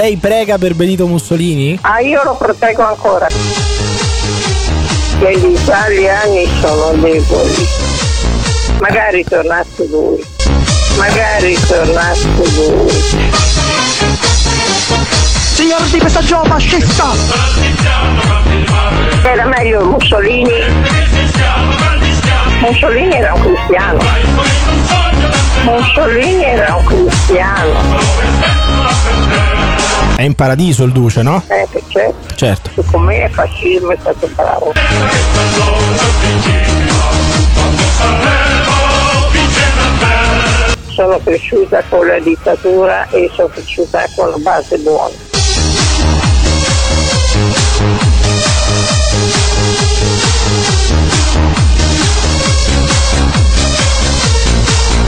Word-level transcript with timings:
lei 0.00 0.16
prega 0.16 0.56
per 0.56 0.74
Benito 0.74 1.06
Mussolini? 1.06 1.78
Ah, 1.82 2.00
io 2.00 2.22
lo 2.24 2.34
proteggo 2.34 2.86
ancora. 2.86 3.26
Che 3.26 5.38
gli 5.38 5.54
italiani 5.54 6.48
sono 6.58 6.92
deboli. 7.02 7.68
Magari 8.78 9.22
tornasse 9.24 9.86
lui. 9.90 10.24
Magari 10.96 11.54
tornasse 11.66 12.26
lui. 12.34 12.90
Signor 15.52 15.82
di 15.82 15.98
Pessaggio 15.98 16.44
fascista! 16.44 17.10
Era 19.22 19.44
meglio 19.44 19.84
Mussolini. 19.84 20.64
Mussolini 22.60 23.16
era 23.16 23.34
un 23.34 23.40
cristiano. 23.42 23.98
Mussolini 25.64 26.42
era 26.42 26.74
un 26.74 26.84
cristiano. 26.86 28.69
È 30.20 30.24
in 30.24 30.34
paradiso 30.34 30.84
il 30.84 30.92
duce, 30.92 31.22
no? 31.22 31.42
Eh, 31.46 31.66
che 31.70 31.82
certo. 31.88 32.34
Certo. 32.34 32.82
Con 32.90 33.04
me 33.04 33.24
è 33.24 33.28
fascismo 33.30 33.90
è 33.90 33.96
stato 33.98 34.28
bravo. 34.34 34.70
Sono 40.88 41.18
cresciuta 41.24 41.82
con 41.88 42.06
la 42.06 42.18
dittatura 42.18 43.08
e 43.08 43.30
sono 43.34 43.48
cresciuta 43.48 44.04
con 44.14 44.28
la 44.28 44.36
base 44.36 44.76
buona. 44.76 45.29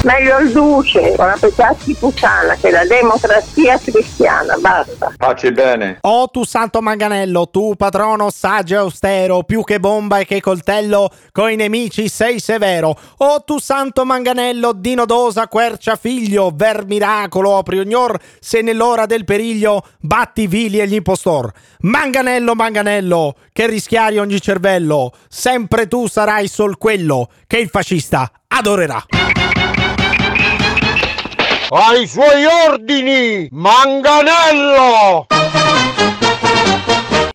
Meglio 0.02 0.38
il 0.38 0.51
duce 0.51 1.15
con 1.15 1.27
la 1.27 1.37
pezzazzi 1.38 1.95
puttana 1.95 2.56
che 2.56 2.73
la 2.73 2.84
democrazia 2.84 3.79
cristiana, 3.79 4.57
basta. 4.59 5.13
Pace 5.16 5.46
e 5.46 5.52
bene. 5.52 5.99
Oh 6.01 6.26
tu 6.26 6.45
santo 6.45 6.82
manganello, 6.82 7.49
tu 7.51 7.74
patrono 7.76 8.29
saggio 8.30 8.74
e 8.74 8.79
austero, 8.79 9.45
più 9.45 9.63
che 9.63 9.79
bomba 9.79 10.18
e 10.18 10.24
che 10.24 10.41
coltello, 10.41 11.09
coi 11.30 11.54
nemici 11.54 12.09
sei 12.09 12.41
severo. 12.41 12.99
Oh 13.18 13.45
tu 13.45 13.60
santo 13.60 14.04
manganello, 14.04 14.73
Dino 14.73 15.07
Dosa, 15.07 15.46
quercia 15.46 15.95
figlio, 15.95 16.51
ver 16.52 16.85
miracolo, 16.85 17.57
apri 17.57 17.79
ognor, 17.79 18.19
se 18.41 18.60
nell'ora 18.60 19.07
del 19.07 19.23
periglio 19.23 19.85
batti 20.01 20.48
vili 20.48 20.80
e 20.80 20.88
gli 20.88 20.95
impostor. 20.95 21.52
Manganello, 21.82 22.57
manganello, 22.57 23.37
che 23.52 23.69
rischiari 23.69 24.19
ogni 24.19 24.41
cervello, 24.41 25.13
sempre 25.29 25.87
tu 25.87 26.09
sarai 26.09 26.48
sol 26.48 26.76
quello 26.76 27.29
che 27.46 27.59
il 27.59 27.69
fascista 27.69 28.29
adorerà. 28.48 29.51
Ai 31.74 32.06
suoi 32.06 32.45
ordini, 32.45 33.48
Manganello! 33.51 35.26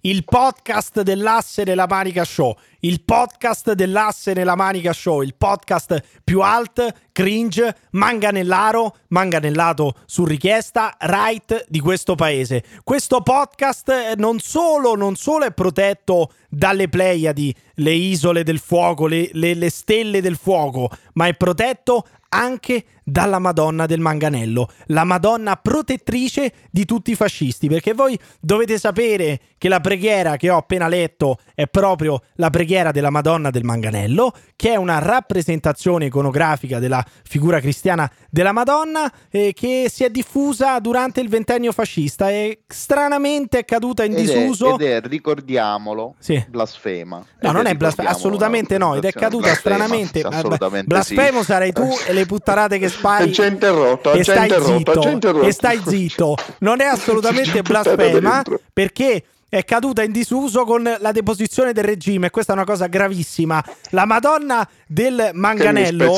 Il 0.02 0.23
podcast 0.25 1.02
dell'asse 1.02 1.63
nella 1.63 1.88
manica 1.88 2.23
show, 2.23 2.55
il 2.81 3.03
podcast 3.03 3.71
dell'asse 3.71 4.33
nella 4.33 4.55
manica 4.55 4.94
show, 4.94 5.23
il 5.23 5.33
podcast 5.35 6.19
più 6.23 6.41
alt, 6.41 7.07
cringe, 7.11 7.75
manganellaro, 7.94 8.97
manganellato 9.07 9.95
su 10.05 10.23
richiesta, 10.23 10.95
right 10.99 11.66
di 11.67 11.79
questo 11.79 12.13
paese. 12.13 12.63
Questo 12.83 13.22
podcast 13.22 13.89
eh, 13.89 14.13
non 14.17 14.38
solo, 14.38 14.95
non 14.95 15.16
solo 15.16 15.45
è 15.45 15.51
protetto 15.51 16.31
dalle 16.47 16.88
Pleiadi, 16.89 17.53
le 17.77 17.91
isole 17.91 18.44
del 18.44 18.59
fuoco, 18.59 19.07
le, 19.07 19.31
le, 19.33 19.55
le 19.55 19.69
stelle 19.72 20.22
del 20.22 20.38
fuoco, 20.38 20.91
ma 21.13 21.25
è 21.25 21.33
protetto 21.33 22.05
anche 22.29 22.85
dalla 23.09 23.39
Madonna 23.39 23.86
del 23.86 24.02
Manganello, 24.02 24.69
la 24.88 25.05
Madonna 25.05 25.55
protettrice 25.55 26.52
di 26.69 26.83
tutti 26.83 27.11
i 27.11 27.16
fascisti, 27.16 27.69
perché 27.69 27.94
voi 27.94 28.19
dovete 28.41 28.77
sapere 28.77 29.39
che 29.58 29.69
la 29.69 29.80
preghiera 29.80 30.36
che 30.36 30.50
ho 30.50 30.58
appena 30.58 30.89
letto 30.89 31.38
è 31.56 31.68
proprio 31.68 32.22
la 32.34 32.50
preghiera 32.50 32.91
della 32.91 33.09
Madonna 33.09 33.50
del 33.50 33.63
Manganello, 33.63 34.34
che 34.57 34.73
è 34.73 34.75
una 34.75 35.00
rappresentazione 35.00 36.06
iconografica 36.07 36.79
della 36.79 37.03
figura 37.23 37.62
cristiana 37.62 38.12
della 38.29 38.51
Madonna 38.51 39.09
eh, 39.29 39.53
che 39.53 39.88
si 39.89 40.03
è 40.03 40.09
diffusa 40.09 40.78
durante 40.79 41.22
il 41.22 41.29
ventennio 41.29 41.72
fascista 41.72 42.29
e 42.29 42.63
stranamente 42.68 43.59
è 43.59 43.66
caduta 43.66 44.03
in 44.03 44.12
Ed 44.12 44.18
è, 44.18 44.22
disuso. 44.22 44.75
ed 44.75 44.81
è, 44.81 45.01
ricordiamolo, 45.07 46.16
Sì. 46.19 46.44
blasfema. 46.50 47.18
No, 47.18 47.24
Ed 47.50 47.56
non 47.56 47.66
è 47.68 47.72
ricordiamolo, 47.72 48.09
assolutamente 48.16 48.78
no, 48.78 48.95
ed 48.95 49.06
è 49.06 49.13
caduta 49.13 49.47
blasfema, 49.47 49.75
stranamente. 49.75 50.22
assolutamente 50.24 50.88
Blasfemo 50.88 51.39
sì. 51.39 51.45
sarai 51.45 51.72
tu 51.72 51.88
e 52.06 52.12
le 52.12 52.25
puttanate 52.25 52.78
che 52.79 52.89
spari. 52.97 53.34
Ha 53.38 53.46
interrotto, 53.46 54.12
e 54.12 54.19
ha 54.19 54.24
stai 54.24 54.41
interrotto, 54.41 54.78
zitto, 54.78 55.00
ha 55.00 55.09
interrotto. 55.09 55.46
e 55.46 55.52
stai 55.52 55.81
zitto. 55.85 56.35
Non 56.59 56.81
è 56.81 56.85
assolutamente 56.90 57.62
blasfema 57.62 58.44
perché 58.74 59.24
è 59.50 59.63
caduta 59.63 60.03
in 60.03 60.12
disuso 60.12 60.66
con 60.66 60.84
la 61.00 61.12
deposizione 61.12 61.72
del 61.72 61.86
regime. 61.86 62.30
Questa 62.30 62.52
è 62.52 62.56
una 62.56 62.66
cosa 62.66 62.88
gravissima. 62.88 63.63
La 63.91 64.06
Madonna 64.06 64.68
del 64.86 65.30
Manganello, 65.34 66.18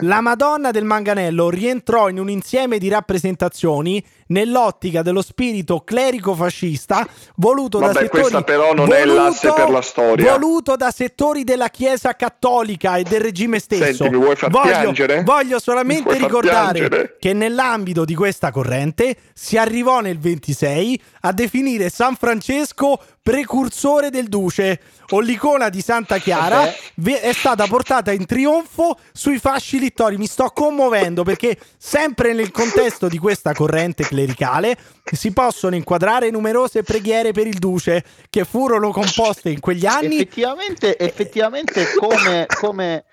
la 0.00 0.20
Madonna 0.20 0.70
del 0.70 0.84
Manganello 0.84 1.50
rientrò 1.50 2.08
in 2.08 2.18
un 2.18 2.30
insieme 2.30 2.78
di 2.78 2.88
rappresentazioni 2.88 4.04
nell'ottica 4.30 5.02
dello 5.02 5.22
spirito 5.22 5.80
clerico-fascista 5.80 7.06
voluto 7.36 7.78
da 7.78 7.86
Vabbè, 7.86 8.00
settori 8.00 8.22
questa 8.22 8.42
però 8.42 8.74
non 8.74 8.92
è 8.92 9.04
l'asse 9.04 9.52
per 9.52 9.70
la 9.70 9.82
storia. 9.82 10.32
voluto 10.32 10.76
da 10.76 10.90
settori 10.90 11.44
della 11.44 11.68
Chiesa 11.68 12.14
cattolica 12.14 12.96
e 12.96 13.04
del 13.04 13.20
regime 13.20 13.58
stesso. 13.58 14.04
Senti, 14.04 14.16
vuoi 14.16 14.36
far 14.36 14.50
voglio, 14.50 14.70
piangere? 14.70 15.22
voglio 15.22 15.58
solamente 15.58 16.16
ricordare 16.16 16.78
piangere? 16.78 17.16
che 17.18 17.32
nell'ambito 17.32 18.04
di 18.04 18.14
questa 18.14 18.50
corrente 18.50 19.16
si 19.34 19.56
arrivò 19.56 20.00
nel 20.00 20.18
26 20.18 21.02
a 21.22 21.32
definire 21.32 21.88
San 21.90 22.14
Francesco 22.14 23.00
precursore 23.22 24.10
del 24.10 24.28
duce 24.28 24.80
o 25.10 25.20
l'icona 25.20 25.68
di 25.68 25.82
Santa 25.82 26.18
Chiara 26.18 26.56
Vabbè. 26.56 26.76
ve- 26.96 27.20
è 27.20 27.32
stata 27.32 27.66
portata 27.66 28.12
in 28.12 28.24
trionfo 28.26 28.98
sui 29.12 29.38
fasci 29.38 29.78
littori. 29.78 30.16
Mi 30.16 30.26
sto 30.26 30.50
commuovendo 30.54 31.22
perché 31.22 31.58
sempre 31.76 32.32
nel 32.32 32.50
contesto 32.50 33.08
di 33.08 33.18
questa 33.18 33.52
corrente 33.52 34.04
clericale 34.04 34.76
si 35.12 35.32
possono 35.32 35.74
inquadrare 35.74 36.30
numerose 36.30 36.82
preghiere 36.82 37.32
per 37.32 37.46
il 37.46 37.58
duce 37.58 38.04
che 38.30 38.44
furono 38.44 38.90
composte 38.90 39.50
in 39.50 39.60
quegli 39.60 39.86
anni. 39.86 40.16
Effettivamente, 40.16 40.96
effettivamente 40.96 41.86
come, 41.98 42.46
come, 42.58 43.04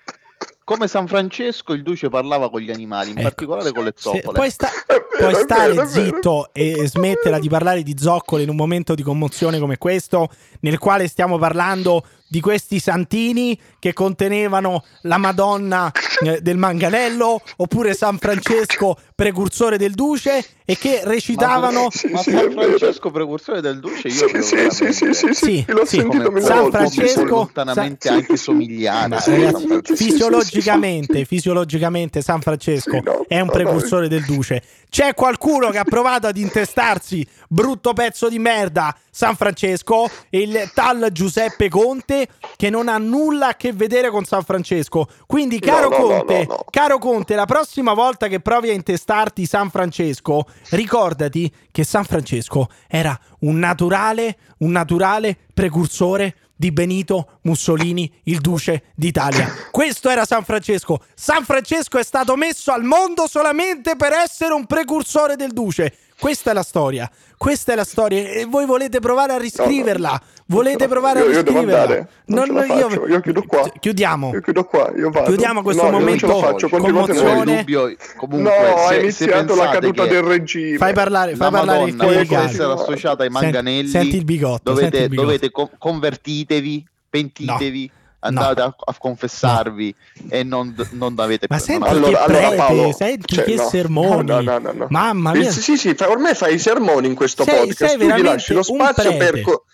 come 0.68 0.86
San 0.86 1.06
Francesco 1.08 1.72
il 1.72 1.82
duce 1.82 2.10
parlava 2.10 2.50
con 2.50 2.60
gli 2.60 2.70
animali, 2.70 3.12
in 3.12 3.16
Ecco. 3.16 3.28
particolare 3.28 3.72
con 3.72 3.84
le 3.84 3.94
zoccole. 3.96 4.34
puoi, 4.34 4.50
sta- 4.50 4.68
puoi 5.18 5.34
stare 5.34 5.86
zitto 5.86 6.50
e 6.52 6.86
smetterla 6.86 7.38
di 7.38 7.48
parlare 7.48 7.82
di 7.82 7.96
zoccole 7.96 8.42
in 8.42 8.50
un 8.50 8.56
momento 8.56 8.94
di 8.94 9.02
commozione 9.02 9.58
come 9.58 9.78
questo, 9.78 10.28
nel 10.60 10.76
quale 10.76 11.08
stiamo 11.08 11.38
parlando 11.38 12.04
di 12.28 12.40
questi 12.40 12.78
santini 12.78 13.58
che 13.78 13.92
contenevano 13.92 14.84
la 15.02 15.16
Madonna 15.16 15.90
eh, 16.22 16.40
del 16.42 16.56
Manganello 16.58 17.40
oppure 17.56 17.94
San 17.94 18.18
Francesco 18.18 18.96
precursore 19.14 19.78
del 19.78 19.92
Duce 19.94 20.44
e 20.64 20.76
che 20.76 21.00
recitavano 21.04 21.84
Ma 21.84 21.90
Sì, 21.90 22.08
sì, 22.16 22.30
San. 22.32 22.52
Francesco 22.52 23.10
precursore 23.10 23.62
del 23.62 23.80
duce 23.80 24.08
io 24.08 24.28
Sì, 24.28 24.42
sì, 24.42 24.70
sì, 24.70 24.92
sì, 24.92 25.12
sì, 25.14 25.34
Sì, 25.34 25.64
l'ho 25.68 25.86
sì. 25.86 25.96
sentito 25.96 26.24
come 26.24 26.40
San. 26.42 26.70
Francesco- 26.70 27.24
lontanamente 27.24 28.08
Sa- 28.08 28.14
anche 28.14 28.36
somigliare. 28.36 29.08
Ma, 29.08 29.20
Sì, 29.20 29.30
ragazzi, 29.30 29.94
fisiologicamente, 29.94 31.12
sì, 31.14 31.18
sì. 31.20 31.24
fisiologicamente 31.24 32.20
San 32.20 32.40
Francesco 32.42 32.90
Sì, 32.90 33.00
no, 33.02 33.24
è 33.26 33.40
un 33.40 33.46
no, 33.46 33.52
precursore 33.52 34.08
del 34.08 34.24
duce. 34.24 34.62
C'è 34.90 35.14
qualcuno 35.14 35.70
che 35.70 35.78
ha 35.78 35.84
provato 35.84 36.26
ad 36.26 36.36
intestarsi, 36.36 37.26
brutto 37.48 37.92
pezzo 37.92 38.28
di 38.28 38.38
merda, 38.38 38.94
San 39.10 39.36
Francesco, 39.36 40.08
il 40.30 40.70
tal 40.74 41.08
Giuseppe 41.12 41.68
Conte, 41.68 42.17
che 42.56 42.70
non 42.70 42.88
ha 42.88 42.96
nulla 42.96 43.48
a 43.48 43.54
che 43.54 43.72
vedere 43.72 44.10
con 44.10 44.24
San 44.24 44.42
Francesco. 44.42 45.06
Quindi, 45.26 45.58
caro 45.58 45.90
No, 45.90 45.98
no, 45.98 46.06
Conte, 46.06 46.46
no. 46.48 46.64
caro 46.70 46.98
Conte, 46.98 47.34
la 47.34 47.44
prossima 47.44 47.92
volta 47.92 48.28
che 48.28 48.40
provi 48.40 48.70
a 48.70 48.72
intestarti 48.72 49.44
San 49.44 49.70
Francesco, 49.70 50.46
ricordati 50.70 51.52
che 51.70 51.84
San 51.84 52.04
Francesco 52.04 52.68
era 52.88 53.18
un 53.40 53.58
naturale, 53.58 54.38
un 54.58 54.70
naturale 54.70 55.36
precursore 55.52 56.34
di 56.58 56.72
Benito 56.72 57.38
Mussolini, 57.42 58.12
il 58.24 58.40
duce 58.40 58.86
d'Italia. 58.96 59.48
Questo 59.70 60.10
era 60.10 60.24
San 60.24 60.42
Francesco. 60.42 61.00
San 61.14 61.44
Francesco 61.44 61.98
è 61.98 62.02
stato 62.02 62.34
messo 62.34 62.72
al 62.72 62.82
mondo 62.82 63.28
solamente 63.28 63.94
per 63.94 64.12
essere 64.12 64.52
un 64.54 64.66
precursore 64.66 65.36
del 65.36 65.52
duce. 65.52 65.96
Questa 66.20 66.50
è 66.50 66.54
la 66.54 66.62
storia. 66.62 67.10
Questa 67.36 67.72
è 67.72 67.76
la 67.76 67.84
storia 67.84 68.28
e 68.28 68.44
voi 68.44 68.66
volete 68.66 68.98
provare 68.98 69.32
a 69.34 69.38
riscriverla. 69.38 70.20
Volete 70.46 70.88
provare 70.88 71.20
a 71.20 71.22
Io- 71.22 71.28
io 71.30 71.42
devo 71.42 71.60
riscriverla. 71.60 71.82
andare, 71.82 72.08
non 72.26 72.46
ce 72.46 72.52
la 72.52 72.62
faccio, 72.88 73.06
io 73.06 73.20
chiudo 73.20 73.42
qua. 73.46 73.70
Chiudiamo. 73.78 74.30
Io 74.32 74.40
chiudo 74.40 74.64
qua, 74.64 74.90
io 74.96 75.10
vado. 75.10 75.26
Chiudiamo 75.26 75.62
questo 75.62 75.82
No, 75.82 75.88
io 75.90 75.98
momento 75.98 76.26
Non 76.26 76.36
ce 76.36 76.40
la 76.40 76.50
faccio, 76.50 76.68
commozione. 76.68 77.56
dubbio, 77.58 77.96
comunque, 78.16 78.50
No, 78.50 78.78
se- 78.88 79.00
è 79.00 79.10
se 79.10 79.24
iniziato 79.24 79.54
la 79.54 79.68
caduta 79.68 80.06
del 80.06 80.22
regime. 80.22 80.76
Fai 80.78 80.94
parlare, 80.94 81.36
fai 81.36 81.50
la 81.50 81.56
parlare 81.58 81.84
il 81.84 81.96
può 81.96 82.06
clericale. 82.08 82.46
essere 82.46 82.72
associata 82.72 83.22
ai 83.24 83.30
Senti- 83.30 83.44
manganelli 83.44 83.88
senti 83.88 84.16
il 84.16 84.24
bigotto, 84.24 84.60
dovete, 84.72 84.82
senti 84.88 85.02
il 85.02 85.08
bigotto. 85.10 85.26
dovete 85.26 85.50
co- 85.50 85.70
convertitevi 85.78 86.86
pentitevi 87.10 87.90
andate 88.20 88.60
a, 88.60 88.74
a, 88.76 88.94
confessarvi 88.98 89.94
e 90.28 90.42
non, 90.42 90.74
non 90.92 91.14
avete 91.18 91.46
Ma 91.48 91.58
senti 91.58 91.88
allora, 91.88 92.08
che 92.08 92.16
allora, 92.16 92.38
prete, 92.40 92.56
Paolo, 92.56 92.92
senti 92.92 93.34
cioè, 93.34 93.44
che 93.44 93.54
no, 93.54 93.68
sermoni. 93.68 94.44
No, 94.44 94.58
no, 94.58 94.72
no, 94.72 94.86
Mamma 94.88 95.32
mia. 95.32 95.50
sì, 95.50 95.76
sì, 95.76 95.94
ormai 96.06 96.34
fai 96.34 96.54
i 96.54 96.58
sermoni 96.58 97.06
in 97.06 97.14
questo 97.14 97.44
sei, 97.44 97.58
podcast, 97.58 97.84
sei 97.84 97.98
tu 97.98 98.14
gli 98.14 98.22
lasci 98.22 98.52
lo 98.52 98.62
spazio 98.62 99.16
per... 99.16 99.40
Co- 99.40 99.64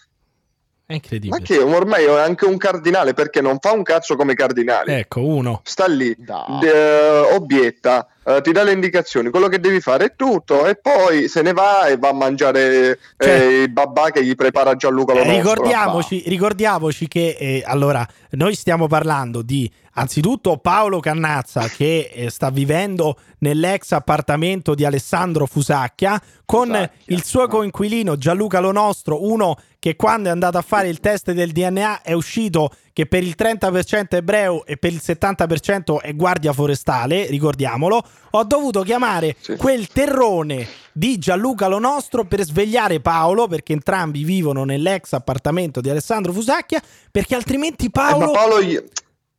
è 0.86 0.92
incredibile. 0.94 1.38
Ma 1.38 1.44
che 1.44 1.58
ormai 1.58 2.04
è 2.04 2.20
anche 2.20 2.44
un 2.44 2.58
cardinale 2.58 3.14
perché 3.14 3.40
non 3.40 3.56
fa 3.58 3.72
un 3.72 3.82
cazzo 3.82 4.16
come 4.16 4.34
cardinale. 4.34 4.98
Ecco, 4.98 5.24
uno. 5.24 5.62
Sta 5.64 5.86
lì, 5.86 6.14
de, 6.18 7.22
obietta, 7.32 8.06
uh, 8.24 8.40
ti 8.40 8.52
dà 8.52 8.62
le 8.62 8.72
indicazioni, 8.72 9.30
quello 9.30 9.48
che 9.48 9.60
devi 9.60 9.80
fare 9.80 10.06
è 10.06 10.12
tutto 10.16 10.66
e 10.66 10.76
poi 10.76 11.28
se 11.28 11.42
ne 11.42 11.52
va 11.52 11.86
e 11.86 11.96
va 11.96 12.08
a 12.08 12.12
mangiare 12.12 12.98
cioè, 13.16 13.30
eh, 13.30 13.62
il 13.62 13.70
babà 13.70 14.10
che 14.10 14.24
gli 14.24 14.34
prepara 14.34 14.74
Gianluca 14.76 15.14
Lo 15.14 15.22
ricordiamoci, 15.22 16.22
ricordiamoci 16.26 17.08
che 17.08 17.36
eh, 17.38 17.62
allora 17.66 18.06
noi 18.30 18.54
stiamo 18.54 18.86
parlando 18.86 19.42
di 19.42 19.70
Anzitutto 19.94 20.56
Paolo 20.56 21.00
Cannazza 21.00 21.68
che 21.68 22.10
eh, 22.12 22.30
sta 22.30 22.50
vivendo 22.50 23.16
nell'ex 23.38 23.92
appartamento 23.92 24.74
di 24.74 24.84
Alessandro 24.84 25.46
Fusacchia 25.46 26.20
con 26.44 26.66
Fusacchia. 26.66 26.90
il 27.06 27.24
suo 27.24 27.46
coinquilino 27.46 28.16
Gianluca 28.16 28.60
Lo 28.60 28.72
Nostro, 28.72 29.24
uno 29.28 29.56
che 29.78 29.96
quando 29.96 30.28
è 30.28 30.32
andato 30.32 30.56
a 30.56 30.62
fare 30.62 30.88
il 30.88 30.98
test 30.98 31.30
del 31.32 31.52
DNA 31.52 32.02
è 32.02 32.12
uscito 32.12 32.70
che 32.94 33.06
per 33.06 33.22
il 33.22 33.34
30% 33.36 34.08
è 34.08 34.14
ebreo 34.16 34.64
e 34.64 34.78
per 34.78 34.92
il 34.92 35.00
70% 35.04 36.00
è 36.00 36.14
guardia 36.14 36.52
forestale, 36.52 37.26
ricordiamolo. 37.26 38.02
Ho 38.30 38.44
dovuto 38.44 38.82
chiamare 38.82 39.36
sì. 39.38 39.56
quel 39.56 39.88
terrone 39.88 40.66
di 40.92 41.18
Gianluca 41.18 41.66
Lo 41.66 41.80
Nostro 41.80 42.24
per 42.24 42.44
svegliare 42.44 43.00
Paolo, 43.00 43.46
perché 43.46 43.72
entrambi 43.72 44.24
vivono 44.24 44.64
nell'ex 44.64 45.12
appartamento 45.12 45.80
di 45.80 45.90
Alessandro 45.90 46.32
Fusacchia, 46.32 46.80
perché 47.10 47.34
altrimenti 47.34 47.90
Paolo... 47.90 48.30
Eh, 48.30 48.32
Paolo 48.32 48.60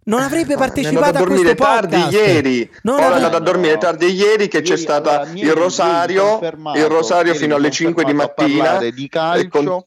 non 0.06 0.22
avrebbe 0.22 0.56
partecipato 0.56 1.18
a 1.20 1.24
questo 1.26 1.56
tardi 1.56 1.96
podcast. 1.96 2.14
ieri. 2.14 2.70
Non 2.84 2.96
Ora 2.96 3.12
è 3.12 3.14
andato 3.14 3.38
a 3.38 3.40
dormire 3.40 3.78
tardi 3.78 4.12
ieri 4.12 4.48
che 4.48 4.58
ieri, 4.58 4.70
c'è 4.70 4.78
stato 4.78 5.28
il 5.34 5.52
rosario, 5.54 6.40
il 6.76 6.86
rosario 6.86 7.34
fino 7.34 7.56
alle 7.56 7.72
5 7.72 8.04
di 8.04 8.14
mattina 8.14 8.80
di 8.80 9.08
calcio. 9.10 9.50
Con 9.50 9.84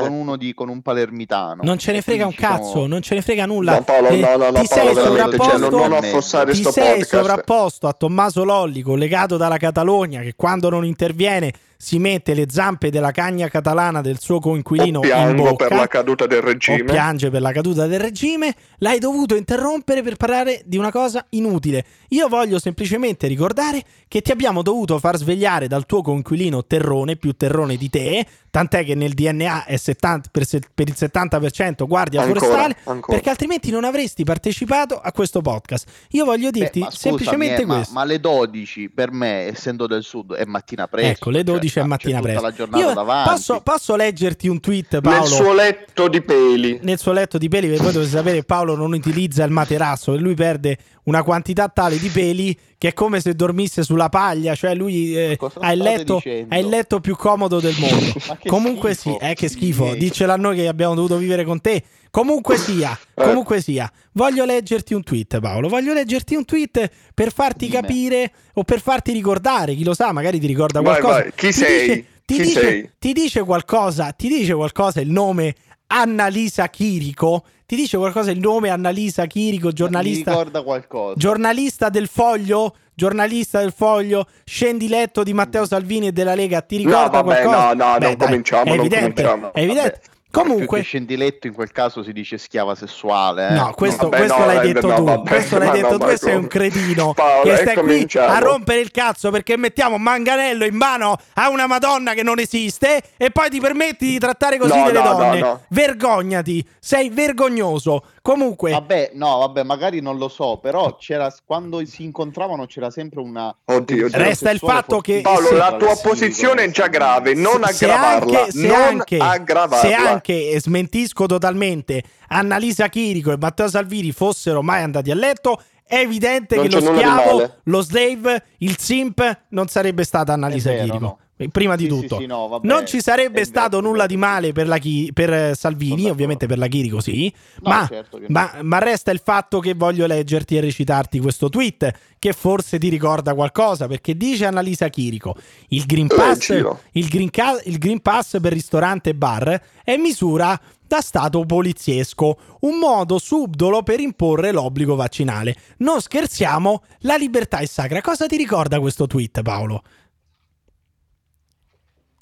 con 0.00 0.12
uno 0.12 0.36
di, 0.36 0.54
con 0.54 0.68
un 0.68 0.82
palermitano. 0.82 1.62
Non 1.62 1.78
ce 1.78 1.92
ne 1.92 2.02
frega 2.02 2.24
un 2.24 2.30
diciamo... 2.30 2.58
cazzo, 2.58 2.86
non 2.86 3.02
ce 3.02 3.14
ne 3.14 3.22
frega 3.22 3.46
nulla. 3.46 3.76
No, 3.76 3.82
Paolo, 3.82 4.08
eh, 4.08 4.20
no, 4.20 4.36
no, 4.36 4.50
no, 4.50 4.60
ti 4.60 4.66
Paolo, 4.68 4.92
sei 4.92 4.94
sovrapposto, 4.94 5.50
cioè, 5.50 5.58
non, 5.58 5.70
non 5.70 5.92
affossare 5.92 6.52
ti 6.52 6.64
sei 6.64 7.04
sovrapposto 7.04 7.88
a 7.88 7.92
Tommaso 7.92 8.44
Lolli, 8.44 8.82
collegato 8.82 9.36
dalla 9.36 9.56
Catalogna, 9.56 10.20
che 10.20 10.34
quando 10.36 10.68
non 10.68 10.84
interviene 10.84 11.52
si 11.82 11.98
mette 11.98 12.34
le 12.34 12.44
zampe 12.50 12.90
della 12.90 13.10
cagna 13.10 13.48
catalana 13.48 14.02
del 14.02 14.20
suo 14.20 14.38
coinquilino 14.38 14.98
o 14.98 15.30
in 15.30 15.36
bocca, 15.36 15.66
per 15.66 15.78
la 15.78 15.86
caduta 15.86 16.26
del 16.26 16.42
regime. 16.42 16.82
O 16.82 16.84
piange 16.84 17.30
per 17.30 17.40
la 17.40 17.52
caduta 17.52 17.86
del 17.86 17.98
regime. 17.98 18.54
L'hai 18.80 18.98
dovuto 18.98 19.34
interrompere 19.34 20.02
per 20.02 20.16
parlare 20.16 20.60
di 20.66 20.76
una 20.76 20.90
cosa 20.90 21.24
inutile. 21.30 21.86
Io 22.08 22.28
voglio 22.28 22.58
semplicemente 22.58 23.26
ricordare 23.26 23.82
che 24.08 24.20
ti 24.20 24.30
abbiamo 24.30 24.60
dovuto 24.60 24.98
far 24.98 25.16
svegliare 25.16 25.68
dal 25.68 25.86
tuo 25.86 26.02
coinquilino 26.02 26.66
terrone, 26.66 27.16
più 27.16 27.32
terrone 27.32 27.76
di 27.76 27.88
te, 27.88 28.26
tant'è 28.50 28.84
che 28.84 28.94
nel 28.94 29.14
DNA 29.14 29.64
è 29.64 29.78
70, 29.90 30.28
per, 30.30 30.46
per, 30.74 30.88
il 30.88 30.94
70% 30.96 31.86
guardia 31.86 32.22
ancora, 32.22 32.40
forestale, 32.40 32.76
ancora. 32.84 33.16
perché 33.16 33.30
altrimenti 33.30 33.70
non 33.70 33.84
avresti 33.84 34.24
partecipato 34.24 35.00
a 35.00 35.12
questo 35.12 35.40
podcast. 35.40 35.88
Io 36.10 36.24
voglio 36.24 36.50
dirti 36.50 36.80
Beh, 36.80 36.86
scusami, 36.86 37.16
semplicemente 37.16 37.62
eh, 37.62 37.66
questo. 37.66 37.92
Ma, 37.92 38.00
ma, 38.00 38.06
le 38.06 38.20
12 38.20 38.90
per 38.90 39.12
me, 39.12 39.46
essendo 39.46 39.86
del 39.86 40.02
sud, 40.02 40.34
è 40.34 40.44
mattina 40.44 40.86
presto. 40.86 41.10
Ecco, 41.10 41.30
le 41.30 41.42
12 41.42 41.68
cioè, 41.68 41.82
è 41.82 41.86
mattina 41.86 42.20
presto. 42.20 43.04
Posso, 43.04 43.60
posso, 43.60 43.96
leggerti 43.96 44.48
un 44.48 44.60
tweet, 44.60 45.00
Paolo? 45.00 45.18
Nel 45.18 45.28
suo 45.28 45.52
letto 45.52 46.08
di 46.08 46.22
peli. 46.22 46.78
Nel 46.82 46.98
suo 46.98 47.12
letto 47.12 47.38
di 47.38 47.48
peli, 47.48 47.68
perché 47.68 47.82
voi 47.82 47.92
dovete 47.92 48.10
sapere 48.10 48.36
che 48.38 48.44
Paolo 48.44 48.76
non 48.76 48.92
utilizza 48.92 49.44
il 49.44 49.50
materasso 49.50 50.14
e 50.14 50.18
lui 50.18 50.34
perde 50.34 50.78
una 51.04 51.22
quantità 51.22 51.68
tale 51.68 51.98
di 51.98 52.08
peli 52.08 52.56
che 52.76 52.88
è 52.88 52.92
come 52.92 53.20
se 53.20 53.34
dormisse 53.34 53.82
sulla 53.82 54.08
paglia, 54.08 54.54
cioè 54.54 54.74
lui 54.74 55.16
eh, 55.16 55.38
ha, 55.60 55.72
il 55.72 55.80
letto, 55.80 56.22
ha, 56.48 56.58
il 56.58 56.68
letto, 56.68 57.00
più 57.00 57.16
comodo 57.16 57.60
del 57.60 57.74
mondo. 57.78 58.12
Comunque 58.46 58.94
schifo. 58.94 59.18
sì, 59.20 59.26
eh, 59.26 59.34
che 59.34 59.48
schifo, 59.48 59.94
dicela 59.94 60.34
a 60.34 60.36
noi 60.36 60.56
che 60.56 60.68
abbiamo 60.68 60.94
dovuto 60.94 61.16
vivere 61.16 61.44
con 61.44 61.60
te. 61.60 61.82
Comunque 62.10 62.56
sia, 62.56 62.98
eh. 63.14 63.22
comunque 63.22 63.60
sia, 63.62 63.90
voglio 64.12 64.44
leggerti 64.44 64.94
un 64.94 65.04
tweet, 65.04 65.38
Paolo. 65.38 65.68
Voglio 65.68 65.92
leggerti 65.92 66.34
un 66.34 66.44
tweet 66.44 66.90
per 67.14 67.32
farti 67.32 67.66
Dime. 67.66 67.80
capire 67.80 68.32
o 68.54 68.64
per 68.64 68.80
farti 68.80 69.12
ricordare. 69.12 69.74
Chi 69.74 69.84
lo 69.84 69.94
sa, 69.94 70.10
magari 70.12 70.40
ti 70.40 70.46
ricorda 70.46 70.80
qualcosa. 70.80 71.12
Vai, 71.14 71.22
vai. 71.22 71.32
Chi 71.34 71.46
ti 71.46 71.52
sei? 71.52 71.86
Dice, 71.86 72.06
ti, 72.24 72.34
Chi 72.34 72.42
dice, 72.42 72.60
sei? 72.60 72.90
ti 72.98 73.12
dice 73.12 73.44
qualcosa? 73.44 74.10
Ti 74.12 74.28
dice 74.28 74.54
qualcosa 74.54 75.00
il 75.00 75.10
nome 75.10 75.54
Annalisa 75.92 76.68
Chirico? 76.68 77.44
Ti 77.66 77.74
dice 77.74 77.96
qualcosa 77.96 78.30
il 78.30 78.38
nome 78.38 78.68
Annalisa 78.68 79.26
Chirico, 79.26 79.72
giornalista? 79.72 80.30
Mi 80.30 80.36
ricorda 80.36 80.62
qualcosa. 80.62 81.14
Giornalista 81.16 81.88
del 81.88 82.06
Foglio? 82.06 82.74
Giornalista 82.94 83.60
del 83.60 83.72
Foglio, 83.72 84.26
scendi 84.44 84.86
letto 84.86 85.22
di 85.22 85.32
Matteo 85.32 85.64
Salvini 85.64 86.08
e 86.08 86.12
della 86.12 86.34
Lega, 86.34 86.60
ti 86.60 86.76
ricorda 86.76 87.22
no, 87.22 87.22
vabbè, 87.22 87.42
qualcosa? 87.42 87.72
No, 87.72 87.84
no, 87.84 87.98
Beh, 87.98 88.06
non 88.06 88.16
dai, 88.16 88.16
cominciamo, 88.16 88.64
è 88.64 88.74
evidente, 88.74 89.22
cominciamo. 89.22 89.52
È 89.54 89.60
evidente. 89.60 90.00
Comunque, 90.30 90.82
scendiletto 90.82 91.48
in 91.48 91.54
quel 91.54 91.72
caso 91.72 92.02
si 92.04 92.12
dice 92.12 92.38
schiava 92.38 92.74
sessuale. 92.74 93.48
Eh? 93.48 93.52
No, 93.54 93.72
questo, 93.74 94.08
vabbè, 94.08 94.16
questo 94.18 94.38
no, 94.38 94.46
l'hai 94.46 94.72
detto 94.72 94.86
no, 94.86 94.94
tu. 94.94 95.04
Vabbè, 95.04 95.28
questo 95.28 95.58
l'hai 95.58 95.70
detto 95.70 95.98
tu. 95.98 96.16
Sei 96.16 96.36
un 96.36 96.46
cretino 96.46 97.12
Paolo, 97.14 97.50
che 97.50 97.56
stai 97.56 97.74
qui 97.76 98.06
a 98.16 98.38
rompere 98.38 98.80
il 98.80 98.90
cazzo 98.90 99.30
perché 99.30 99.56
mettiamo 99.56 99.98
manganello 99.98 100.64
in 100.64 100.76
mano 100.76 101.16
a 101.34 101.48
una 101.48 101.66
Madonna 101.66 102.14
che 102.14 102.22
non 102.22 102.38
esiste 102.38 103.02
e 103.16 103.30
poi 103.30 103.50
ti 103.50 103.60
permetti 103.60 104.06
di 104.06 104.18
trattare 104.18 104.58
così 104.58 104.78
no, 104.78 104.86
delle 104.86 105.02
donne. 105.02 105.60
Vergognati, 105.68 106.64
sei 106.78 107.10
vergognoso. 107.10 108.04
Comunque, 108.22 108.70
vabbè, 108.72 109.12
no, 109.14 109.38
vabbè, 109.38 109.62
magari 109.62 110.00
non 110.00 110.18
lo 110.18 110.28
so, 110.28 110.58
però 110.58 110.96
c'era 110.96 111.34
quando 111.44 111.84
si 111.86 112.04
incontravano 112.04 112.66
c'era 112.66 112.90
sempre 112.90 113.20
una. 113.20 113.54
Oddio, 113.64 114.08
resta 114.12 114.50
il 114.50 114.58
fatto 114.58 115.00
che 115.00 115.22
Paolo, 115.22 115.56
la 115.56 115.74
tua 115.76 115.96
posizione 116.00 116.64
è 116.64 116.70
già 116.70 116.86
grave, 116.88 117.34
non 117.34 117.64
aggravarla. 117.64 118.46
Se 118.50 118.72
anche, 118.72 119.16
non 119.16 119.26
aggravarla. 119.26 119.88
Se 119.88 119.94
anche 119.94 120.19
smentisco 120.58 121.26
totalmente. 121.26 122.02
Annalisa 122.28 122.88
Chirico 122.88 123.32
e 123.32 123.36
Matteo 123.38 123.68
Salvini 123.68 124.12
fossero 124.12 124.62
mai 124.62 124.82
andati 124.82 125.10
a 125.10 125.14
letto, 125.14 125.62
è 125.90 125.98
evidente 125.98 126.54
non 126.54 126.68
che 126.68 126.74
lo 126.76 126.94
schiavo, 126.94 127.54
lo 127.64 127.80
slave, 127.80 128.44
il 128.58 128.78
simp 128.78 129.40
non 129.48 129.66
sarebbe 129.66 130.04
stata 130.04 130.32
Annalisa 130.32 130.70
vero, 130.70 130.84
Chirico. 130.84 131.04
No. 131.04 131.48
Prima 131.50 131.74
di 131.74 131.84
sì, 131.84 131.88
tutto, 131.88 132.16
sì, 132.16 132.20
sì, 132.20 132.26
no, 132.26 132.46
vabbè, 132.46 132.66
non 132.66 132.86
ci 132.86 133.00
sarebbe 133.00 133.44
stato 133.44 133.78
vero, 133.78 133.88
nulla 133.88 134.06
di 134.06 134.16
male 134.16 134.52
per, 134.52 134.68
chi, 134.78 135.10
per 135.12 135.56
Salvini, 135.56 136.08
ovviamente 136.08 136.46
per 136.46 136.58
la 136.58 136.68
Chirico 136.68 137.00
sì, 137.00 137.32
no, 137.62 137.70
ma, 137.70 137.86
certo 137.88 138.20
ma, 138.28 138.58
ma, 138.60 138.78
resta 138.78 139.10
il 139.10 139.20
fatto 139.24 139.58
che 139.58 139.74
voglio 139.74 140.06
leggerti 140.06 140.58
e 140.58 140.60
recitarti 140.60 141.18
questo 141.18 141.48
tweet 141.48 141.92
che 142.18 142.32
forse 142.34 142.78
ti 142.78 142.88
ricorda 142.88 143.34
qualcosa 143.34 143.88
perché 143.88 144.16
dice 144.16 144.44
Annalisa 144.44 144.88
Chirico: 144.88 145.34
il 145.68 145.86
Green 145.86 146.06
Pass, 146.06 146.50
il 146.50 147.08
Green, 147.08 147.30
il 147.64 147.78
Green 147.78 148.00
Pass 148.00 148.38
per 148.38 148.52
ristorante 148.52 149.10
e 149.10 149.14
bar 149.14 149.60
è 149.82 149.96
misura 149.96 150.60
da 150.90 151.00
stato 151.00 151.44
poliziesco, 151.44 152.36
un 152.62 152.78
modo 152.80 153.20
subdolo 153.20 153.84
per 153.84 154.00
imporre 154.00 154.50
l'obbligo 154.50 154.96
vaccinale. 154.96 155.54
Non 155.78 156.00
scherziamo, 156.00 156.82
la 157.02 157.14
libertà 157.14 157.58
è 157.58 157.66
sacra. 157.66 158.00
Cosa 158.00 158.26
ti 158.26 158.36
ricorda 158.36 158.80
questo 158.80 159.06
tweet, 159.06 159.40
Paolo? 159.42 159.84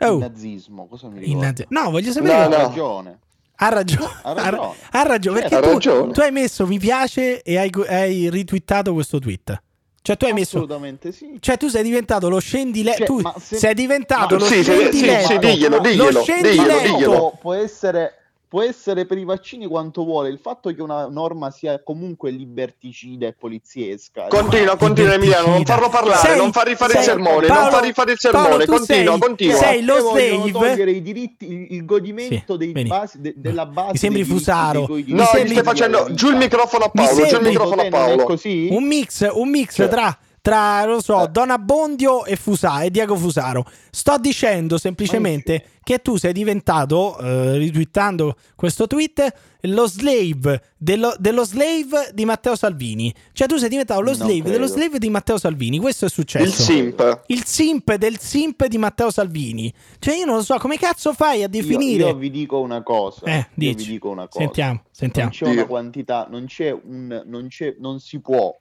Oh. 0.00 0.12
Il 0.12 0.18
nazismo, 0.18 0.87
cosa 0.87 1.08
mi 1.08 1.20
ricorda? 1.20 1.46
Nazi- 1.46 1.64
no, 1.70 1.90
voglio 1.90 2.12
sapere. 2.12 2.42
No, 2.42 2.48
no. 2.48 2.56
ragione. 2.56 3.18
Ha 3.60 3.68
ragione, 3.70 4.12
ha 4.22 4.32
ragione, 4.34 4.75
ha 4.90 5.02
ragione 5.02 5.40
perché 5.40 5.54
ha 5.56 5.60
tu, 5.60 5.70
ragione. 5.70 6.12
tu, 6.12 6.20
hai 6.20 6.30
messo 6.30 6.66
mi 6.66 6.78
piace 6.78 7.42
e 7.42 7.56
hai, 7.58 7.70
hai 7.88 8.28
ritwittato 8.28 8.92
questo 8.92 9.18
tweet. 9.18 9.62
Cioè 10.02 10.16
tu 10.16 10.26
hai 10.26 10.32
messo 10.32 10.58
Assolutamente 10.58 11.10
sì. 11.10 11.38
Cioè 11.40 11.56
tu 11.56 11.68
sei 11.68 11.82
diventato 11.82 12.28
lo 12.28 12.38
scendiletto, 12.38 13.20
cioè, 13.20 13.32
tu 13.32 13.40
se... 13.40 13.56
sei 13.56 13.75
diventato 13.75 14.34
no, 14.34 14.40
lo 14.40 14.46
sì, 14.46 14.62
scendiletto. 14.62 15.26
Sì, 15.26 15.32
sì, 15.32 15.38
diglielo, 15.38 15.78
diglielo, 15.80 16.10
lo 16.10 16.22
scendiletto. 16.22 16.62
Diglielo, 16.62 16.96
diglielo. 16.96 17.38
Può 17.40 17.54
essere 17.54 18.17
può 18.49 18.62
essere 18.62 19.05
per 19.05 19.19
i 19.19 19.25
vaccini 19.25 19.67
quanto 19.67 20.05
vuole, 20.05 20.31
il 20.31 20.38
fatto 20.38 20.73
che 20.75 20.81
una 20.81 21.07
norma 21.07 21.50
sia 21.50 21.83
comunque 21.83 22.31
liberticida 22.31 23.26
e 23.26 23.35
poliziesca. 23.35 24.26
Continua, 24.28 24.76
continua 24.76 25.12
Emiliano, 25.12 25.49
non 25.49 25.64
farlo 25.64 25.90
parlare, 25.90 26.26
sei, 26.26 26.37
non 26.38 26.50
far 26.50 26.67
rifare 26.67 26.93
sei, 26.93 27.00
il 27.00 27.07
sermone, 27.07 27.47
Paolo, 27.47 27.62
non 27.62 27.71
far 27.73 27.85
rifare 27.85 28.12
il 28.12 28.19
sermone, 28.19 28.49
Paolo, 28.49 28.64
continua, 28.64 29.12
sei, 29.12 29.21
continua. 29.21 29.57
Sei 29.57 29.85
lo 29.85 29.99
slave. 29.99 30.50
togliere 30.50 30.90
i 30.93 31.02
diritti, 31.02 31.52
il, 31.52 31.67
il 31.71 31.85
godimento 31.85 32.59
sì, 32.59 32.73
dei 32.73 32.85
basi, 32.85 33.21
de, 33.21 33.35
della 33.37 33.67
base. 33.67 33.93
Mi 33.93 33.99
sembri 33.99 34.25
Fusaro. 34.25 34.87
no, 34.88 34.97
gli 34.97 35.49
stai 35.50 35.62
facendo 35.62 36.09
giù 36.12 36.31
il 36.31 36.37
microfono 36.37 36.85
a 36.85 36.88
Paolo, 36.88 37.26
giù 37.26 37.37
il 37.37 37.43
microfono 37.43 37.83
a 37.83 37.88
Paolo. 37.88 38.26
Un 38.71 38.85
mix, 38.85 39.28
un 39.31 39.49
mix 39.50 39.75
cioè. 39.75 39.88
tra 39.88 40.19
tra, 40.49 40.85
non 40.85 40.95
lo 40.95 41.02
so, 41.02 41.25
Eh. 41.25 41.28
Don 41.28 41.50
Abbondio 41.50 42.25
e, 42.25 42.37
Fusa- 42.37 42.81
e 42.81 42.90
Diego 42.90 43.17
Fusaro. 43.17 43.67
Sto 43.90 44.17
dicendo 44.19 44.78
semplicemente 44.78 45.64
che 45.83 45.99
tu 45.99 46.17
sei 46.17 46.33
diventato, 46.33 47.19
eh, 47.19 47.59
ritwittando 47.59 48.37
questo 48.55 48.87
tweet, 48.87 49.33
lo 49.62 49.87
slave 49.87 50.62
dello, 50.76 51.14
dello 51.19 51.45
slave 51.45 52.11
di 52.14 52.25
Matteo 52.25 52.57
Salvini. 52.57 53.12
Cioè 53.33 53.47
tu 53.47 53.57
sei 53.57 53.69
diventato 53.69 54.00
lo 54.00 54.11
Non 54.11 54.14
slave 54.14 54.50
dello 54.50 54.67
slave 54.67 54.99
di 54.99 55.11
Matteo 55.11 55.37
Salvini. 55.38 55.78
Questo 55.78 56.07
è 56.07 56.09
successo. 56.09 56.45
Il 56.45 56.52
simp. 56.52 57.23
Il 57.26 57.45
simp 57.45 57.95
del 57.97 58.19
simp 58.19 58.67
di 58.67 58.78
Matteo 58.78 59.11
Salvini. 59.11 59.73
Cioè 59.99 60.17
io 60.17 60.25
non 60.25 60.37
lo 60.37 60.43
so, 60.43 60.57
come 60.59 60.78
cazzo 60.78 61.12
fai 61.12 61.38
a 61.38 61.40
Io, 61.43 61.49
definire... 61.49 62.05
io 62.05 62.14
vi 62.14 62.31
dico 62.31 62.59
una 62.61 62.83
cosa. 62.83 63.21
Eh, 63.25 63.37
io 63.37 63.47
vi 63.55 63.75
dici. 63.75 63.90
dico 63.90 64.09
una 64.09 64.28
cosa. 64.28 64.45
Sentiamo, 64.45 64.83
sentiamo. 64.90 65.31
Non 65.31 65.38
c'è 65.38 65.52
una 65.55 65.67
quantità, 65.67 66.26
non 66.31 66.47
c'è 66.47 66.71
un, 66.71 67.23
non 67.26 67.49
c'è, 67.49 67.76
non 67.78 67.99
si 68.00 68.21
può 68.21 68.55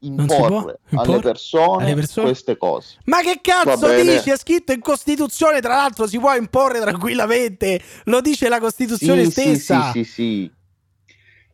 imporre, 0.00 0.78
imporre 0.90 1.12
alle, 1.12 1.20
persone 1.20 1.84
alle 1.84 1.94
persone? 1.94 2.26
queste 2.26 2.56
cose. 2.56 2.96
Ma 3.04 3.20
che 3.20 3.40
cazzo 3.42 3.92
dici? 4.00 4.30
È 4.30 4.36
scritto 4.36 4.72
in 4.72 4.80
Costituzione, 4.80 5.60
tra 5.60 5.74
l'altro 5.74 6.06
si 6.06 6.18
può 6.18 6.34
imporre 6.34 6.80
tranquillamente. 6.80 7.80
Lo 8.04 8.20
dice 8.20 8.48
la 8.48 8.60
Costituzione 8.60 9.24
Sì, 9.24 9.30
stessa. 9.30 9.90
Sì, 9.92 10.04
sì, 10.04 10.04
sì, 10.04 10.12
sì. 10.12 10.56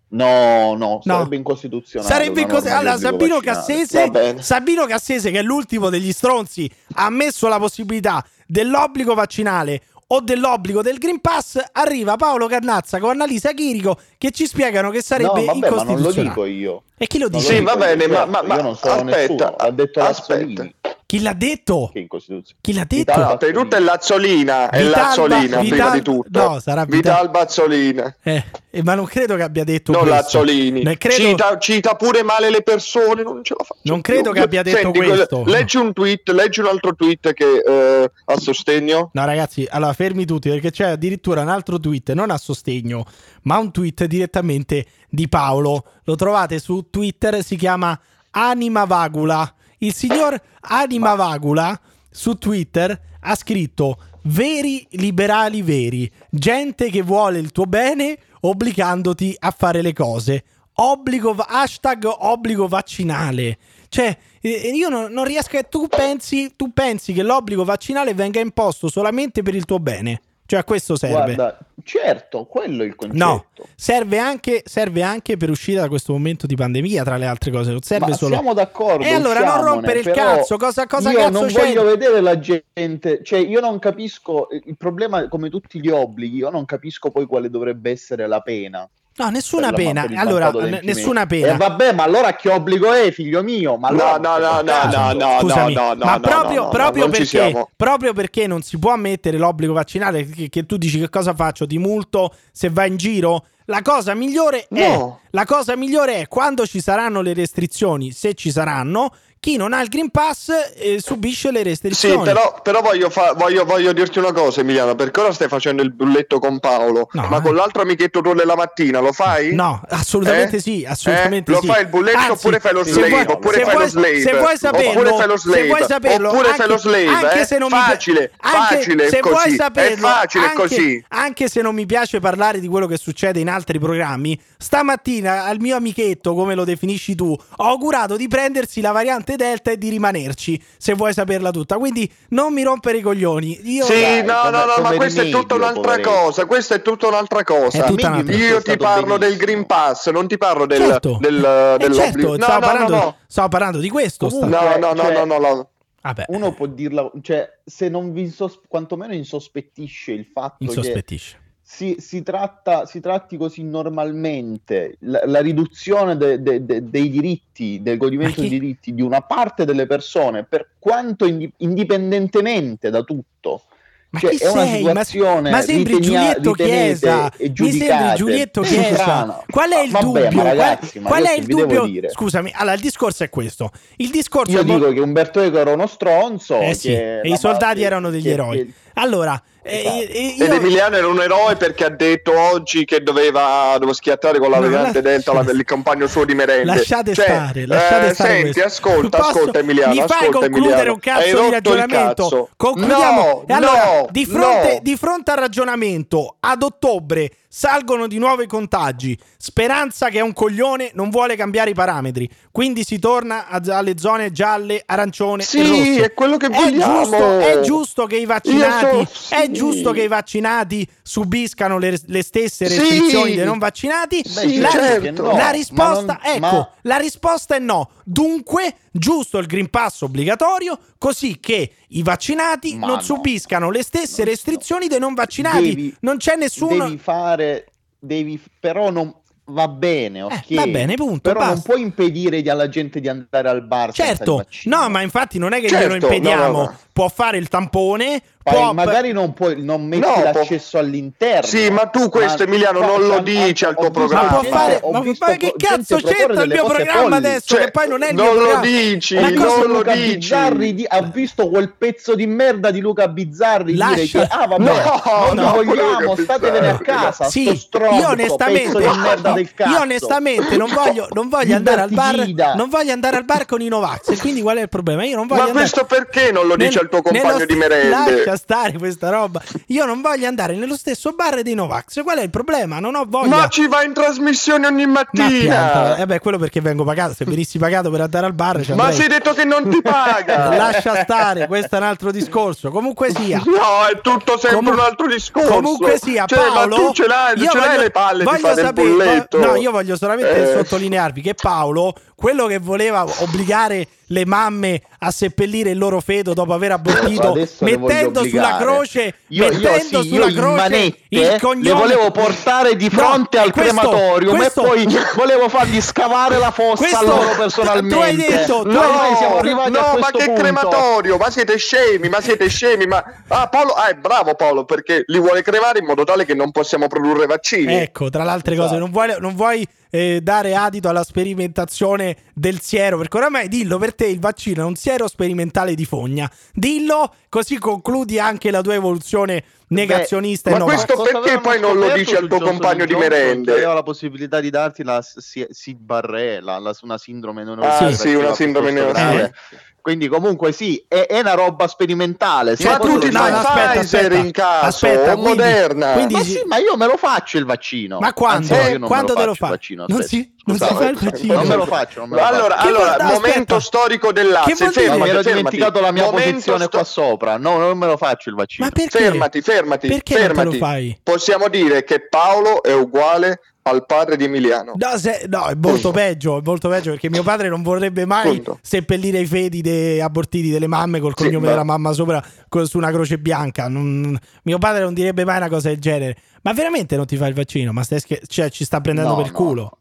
No, 0.09 0.75
no, 0.77 1.01
sarebbe 1.03 1.35
incostituzionale. 1.35 2.13
Sarebbe 2.13 2.43
una 2.43 2.53
incos- 2.53 2.65
norma 2.65 2.81
di 2.81 2.87
allora, 2.89 2.99
Sabino 2.99 3.41
Cassese. 3.41 4.43
Sabino 4.43 4.87
Cassese, 4.87 5.31
che 5.33 5.41
è 5.41 5.43
l'ultimo 5.43 5.91
degli 5.91 6.13
stronzi, 6.13 6.71
ha 6.95 7.11
messo 7.11 7.49
la 7.49 7.59
possibilità 7.59 8.25
dell'obbligo 8.47 9.15
vaccinale 9.15 9.83
o 10.09 10.21
dell'obbligo 10.21 10.83
del 10.83 10.99
Green 10.99 11.21
Pass. 11.21 11.61
Arriva 11.73 12.15
Paolo 12.15 12.47
Cannazza 12.47 13.01
con 13.01 13.11
Annalisa 13.11 13.53
Chirico 13.53 13.99
che 14.17 14.31
ci 14.31 14.47
spiegano 14.47 14.91
che 14.91 14.99
No, 14.99 15.03
sarebbe 15.03 15.45
vabbè, 15.47 15.47
ma 15.47 15.53
non 15.53 15.61
lo 15.61 15.93
incostituzionale. 15.93 16.29
dico 16.29 16.45
io. 16.45 16.83
E 16.97 17.07
chi 17.07 17.19
lo 17.19 17.29
dice? 17.29 17.57
Sì, 17.57 17.61
va 17.63 17.77
bene, 17.77 18.07
ma- 18.07 18.25
ma- 18.25 18.43
ma- 18.43 18.55
io 18.57 18.63
non 18.63 18.77
sono 18.77 18.95
aspetta, 18.95 19.17
nessuno, 19.19 19.55
l'ha 19.59 19.71
detto 19.71 20.01
aspetta. 20.01 20.35
Lazzolini 20.39 20.75
Chi 21.07 21.21
l'ha 21.21 21.33
detto? 21.35 21.91
che 21.93 21.99
è 21.99 22.03
in 22.03 22.09
Costituzione. 22.09 22.59
Chi 22.61 22.73
l'ha 22.73 22.85
detto? 22.89 23.13
Vital- 23.13 23.21
No, 23.31 23.37
prima 23.37 23.53
di 23.53 23.59
tutto 23.59 23.77
è 23.77 23.81
Lazzolina, 23.81 24.71
è 24.71 24.83
Vitalba- 24.83 25.01
Lazzolina 25.07 25.59
prima 25.59 25.61
Vital- 25.63 25.93
di 25.93 26.03
tutto. 26.03 26.41
no, 26.49 26.61
sarà 26.61 26.85
Vital- 26.85 26.99
Vital 27.01 27.31
Bazzolina. 27.31 28.17
Eh, 28.23 28.45
eh, 28.71 28.83
ma 28.83 28.95
non 28.95 29.05
credo 29.07 29.37
che 29.37 29.43
abbia 29.43 29.65
detto 29.65 29.93
Non 29.93 30.01
questo. 30.03 30.17
Lazzolini. 30.21 30.83
Ne 30.83 30.97
credo- 30.97 31.17
Cita, 31.29 31.59
cita 31.59 31.95
pure 31.97 32.23
male 32.23 32.51
le 32.51 32.63
persone, 32.63 33.23
non 33.23 33.43
ce 33.45 33.55
la 33.59 33.65
faccio. 33.65 33.81
Non 33.83 34.01
più. 34.01 34.13
credo 34.13 34.31
che 34.33 34.41
abbia 34.41 34.63
detto 34.63 34.77
Senti, 34.79 34.99
questo. 34.99 35.41
quel- 35.41 35.53
leggi 35.55 35.77
un 35.77 35.93
tweet, 35.93 36.29
leggi 36.31 36.61
un 36.61 36.67
altro 36.67 36.95
tweet 36.95 37.33
che 37.33 37.59
eh, 37.59 38.11
a 38.25 38.39
sostegno. 38.39 39.11
No, 39.13 39.25
ragazzi, 39.27 39.67
allora 39.69 39.93
fermi 39.93 40.25
tutti 40.25 40.49
perché 40.49 40.71
c'è 40.71 40.85
addirittura 40.87 41.43
un 41.43 41.49
altro 41.49 41.79
tweet, 41.79 42.13
non 42.13 42.31
a 42.31 42.39
sostegno, 42.39 43.05
ma 43.43 43.59
un 43.59 43.71
tweet 43.73 44.05
direttamente 44.07 44.87
di 45.15 45.29
Paolo. 45.29 45.85
Lo 46.05 46.17
trovate 46.17 46.59
su 46.59 46.89
Twitter, 46.91 47.43
si 47.43 47.57
chiama 47.57 47.99
Anima 48.31 48.85
Vagula. 48.85 49.53
Il 49.79 49.95
signor 49.95 50.41
Anima 50.61 51.15
Vagula 51.15 51.79
su 52.11 52.35
Twitter 52.35 53.01
ha 53.21 53.35
scritto 53.35 53.99
veri 54.23 54.87
liberali 54.93 55.63
veri, 55.63 56.11
gente 56.31 56.91
che 56.91 57.03
vuole 57.03 57.39
il 57.39 57.53
tuo 57.53 57.65
bene 57.65 58.19
obbligandoti 58.41 59.37
a 59.39 59.51
fare 59.51 59.83
le 59.83 59.93
cose. 59.93 60.45
Obbligo, 60.77 61.35
hashtag 61.37 62.05
obbligo 62.05 62.67
vaccinale. 62.67 63.59
Cioè, 63.89 64.17
io 64.41 64.89
non, 64.89 65.13
non 65.13 65.25
riesco 65.25 65.57
a... 65.57 65.63
Tu 65.63 65.87
pensi, 65.87 66.53
tu 66.57 66.73
pensi 66.73 67.13
che 67.13 67.23
l'obbligo 67.23 67.65
vaccinale 67.65 68.13
venga 68.13 68.41
imposto 68.41 68.89
solamente 68.89 69.43
per 69.43 69.55
il 69.55 69.65
tuo 69.65 69.79
bene? 69.79 70.21
Cioè, 70.47 70.59
a 70.59 70.65
questo 70.65 70.97
serve. 70.97 71.35
Guarda, 71.35 71.59
certo, 71.85 72.47
quello 72.47 72.83
è 72.83 72.87
il 72.87 72.97
concetto. 72.97 73.25
No, 73.25 73.45
serve 73.77 74.19
anche, 74.19 74.63
serve 74.65 75.03
anche 75.03 75.37
per 75.37 75.51
uscire 75.51 75.81
da 75.81 75.89
questo 75.89 76.13
momento 76.13 76.47
di 76.47 76.57
pandemia, 76.57 77.05
tra 77.05 77.17
le 77.17 77.27
altre 77.27 77.51
cose. 77.51 77.71
Non 77.71 77.83
serve 77.83 78.11
Ma 78.11 78.17
solo. 78.17 78.35
siamo 78.35 78.55
d'accordo. 78.55 79.05
E 79.05 79.13
allora 79.13 79.45
non 79.45 79.65
rompere 79.65 80.01
il 80.01 80.11
cazzo, 80.11 80.57
cosa- 80.57 80.87
cosa 80.87 81.11
io 81.11 81.19
cazzo 81.19 81.31
non 81.31 81.47
c'è? 81.49 81.61
voglio 81.61 81.85
vedere 81.85 82.21
la 82.21 82.39
gente, 82.39 83.21
cioè 83.23 83.39
io 83.39 83.61
non 83.61 83.79
capisco 83.79 84.49
il 84.51 84.77
problema 84.77 85.29
come 85.29 85.51
tutti 85.51 85.81
gli 85.81 85.89
obblighi, 85.89 86.39
io 86.39 86.51
non 86.51 86.65
capisco 86.65 87.11
poi 87.11 87.27
quale 87.27 87.51
dovrebbe 87.51 87.91
essere 87.91 88.27
la 88.27 88.41
pena. 88.41 88.89
No, 89.17 89.29
nessuna 89.31 89.73
pena. 89.73 90.07
Allora, 90.17 90.51
nessuna 90.83 91.25
pena. 91.27 91.55
E 91.55 91.57
vabbè, 91.57 91.93
ma 91.93 92.03
allora 92.03 92.35
che 92.35 92.49
obbligo 92.51 92.93
è, 92.93 93.13
figlio 93.13 93.43
mio? 93.45 93.77
Ma 93.77 93.91
No, 93.91 94.13
allora- 94.13 94.39
no, 94.39 94.63
no, 94.63 94.63
no, 94.63 95.13
no, 95.13 95.13
no, 95.13 95.39
Scusami, 95.41 95.73
no, 95.73 95.95
no, 95.95 96.05
ma 96.05 96.15
no, 96.15 96.21
proprio, 96.21 96.57
no, 96.61 96.63
no, 96.65 96.69
proprio 96.71 97.05
ci 97.13 97.37
perché, 97.37 97.67
proprio 97.77 98.13
perché 98.13 98.47
non 98.49 98.63
si 98.63 98.77
può 98.79 98.91
ammettere 98.93 99.39
l'obbligo 99.39 99.73
vaccinale, 99.73 100.29
che, 100.29 100.49
che 100.49 100.67
tu 100.67 100.77
dici 100.77 100.99
che 100.99 101.09
cosa 101.11 101.33
faccio? 101.33 101.65
Ti 101.67 101.79
multo 101.79 102.35
se 102.51 102.71
vai 102.71 102.89
in 102.89 102.97
giro? 102.97 103.47
La 103.67 103.83
cosa 103.83 104.15
migliore 104.15 104.67
è 104.69 104.97
No. 104.97 105.21
la 105.31 105.45
cosa 105.47 105.77
migliore 105.77 106.17
è 106.17 106.29
quando 106.29 106.67
ci 106.67 106.81
saranno 106.81 107.23
le 107.23 107.33
restrizioni, 107.35 108.11
se 108.11 108.35
ci 108.35 108.51
saranno, 108.51 109.15
chi 109.45 109.59
non 109.59 109.75
ha 109.75 109.83
il 109.83 109.89
Green 109.89 110.09
Pass 110.09 110.51
eh, 110.77 110.99
subisce 111.03 111.51
le 111.51 111.59
Sì, 111.59 111.65
restrizioni. 111.65 112.23
però, 112.25 112.61
però 112.63 112.81
voglio, 112.81 113.11
fa- 113.11 113.35
voglio, 113.35 113.67
voglio 113.67 113.93
dirti 113.93 114.19
una 114.19 114.33
cosa, 114.33 114.61
Emiliano. 114.63 114.95
Perché 114.95 115.21
ora 115.21 115.33
stai 115.35 115.49
facendo 115.49 115.83
il 115.83 115.93
bulletto 115.93 116.39
con 116.39 116.61
Paolo, 116.61 117.09
No, 117.13 117.27
ma 117.29 117.37
eh. 117.37 117.43
con 117.43 117.55
l'altro 117.55 117.83
amichetto 117.83 118.23
tuo 118.23 118.33
della 118.33 118.57
mattina 118.57 119.01
lo 119.01 119.13
fai? 119.13 119.55
No, 119.55 119.83
assolutamente 119.91 120.57
Eh? 120.57 120.61
sì, 120.61 120.87
assolutamente 120.89 121.51
Eh? 121.51 121.55
Lo 121.57 121.61
sì. 121.61 121.67
fai 121.67 121.83
il 121.83 121.89
bulletto 121.89 122.17
Anzi, 122.17 122.31
oppure 122.31 122.59
fai 122.59 122.73
lo 122.73 122.85
slave? 122.85 123.09
vuoi- 123.11 123.25
oppure 123.29 123.61
fai 123.61 123.65
vuoi- 123.73 123.85
lo 123.85 123.89
slave? 123.91 124.21
Se 124.23 124.33
vuoi 124.39 124.57
saperlo, 124.57 124.89
oppure 124.91 125.13
fai 125.15 125.27
lo 125.27 125.37
slave? 125.37 125.61
se 125.61 125.67
vuoi 125.69 125.85
saperlo, 125.85 126.29
oppure 126.31 126.47
anche, 126.47 126.59
fai 126.59 126.69
lo 126.69 126.79
slave? 126.79 127.07
anche 127.09 127.41
eh? 127.41 127.45
se 127.45 127.59
non 127.59 127.69
mi 127.71 127.79
facile, 127.79 128.33
anche 128.41 128.77
facile 128.77 129.09
se 129.11 129.21
così. 129.21 129.35
vuoi 129.35 129.51
saperlo, 129.57 130.07
è 130.09 130.11
facile 130.11 130.45
anche, 130.47 130.57
così. 130.57 131.05
Anche 131.09 131.49
se 131.51 131.61
non 131.61 131.75
mi 131.75 131.85
piace 131.85 132.19
parlare 132.19 132.61
di 132.61 132.67
quello 132.69 132.87
che 132.87 132.97
succede 132.97 133.41
in 133.41 133.51
altri 133.51 133.79
programmi, 133.79 134.41
stamattina 134.57 135.45
al 135.45 135.59
mio 135.61 135.77
amichetto, 135.77 136.33
come 136.35 136.55
lo 136.55 136.65
definisci 136.65 137.15
tu, 137.15 137.31
ho 137.57 137.65
augurato 137.69 138.17
di 138.17 138.27
prendersi 138.29 138.81
la 138.81 138.93
variante 138.93 139.34
Delta 139.37 139.71
e 139.71 139.79
di 139.79 139.89
rimanerci, 139.89 140.63
se 140.77 140.95
vuoi 140.95 141.13
saperla 141.13 141.51
tutta. 141.51 141.77
Quindi 141.77 142.11
non 142.31 142.53
mi 142.53 142.63
rompere 142.63 142.99
i 142.99 143.01
coglioni. 143.01 143.59
Io 143.71 143.85
Sì, 143.85 143.93
Dai, 144.01 144.23
no, 144.25 144.35
come- 144.43 144.51
no, 144.57 144.65
no, 144.77 144.83
ma 144.83 144.93
questa 144.95 145.23
è 145.23 145.31
tutta 145.31 145.55
un'altra 145.55 146.01
cosa. 146.01 146.47
Questa 146.47 146.75
è 146.75 146.83
tutta 146.83 147.07
un'altra 147.09 147.43
cosa. 147.45 147.87
Io 147.89 148.63
ti 148.63 148.77
parlo 148.77 149.17
del. 149.19 149.37
Green 149.37 149.67
Pass, 149.67 150.11
non 150.11 150.27
ti 150.29 150.39
parlo 150.39 150.65
del, 150.67 150.79
certo, 150.79 151.19
del, 151.21 151.37
Eh, 151.37 151.77
dell'obbligo. 151.79 151.95
certo, 151.95 152.27
no, 152.29 152.35
stavo, 152.43 152.53
no, 152.55 152.61
parlando, 152.67 152.95
no, 152.95 153.03
no. 153.03 153.17
stavo 153.27 153.49
parlando 153.49 153.79
di 153.79 153.89
questo. 153.89 154.29
No, 154.31 154.47
no, 154.47 154.77
no, 154.93 154.95
Cioè- 154.97 155.13
no, 155.13 155.25
no, 155.25 155.39
no. 155.39 155.69
Vabbè, 156.03 156.25
Uno 156.29 156.53
può 156.53 156.67
dirla, 156.67 157.11
cioè, 157.23 157.51
se 157.65 157.89
non 157.89 158.13
vi 158.13 158.29
sos- 158.29 158.61
quantomeno 158.69 159.15
insospettisce 159.15 160.13
il 160.13 160.27
fatto 160.33 160.57
che 160.59 160.65
insospettisce. 160.65 161.41
Si, 161.67 161.97
si 161.99 162.23
tratta, 162.23 162.85
si 162.85 163.01
tratti 163.01 163.39
così 163.39 163.63
normalmente 163.63 164.97
la, 165.01 165.23
la 165.25 165.41
riduzione 165.41 166.17
de- 166.17 166.43
de- 166.43 166.65
de- 166.65 166.89
dei 166.91 167.09
diritti, 167.09 167.81
del 167.83 167.97
godimento 167.97 168.43
Ma 168.43 168.49
dei 168.49 168.59
diritti 168.61 168.95
di 168.95 169.01
una 169.03 169.23
parte 169.23 169.65
delle 169.65 169.87
persone, 169.87 170.45
per 170.45 170.69
quanto 170.79 171.25
indi- 171.27 171.51
indipendentemente 171.59 172.91
da 172.91 173.03
tutto. 173.03 173.63
Ma 174.11 174.21
Cioè, 174.21 174.37
è 174.39 174.49
una 174.49 174.63
sei? 174.63 174.71
Ma, 174.71 174.77
situazione 175.05 175.51
ma 175.51 175.61
sembri 175.63 175.95
ritegna- 175.97 176.21
Giulietto 176.35 176.53
Chiesa. 176.53 177.33
e 177.37 177.53
Mi 177.57 177.73
sembri 177.73 178.15
Giulietto 178.15 178.61
Chiesa. 178.61 179.43
Qual 179.51 179.71
è 179.73 179.81
il 179.83 179.91
Vabbè, 179.91 180.05
dubbio? 180.05 180.23
ma 180.23 180.31
Qual- 180.31 180.45
ragazzi, 180.47 180.99
ma 181.01 181.09
qual, 181.09 181.23
io 181.23 181.29
è 181.31 181.35
il 181.39 181.47
dubbio? 181.47 182.11
Scusami, 182.11 182.53
allora 182.55 182.75
il 182.77 182.81
discorso 182.81 183.25
è 183.25 183.31
questo. 183.31 183.71
Il 183.97 184.11
discorso 184.11 184.53
Io 184.53 184.61
è 184.61 184.65
dico 184.65 184.93
che 184.93 185.01
Umberto 185.01 185.41
Eco 185.41 185.59
era 185.59 185.73
uno 185.73 185.89
stronzo. 185.89 186.61
Eh 186.61 186.75
sì, 186.75 186.93
e 186.93 187.23
i 187.25 187.37
soldati 187.37 187.65
parte- 187.65 187.81
erano 187.83 188.11
degli 188.11 188.23
che- 188.23 188.31
eroi. 188.31 188.57
che- 188.59 188.73
Allora, 188.95 189.43
eh, 189.65 189.79
Esatto. 189.81 189.97
eh, 190.13 190.35
Ed 190.39 190.49
io- 190.49 190.55
Emiliano 190.55 190.97
era 190.97 191.07
un 191.09 191.21
eroe 191.21 191.57
perché 191.57 191.85
ha 191.85 191.89
detto 191.89 192.39
oggi 192.39 192.85
che 192.85 193.03
doveva, 193.03 193.73
doveva 193.75 193.93
schiattare 193.95 194.39
con 194.39 194.51
la 194.51 194.59
No, 194.59 194.69
variante 194.69 195.01
la- 195.03 195.33
la- 195.43 195.51
il 195.51 195.65
compagno 195.65 196.07
suo 196.07 196.25
di 196.25 196.35
merende. 196.35 196.65
Lasciate 196.65 197.15
Cioè, 197.15 197.25
stare, 197.25 197.67
lasciate 197.67 198.07
eh, 198.09 198.15
stare 198.15 198.31
Senti, 198.35 198.53
questo. 198.61 198.65
ascolta, 198.89 199.19
Posso- 199.19 199.31
ascolta 199.31 199.59
Emiliano. 199.61 199.93
Mi 199.93 199.99
fai 199.99 200.07
ascolta, 200.29 200.39
concludere 200.39 200.65
Emiliano. 200.89 200.93
un 200.93 200.99
cazzo 201.01 201.19
Hai 201.39 201.45
di 201.45 201.51
ragionamento? 201.51 202.23
cazzo. 202.29 202.49
Concludiamo. 202.57 203.45
No, 203.47 203.55
allora, 203.57 203.85
no, 203.85 204.07
di, 204.11 204.27
fronte, 204.27 204.73
no. 204.75 204.79
di 204.83 204.97
fronte 204.97 205.31
al 205.31 205.37
ragionamento, 205.39 206.37
ad 206.41 206.63
ottobre 206.63 207.31
salgono 207.57 208.09
di 208.09 208.19
nuovo 208.19 208.43
i 208.43 208.49
contagi. 208.49 209.17
Speranza 209.37 210.09
che 210.09 210.19
è 210.19 210.23
un 210.23 210.33
coglione 210.33 210.91
non 210.95 211.09
vuole 211.11 211.37
cambiare 211.37 211.71
i 211.71 211.75
parametri. 211.75 212.29
Quindi 212.51 212.83
si 212.83 212.99
torna 212.99 213.47
a- 213.47 213.61
alle 213.77 213.97
zone 213.97 214.33
gialle, 214.33 214.83
arancione 214.85 215.45
Sì, 215.45 215.61
e 215.61 215.69
rosse. 215.69 216.05
è 216.07 216.15
quello 216.15 216.37
che 216.37 216.47
È 216.47 216.51
vogliamo. 216.51 217.03
giusto, 217.03 217.39
è 217.39 217.61
giusto 217.61 218.07
che 218.07 218.17
i 218.17 218.25
vaccinati, 218.25 219.07
so- 219.09 219.35
è 219.37 219.43
sì. 219.45 219.53
giusto 219.53 219.93
che 219.93 220.03
i 220.03 220.09
vaccinati 220.09 220.89
subiscano 221.03 221.79
le, 221.79 221.97
le 222.07 222.23
stesse 222.25 222.67
Sì. 222.69 222.77
restrizioni 222.77 223.37
dei 223.37 223.45
non 223.45 223.59
vaccinati. 223.59 224.23
Sì, 224.27 224.59
la, 224.59 224.71
certo. 224.71 225.23
no, 225.23 225.29
la 225.33 225.37
ma 225.45 225.51
risposta, 225.51 226.19
non- 226.25 226.35
ecco, 226.35 226.41
ma- 226.41 226.69
la 226.83 226.97
risposta 226.97 227.55
è 227.55 227.61
no. 227.61 227.91
Dunque, 228.03 228.75
giusto 228.91 229.39
il 229.39 229.47
Green 229.47 229.71
Pass 229.71 230.01
obbligatorio, 230.03 230.77
così 231.05 231.39
che 231.39 231.71
i 231.89 232.03
vaccinati 232.03 232.77
Ma 232.77 232.87
non 232.87 232.97
no. 232.97 233.03
subiscano 233.03 233.71
le 233.71 233.83
stesse 233.83 234.23
Non- 234.23 234.31
restrizioni 234.31 234.87
dei 234.89 234.99
non 234.99 235.13
vaccinati. 235.13 235.61
Devi- 235.75 235.95
non 236.01 236.17
c'è 236.17 236.35
nessuno. 236.37 236.85
Devi 236.85 236.97
fare, 236.97 237.67
devi, 237.99 238.41
però 238.59 238.91
non 238.91 239.15
va 239.49 239.69
bene, 239.69 240.23
ok? 240.23 240.45
Eh, 240.51 240.55
va 240.55 240.67
bene, 240.67 240.95
punto, 240.95 241.29
Però 241.31 241.41
non 241.45 241.55
basta. 241.57 241.69
puoi 241.71 241.83
impedire 241.83 242.41
di- 242.41 242.49
alla 242.49 242.71
gente 242.71 243.01
di 243.01 243.09
andare 243.09 243.51
al 243.51 243.63
bar 243.67 243.93
Certo, 243.93 244.47
no, 244.65 244.89
ma 244.89 245.03
infatti 245.03 245.37
non 245.37 245.53
è 245.53 245.61
che 245.61 245.69
Certo, 245.69 245.85
glielo 245.85 245.95
impediamo. 246.07 246.43
no, 246.47 246.53
no, 246.53 246.63
no. 246.63 246.79
Può 246.95 247.09
fare 247.09 247.39
il 247.39 247.49
tampone, 247.49 248.23
può 248.41 248.73
magari 248.73 249.11
non, 249.11 249.33
puoi, 249.33 249.61
non 249.65 249.85
metti 249.85 250.07
No, 250.07 250.13
può- 250.13 250.23
l'accesso 250.23 250.79
all'interno. 250.79 251.45
Sì, 251.49 251.69
ma 251.71 251.87
tu 251.87 252.09
questo, 252.09 252.45
Emiliano, 252.45 252.79
non 252.87 253.05
lo 253.05 253.19
dici 253.19 253.65
al 253.65 253.75
tuo 253.75 253.91
programma. 253.91 254.41
Ma 254.43 254.43
fare, 254.49 254.81
ma, 254.93 255.01
visto 255.01 255.27
ma 255.27 255.35
che 255.37 255.55
cazzo 255.57 255.97
c'entra 255.97 256.43
il 256.45 256.51
mio 256.51 256.65
programma 256.65 257.01
folli. 257.01 257.15
adesso? 257.17 257.47
Cioè, 257.47 257.65
che 257.65 257.71
poi 257.73 257.89
non 257.89 258.03
è 258.05 258.11
il 258.11 258.15
non 258.15 258.25
mio 258.27 258.35
lo 258.35 258.41
programma. 258.43 258.67
dici, 258.67 259.15
Ma 259.17 259.21
Ma 259.23 259.29
non 259.31 259.61
lo 259.67 259.67
Luca 259.79 259.93
dici. 259.93 260.15
Bizzarri 260.19 260.75
di- 260.75 260.85
ha 260.89 261.03
visto 261.03 261.49
quel 261.49 261.73
pezzo 261.77 262.15
di 262.15 262.27
merda 262.29 262.71
di 262.71 262.79
Luca 262.81 263.09
Bizzarri 263.09 263.73
dire 263.73 263.77
Lascia- 263.85 264.21
che 264.21 264.29
ah 264.31 264.47
vabbè 264.47 264.63
No, 264.65 265.33
non 265.33 265.45
no, 265.45 265.53
vogliamo 265.53 266.15
statevene 266.17 266.69
a 266.69 266.79
casa 266.79 267.25
Sì, 267.25 267.45
sto 267.47 267.57
stronzo, 267.57 268.01
io 268.01 268.09
onestamente, 268.09 268.73
pezzo 268.79 268.93
di 268.93 268.99
merda 268.99 269.33
del 269.33 269.51
cazzo 269.55 269.71
io 269.73 269.81
onestamente 269.81 270.57
non 270.57 270.71
voglio, 270.73 271.09
non 271.11 271.29
voglio 271.29 271.57
andare 271.57 271.81
al 271.81 271.91
bar, 271.91 272.55
non 272.55 272.69
voglio 272.69 272.93
andare 272.93 273.17
al 273.17 273.25
bar 273.25 273.47
con 273.47 273.61
i 273.63 273.67
Novax. 273.69 274.17
Quindi 274.21 274.43
qual 274.43 274.59
è 274.59 274.63
il 274.63 274.69
problema? 274.69 275.03
Io 275.05 275.17
non 275.17 275.27
voglio 275.27 275.43
Ma 275.47 275.51
questo 275.51 275.85
perché 275.87 276.31
non 276.31 276.47
lo 276.47 276.55
dici 276.55 276.77
Nel- 276.77 276.83
al 276.85 276.89
tuo 276.89 277.03
compagno 277.03 277.45
di 277.45 277.53
st- 277.53 277.59
merende? 277.59 277.89
Lascia 278.17 278.37
stare 278.37 278.73
questa 278.79 279.11
roba. 279.11 279.41
Io 279.69 279.85
non 279.85 280.01
voglio 280.01 280.27
andare 280.27 280.55
nello 280.57 280.77
stesso 280.77 281.13
bar 281.13 281.43
dei 281.43 281.55
Novax. 281.55 282.03
Qual 282.03 282.19
è 282.19 282.23
il 282.23 282.31
problema? 282.31 282.79
Non 282.79 282.95
ho 282.95 283.05
voglia. 283.07 283.37
Ma 283.37 283.49
ci 283.49 283.67
vai 283.67 283.87
in 283.87 283.93
trasmissione 283.93 284.67
ogni 284.67 284.87
mattina! 284.87 285.97
Eh 285.97 286.07
beh, 286.07 286.19
quello 286.21 286.39
perché 286.39 286.61
vengo 286.61 286.85
pagato. 286.85 287.15
Se 287.15 287.25
venissi 287.25 287.59
pagato 287.59 287.91
per 287.91 288.01
andare 288.03 288.27
al 288.27 288.35
bar, 288.35 288.63
Ma 288.75 288.89
è 288.91 289.07
detto 289.07 289.33
che 289.35 289.45
non 289.45 289.69
ti 289.69 289.81
paga! 289.83 290.55
Lascia 290.57 291.03
stare, 291.03 291.47
questo 291.47 291.75
è 291.75 291.79
un 291.79 291.85
altro 291.85 292.11
discorso. 292.11 292.71
Comunque 292.71 293.11
sia. 293.15 293.39
No, 293.45 293.87
è 293.91 294.01
tutto 294.01 294.39
sempre 294.39 294.59
Comu- 294.59 294.75
un 294.75 294.81
altro 294.81 295.07
discorso. 295.07 295.49
Comunque 295.53 295.99
sia, 296.01 296.25
Cioè, 296.27 296.39
Paolo. 296.39 296.77
ma 296.77 296.83
tu 296.83 296.93
ce 296.93 297.07
l'hai, 297.07 297.39
io 297.39 297.51
ce 297.51 297.59
l'hai 297.59 297.67
voglio- 297.69 297.81
le 297.83 297.91
palle 297.91 298.19
di 298.19 298.25
voglio 298.25 298.39
fare 298.49 298.63
sapere- 298.63 298.89
il. 298.89 299.29
No, 299.41 299.55
io 299.57 299.71
voglio 299.71 299.97
solamente 299.97 300.51
Eh. 300.53 300.57
sottolinearvi 300.57 301.21
che 301.23 301.35
Paolo, 301.35 301.95
quello 302.25 302.47
che 302.47 302.59
voleva 302.59 303.05
obbligare 303.19 303.87
le 304.09 304.25
mamme 304.25 304.81
a 305.01 305.11
seppellire 305.11 305.71
il 305.71 305.79
loro 305.79 306.01
feto 306.01 306.33
dopo 306.33 306.55
aver 306.55 306.73
abortito, 306.73 307.35
mettendo 307.61 308.25
sulla 308.25 308.57
croce, 308.59 309.15
io, 309.29 309.45
io 309.45 309.51
mettendo 309.51 310.03
sì, 310.03 310.09
sulla 310.09 310.27
io 310.29 310.35
croce 310.35 310.57
manette 310.57 310.99
il 311.11 311.37
cognome. 311.39 311.69
le 311.69 311.73
volevo 311.73 312.11
portare 312.13 312.77
di 312.77 312.89
No, 312.91 312.97
fronte 312.99 313.37
al 313.39 313.51
questo- 313.53 313.75
crematorium 313.79 314.37
questo- 314.37 314.63
e 314.63 314.85
poi 314.85 314.99
volevo 315.17 315.49
fargli 315.51 315.81
scavare 315.83 316.39
la 316.39 316.51
fossa 316.51 316.77
Questo- 316.77 316.99
a 316.99 317.03
loro 317.03 317.35
personalmente 317.37 317.95
tu 317.95 318.01
hai 318.01 318.17
detto- 318.17 318.63
tu 318.63 318.71
no, 318.71 318.81
hai 318.81 319.17
siamo 319.17 319.37
arrivati 319.39 319.77
a 319.77 319.81
no, 319.93 319.99
ma 319.99 320.11
che 320.11 320.25
punto. 320.25 320.41
crematorio? 320.41 321.17
Ma 321.19 321.31
siete 321.31 321.57
scemi, 321.59 322.09
ma 322.09 322.21
siete 322.23 322.49
scemi. 322.49 322.87
Ma 322.87 323.05
ah, 323.29 323.49
Paolo, 323.49 323.73
ah, 323.73 323.89
è 323.89 323.95
bravo 323.95 324.35
Paolo 324.35 324.65
perché 324.65 325.03
li 325.07 325.19
vuole 325.19 325.43
cremare 325.43 325.79
in 325.81 325.85
modo 325.85 326.05
tale 326.05 326.25
che 326.25 326.35
non 326.35 326.53
possiamo 326.53 326.87
produrre 326.87 327.27
vaccini. 327.27 327.75
Ecco, 327.75 328.09
tra 328.09 328.25
le 328.25 328.31
altre 328.31 328.55
cose, 328.55 328.77
Esatto. 328.77 328.81
non 328.81 328.91
vuoi, 328.91 329.15
non 329.19 329.35
vuoi, 329.35 329.67
eh, 329.95 330.19
dare 330.21 330.57
adito 330.57 330.89
alla 330.89 331.05
sperimentazione 331.05 332.17
del 332.35 332.61
siero, 332.61 332.99
perché 332.99 333.17
oramai 333.17 333.47
dillo 333.47 333.79
per 333.79 333.95
te 333.95 334.07
il 334.07 334.19
vaccino 334.19 334.63
è 334.63 334.65
un 334.65 334.75
siero 334.75 335.07
sperimentale 335.07 335.77
di 335.77 335.85
fogna. 335.85 336.29
Dillo, 336.53 337.15
così 337.29 337.59
concludi 337.59 338.19
anche 338.19 338.51
la 338.51 338.61
tua 338.61 338.75
evoluzione 338.75 339.45
negazionista 339.69 340.51
ma 340.51 340.57
e 340.57 340.59
Novax. 340.59 340.75
questo- 340.87 340.95
Cosa 340.95 341.21
perché 341.21 341.41
poi 341.41 341.61
non 341.61 341.79
lo 341.79 341.93
dici 341.93 342.17
al 342.17 342.27
tuo 342.27 342.41
compagno 342.41 342.87
di 342.87 342.95
merende? 342.97 343.53
Che 343.53 343.59
aveva 343.59 343.75
la 343.75 343.85
possibilità 343.85 344.41
di 344.41 344.51
darti 344.51 344.83
la 344.83 345.01
si- 345.01 345.47
Sidbarré, 345.49 346.41
la, 346.41 346.59
la- 346.59 346.75
una 346.83 346.99
sindrome 346.99 347.45
non 347.45 347.61
Ah, 347.63 347.93
sì, 347.93 348.15
una 348.15 348.35
sindrome 348.35 348.73
neurale. 348.73 349.33
Eh. 349.51 349.57
Quindi 349.85 350.09
comunque 350.09 350.51
sì, 350.53 350.83
è, 350.89 351.05
è 351.07 351.21
una 351.21 351.35
roba 351.35 351.69
sperimentale. 351.69 352.57
Cioè, 352.57 352.73
Ma 352.73 352.79
tu 352.79 352.99
ti 353.01 353.11
fai 353.11 353.31
no, 353.31 353.37
Pfizer 353.41 353.51
aspetta, 353.67 353.81
aspetta, 353.81 354.15
in 354.15 354.31
caso, 354.31 354.65
aspetta, 354.67 355.13
o 355.13 355.15
quindi- 355.17 355.29
Moderna. 355.29 355.93
quindi- 355.93 356.15
Ma 356.15 356.23
sì, 356.23 356.43
ma 356.47 356.57
io 356.57 356.77
me 356.79 356.87
lo 356.87 356.97
faccio 356.97 357.37
il 357.37 357.45
vaccino. 357.45 357.99
Ma 357.99 358.15
quando? 358.15 358.37
Anzi, 358.39 358.53
no, 358.65 358.69
io 358.71 358.79
non 358.79 358.89
Quando 358.89 359.13
me 359.13 359.19
te 359.19 359.21
lo 359.21 359.27
lo 359.27 359.35
faccio 359.35 359.45
fa? 359.45 359.45
il 359.47 359.51
vaccino. 359.59 359.85
Non 359.87 360.03
si- 360.03 360.35
non 360.47 360.57
si 360.59 360.65
fa 360.75 360.89
il 360.89 360.97
vaccino. 360.99 361.35
Non 361.35 361.47
me 361.47 361.55
lo 361.57 361.67
faccio. 361.67 362.01
Non 362.01 362.09
me 362.09 362.17
lo 362.17 362.25
allora, 362.25 362.55
faccio. 362.57 362.67
Allora 362.69 362.97
vuol- 362.99 363.13
momento 363.13 363.57
aspetta. 363.57 363.61
storico 363.61 364.13
del 364.13 364.29
Lazio. 364.31 364.65
No, 364.65 364.71
Fermati, 364.73 365.01
mi 365.03 365.09
ero 365.11 365.23
dimenticato 365.23 365.81
la 365.83 365.91
mia 365.93 366.03
Momento 366.05 366.31
posizione 366.31 366.59
sto- 366.65 366.71
qua 366.71 366.85
sopra. 366.85 367.37
No, 367.37 367.59
non 367.59 367.77
me 367.77 367.85
lo 367.87 367.97
faccio 367.99 368.31
il 368.31 368.37
vaccino. 368.37 368.65
Ma 368.67 368.73
perché? 368.73 368.99
Fermati, 368.99 369.41
fermati, 369.43 369.89
Perché 369.89 370.15
non 370.15 370.23
te 370.23 370.35
fermati. 370.35 370.59
lo 370.59 370.65
fai? 370.65 370.99
Possiamo 371.03 371.49
dire 371.49 371.85
che 371.85 372.09
Paolo 372.09 372.63
è 372.63 372.73
uguale 372.73 373.41
al 373.67 373.87
padre 373.87 374.17
di 374.17 374.25
Emiliano. 374.25 374.73
No, 374.77 374.99
se- 374.99 375.25
no, 375.29 375.47
è 375.47 375.55
molto 375.55 375.69
Punto. 375.71 375.91
peggio, 375.93 376.39
è 376.39 376.43
molto 376.45 376.69
peggio 376.69 376.91
perché 376.91 377.09
mio 377.09 377.23
padre 377.23 377.49
non 377.49 377.63
vorrebbe 377.63 378.05
mai 378.05 378.35
Punto. 378.37 378.59
seppellire 378.61 379.21
i 379.21 379.27
feti 379.27 379.63
dei 379.63 380.01
abortiti 380.03 380.51
delle 380.51 380.67
mamme 380.67 381.01
col 381.01 381.15
Sì, 381.17 381.25
cognome 381.25 381.45
ma- 381.47 381.51
della 381.51 381.65
mamma 381.65 381.93
sopra 381.93 382.23
co- 382.49 382.67
su 382.67 382.77
una 382.77 382.91
croce 382.91 383.19
bianca. 383.19 383.69
Non- 383.69 384.19
mio 384.43 384.59
padre 384.59 384.83
non 384.83 384.93
direbbe 384.93 385.25
mai 385.25 385.39
una 385.39 385.49
cosa 385.49 385.69
del 385.69 385.79
genere. 385.81 386.17
Ma 386.43 386.53
veramente 386.53 386.95
non 386.97 387.07
ti 387.07 387.17
fai 387.17 387.29
il 387.31 387.35
vaccino? 387.35 387.73
Ma 387.73 387.83
stai 387.83 388.01
scher- 388.01 388.27
cioè, 388.27 388.51
ci 388.51 388.65
sta 388.65 388.81
prendendo 388.83 389.13
No, 389.13 389.17
per 389.17 389.27
no, 389.27 389.33
culo? 389.33 389.79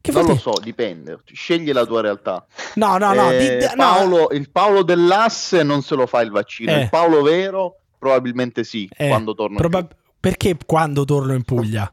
Che 0.00 0.10
non 0.12 0.24
lo 0.24 0.36
so, 0.36 0.52
dipende. 0.62 1.18
Scegli 1.30 1.72
la 1.72 1.84
tua 1.84 2.00
realtà. 2.00 2.44
No, 2.74 2.96
no, 2.96 3.12
no, 3.12 3.30
Eh, 3.30 3.38
di- 3.38 3.56
di- 3.58 3.64
no. 3.64 3.70
Paolo, 3.76 4.28
il 4.32 4.50
Paolo 4.50 4.82
dell'asse 4.82 5.62
non 5.62 5.82
se 5.82 5.94
lo 5.94 6.06
fa 6.06 6.22
il 6.22 6.30
vaccino. 6.30 6.72
Eh. 6.72 6.80
Il 6.82 6.88
Paolo 6.90 7.20
vero 7.22 7.76
probabilmente 7.98 8.64
sì, 8.64 8.88
Eh, 8.96 9.08
quando 9.08 9.34
torno 9.34 9.56
proba- 9.58 9.86
perché 10.20 10.56
quando 10.64 11.04
torno 11.04 11.34
in 11.34 11.42
Puglia? 11.42 11.90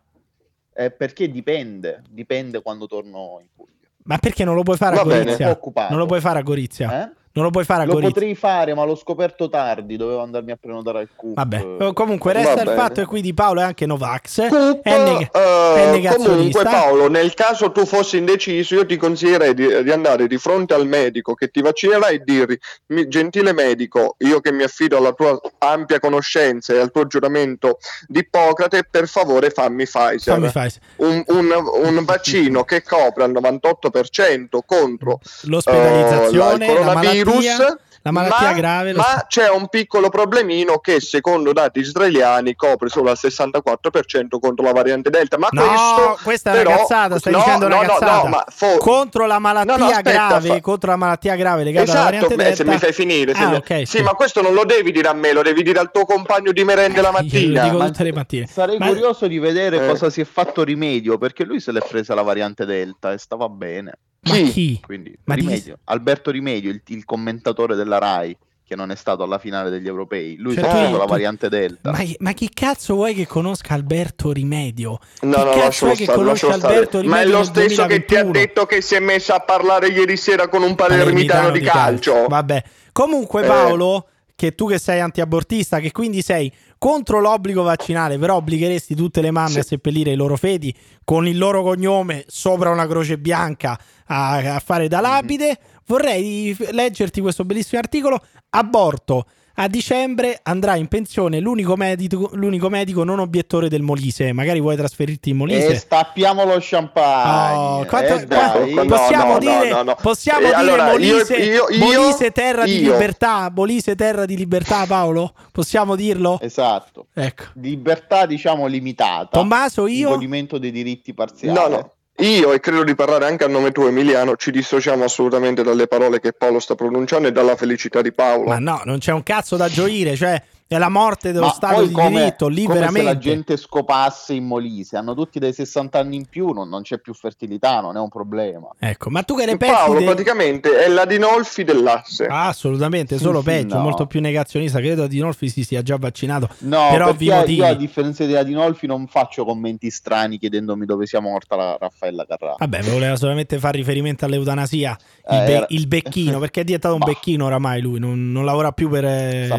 Eh, 0.74 0.92
perché 0.92 1.30
dipende, 1.30 2.02
dipende 2.10 2.62
quando 2.62 2.88
torno 2.88 3.40
in 3.42 3.48
Puglia. 3.54 3.72
Ma 4.04 4.18
perché 4.18 4.44
non 4.44 4.56
lo 4.56 4.64
puoi 4.64 4.78
fare 4.78 4.96
Va 4.96 5.02
a 5.02 5.06
bene. 5.06 5.24
Gorizia? 5.24 5.50
Occupato. 5.50 5.90
Non 5.92 6.00
lo 6.00 6.06
puoi 6.08 6.22
fare 6.22 6.40
a 6.40 6.42
Gorizia? 6.42 7.06
Eh? 7.06 7.12
Non 7.34 7.46
lo 7.46 7.50
puoi 7.52 7.64
fare 7.64 7.84
a 7.84 7.86
Lo 7.86 7.94
Gorizia? 7.94 8.14
potrei 8.14 8.36
fare, 8.36 8.74
ma 8.74 8.84
l'ho 8.84 8.96
scoperto 8.96 9.48
tardi. 9.48 9.96
Dovevo 9.96 10.22
andarmi 10.22 10.52
a 10.52 10.58
prenotare 10.60 11.00
al 11.00 11.10
CUP. 11.16 11.36
Vabbè, 11.36 11.76
Eh, 11.80 11.94
comunque 11.94 12.34
resta 12.34 12.56
Va 12.56 12.60
il 12.62 12.66
bene. 12.68 12.78
fatto 12.82 12.94
che 13.02 13.06
quindi 13.06 13.34
Paolo 13.34 13.62
è 13.62 13.64
anche 13.64 13.86
Novax. 13.86 14.48
Coop, 14.50 14.82
è, 14.84 14.98
neg- 15.04 15.30
eh, 15.36 16.02
è 16.10 16.16
comunque 16.16 16.64
Paolo, 16.64 17.08
nel 17.10 17.34
caso 17.34 17.72
tu 17.72 17.86
fossi 17.86 18.18
indeciso, 18.18 18.76
io 18.76 18.86
ti 18.86 18.98
consiglierei 18.98 19.54
di, 19.54 19.84
di 19.84 19.92
andare 19.92 20.28
di 20.28 20.38
fronte 20.38 20.74
al 20.74 20.86
medico 20.88 21.34
che 21.34 21.48
ti 21.50 21.62
vaccinerà 21.62 22.08
e 22.08 22.20
dirgli, 22.24 22.58
"Mi- 22.88 23.08
gentile 23.08 23.54
medico, 23.54 24.16
io 24.20 24.42
che 24.42 24.52
mi 24.52 24.64
affido 24.64 24.98
alla 24.98 25.14
tua 25.14 25.40
ampia 25.60 26.00
conoscenza 26.00 26.74
e 26.74 26.80
al 26.80 26.92
tuo 26.92 27.08
giuramento 27.08 27.78
di 28.08 28.20
Ippocrate, 28.20 28.86
per 28.90 29.08
favore 29.08 29.50
fammi 29.52 29.86
Pfizer. 29.86 30.34
Fammi 30.36 30.50
fare 30.50 30.72
Un, 30.98 31.24
un- 31.28 31.64
un 31.84 32.04
vaccino 32.04 32.64
che 32.66 32.84
copre 32.84 33.24
al 33.24 33.32
98% 33.32 34.60
contro 34.66 35.20
l'ospedalizzazione, 35.44 36.66
eh, 36.66 36.70
il 36.72 36.78
la 36.78 36.84
coronavirus, 36.94 37.21
malattia, 37.24 37.78
la 38.04 38.12
malattia 38.12 38.48
ma, 38.48 38.54
grave. 38.54 38.94
ma 38.94 39.26
c'è 39.28 39.48
un 39.50 39.68
piccolo 39.68 40.10
problemino 40.10 40.80
che 40.80 41.00
secondo 41.00 41.54
dati 41.54 41.80
israeliani 41.82 42.56
copre 42.56 42.90
solo 42.90 43.12
al 43.12 43.18
64% 43.22 44.40
contro 44.40 44.66
la 44.66 44.72
variante 44.72 45.12
Delta. 45.12 45.38
Ma 45.38 45.50
No, 45.52 45.62
questo 45.68 46.20
questa 46.24 46.50
è 46.50 46.54
una 46.54 46.64
però- 46.64 46.78
cazzata, 46.78 47.20
stai 47.20 47.34
no, 47.34 47.40
dicendo 47.40 47.66
una 47.68 47.76
no, 47.76 47.82
no, 47.84 47.88
cazzata. 47.90 48.24
no, 48.24 48.30
ma 48.30 48.44
fo- 48.48 48.78
contro 48.78 49.26
la 49.28 49.38
malattia 49.38 49.76
No, 49.78 49.84
no, 49.84 49.90
aspetta, 49.92 50.12
grave, 50.28 50.48
fa- 50.48 50.62
contro 50.62 50.90
la 50.90 50.96
malattia 50.98 51.36
grave 51.36 51.64
legata 51.64 51.84
alla 51.84 51.92
Esatto, 51.92 52.06
variante 52.12 52.36
beh, 52.36 52.44
Delta. 52.44 52.64
se 52.64 52.70
mi 52.70 52.78
fai 52.80 52.94
finire. 52.94 53.32
Ah, 53.34 53.50
mi- 53.50 53.56
ok, 53.58 53.82
sì, 53.88 54.02
ma 54.02 54.12
questo 54.14 54.42
non 54.42 54.54
lo 54.56 54.66
devi 54.66 54.92
dire 54.92 55.08
a 55.08 55.14
me, 55.14 55.32
lo 55.32 55.44
devi 55.44 55.62
dire 55.62 55.78
al 55.80 55.92
tuo 55.92 56.06
compagno 56.06 56.52
di 56.52 56.64
merende 56.64 57.02
la 57.02 57.10
Io 57.10 57.14
lo 57.18 57.22
mattina. 57.22 57.64
dico 57.70 57.86
tutte 57.86 58.04
le 58.04 58.14
mattine. 58.14 58.48
Sarei 58.48 58.78
Ma- 58.80 58.88
curioso 58.88 59.28
di 59.28 59.38
vedere 59.38 59.84
Eh. 59.84 59.88
cosa 59.88 60.10
si 60.10 60.22
è 60.22 60.26
fatto 60.26 60.64
rimedio 60.64 61.20
perché 61.20 61.44
lui 61.44 61.60
se 61.60 61.72
l'è 61.72 61.82
presa 61.88 62.16
la 62.16 62.24
variante 62.24 62.66
Delta 62.66 63.12
e 63.12 63.20
stava 63.20 63.48
bene. 63.48 63.94
Ma 64.24 64.36
Chi? 64.36 64.50
chi? 64.52 64.80
Quindi, 64.86 65.18
Ma 65.24 65.36
di- 65.36 65.42
rimedio. 65.42 65.80
Alberto 65.86 66.30
Rimedio, 66.32 66.70
il, 66.70 66.82
il 66.88 67.06
commentatore 67.06 67.76
della 67.76 67.98
Rai, 67.98 68.38
che 68.64 68.76
non 68.76 68.92
è 68.92 68.96
stato 68.96 69.24
alla 69.24 69.40
finale 69.40 69.70
degli 69.72 69.88
europei. 69.88 70.38
Lui 70.38 70.54
Cioè, 70.54 70.64
tu- 70.64 70.70
preso 70.70 70.98
la 70.98 71.06
variante 71.06 71.50
Delta. 71.50 71.92
Ma, 71.92 72.04
ma 72.20 72.32
chi 72.34 72.48
cazzo 72.54 72.94
vuoi 72.94 73.14
che 73.16 73.26
conosca 73.26 73.74
Alberto 73.74 74.32
Rimedio? 74.32 75.00
No, 75.22 75.38
Chi 75.38 75.44
no, 75.44 75.52
cazzo 75.52 75.88
è 75.88 75.96
che 75.96 76.04
stare, 76.04 76.36
stare. 76.36 76.54
Alberto 76.54 76.98
Ma 76.98 77.02
è 77.02 77.02
Rimedio 77.24 77.38
lo 77.38 77.44
stesso 77.44 77.86
che 77.88 78.06
ti 78.06 78.16
ha 78.16 78.24
2021? 78.24 78.32
detto 78.32 78.66
che 78.68 78.82
si 78.82 78.96
è 78.96 79.00
messo 79.00 79.34
a 79.34 79.40
parlare 79.40 79.88
ieri 79.88 80.16
sera 80.18 80.48
con 80.48 80.62
un 80.62 80.76
palermitano 80.76 81.50
di 81.50 81.60
calcio. 81.62 82.28
Vabbè. 82.28 82.64
Comunque 82.92 83.42
Eh. 83.44 83.48
Paolo, 83.48 84.08
che 84.36 84.54
tu 84.56 84.68
che 84.68 84.78
sei 84.78 85.00
antiabortista, 85.00 85.80
che 85.80 85.92
quindi 85.92 86.22
sei 86.22 86.52
contro 86.82 87.20
l'obbligo 87.20 87.62
vaccinale, 87.62 88.18
però 88.18 88.38
obbligheresti 88.38 88.96
tutte 88.96 89.22
le 89.22 89.30
mamme 89.30 89.52
Sì. 89.52 89.60
a 89.60 89.64
seppellire 89.64 90.10
i 90.14 90.16
loro 90.16 90.36
feti 90.36 90.76
con 91.04 91.28
il 91.28 91.38
loro 91.38 91.62
cognome 91.62 92.24
sopra 92.28 92.72
una 92.72 92.88
croce 92.88 93.20
bianca 93.20 93.80
a, 94.08 94.56
a 94.56 94.60
fare 94.60 94.86
Mhm. 94.86 94.90
da 94.90 95.00
lapide, 95.00 95.60
vorrei 95.86 96.56
f- 96.56 96.72
leggerti 96.72 97.22
questo 97.22 97.46
bellissimo 97.46 97.80
articolo. 97.80 98.20
Aborto. 98.50 99.26
A 99.62 99.68
dicembre 99.68 100.40
andrà 100.42 100.74
in 100.76 100.88
pensione 100.88 101.40
l'unico 101.40 101.76
medico, 101.76 102.32
l'unico 102.34 102.68
medico 102.68 103.04
non 103.04 103.20
obiettore 103.20 103.70
del 103.70 103.84
Molise. 103.84 104.34
Magari 104.34 104.60
vuoi 104.60 104.76
trasferirti 104.76 105.30
in 105.30 105.38
Molise? 105.38 105.68
E 105.68 105.76
stappiamo 105.76 106.44
lo 106.46 106.58
champagne. 106.60 107.82
Oh, 107.82 107.86
quanto- 107.86 108.16
Eh, 108.16 108.26
qua- 108.26 108.38
dai. 108.58 108.74
no, 108.74 108.86
possiamo 108.86 109.34
no, 109.34 109.38
dire, 109.38 109.70
no, 109.70 109.84
no. 109.84 109.96
possiamo 110.02 110.40
Eh, 110.40 110.44
dire 110.46 110.56
allora, 110.56 110.86
Molise, 110.88 111.36
io- 111.36 111.70
io- 111.70 111.78
Molise 111.78 112.32
terra 112.32 112.64
di 112.64 112.82
io- 112.82 112.92
libertà, 112.92 113.52
Molise 113.54 113.94
terra 113.94 114.26
di 114.26 114.36
libertà, 114.36 114.88
Paolo? 114.88 115.32
Possiamo 115.52 115.96
dirlo? 115.96 116.40
Esatto. 116.42 117.06
Ecco. 117.14 117.44
Libertà, 117.54 118.26
diciamo, 118.26 118.66
limitata. 118.66 119.38
Tommaso, 119.38 119.86
io 119.86 120.10
Godimento 120.10 120.58
dei 120.58 120.72
diritti 120.72 121.14
parziali. 121.14 121.56
No, 121.56 121.68
no. 121.68 121.92
Io, 122.18 122.54
e 122.54 122.60
credo 122.60 122.84
di 122.84 122.94
parlare 122.94 123.26
anche 123.26 123.46
a 123.46 123.48
nome 123.48 123.72
tuo, 123.72 123.88
Emiliano, 123.88 124.36
ci 124.36 124.52
dissociamo 124.52 125.04
assolutamente 125.04 125.64
dalle 125.64 125.88
parole 125.88 126.20
che 126.20 126.34
Paolo 126.34 126.60
sta 126.60 126.76
pronunciando 126.76 127.28
e 127.28 127.32
dalla 127.32 127.56
felicità 127.56 128.02
di 128.02 128.12
Paolo. 128.12 128.50
Ma 128.50 128.60
no, 128.60 128.82
non 128.86 129.00
c'è 129.00 129.12
un 129.12 129.24
cazzo 129.24 129.56
da 129.56 129.68
gioire, 129.68 130.16
cioè 130.16 130.42
è 130.76 130.78
la 130.78 130.88
morte 130.90 131.34
dello 131.34 131.48
Ma 131.48 131.52
Stato 131.52 131.86
di 131.86 131.92
come- 131.92 132.10
diritto, 132.22 132.48
lì 132.48 132.64
come 132.64 132.80
veramente. 132.80 133.08
se 133.10 133.14
la 133.14 133.20
gente 133.20 133.58
scopasse 133.58 134.34
in 134.34 134.46
Molise, 134.46 134.96
hanno 134.96 135.14
tutti 135.14 135.38
dei 135.38 135.52
60 135.52 136.00
anni 136.00 136.16
in 136.16 136.26
più, 136.30 136.52
non, 136.52 136.70
non 136.70 136.82
c'è 136.82 136.98
più 137.00 137.14
fertilità, 137.14 137.82
non 137.82 137.98
è 137.98 138.00
un 138.00 138.08
problema. 138.08 138.70
Ecco, 138.80 139.10
ma 139.10 139.22
tu 139.24 139.36
che 139.36 139.46
ne 139.46 139.58
pensi? 139.58 139.76
Paolo 139.76 140.00
de- 140.00 140.06
praticamente 140.06 140.80
è 140.84 140.88
la 140.88 141.04
Dinolfi 141.04 141.66
dell'asse. 141.66 142.26
Ah, 142.28 142.48
assolutamente, 142.48 143.18
solo 143.18 143.42
peggio, 143.42 143.76
No. 143.76 143.82
molto 143.82 144.06
più 144.08 144.22
negazionista. 144.22 144.80
Credo 144.80 145.04
Adinolfi 145.04 145.50
si 145.50 145.64
sia 145.66 145.82
già 145.82 145.98
vaccinato. 145.98 146.48
No, 146.60 146.88
Per 146.90 146.98
perché 146.98 147.10
ovvi 147.12 147.26
io, 147.26 147.36
motivi. 147.36 147.62
a 147.64 147.74
differenza 147.74 148.26
di 148.26 148.36
Adinolfi 148.36 148.88
non 148.88 149.08
faccio 149.08 149.44
commenti 149.44 149.90
strani 149.90 150.38
chiedendomi 150.38 150.86
dove 150.86 151.06
sia 151.06 151.20
morta 151.20 151.58
la 151.58 151.78
Raffaella 151.78 152.26
Carrà. 152.26 152.56
Vabbè, 152.58 152.82
voleva 152.84 153.16
solamente 153.18 153.60
fare 153.60 153.78
riferimento 153.78 154.24
all'eutanasia, 154.24 154.98
il, 155.30 155.36
Eh, 155.38 155.44
be- 155.46 155.52
era- 155.52 155.66
il 155.70 155.88
becchino, 155.88 156.40
perché 156.40 156.62
è 156.62 156.64
diventato 156.64 156.94
un 156.96 157.02
becchino 157.06 157.46
oramai 157.46 157.82
lui, 157.82 158.00
non, 158.00 158.32
non 158.32 158.46
lavora 158.46 158.72
più 158.72 158.90
per, 158.90 159.04
eh, 159.06 159.50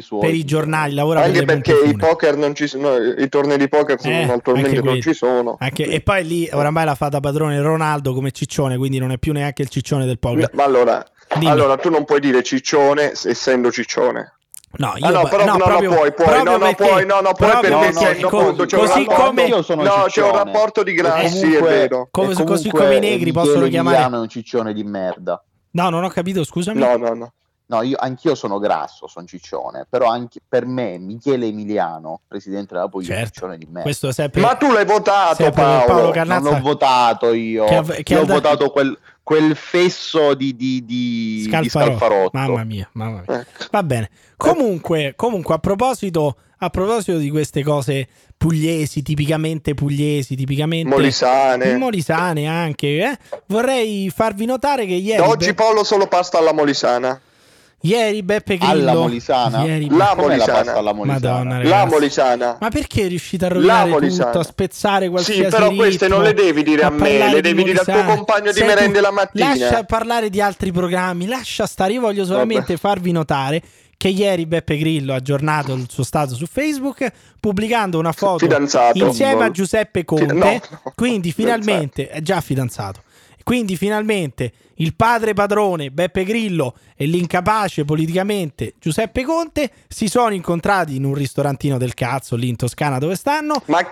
suoi. 0.00 0.20
per 0.20 0.34
i 0.34 0.44
giornali, 0.46 0.94
lavora 0.94 1.20
Anche 1.24 1.44
per 1.44 1.60
perché 1.60 1.88
i 1.90 1.94
poker 1.96 2.36
non 2.38 2.54
ci 2.54 2.66
sono, 2.66 2.96
i 2.96 3.28
tornei 3.28 3.58
di 3.58 3.68
poker 3.68 4.00
sono- 4.00 4.14
Eh, 4.14 4.30
attualmente 4.32 4.80
non 4.80 4.98
ci 5.02 5.12
sono. 5.12 5.56
Anche- 5.60 5.84
e 5.84 6.00
poi 6.00 6.24
lì 6.26 6.48
oramai 6.50 6.86
l'ha 6.86 6.94
fatta 6.94 7.20
padrone 7.20 7.60
Ronaldo 7.60 8.14
come 8.14 8.30
ciccione, 8.30 8.78
quindi 8.78 8.98
non 8.98 9.12
è 9.12 9.18
più 9.18 9.34
neanche 9.34 9.60
il 9.60 9.68
ciccione 9.68 10.06
del 10.06 10.18
poker. 10.18 10.48
Ma 10.54 10.64
allora, 10.64 11.04
allora 11.44 11.76
tu 11.76 11.90
non 11.90 12.06
puoi 12.06 12.20
dire 12.20 12.42
ciccione 12.42 13.12
essendo 13.12 13.70
ciccione. 13.70 14.30
No, 14.78 14.92
io 14.96 15.06
Ah, 15.06 15.10
no, 15.10 15.28
però 15.28 15.44
no, 15.46 15.52
no, 15.52 15.64
proprio- 15.64 15.88
puoi, 15.94 16.12
puoi, 16.12 16.26
proprio 16.26 16.42
no, 16.44 16.50
no, 16.52 16.58
perché- 16.58 16.84
puoi, 16.86 17.06
no, 17.06 17.14
no, 17.20 17.32
puoi 17.32 17.50
proprio 17.50 17.78
perché 17.78 17.92
perché 17.94 18.04
essendo 18.10 18.28
co- 18.28 18.38
appunto 18.40 18.64
c'è 18.66 18.76
un 18.76 18.80
così 18.86 18.98
rapporto- 18.98 19.22
come 19.24 19.42
Io 19.46 19.62
sono 19.62 19.82
No, 19.82 19.88
c'è 19.88 19.96
un 20.02 20.08
ciccione. 20.08 20.32
rapporto 20.32 20.82
di 20.82 20.92
grassi, 20.92 21.40
comunque- 21.40 21.68
è 21.70 21.72
vero. 21.78 22.08
Come- 22.10 22.32
e 22.32 22.44
così 22.44 22.68
come 22.68 22.96
i 22.96 23.00
negri 23.00 23.32
possono 23.32 23.68
chiamare- 23.68 24.16
un 24.16 24.28
ciccione 24.28 24.74
di 24.74 24.84
merda. 24.84 25.42
No, 25.70 25.88
non 25.88 26.04
ho 26.04 26.08
capito, 26.08 26.44
scusami. 26.44 26.78
No, 26.78 26.96
no, 26.96 27.14
no. 27.14 27.32
No, 27.68 27.82
io, 27.82 27.96
anch'io 27.98 28.36
sono 28.36 28.58
grasso, 28.60 29.08
sono 29.08 29.26
ciccione, 29.26 29.86
però 29.90 30.06
anche 30.08 30.38
per 30.46 30.66
me 30.66 30.98
Michele 30.98 31.46
Emiliano, 31.46 32.20
presidente 32.28 32.74
della 32.74 32.86
Puglia, 32.88 33.14
è 33.14 33.16
Certo. 33.16 33.32
ciccione 33.32 33.58
di 33.58 33.66
è 34.08 34.12
sempre 34.12 34.40
Ma 34.40 34.54
tu 34.54 34.70
l'hai 34.70 34.84
votato, 34.84 35.50
Paolo. 35.50 35.84
Paolo 35.86 36.10
Carnazza. 36.10 36.48
non 36.50 36.54
ho 36.54 36.60
votato 36.62 37.32
io, 37.32 37.64
Che 37.64 37.74
av- 37.74 38.02
che 38.04 38.12
io 38.14 38.20
ho 38.20 38.24
da- 38.24 38.34
votato 38.34 38.70
quel, 38.70 38.96
quel 39.20 39.56
fesso 39.56 40.34
di, 40.34 40.54
di, 40.54 40.84
di, 40.84 41.42
di 41.42 41.46
Scalfarotto. 41.50 41.98
Scalfarotto. 41.98 42.30
Mamma 42.38 42.62
mia, 42.64 42.88
mamma 42.92 43.24
mia. 43.26 43.40
Ecco. 43.40 43.64
Va 43.72 43.82
bene. 43.82 44.10
Comunque, 44.36 45.14
comunque 45.16 45.54
a 45.54 45.58
proposito 45.58 46.36
a 46.58 46.70
proposito 46.70 47.18
di 47.18 47.28
queste 47.30 47.62
cose 47.62 48.08
pugliesi, 48.36 49.02
tipicamente 49.02 49.74
pugliesi, 49.74 50.36
tipicamente 50.36 50.88
Molisane. 50.88 51.76
molisane 51.76 52.46
anche, 52.46 52.86
eh, 53.02 53.18
vorrei 53.46 54.08
farvi 54.14 54.46
notare 54.46 54.86
che 54.86 54.94
ieri 54.94 55.20
Da 55.20 55.28
oggi 55.28 55.52
Paolo 55.52 55.84
solo 55.84 56.06
pasta 56.06 56.38
alla 56.38 56.52
molisana. 56.54 57.20
Ieri 57.86 58.22
Beppe 58.22 58.56
Grillo 58.56 58.72
Alla 58.72 58.94
Molisana? 58.94 59.64
ieri 59.64 59.88
La 59.90 60.14
Molisana. 60.16 60.52
pasta 60.52 60.74
alla 60.78 60.92
Molisana? 60.92 61.42
Madonna, 61.44 61.62
La 61.62 61.84
molisana. 61.86 62.56
Ma 62.60 62.68
perché 62.68 63.04
è 63.04 63.08
riuscita 63.08 63.46
a 63.46 63.48
rovinare 63.50 63.90
tutto, 64.08 64.38
a 64.38 64.44
spezzare 64.44 65.08
qualsiasi 65.08 65.42
Sì, 65.42 65.48
però 65.48 65.70
queste 65.72 66.04
ritmo, 66.06 66.16
non 66.20 66.26
le 66.26 66.34
devi 66.34 66.62
dire 66.62 66.82
a 66.82 66.90
me, 66.90 66.96
parlare 66.98 67.30
le 67.34 67.40
di 67.40 67.48
devi 67.48 67.62
dire 67.64 67.78
al 67.78 67.84
tuo 67.84 68.14
compagno 68.14 68.52
di 68.52 68.58
Sei 68.58 68.66
merende 68.66 69.00
la 69.00 69.10
mattina. 69.10 69.48
Lascia 69.48 69.84
parlare 69.84 70.30
di 70.30 70.40
altri 70.40 70.72
programmi, 70.72 71.26
lascia 71.26 71.66
stare. 71.66 71.92
Io 71.92 72.00
voglio 72.00 72.24
solamente 72.24 72.74
Vabbè. 72.74 72.78
farvi 72.78 73.12
notare 73.12 73.62
che 73.98 74.08
ieri 74.08 74.44
Beppe 74.44 74.76
Grillo 74.76 75.12
ha 75.14 75.16
aggiornato 75.16 75.72
il 75.72 75.86
suo 75.88 76.02
stato 76.04 76.34
su 76.34 76.44
Facebook 76.44 77.06
pubblicando 77.40 77.98
una 77.98 78.12
foto 78.12 78.38
Fidanzato. 78.38 78.98
insieme 78.98 79.32
a 79.40 79.44
Non- 79.44 79.52
Giuseppe 79.52 80.04
Conte. 80.04 80.34
no, 80.34 80.44
no. 80.44 80.60
Quindi 80.94 81.32
finalmente 81.32 82.08
è 82.08 82.20
già 82.20 82.40
fidanzato. 82.42 83.00
Quindi 83.46 83.76
finalmente 83.76 84.50
il 84.78 84.96
padre 84.96 85.32
padrone 85.32 85.92
Beppe 85.92 86.24
Grillo 86.24 86.74
e 86.96 87.06
l'incapace 87.06 87.84
politicamente 87.84 88.74
Giuseppe 88.80 89.22
Conte 89.22 89.70
si 89.86 90.08
sono 90.08 90.34
incontrati 90.34 90.96
in 90.96 91.04
un 91.04 91.14
ristorantino 91.14 91.78
del 91.78 91.94
cazzo 91.94 92.34
lì 92.34 92.48
in 92.48 92.56
Toscana 92.56 92.98
dove 92.98 93.14
stanno. 93.14 93.62
Ma, 93.66 93.88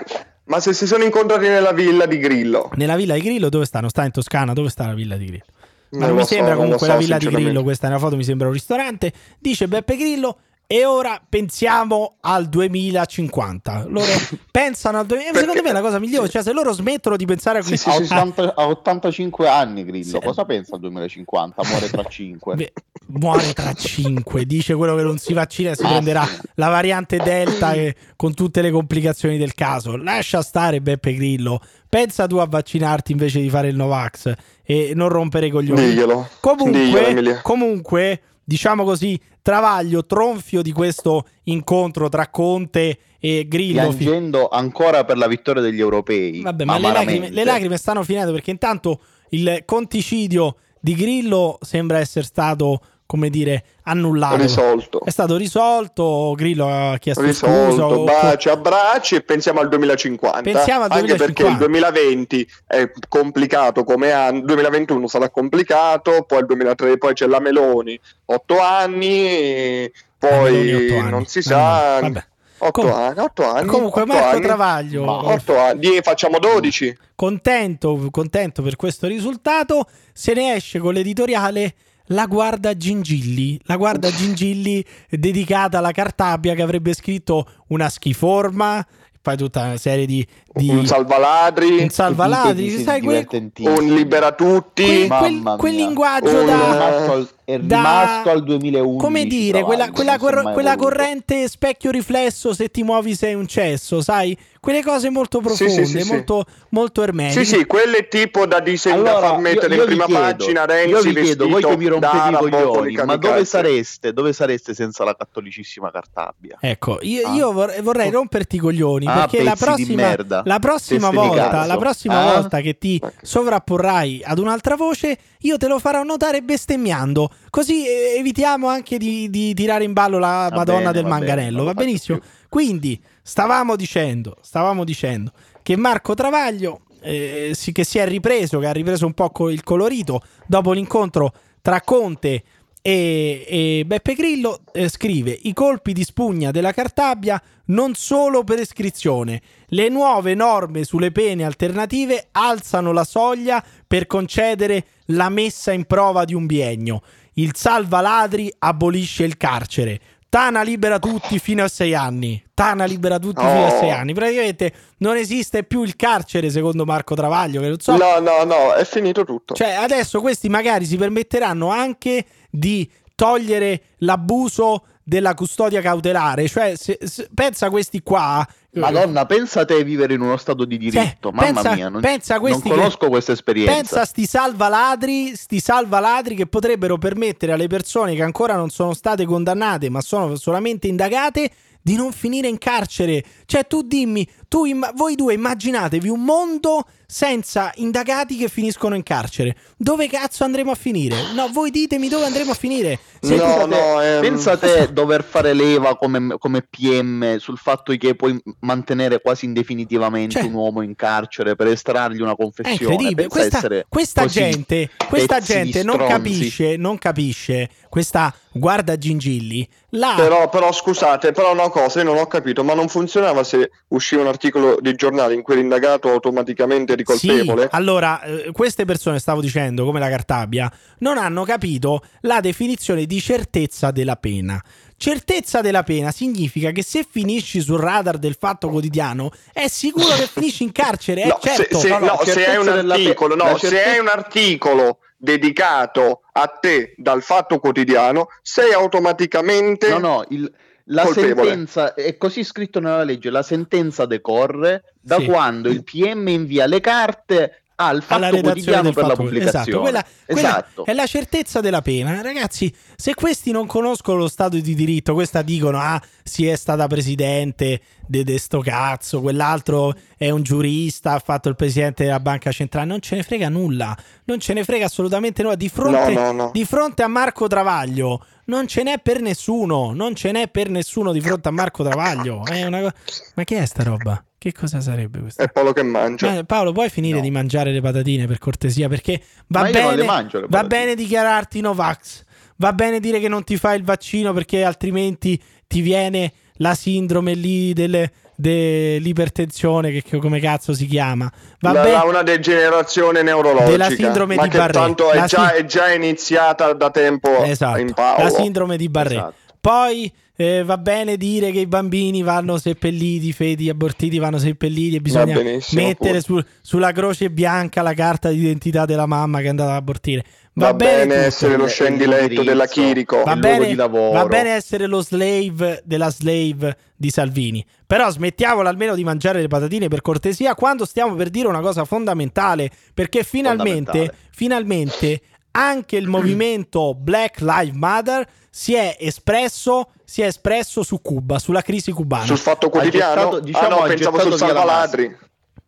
ma 0.46 0.58
se 0.58 0.72
si 0.72 0.88
sono 0.88 1.04
incontrati 1.04 1.46
nella 1.46 1.70
villa 1.70 2.04
di 2.06 2.18
Grillo? 2.18 2.68
Nella 2.74 2.96
villa 2.96 3.14
di 3.14 3.20
Grillo 3.20 3.48
dove 3.48 3.64
stanno? 3.64 3.88
Sta 3.88 4.04
in 4.04 4.10
Toscana, 4.10 4.54
dove 4.54 4.70
sta 4.70 4.86
la 4.86 4.94
villa 4.94 5.16
di 5.16 5.26
Grillo? 5.26 5.44
Ma 5.90 5.98
Non 5.98 6.08
non 6.08 6.16
mi 6.16 6.22
so, 6.22 6.34
sembra 6.34 6.56
comunque 6.56 6.78
so, 6.78 6.86
la 6.88 6.96
villa 6.96 7.18
di. 7.18 7.26
Grillo, 7.28 7.62
questa 7.62 7.86
è 7.86 7.90
una 7.90 8.00
foto, 8.00 8.16
mi 8.16 8.24
sembra 8.24 8.48
un 8.48 8.54
ristorante. 8.54 9.12
Dice 9.38 9.68
Beppe 9.68 9.96
Grillo 9.96 10.38
e 10.66 10.84
ora 10.84 11.20
pensiamo 11.28 12.16
al 12.20 12.48
2050. 12.48 13.84
Loro 13.88 14.06
pensano 14.50 14.98
al 14.98 15.06
2050. 15.06 15.38
Secondo 15.40 15.62
me 15.62 15.68
è 15.68 15.72
la 15.72 15.80
cosa 15.80 15.98
migliore, 15.98 16.28
cioè 16.28 16.42
se 16.42 16.52
loro 16.52 16.72
smettono 16.72 17.16
di 17.16 17.26
pensare 17.26 17.58
a 17.58 17.62
Sì, 17.62 17.76
sì, 17.76 17.88
Ha, 17.88 17.92
a- 17.94 17.96
80 17.96 18.54
ha 18.56 18.66
85 18.68 19.48
anni 19.48 19.84
Grillo, 19.84 20.18
Sì. 20.20 20.24
cosa 20.24 20.44
pensa 20.44 20.74
al 20.74 20.80
2050? 20.80 21.62
Muore 21.64 21.90
tra 21.90 22.02
5. 22.04 22.54
Beh, 22.56 22.72
muore 23.06 23.52
tra 23.52 23.72
5, 23.72 24.44
dice 24.46 24.74
quello 24.74 24.96
che 24.96 25.02
non 25.02 25.18
si 25.18 25.32
vaccina 25.32 25.70
e 25.72 25.76
si 25.76 25.84
Ah, 25.84 25.88
prenderà 25.88 26.24
sì. 26.24 26.38
la 26.54 26.68
variante 26.68 27.18
Delta 27.18 27.72
e- 27.74 27.94
con 28.16 28.34
tutte 28.34 28.62
le 28.62 28.70
complicazioni 28.70 29.36
del 29.38 29.54
caso. 29.54 29.96
Lascia 29.96 30.42
stare 30.42 30.80
Beppe 30.80 31.14
Grillo, 31.14 31.60
pensa 31.88 32.26
tu 32.26 32.36
a 32.36 32.46
vaccinarti 32.46 33.12
invece 33.12 33.40
di 33.40 33.50
fare 33.50 33.68
il 33.68 33.76
Novax 33.76 34.32
e 34.64 34.92
non 34.94 35.08
rompere 35.10 35.46
i 35.46 35.50
coglioni. 35.50 35.80
Diglielo. 35.80 35.92
Diglielo, 36.06 36.28
Comunque, 36.40 37.06
Emilia. 37.08 37.40
comunque, 37.42 38.20
diciamo 38.44 38.84
così, 38.84 39.18
travaglio, 39.42 40.04
tronfio 40.04 40.62
di 40.62 40.72
questo 40.72 41.26
incontro 41.44 42.08
tra 42.08 42.28
Conte 42.28 42.98
e 43.18 43.46
Grillo. 43.48 43.88
piangendo 43.88 44.48
ancora 44.48 45.04
per 45.04 45.16
la 45.16 45.26
vittoria 45.26 45.62
degli 45.62 45.80
europei. 45.80 46.42
Vabbè, 46.42 46.64
ma 46.64 46.78
le 46.78 46.92
lacrime, 46.92 47.30
le 47.30 47.44
lacrime 47.44 47.76
stanno 47.76 48.02
finendo 48.02 48.32
perché 48.32 48.50
intanto 48.50 49.00
il 49.30 49.62
conticidio 49.64 50.56
di 50.80 50.94
Grillo 50.94 51.58
sembra 51.62 51.98
essere 51.98 52.26
stato, 52.26 52.80
come 53.06 53.28
dire, 53.30 53.64
annullato. 53.84 54.36
Risolto. 54.36 55.04
È 55.04 55.10
stato 55.10 55.36
risolto, 55.36 56.32
Grillo 56.36 56.68
ha 56.68 56.96
chiesto 56.98 57.22
scusa. 57.22 57.46
Risolto, 57.46 57.84
o- 58.00 58.04
baci, 58.04 58.48
abbracci 58.48 59.14
e 59.16 59.20
pensiamo 59.22 59.60
al 59.60 59.68
2050. 59.68 60.40
Pensiamo 60.40 60.84
al 60.84 60.90
Anche 60.90 61.14
perché 61.14 61.42
2050. 61.44 61.50
il 61.52 61.70
2020 61.70 62.48
è 62.66 62.90
complicato 63.08 63.84
come 63.84 64.10
anno, 64.12 64.38
il 64.38 64.44
2021 64.44 65.06
sarà 65.06 65.28
complicato, 65.30 66.22
poi 66.26 66.40
il 66.40 66.46
2003 66.46 66.98
poi 66.98 67.12
c'è 67.14 67.26
la 67.26 67.40
Meloni, 67.40 67.98
8 68.26 68.58
anni, 68.60 69.90
poi 70.18 70.52
Meloni, 70.52 70.98
anni. 70.98 71.10
non 71.10 71.26
si 71.26 71.38
Eh, 71.40 71.42
sa... 71.42 71.98
vabbè. 72.00 72.24
8 72.56 72.80
Com- 72.80 72.90
anni, 72.92 73.18
8 73.18 73.44
anni. 73.50 73.66
Comunque, 73.66 74.02
otto 74.02 74.12
Marco 74.14 74.28
anni. 74.28 74.40
Travaglio, 74.40 75.04
Ma 75.04 75.24
8 75.26 75.58
anni, 75.58 75.98
facciamo 76.02 76.38
12. 76.38 76.96
contento, 77.14 78.08
contento 78.10 78.62
per 78.62 78.76
questo 78.76 79.06
risultato, 79.06 79.86
se 80.14 80.32
ne 80.32 80.54
esce 80.54 80.78
con 80.78 80.94
l'editoriale 80.94 81.74
La 82.08 82.26
guarda 82.26 82.76
Gingilli, 82.76 83.58
la 83.64 83.76
guarda 83.76 84.10
Gingilli 84.10 84.84
dedicata 85.08 85.78
alla 85.78 85.90
Cartabia 85.90 86.54
che 86.54 86.60
avrebbe 86.62 86.92
scritto 86.92 87.46
una 87.68 87.88
schiforma, 87.88 88.86
poi 89.22 89.36
tutta 89.38 89.62
una 89.62 89.78
serie 89.78 90.04
di... 90.04 90.26
di 90.52 90.68
Un 90.68 90.86
salvaladri, 90.86 91.78
un 91.82 91.88
salvaladri, 91.88 92.82
sai 92.82 93.00
quel, 93.00 93.26
un 93.56 93.94
libera 93.94 94.32
tutti. 94.32 95.06
quel, 95.06 95.40
quel- 95.40 95.56
quel 95.56 95.74
linguaggio 95.74 96.40
Un- 96.40 96.46
da... 96.46 97.26
È 97.44 97.58
rimasto 97.58 98.24
da- 98.24 98.30
al 98.32 98.42
2011. 98.42 98.98
Come 99.04 99.24
dire, 99.26 99.62
quella, 99.62 99.90
quella 99.90 100.16
cor- 100.18 100.52
quella 100.52 100.76
corrente 100.76 101.46
specchio 101.48 101.90
riflesso 101.90 102.54
se 102.54 102.70
ti 102.70 102.82
muovi 102.82 103.14
sei 103.14 103.34
un 103.34 103.46
cesso, 103.46 104.00
sai? 104.00 104.36
Quelle 104.60 104.82
cose 104.82 105.10
molto 105.10 105.42
Sì, 105.44 105.54
sì, 105.54 105.64
profonde, 105.64 105.84
sì, 105.84 106.00
sì. 106.02 106.10
molto, 106.10 106.44
molto 106.70 107.02
ermetiche. 107.02 107.44
Sì, 107.44 107.56
sì, 107.58 107.66
quelle 107.66 108.08
tipo 108.08 108.46
da, 108.46 108.60
disegno 108.60 109.02
da 109.02 109.10
Allora, 109.10 109.28
far 109.28 109.38
mettere 109.40 109.74
io- 109.74 109.74
io 109.74 109.80
in 109.82 109.86
prima 109.88 110.04
chiedo, 110.06 110.20
pagina 110.22 110.64
Renzi 110.64 110.88
io 110.88 111.00
vi 111.02 111.12
chiedo, 111.22 111.48
voi 111.48 111.62
che 111.62 111.76
mi 111.76 111.86
rompete 111.86 112.16
i 112.16 112.32
coglioni, 112.32 112.94
ma 113.04 113.16
dove 113.16 113.44
sareste? 113.44 114.12
Dove 114.14 114.32
sareste 114.32 114.72
senza 114.72 115.04
la 115.04 115.14
cattolicissima 115.14 115.90
Cartabia? 115.90 116.56
Ecco, 116.58 116.98
io, 117.02 117.28
Ah. 117.28 117.34
io 117.34 117.52
vorrei, 117.52 117.82
vorrei 117.82 118.10
romperti 118.10 118.56
i 118.56 118.58
coglioni 118.58 119.06
Ah, 119.06 119.26
perché 119.26 119.42
la 119.42 119.54
prossima, 119.54 120.02
merda. 120.02 120.40
la 120.46 120.58
prossima 120.58 121.10
volta, 121.10 121.66
la 121.66 121.76
prossima 121.76 122.20
Ah? 122.20 122.32
volta 122.40 122.60
che 122.62 122.78
ti 122.78 122.98
sovrapporrai 123.20 124.22
ad 124.24 124.38
un'altra 124.38 124.76
voce, 124.76 125.18
io 125.40 125.58
te 125.58 125.68
lo 125.68 125.78
farò 125.78 126.02
notare 126.04 126.40
bestemmiando, 126.40 127.30
così 127.50 127.86
eh, 127.86 128.16
evitiamo 128.18 128.68
anche 128.68 128.98
di, 128.98 129.30
di 129.30 129.54
tirare 129.54 129.84
in 129.84 129.92
ballo 129.92 130.18
la 130.18 130.48
Va 130.50 130.56
Madonna 130.56 130.78
bene, 130.78 130.92
del 130.92 131.02
bene, 131.02 131.14
Manganello, 131.14 131.56
non 131.56 131.66
va 131.66 131.74
benissimo? 131.74 132.20
Quindi, 132.48 133.00
stavamo 133.22 133.76
dicendo, 133.76 134.36
stavamo 134.40 134.84
dicendo 134.84 135.32
che 135.62 135.76
Marco 135.76 136.14
Travaglio 136.14 136.82
eh, 137.00 137.56
che 137.72 137.84
si 137.84 137.98
è 137.98 138.06
ripreso, 138.06 138.58
che 138.58 138.66
ha 138.66 138.72
ripreso 138.72 139.06
un 139.06 139.12
po' 139.12 139.50
il 139.50 139.62
colorito 139.62 140.22
dopo 140.46 140.72
l'incontro 140.72 141.32
tra 141.60 141.80
Conte 141.80 142.42
e, 142.80 143.44
e 143.48 143.84
Beppe 143.86 144.14
Grillo, 144.14 144.60
eh, 144.72 144.88
scrive 144.88 145.38
i 145.42 145.52
colpi 145.52 145.92
di 145.92 146.04
spugna 146.04 146.50
della 146.50 146.72
Cartabia 146.72 147.40
non 147.66 147.94
solo 147.94 148.44
per 148.44 148.58
iscrizione. 148.58 149.40
Le 149.68 149.88
nuove 149.88 150.34
norme 150.34 150.84
sulle 150.84 151.10
pene 151.10 151.44
alternative 151.44 152.28
alzano 152.32 152.92
la 152.92 153.04
soglia 153.04 153.64
per 153.86 154.06
concedere 154.06 154.84
la 155.06 155.28
messa 155.30 155.72
in 155.72 155.84
prova 155.84 156.24
di 156.24 156.34
un 156.34 156.44
biennio. 156.44 157.02
Il 157.34 157.52
salva 157.54 158.00
ladri 158.00 158.52
abolisce 158.58 159.24
il 159.24 159.36
carcere. 159.36 160.00
Tana 160.28 160.62
libera 160.62 160.98
tutti 160.98 161.38
fino 161.38 161.62
a 161.62 161.68
sei 161.68 161.94
anni. 161.94 162.42
Tana 162.54 162.84
libera 162.86 163.20
tutti 163.20 163.40
fino 163.40 163.66
a 163.66 163.72
Oh. 163.72 163.78
sei 163.78 163.90
anni. 163.92 164.14
Praticamente 164.14 164.72
non 164.98 165.16
esiste 165.16 165.62
più 165.62 165.84
il 165.84 165.94
carcere, 165.94 166.50
secondo 166.50 166.84
Marco 166.84 167.14
Travaglio, 167.14 167.60
che 167.60 167.68
non 167.68 167.78
so. 167.78 167.96
No, 167.96 168.18
no, 168.18 168.42
no, 168.42 168.72
è 168.74 168.84
finito 168.84 169.24
tutto. 169.24 169.54
Cioè, 169.54 169.70
adesso 169.74 170.20
questi 170.20 170.48
magari 170.48 170.86
si 170.86 170.96
permetteranno 170.96 171.68
anche 171.68 172.24
di 172.50 172.90
togliere 173.14 173.82
l'abuso 173.98 174.86
della 175.04 175.34
custodia 175.34 175.80
cautelare. 175.80 176.48
Cioè, 176.48 176.74
se- 176.76 176.98
se- 177.02 177.28
pensa 177.32 177.66
a 177.66 177.70
questi 177.70 178.02
qua. 178.02 178.44
Madonna, 178.72 179.24
pensa 179.26 179.64
te 179.64 179.84
vivere 179.84 180.14
in 180.14 180.20
uno 180.20 180.36
stato 180.36 180.64
di 180.64 180.76
diritto. 180.78 181.28
Sì, 181.28 181.34
Mamma 181.36 181.52
pensa- 181.52 181.74
mia, 181.74 181.88
non, 181.88 182.00
pensa 182.00 182.34
a 182.34 182.38
non 182.38 182.46
questi 182.48 182.68
che- 182.68 182.74
conosco 182.74 183.08
questa 183.08 183.30
esperienza. 183.32 183.72
Pensa 183.72 184.00
a 184.00 184.04
sti 184.04 184.26
salvaladri, 184.26 185.36
sti 185.36 185.60
salvaladri 185.60 186.34
che 186.34 186.46
potrebbero 186.46 186.98
permettere 186.98 187.52
alle 187.52 187.68
persone 187.68 188.16
che 188.16 188.22
ancora 188.22 188.56
non 188.56 188.70
sono 188.70 188.92
state 188.94 189.24
condannate, 189.26 189.88
ma 189.90 190.00
sono 190.00 190.34
solamente 190.34 190.88
indagate, 190.88 191.50
di 191.80 191.94
non 191.96 192.10
finire 192.12 192.48
in 192.48 192.56
carcere. 192.58 193.22
Cioè, 193.44 193.66
tu 193.66 193.82
dimmi, 193.82 194.26
tu 194.54 194.66
imma- 194.66 194.92
voi 194.94 195.16
due 195.16 195.34
immaginatevi 195.34 196.08
un 196.08 196.22
mondo 196.22 196.84
senza 197.06 197.70
indagati 197.76 198.36
che 198.36 198.48
finiscono 198.48 198.94
in 198.94 199.02
carcere. 199.02 199.56
Dove 199.76 200.08
cazzo 200.08 200.42
andremo 200.44 200.70
a 200.70 200.74
finire? 200.76 201.16
No, 201.34 201.48
voi 201.52 201.70
ditemi 201.70 202.08
dove 202.08 202.24
andremo 202.24 202.52
a 202.52 202.54
finire. 202.54 202.98
Se 203.20 203.34
No, 203.36 203.58
tu- 203.62 203.66
no, 203.68 204.00
ehm, 204.00 204.20
Pensa 204.20 204.56
te 204.56 204.88
dover 204.92 205.22
fare 205.24 205.52
leva 205.54 205.96
come, 205.96 206.36
come 206.38 206.62
PM 206.62 207.36
sul 207.38 207.58
fatto 207.58 207.92
che 207.96 208.14
puoi 208.14 208.40
mantenere 208.60 209.20
quasi 209.20 209.44
indefinitivamente 209.44 210.38
Cioè- 210.38 210.44
un 210.48 210.54
uomo 210.54 210.82
in 210.82 210.94
carcere 210.94 211.56
per 211.56 211.66
estrargli 211.68 212.20
una 212.20 212.32
È 212.32 212.36
confessione. 212.36 212.92
incredibile. 212.94 213.28
Pensa 213.28 213.60
Questa, 213.60 213.84
questa 213.88 214.26
gente, 214.26 214.90
questa 215.08 215.40
gente 215.40 215.82
non 215.82 215.94
stronzi. 215.94 216.12
capisce, 216.14 216.76
non 216.76 216.98
capisce 216.98 217.68
questa 217.88 218.32
guarda 218.52 218.96
gingilli. 218.96 219.68
La, 219.90 220.14
Però, 220.16 220.48
però 220.48 220.72
scusate, 220.72 221.30
però 221.30 221.52
una 221.52 221.68
cosa, 221.68 222.00
io 222.00 222.06
non 222.06 222.16
ho 222.16 222.26
capito, 222.26 222.64
ma 222.64 222.74
non 222.74 222.88
funzionava 222.88 223.44
se 223.44 223.70
usciva 223.88 224.22
un 224.22 224.26
articolo 224.28 224.42
di 224.80 224.94
giornale 224.94 225.34
in 225.34 225.42
cui 225.42 225.56
l'indagato 225.56 226.10
automaticamente 226.10 226.94
di 226.96 227.02
colpevole? 227.02 227.62
Sì, 227.62 227.68
allora, 227.70 228.22
eh, 228.22 228.50
queste 228.52 228.84
persone, 228.84 229.18
stavo 229.18 229.40
dicendo, 229.40 229.84
come 229.84 230.00
la 230.00 230.08
Cartabia, 230.08 230.70
non 230.98 231.18
hanno 231.18 231.44
capito 231.44 232.02
la 232.22 232.40
definizione 232.40 233.04
di 233.06 233.20
certezza 233.20 233.90
della 233.90 234.16
pena. 234.16 234.62
Certezza 234.96 235.60
della 235.60 235.82
pena 235.82 236.10
significa 236.12 236.70
che 236.70 236.82
se 236.82 237.04
finisci 237.08 237.60
sul 237.60 237.78
radar 237.80 238.16
del 238.16 238.36
fatto 238.38 238.68
quotidiano, 238.68 239.30
è 239.52 239.66
sicuro 239.68 240.14
che 240.14 240.26
finisci 240.32 240.62
in 240.62 240.72
carcere. 240.72 241.22
Eh, 241.22 241.26
No, 241.34 241.38
certo. 241.42 241.78
se, 241.78 241.88
se- 241.88 241.88
no, 241.88 241.98
no, 241.98 242.18
se 242.20 242.24
certezza 242.32 242.50
hai 242.50 242.56
un 242.56 242.68
articolo, 242.90 243.34
no, 243.34 243.44
la 243.44 243.52
se 243.54 243.58
certezza- 243.68 243.90
hai 243.90 243.98
un 243.98 244.08
articolo 244.08 244.98
dedicato 245.16 246.20
a 246.32 246.46
te 246.46 246.94
dal 246.96 247.22
fatto 247.22 247.58
quotidiano, 247.58 248.28
sei 248.42 248.72
automaticamente 248.72 249.88
No, 249.88 249.98
no, 249.98 250.24
il- 250.28 250.50
la 250.88 251.04
Colpevole. 251.04 251.48
sentenza 251.48 251.94
è 251.94 252.16
così 252.16 252.44
scritto 252.44 252.80
nella 252.80 253.04
legge, 253.04 253.30
la 253.30 253.42
sentenza 253.42 254.06
decorre 254.06 254.94
da 255.00 255.18
Sì. 255.18 255.24
quando 255.24 255.68
il 255.68 255.82
PM 255.82 256.28
invia 256.28 256.66
le 256.66 256.80
carte 256.80 257.62
al 257.76 258.02
alla 258.06 258.26
fatto 258.28 258.36
redazione 258.36 258.42
quotidiano 258.52 258.82
del 258.82 258.92
per 258.94 259.02
la 259.02 259.08
fatto 259.10 259.22
pubblicazione. 259.22 259.64
esatto, 259.66 259.80
quella, 259.80 260.04
quella 260.26 260.48
Esatto. 260.48 260.84
è 260.84 260.92
la 260.92 261.06
certezza 261.06 261.60
della 261.60 261.82
pena 261.82 262.22
ragazzi 262.22 262.72
se 262.96 263.14
questi 263.14 263.50
non 263.50 263.66
conoscono 263.66 264.18
lo 264.18 264.28
stato 264.28 264.56
di 264.58 264.74
diritto 264.74 265.12
questa 265.14 265.42
dicono 265.42 265.78
ah 265.80 266.00
si 266.22 266.46
è 266.46 266.54
stata 266.56 266.86
presidente 266.86 267.80
de, 268.06 268.22
de 268.22 268.38
sto 268.38 268.60
cazzo 268.60 269.20
quell'altro 269.20 269.92
è 270.16 270.30
un 270.30 270.42
giurista 270.42 271.12
ha 271.14 271.18
fatto 271.18 271.48
il 271.48 271.56
presidente 271.56 272.04
della 272.04 272.20
banca 272.20 272.52
centrale 272.52 272.86
non 272.86 273.00
ce 273.00 273.16
ne 273.16 273.22
frega 273.24 273.48
nulla 273.48 273.96
non 274.24 274.38
ce 274.38 274.52
ne 274.52 274.62
frega 274.62 274.84
assolutamente 274.86 275.42
nulla 275.42 275.56
di 275.56 275.68
fronte, 275.68 276.12
No, 276.14 276.20
no, 276.20 276.32
no. 276.32 276.50
Di 276.52 276.64
fronte 276.64 277.02
a 277.02 277.08
Marco 277.08 277.46
Travaglio 277.48 278.24
non 278.46 278.68
ce 278.68 278.82
n'è 278.84 279.00
per 279.00 279.20
nessuno 279.20 279.92
non 279.92 280.14
ce 280.14 280.30
n'è 280.30 280.48
per 280.48 280.68
nessuno 280.68 281.10
di 281.12 281.20
fronte 281.20 281.48
a 281.48 281.50
Marco 281.50 281.82
Travaglio 281.82 282.44
è 282.46 282.64
una 282.64 282.94
ma 283.34 283.44
che 283.44 283.58
è 283.58 283.64
sta 283.66 283.82
roba? 283.82 284.22
Che 284.50 284.52
cosa 284.52 284.80
sarebbe 284.80 285.20
questa? 285.20 285.42
è 285.42 285.48
Paolo 285.48 285.72
che 285.72 285.82
mangia. 285.82 286.36
Eh, 286.38 286.44
Paolo, 286.44 286.72
puoi 286.72 286.90
finire 286.90 287.16
No. 287.16 287.22
di 287.22 287.30
mangiare 287.30 287.72
le 287.72 287.80
patatine 287.80 288.26
per 288.26 288.38
cortesia? 288.38 288.88
Perché 288.88 289.20
va 289.46 289.60
Ma 289.62 289.68
io 289.68 289.72
non 289.74 289.82
bene, 289.90 289.96
le 289.96 290.04
mangio 290.06 290.40
le 290.40 290.46
va 290.48 290.64
bene 290.64 290.94
dichiararti 290.94 291.60
Novax, 291.60 292.22
va 292.56 292.72
bene 292.74 293.00
dire 293.00 293.20
che 293.20 293.28
non 293.28 293.42
ti 293.44 293.56
fai 293.56 293.78
il 293.78 293.84
vaccino 293.84 294.32
perché 294.34 294.62
altrimenti 294.64 295.40
ti 295.66 295.80
viene 295.80 296.32
la 296.58 296.74
sindrome 296.74 297.32
lì 297.34 297.72
delle- 297.72 298.12
dell'ipertensione, 298.36 299.90
che, 299.90 300.02
che 300.02 300.18
come 300.18 300.40
cazzo 300.40 300.74
si 300.74 300.86
chiama. 300.86 301.30
Va 301.60 301.72
La- 301.72 301.82
bene. 301.82 301.92
la- 301.96 302.04
una 302.04 302.22
degenerazione 302.22 303.22
neurologica 303.22 303.70
Della 303.70 303.90
sindrome 303.90 304.34
ma 304.36 304.42
di 304.44 304.48
che 304.50 304.58
Barré. 304.58 304.72
tanto 304.72 305.10
è 305.10 305.16
La 305.18 305.26
già, 305.26 305.52
è 305.54 305.64
già 305.64 305.92
iniziata 305.92 306.72
da 306.72 306.90
tempo 306.90 307.42
Esatto, 307.44 307.78
in 307.80 307.92
Paolo 307.94 308.22
la 308.24 308.30
sindrome 308.30 308.76
di 308.76 308.88
Barré. 308.88 309.14
Esatto. 309.14 309.34
Poi 309.60 310.12
eh, 310.36 310.64
va 310.64 310.78
bene 310.78 311.16
dire 311.16 311.50
che 311.52 311.60
i 311.60 311.66
bambini 311.66 312.22
vanno 312.22 312.58
seppelliti, 312.58 313.28
i 313.28 313.32
feti 313.32 313.68
abortiti 313.68 314.18
vanno 314.18 314.38
seppelliti 314.38 314.96
e 314.96 315.00
bisogna 315.00 315.38
mettere 315.72 316.20
su- 316.20 316.42
sulla 316.60 316.92
croce 316.92 317.30
bianca 317.30 317.82
la 317.82 317.94
carta 317.94 318.30
d'identità 318.30 318.84
della 318.84 319.06
mamma 319.06 319.38
che 319.38 319.46
è 319.46 319.48
andata 319.48 319.70
ad 319.70 319.76
abortire. 319.76 320.24
Va, 320.56 320.66
va, 320.66 320.74
bene, 320.74 321.02
tutto. 321.14 321.26
essere 321.26 321.56
lo 321.56 321.64
Il- 321.64 321.70
scendiletto 321.70 322.42
della 322.44 322.66
Chirico 322.66 323.22
Va 323.24 323.32
il 323.32 323.40
luogo 323.40 323.56
bene, 323.58 323.66
di 323.70 323.74
lavoro. 323.74 324.12
va 324.12 324.26
bene 324.26 324.50
essere 324.50 324.86
lo 324.86 325.00
slave 325.02 325.82
della 325.84 326.10
slave 326.10 326.76
di 326.96 327.10
Salvini. 327.10 327.64
Però 327.86 328.08
smettiamola 328.10 328.68
almeno 328.68 328.94
di 328.94 329.02
mangiare 329.02 329.40
le 329.40 329.48
patatine 329.48 329.88
per 329.88 330.00
cortesia 330.00 330.54
quando 330.54 330.84
stiamo 330.84 331.14
per 331.16 331.28
dire 331.30 331.48
una 331.48 331.60
cosa 331.60 331.84
fondamentale. 331.84 332.70
Perché 332.94 333.24
finalmente, 333.24 333.90
Fondamentale. 333.90 334.18
finalmente 334.30 335.20
anche 335.56 335.96
il 335.96 336.08
movimento 336.08 336.94
Black 336.94 337.40
Lives 337.40 337.74
Matter 337.76 338.26
si 338.50 338.74
è 338.74 338.96
espresso, 339.00 339.90
si 340.04 340.22
è 340.22 340.26
espresso 340.26 340.82
su 340.82 341.00
Cuba, 341.00 341.38
sulla 341.38 341.62
crisi 341.62 341.90
cubana. 341.92 342.24
sul 342.26 342.38
fatto 342.38 342.68
quotidiano 342.70 343.14
gettato- 343.14 343.40
diciamo, 343.40 343.66
ah 343.66 343.68
no 343.68 343.76
ha 343.82 343.86
pensavo 343.86 344.16
gettato 344.18 344.36
sul 344.36 344.46
via 344.46 344.54
la 344.54 344.60
salvaladri 344.60 345.16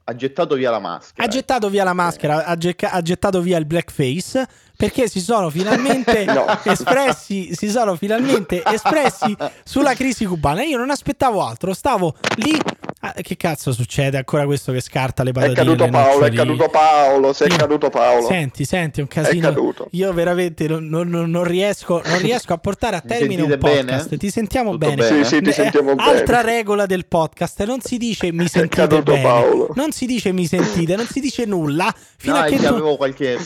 Ha 0.09 0.14
gettato 0.14 0.55
via 0.55 0.70
la 0.70 0.79
maschera. 0.79 1.25
Ha 1.25 1.29
gettato 1.29 1.68
via 1.68 1.83
la 1.85 1.92
maschera, 1.92 2.44
ha, 2.44 2.57
gecca- 2.57 2.90
ha 2.92 3.03
gettato 3.03 3.40
via 3.40 3.59
il 3.59 3.66
blackface 3.66 4.46
perché 4.77 5.09
si 5.09 5.20
sono 5.20 5.51
finalmente 5.51 6.25
No. 6.33 6.44
espressi, 6.62 7.53
si 7.55 7.68
sono 7.68 7.96
finalmente 7.96 8.62
espressi 8.64 9.37
sulla 9.64 9.94
crisi 9.94 10.25
cubana. 10.25 10.62
Io 10.62 10.79
non 10.79 10.90
aspettavo 10.90 11.44
altro, 11.44 11.75
stavo 11.75 12.14
lì. 12.37 12.57
Ah, 13.00 13.12
che 13.12 13.37
cazzo 13.37 13.72
succede? 13.72 14.16
Ancora 14.16 14.46
questo 14.46 14.72
che 14.72 14.80
scarta 14.80 15.22
le 15.22 15.30
è 15.30 15.32
patatine. 15.32 15.54
caduto 15.56 15.85
le 15.85 15.90
Paolo 15.90 16.24
è 16.24 16.30
caduto 16.32 16.68
Paolo 16.68 17.32
sei 17.35 17.48
Io- 17.50 17.56
caduto 17.56 17.90
Paolo 17.90 18.26
Senti, 18.26 18.64
senti, 18.64 19.00
è 19.00 19.02
un 19.02 19.09
casino. 19.09 19.48
caduto. 19.48 19.88
Io 19.92 20.12
veramente 20.14 20.66
non, 20.66 20.87
non- 20.88 21.09
non- 21.09 21.30
non 21.30 21.44
riesco, 21.44 22.00
non 22.04 22.18
riesco 22.18 22.54
a 22.54 22.59
portare 22.59 22.96
a 22.96 23.02
Mi 23.04 23.09
termine 23.11 23.42
un 23.42 23.59
podcast. 23.59 24.04
bene? 24.09 24.16
Ti 24.16 24.30
sentiamo 24.30 24.70
Tutto 24.72 24.87
bene. 24.88 24.96
bene? 25.09 25.24
sì 25.24 25.35
sì 25.37 25.42
ti 25.42 25.50
Eh, 25.50 25.52
sentiamo 25.52 25.92
Altra 25.96 26.40
bene 26.40 26.52
regola 26.56 26.87
del 26.87 27.06
podcast: 27.06 27.62
non 27.64 27.80
si 27.82 27.98
dice 27.98 28.32
mi 28.32 28.48
sentite 28.48 28.74
caduto 28.76 29.12
bene, 29.12 29.22
Paolo. 29.22 29.68
non 29.74 29.92
si 29.92 30.06
dice 30.06 30.32
mi 30.32 30.46
sentite, 30.46 30.96
non 30.96 31.06
si 31.06 31.20
dice 31.20 31.44
nulla 31.44 31.94
fino 32.16 32.35
No, 32.35 32.40
a 32.40 32.46
è 32.46 32.50
che 32.50 32.56
tu- 32.56 32.64
avevo 32.64 32.96
qualche 32.96 33.38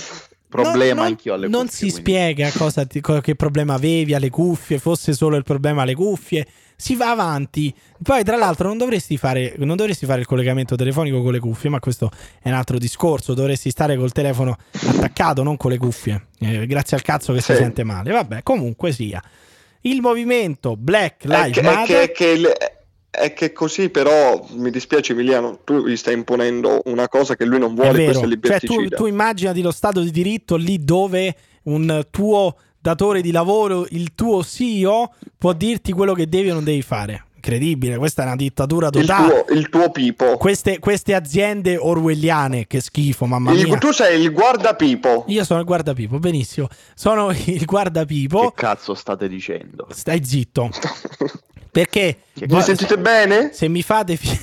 problema 0.49 1.03
non, 1.03 1.05
anch'io 1.07 1.35
alle 1.35 1.49
non 1.49 1.63
cuffie, 1.67 1.77
si 1.77 1.93
quindi. 1.93 2.01
spiega 2.11 2.51
cosa 2.57 2.85
ti- 2.87 3.01
che 3.21 3.35
problema 3.35 3.75
avevi 3.75 4.15
alle 4.15 4.31
cuffie, 4.31 4.79
fosse 4.79 5.13
solo 5.13 5.37
il 5.37 5.43
problema 5.43 5.83
alle 5.83 5.95
cuffie. 5.95 6.47
Si 6.81 6.97
va 6.97 7.11
avanti. 7.11 7.75
Poi, 8.03 8.25
tra 8.25 8.37
l'altro, 8.37 8.67
non 8.69 8.79
dovresti 8.79 9.17
fare, 9.19 9.55
non 9.59 9.77
dovresti 9.77 10.07
fare 10.07 10.21
il 10.21 10.27
collegamento 10.27 10.77
telefonico 10.77 11.23
con 11.23 11.33
le 11.33 11.39
cuffie, 11.39 11.69
ma 11.69 11.79
questo 11.79 12.11
è 12.41 12.49
un 12.49 12.55
altro 12.55 12.79
discorso. 12.79 13.35
Dovresti 13.35 13.71
stare 13.71 13.97
col 13.97 14.13
telefono 14.13 14.57
attaccato, 14.87 15.43
non 15.43 15.57
con 15.59 15.71
le 15.71 15.77
cuffie. 15.79 16.29
Eh, 16.39 16.67
grazie 16.67 16.97
al 16.97 17.03
cazzo 17.03 17.33
che 17.35 17.41
si 17.41 17.53
Sì. 17.53 17.59
sente 17.59 17.85
male. 17.85 18.11
Vabbè, 18.13 18.43
comunque 18.43 18.93
sia. 18.93 19.23
Il 19.83 20.01
movimento 20.01 20.77
Black 20.77 21.25
è 21.25 21.29
Lives 21.29 21.59
è, 21.59 21.63
Matter. 21.63 21.87
che, 21.87 22.03
è 22.03 22.13
che 22.13 22.27
il- 22.27 22.53
è 23.11 23.33
che 23.33 23.53
così 23.53 23.89
però 23.91 24.47
mi 24.53 24.71
dispiace 24.71 25.13
Emiliano 25.13 25.59
tu 25.65 25.85
gli 25.87 25.97
stai 25.97 26.15
imponendo 26.15 26.81
una 26.85 27.09
cosa 27.09 27.35
che 27.35 27.45
lui 27.45 27.59
non 27.59 27.73
È 27.73 27.75
vuole 27.75 27.93
vero, 28.07 28.21
è 28.21 28.39
cioè 28.41 28.61
tu, 28.61 28.87
tu 28.89 29.07
immaginati 29.07 29.63
lo 29.63 29.73
stato 29.73 30.01
di 30.01 30.11
diritto 30.13 30.55
lì 30.57 30.83
dove 30.85 31.35
un 31.65 32.07
tuo 32.11 32.57
datore 32.81 33.21
di 33.21 33.31
lavoro, 33.31 33.87
il 33.91 34.15
tuo 34.15 34.43
CEO, 34.43 35.13
può 35.39 35.53
dirti 35.53 35.93
quello 35.93 36.15
che 36.15 36.29
devi 36.29 36.51
o 36.51 36.55
non 36.55 36.65
devi 36.65 36.83
fare. 36.83 37.25
Incredibile, 37.43 37.97
questa 37.97 38.23
è 38.23 38.27
una 38.27 38.37
dittatura 38.37 38.89
il 38.89 38.93
totale. 38.93 39.45
tuo, 39.47 39.55
il 39.57 39.69
tuo 39.71 39.91
pipo 39.91 40.37
Queste, 40.37 40.79
queste 40.79 41.15
aziende 41.15 41.79
orwelliane, 41.79 42.67
che 42.67 42.81
schifo, 42.83 43.25
mamma 43.25 43.53
Il- 43.53 43.65
mia. 43.67 43.79
tu 43.79 43.93
sei 43.93 44.21
il 44.21 44.31
guardapipo 44.31 45.25
Io 45.29 45.43
sono 45.45 45.61
il 45.61 45.65
guardapipo, 45.65 46.19
benissimo. 46.19 46.69
Sono 46.95 47.31
il 47.31 47.43
Che 47.43 47.65
guardapipo. 47.65 48.51
cazzo 48.55 48.93
state 48.93 49.27
dicendo? 49.27 49.87
Stai 49.91 50.23
zitto. 50.23 50.69
Perché 51.73 52.19
mi 52.49 52.61
sentite 52.63 52.99
bene? 52.99 53.51
se 53.53 53.69
mi 53.69 53.83
fate 53.83 54.17
fi- 54.17 54.39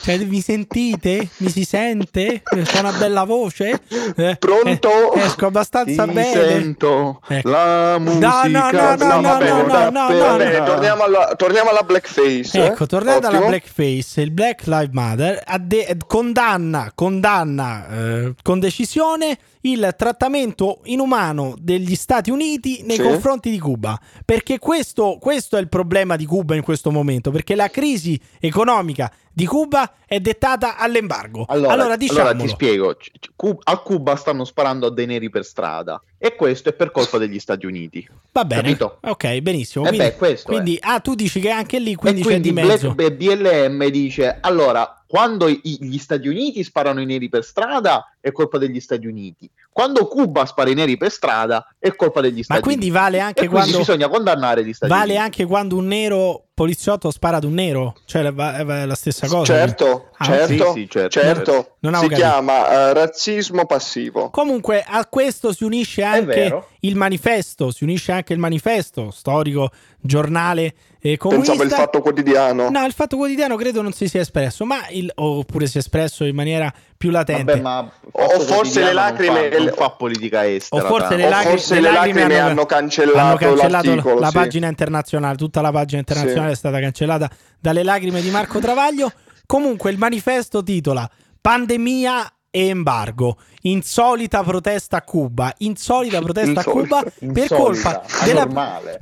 cioè 0.00 0.18
mi 0.24 0.40
sentite? 0.40 1.28
Mi 1.38 1.50
si 1.50 1.64
sente? 1.64 2.42
C'è 2.42 2.80
una 2.80 2.92
bella 2.92 3.24
voce? 3.24 3.80
Eh, 4.16 4.36
Pronto? 4.38 5.12
eh, 5.14 5.20
esco 5.20 5.46
abbastanza 5.46 6.04
Ti 6.06 6.12
bene. 6.12 6.32
sento 6.32 7.20
Ecco. 7.28 7.48
la 7.48 7.98
musica. 7.98 8.42
no, 8.46 8.48
no, 8.48 8.70
no, 8.70 8.70
bene, 8.70 8.96
no, 8.96 9.20
no, 9.20 9.38
bene, 9.38 9.90
no, 9.90 10.18
va 10.18 10.36
bene, 10.36 10.58
no. 10.58 10.64
torniamo 10.64 11.02
alla, 11.04 11.34
torniamo 11.36 11.70
alla 11.70 11.82
blackface 11.82 12.64
Ecco, 12.66 12.84
eh? 12.84 12.86
tornando 12.86 13.26
alla 13.26 13.36
Ottimo. 13.36 13.50
blackface, 13.50 14.20
il 14.22 14.30
Black 14.30 14.66
Lives 14.66 14.92
Matter 14.92 15.42
de- 15.60 15.84
eh, 15.86 15.96
condanna, 16.06 16.92
condanna 16.94 17.88
eh, 17.88 18.34
con 18.42 18.58
decisione 18.60 19.38
il 19.62 19.92
trattamento 19.96 20.80
inumano 20.84 21.54
degli 21.58 21.94
Stati 21.96 22.30
Uniti 22.30 22.82
nei 22.86 22.96
Sì. 22.96 23.02
confronti 23.02 23.50
di 23.50 23.58
Cuba. 23.58 23.98
Perché 24.24 24.58
questo, 24.58 25.18
questo 25.20 25.56
è 25.56 25.60
il 25.60 25.68
problema 25.68 26.16
di 26.16 26.24
Cuba 26.26 26.54
in 26.54 26.62
questo 26.62 26.90
momento, 26.90 27.30
perché 27.30 27.54
la 27.54 27.68
crisi 27.68 28.18
economica 28.40 29.10
di 29.38 29.46
Cuba 29.46 29.92
è 30.04 30.18
dettata 30.18 30.76
all'embargo. 30.76 31.44
Allora, 31.46 31.72
Allora, 31.72 31.96
allora 32.10 32.34
ti 32.34 32.48
spiego, 32.48 32.96
C- 32.96 33.12
c- 33.20 33.56
a 33.62 33.78
Cuba 33.78 34.16
stanno 34.16 34.44
sparando 34.44 34.88
a 34.88 34.90
dei 34.90 35.06
neri 35.06 35.30
per 35.30 35.44
strada 35.44 36.02
e 36.18 36.34
questo 36.34 36.70
è 36.70 36.72
per 36.72 36.90
colpa 36.90 37.16
degli 37.18 37.38
Stati 37.38 37.64
Uniti. 37.66 38.06
Va 38.32 38.44
bene. 38.44 38.62
Capito? 38.62 38.98
Ok, 39.02 39.38
benissimo. 39.38 39.84
Eh 39.84 39.88
Quindi, 39.88 40.06
beh, 40.06 40.16
questo 40.16 40.48
è. 40.48 40.52
quindi- 40.52 40.76
ah, 40.80 41.00
tu 41.00 41.14
dici 41.14 41.38
che 41.40 41.50
anche 41.50 41.78
lì 41.78 41.94
quindi, 41.94 42.20
e 42.20 42.22
c'è 42.22 42.28
quindi 42.30 42.48
di 42.48 42.54
mezzo. 42.54 42.92
Black- 42.94 43.12
BLM 43.14 43.88
dice 43.88 44.38
allora 44.40 44.92
quando 45.06 45.48
gli 45.48 45.96
Stati 45.98 46.28
Uniti 46.28 46.62
sparano 46.64 47.00
i 47.00 47.06
neri 47.06 47.28
per 47.30 47.42
strada 47.44 48.12
è 48.20 48.30
colpa 48.30 48.58
degli 48.58 48.78
Stati 48.80 49.06
Uniti 49.06 49.48
quando 49.72 50.06
Cuba 50.06 50.44
spara 50.44 50.68
i 50.70 50.74
neri 50.74 50.96
per 50.98 51.10
strada 51.10 51.66
è 51.78 51.94
colpa 51.94 52.20
degli 52.20 52.38
Ma 52.38 52.42
Stati 52.42 52.60
quindi 52.62 52.86
Uniti 52.90 52.98
vale 53.00 53.20
anche 53.20 53.44
e 53.44 53.48
quindi 53.48 53.70
quando 53.70 53.78
bisogna 53.78 54.08
condannare 54.08 54.64
gli 54.66 54.72
Stati 54.74 54.92
vale 54.92 55.04
Uniti 55.12 55.18
anche 55.20 55.44
quando 55.46 55.76
un 55.76 55.86
nero 55.86 56.44
poliziotto 56.52 57.10
spara 57.10 57.36
ad 57.38 57.44
un 57.44 57.54
nero? 57.54 57.94
Cioè 58.04 58.24
è 58.24 58.32
va- 58.32 58.56
è 58.58 58.84
la 58.84 58.94
stessa 58.96 59.26
cosa. 59.28 59.44
Certo, 59.44 60.07
Ah, 60.20 60.24
certo, 60.24 60.72
sì, 60.72 60.80
sì, 60.80 60.88
certo, 60.90 61.20
certo. 61.20 61.76
Non 61.80 61.94
si 61.94 62.00
capito. 62.08 62.20
chiama 62.20 62.68
eh, 62.70 62.92
razzismo 62.92 63.66
passivo. 63.66 64.30
Comunque 64.30 64.84
a 64.86 65.06
questo 65.06 65.52
si 65.52 65.62
unisce 65.62 66.02
anche 66.02 66.64
il 66.80 66.96
manifesto, 66.96 67.70
si 67.70 67.84
unisce 67.84 68.10
anche 68.10 68.32
il 68.32 68.40
manifesto, 68.40 69.12
storico 69.12 69.70
giornale 70.00 70.74
eh, 71.00 71.16
comunista. 71.16 71.52
Pensavo 71.52 71.70
il 71.72 71.76
fatto 71.80 72.00
quotidiano. 72.00 72.68
No, 72.68 72.84
il 72.84 72.92
fatto 72.92 73.16
quotidiano 73.16 73.54
credo 73.54 73.80
non 73.80 73.92
si 73.92 74.08
sia 74.08 74.20
espresso, 74.20 74.64
ma 74.64 74.88
il, 74.90 75.08
oppure 75.14 75.66
si 75.68 75.76
è 75.76 75.80
espresso 75.80 76.24
in 76.24 76.34
maniera 76.34 76.72
più 76.96 77.10
latente. 77.10 77.44
Vabbè, 77.52 77.60
ma 77.60 77.88
O 78.10 78.40
forse 78.40 78.80
le 78.80 78.86
non 78.86 78.94
lacrime- 78.94 79.50
fa, 79.50 79.58
non 79.58 79.72
fa 79.76 79.90
politica 79.90 80.48
estera 80.48 80.82
o 80.82 80.86
forse 80.86 81.14
le, 81.14 81.26
O 81.26 81.28
lacri- 81.28 81.50
forse 81.50 81.80
le 81.80 81.92
lacrime 81.92 82.38
hanno 82.40 82.66
cancellato 82.66 83.18
hanno 83.18 83.36
cancellato 83.36 84.18
la 84.18 84.26
sì. 84.26 84.32
pagina 84.32 84.66
internazionale, 84.66 85.36
tutta 85.36 85.60
la 85.60 85.70
pagina 85.70 86.00
internazionale 86.00 86.52
è 86.52 86.56
stata 86.56 86.80
cancellata 86.80 87.30
dalle 87.60 87.84
lacrime 87.84 88.20
di 88.20 88.30
Marco 88.30 88.58
Travaglio. 88.58 89.12
Comunque 89.48 89.90
il 89.90 89.96
manifesto 89.96 90.62
titola 90.62 91.10
Pandemia 91.40 92.30
e 92.50 92.66
embargo. 92.66 93.38
Insolita 93.62 94.42
protesta 94.42 94.98
a 94.98 95.02
Cuba. 95.02 95.54
Insolita 95.60 96.20
protesta 96.20 96.60
a 96.60 96.64
Insolita. 96.66 97.02
Cuba 97.02 97.32
per 97.32 97.48
colpa 97.48 98.04
della, 98.26 98.46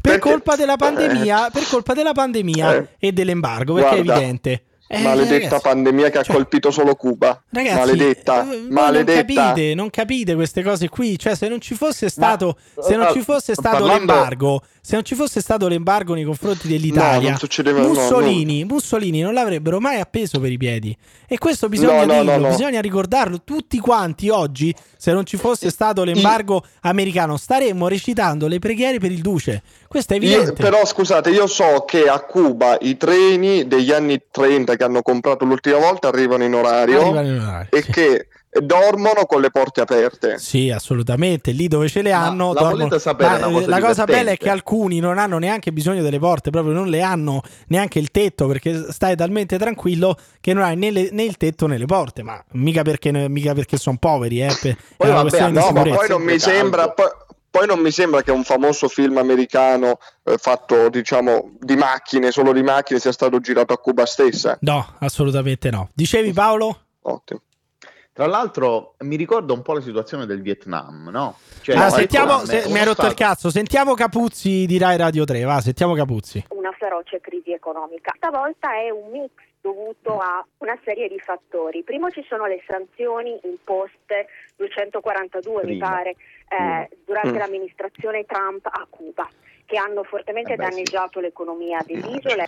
per 0.01 0.21
colpa 0.21 0.55
della 0.55 0.77
pandemia, 0.77 1.51
per 1.51 1.67
colpa 1.69 1.95
della 1.95 2.13
pandemia 2.13 2.77
Eh. 2.77 2.89
e 2.97 3.13
dell'embargo, 3.13 3.75
perché 3.75 4.03
Guarda, 4.05 4.13
è 4.13 4.17
evidente. 4.19 4.65
Eh, 4.89 5.01
Maledetta 5.03 5.43
ragazzi, 5.45 5.63
pandemia 5.63 6.11
che 6.11 6.19
ha 6.19 6.23
cioè- 6.23 6.37
colpito 6.37 6.71
solo 6.71 6.95
Cuba. 6.95 7.43
Ragazzi, 7.51 7.77
maledetta, 7.77 8.53
eh, 8.53 8.67
maledetta. 8.71 9.23
Non 9.33 9.35
capite, 9.45 9.75
non 9.75 9.91
capite 9.91 10.35
queste 10.37 10.63
cose 10.63 10.89
qui. 10.89 11.19
Cioè, 11.19 11.35
se 11.35 11.49
non 11.49 11.61
ci 11.61 11.75
fosse 11.75 12.09
stato, 12.09 12.57
se 12.81 12.95
non 12.95 13.09
eh, 13.09 13.13
ci 13.13 13.21
fosse 13.23 13.55
stato 13.55 13.79
parlando- 13.79 14.13
l'embargo, 14.13 14.63
se 14.81 14.95
non 14.95 15.05
ci 15.05 15.17
fosse 15.17 15.41
stato 15.41 15.67
l'embargo 15.67 16.15
nei 16.15 16.23
confronti 16.23 16.69
No, 16.69 16.73
dell'Italia, 16.73 17.31
non 17.31 17.39
succedeva 17.39 17.81
no, 17.81 17.89
Mussolini, 17.89 18.65
Mussolini 18.65 19.21
non 19.23 19.35
l'avrebbero 19.35 19.81
mai 19.81 19.99
appeso 19.99 20.39
per 20.39 20.53
i 20.53 20.57
piedi. 20.57 20.97
E 21.27 21.37
questo 21.39 21.69
bisogna 21.69 22.05
No, 22.05 22.13
no, 22.13 22.13
dirlo, 22.23 22.31
no, 22.31 22.39
no. 22.39 22.49
bisogna 22.51 22.81
ricordarlo. 22.81 23.43
Tutti 23.43 23.79
quanti 23.81 24.29
oggi, 24.29 24.73
se 24.97 25.13
non 25.13 25.27
ci 25.27 25.37
fosse 25.37 25.69
stato 25.71 26.05
l'embargo 26.05 26.65
americano, 26.83 27.37
staremmo 27.37 27.89
recitando 27.89 28.47
le 28.47 28.61
preghiere 28.61 29.01
per 29.01 29.11
il 29.11 29.21
duce. 29.21 29.63
Questo 29.97 30.13
è 30.13 30.19
Io- 30.19 30.37
evidente. 30.37 30.63
però 30.63 30.85
scusate, 30.85 31.31
io 31.31 31.47
so 31.47 31.85
che 31.87 32.03
a 32.07 32.21
Cuba 32.21 32.77
i 32.81 32.99
treni 32.99 33.67
degli 33.67 33.93
anni 33.93 34.21
30 34.31 34.77
che 34.77 34.85
hanno 34.85 35.01
comprato 35.01 35.47
l'ultima 35.47 35.79
volta 35.79 36.09
arrivano 36.09 36.45
in 36.45 36.55
orario 36.55 37.01
Arrivano 37.01 37.29
in 37.29 37.41
orario, 37.41 37.69
e 37.71 37.81
sì. 37.83 37.91
che 37.93 38.29
dormono 38.61 39.27
con 39.27 39.41
le 39.43 39.51
porte 39.51 39.83
aperte. 39.83 40.39
Sì, 40.39 40.71
assolutamente. 40.71 41.51
Lì 41.53 41.69
dove 41.69 41.89
ce 41.89 42.01
le 42.03 42.11
Ma 42.13 42.25
hanno, 42.27 42.53
la 42.55 42.61
dormono- 42.61 42.89
Ma, 42.89 43.25
una 43.37 43.37
eh, 43.37 43.53
cosa 43.53 43.67
la 43.69 43.81
cosa 43.81 44.05
bella 44.05 44.31
è 44.31 44.37
che 44.39 44.49
alcuni 44.49 44.99
non 44.99 45.19
hanno 45.19 45.39
neanche 45.39 45.73
bisogno 45.73 46.03
delle 46.03 46.19
porte, 46.19 46.49
proprio 46.51 46.73
non 46.73 46.89
le 46.89 47.03
hanno 47.03 47.43
neanche 47.69 47.99
il 47.99 48.11
tetto 48.11 48.47
perché 48.47 48.91
stai 48.93 49.15
talmente 49.17 49.59
tranquillo 49.59 50.17
che 50.41 50.53
non 50.55 50.63
hai 50.63 50.75
né, 50.77 50.91
le- 50.91 51.09
né 51.13 51.25
il 51.25 51.37
tetto 51.37 51.67
né 51.67 51.77
le 51.77 51.85
porte. 51.87 52.23
Ma 52.23 52.43
mica 52.53 52.81
perché, 52.83 53.11
mica 53.29 53.53
perché 53.55 53.77
sono 53.77 53.97
poveri, 53.99 54.41
eh, 54.43 54.57
per- 54.61 54.73
è 54.73 54.77
Poi 54.97 55.09
una 55.11 55.23
vabbè, 55.23 55.51
No, 55.51 55.71
ma 55.71 55.83
poi 55.83 56.09
non 56.09 56.23
mi 56.23 56.39
sembra. 56.39 56.93
caldo. 56.95 57.26
Poi, 57.59 57.67
non 57.67 57.81
mi 57.81 57.91
sembra 57.91 58.23
che 58.23 58.31
un 58.31 58.45
famoso 58.45 58.89
film 58.89 59.17
americano 59.19 59.99
eh, 60.25 60.37
fatto, 60.37 60.89
diciamo, 60.89 61.57
di 61.59 61.77
macchine, 61.77 62.31
solo 62.31 62.53
di 62.53 62.63
macchine, 62.63 62.99
sia 63.01 63.13
stato 63.13 63.41
girato 63.41 63.73
a 63.73 63.79
Cuba 63.79 64.05
stessa. 64.07 64.59
No, 64.61 64.95
assolutamente 65.01 65.71
no. 65.71 65.89
Dicevi 65.95 66.33
Paolo? 66.33 66.81
Ottimo. 67.03 67.41
Tra 68.13 68.27
l'altro 68.27 68.95
mi 69.01 69.17
ricorda 69.17 69.53
un 69.53 69.61
po' 69.63 69.75
la 69.75 69.83
situazione 69.83 70.25
del 70.25 70.41
Vietnam, 70.41 71.09
no? 71.11 71.37
Cioè, 71.61 71.77
Ah, 71.77 71.91
sentiamo, 71.91 72.45
se- 72.47 72.65
mi 72.69 72.79
hai 72.79 72.85
rotto 72.87 73.05
il 73.07 73.13
stato- 73.13 73.15
cazzo. 73.15 73.51
Sentiamo 73.51 73.93
Capuzzi 73.95 74.65
di 74.67 74.79
Rai 74.79 74.97
Radio 74.97 75.25
3. 75.25 75.43
Va, 75.45 75.61
sentiamo 75.61 75.93
Capuzzi. 75.95 76.45
una 76.51 76.73
feroce 76.79 77.21
crisi 77.21 77.53
economica. 77.53 78.13
Stavolta 78.17 78.73
è 78.75 78.89
un 78.89 79.11
mix 79.11 79.33
dovuto 79.61 80.17
a 80.19 80.43
una 80.59 80.79
serie 80.85 81.09
di 81.09 81.19
fattori. 81.19 81.83
Primo 81.83 82.09
ci 82.11 82.25
sono 82.29 82.47
le 82.47 82.63
sanzioni 82.67 83.39
imposte 83.45 84.29
242 84.57 85.55
mi 85.65 85.71
Prima. 85.73 85.89
pare 85.91 86.15
eh, 86.49 86.89
durante 87.05 87.31
Mm. 87.33 87.37
l'amministrazione 87.39 88.25
Trump 88.27 88.67
a 88.67 88.87
Cuba 88.89 89.29
che 89.65 89.77
hanno 89.79 90.05
fortemente 90.05 90.53
Eh 90.53 90.57
beh, 90.57 90.65
sì. 90.65 90.71
danneggiato 90.71 91.21
l'economia 91.21 91.83
dell'isola 91.85 92.45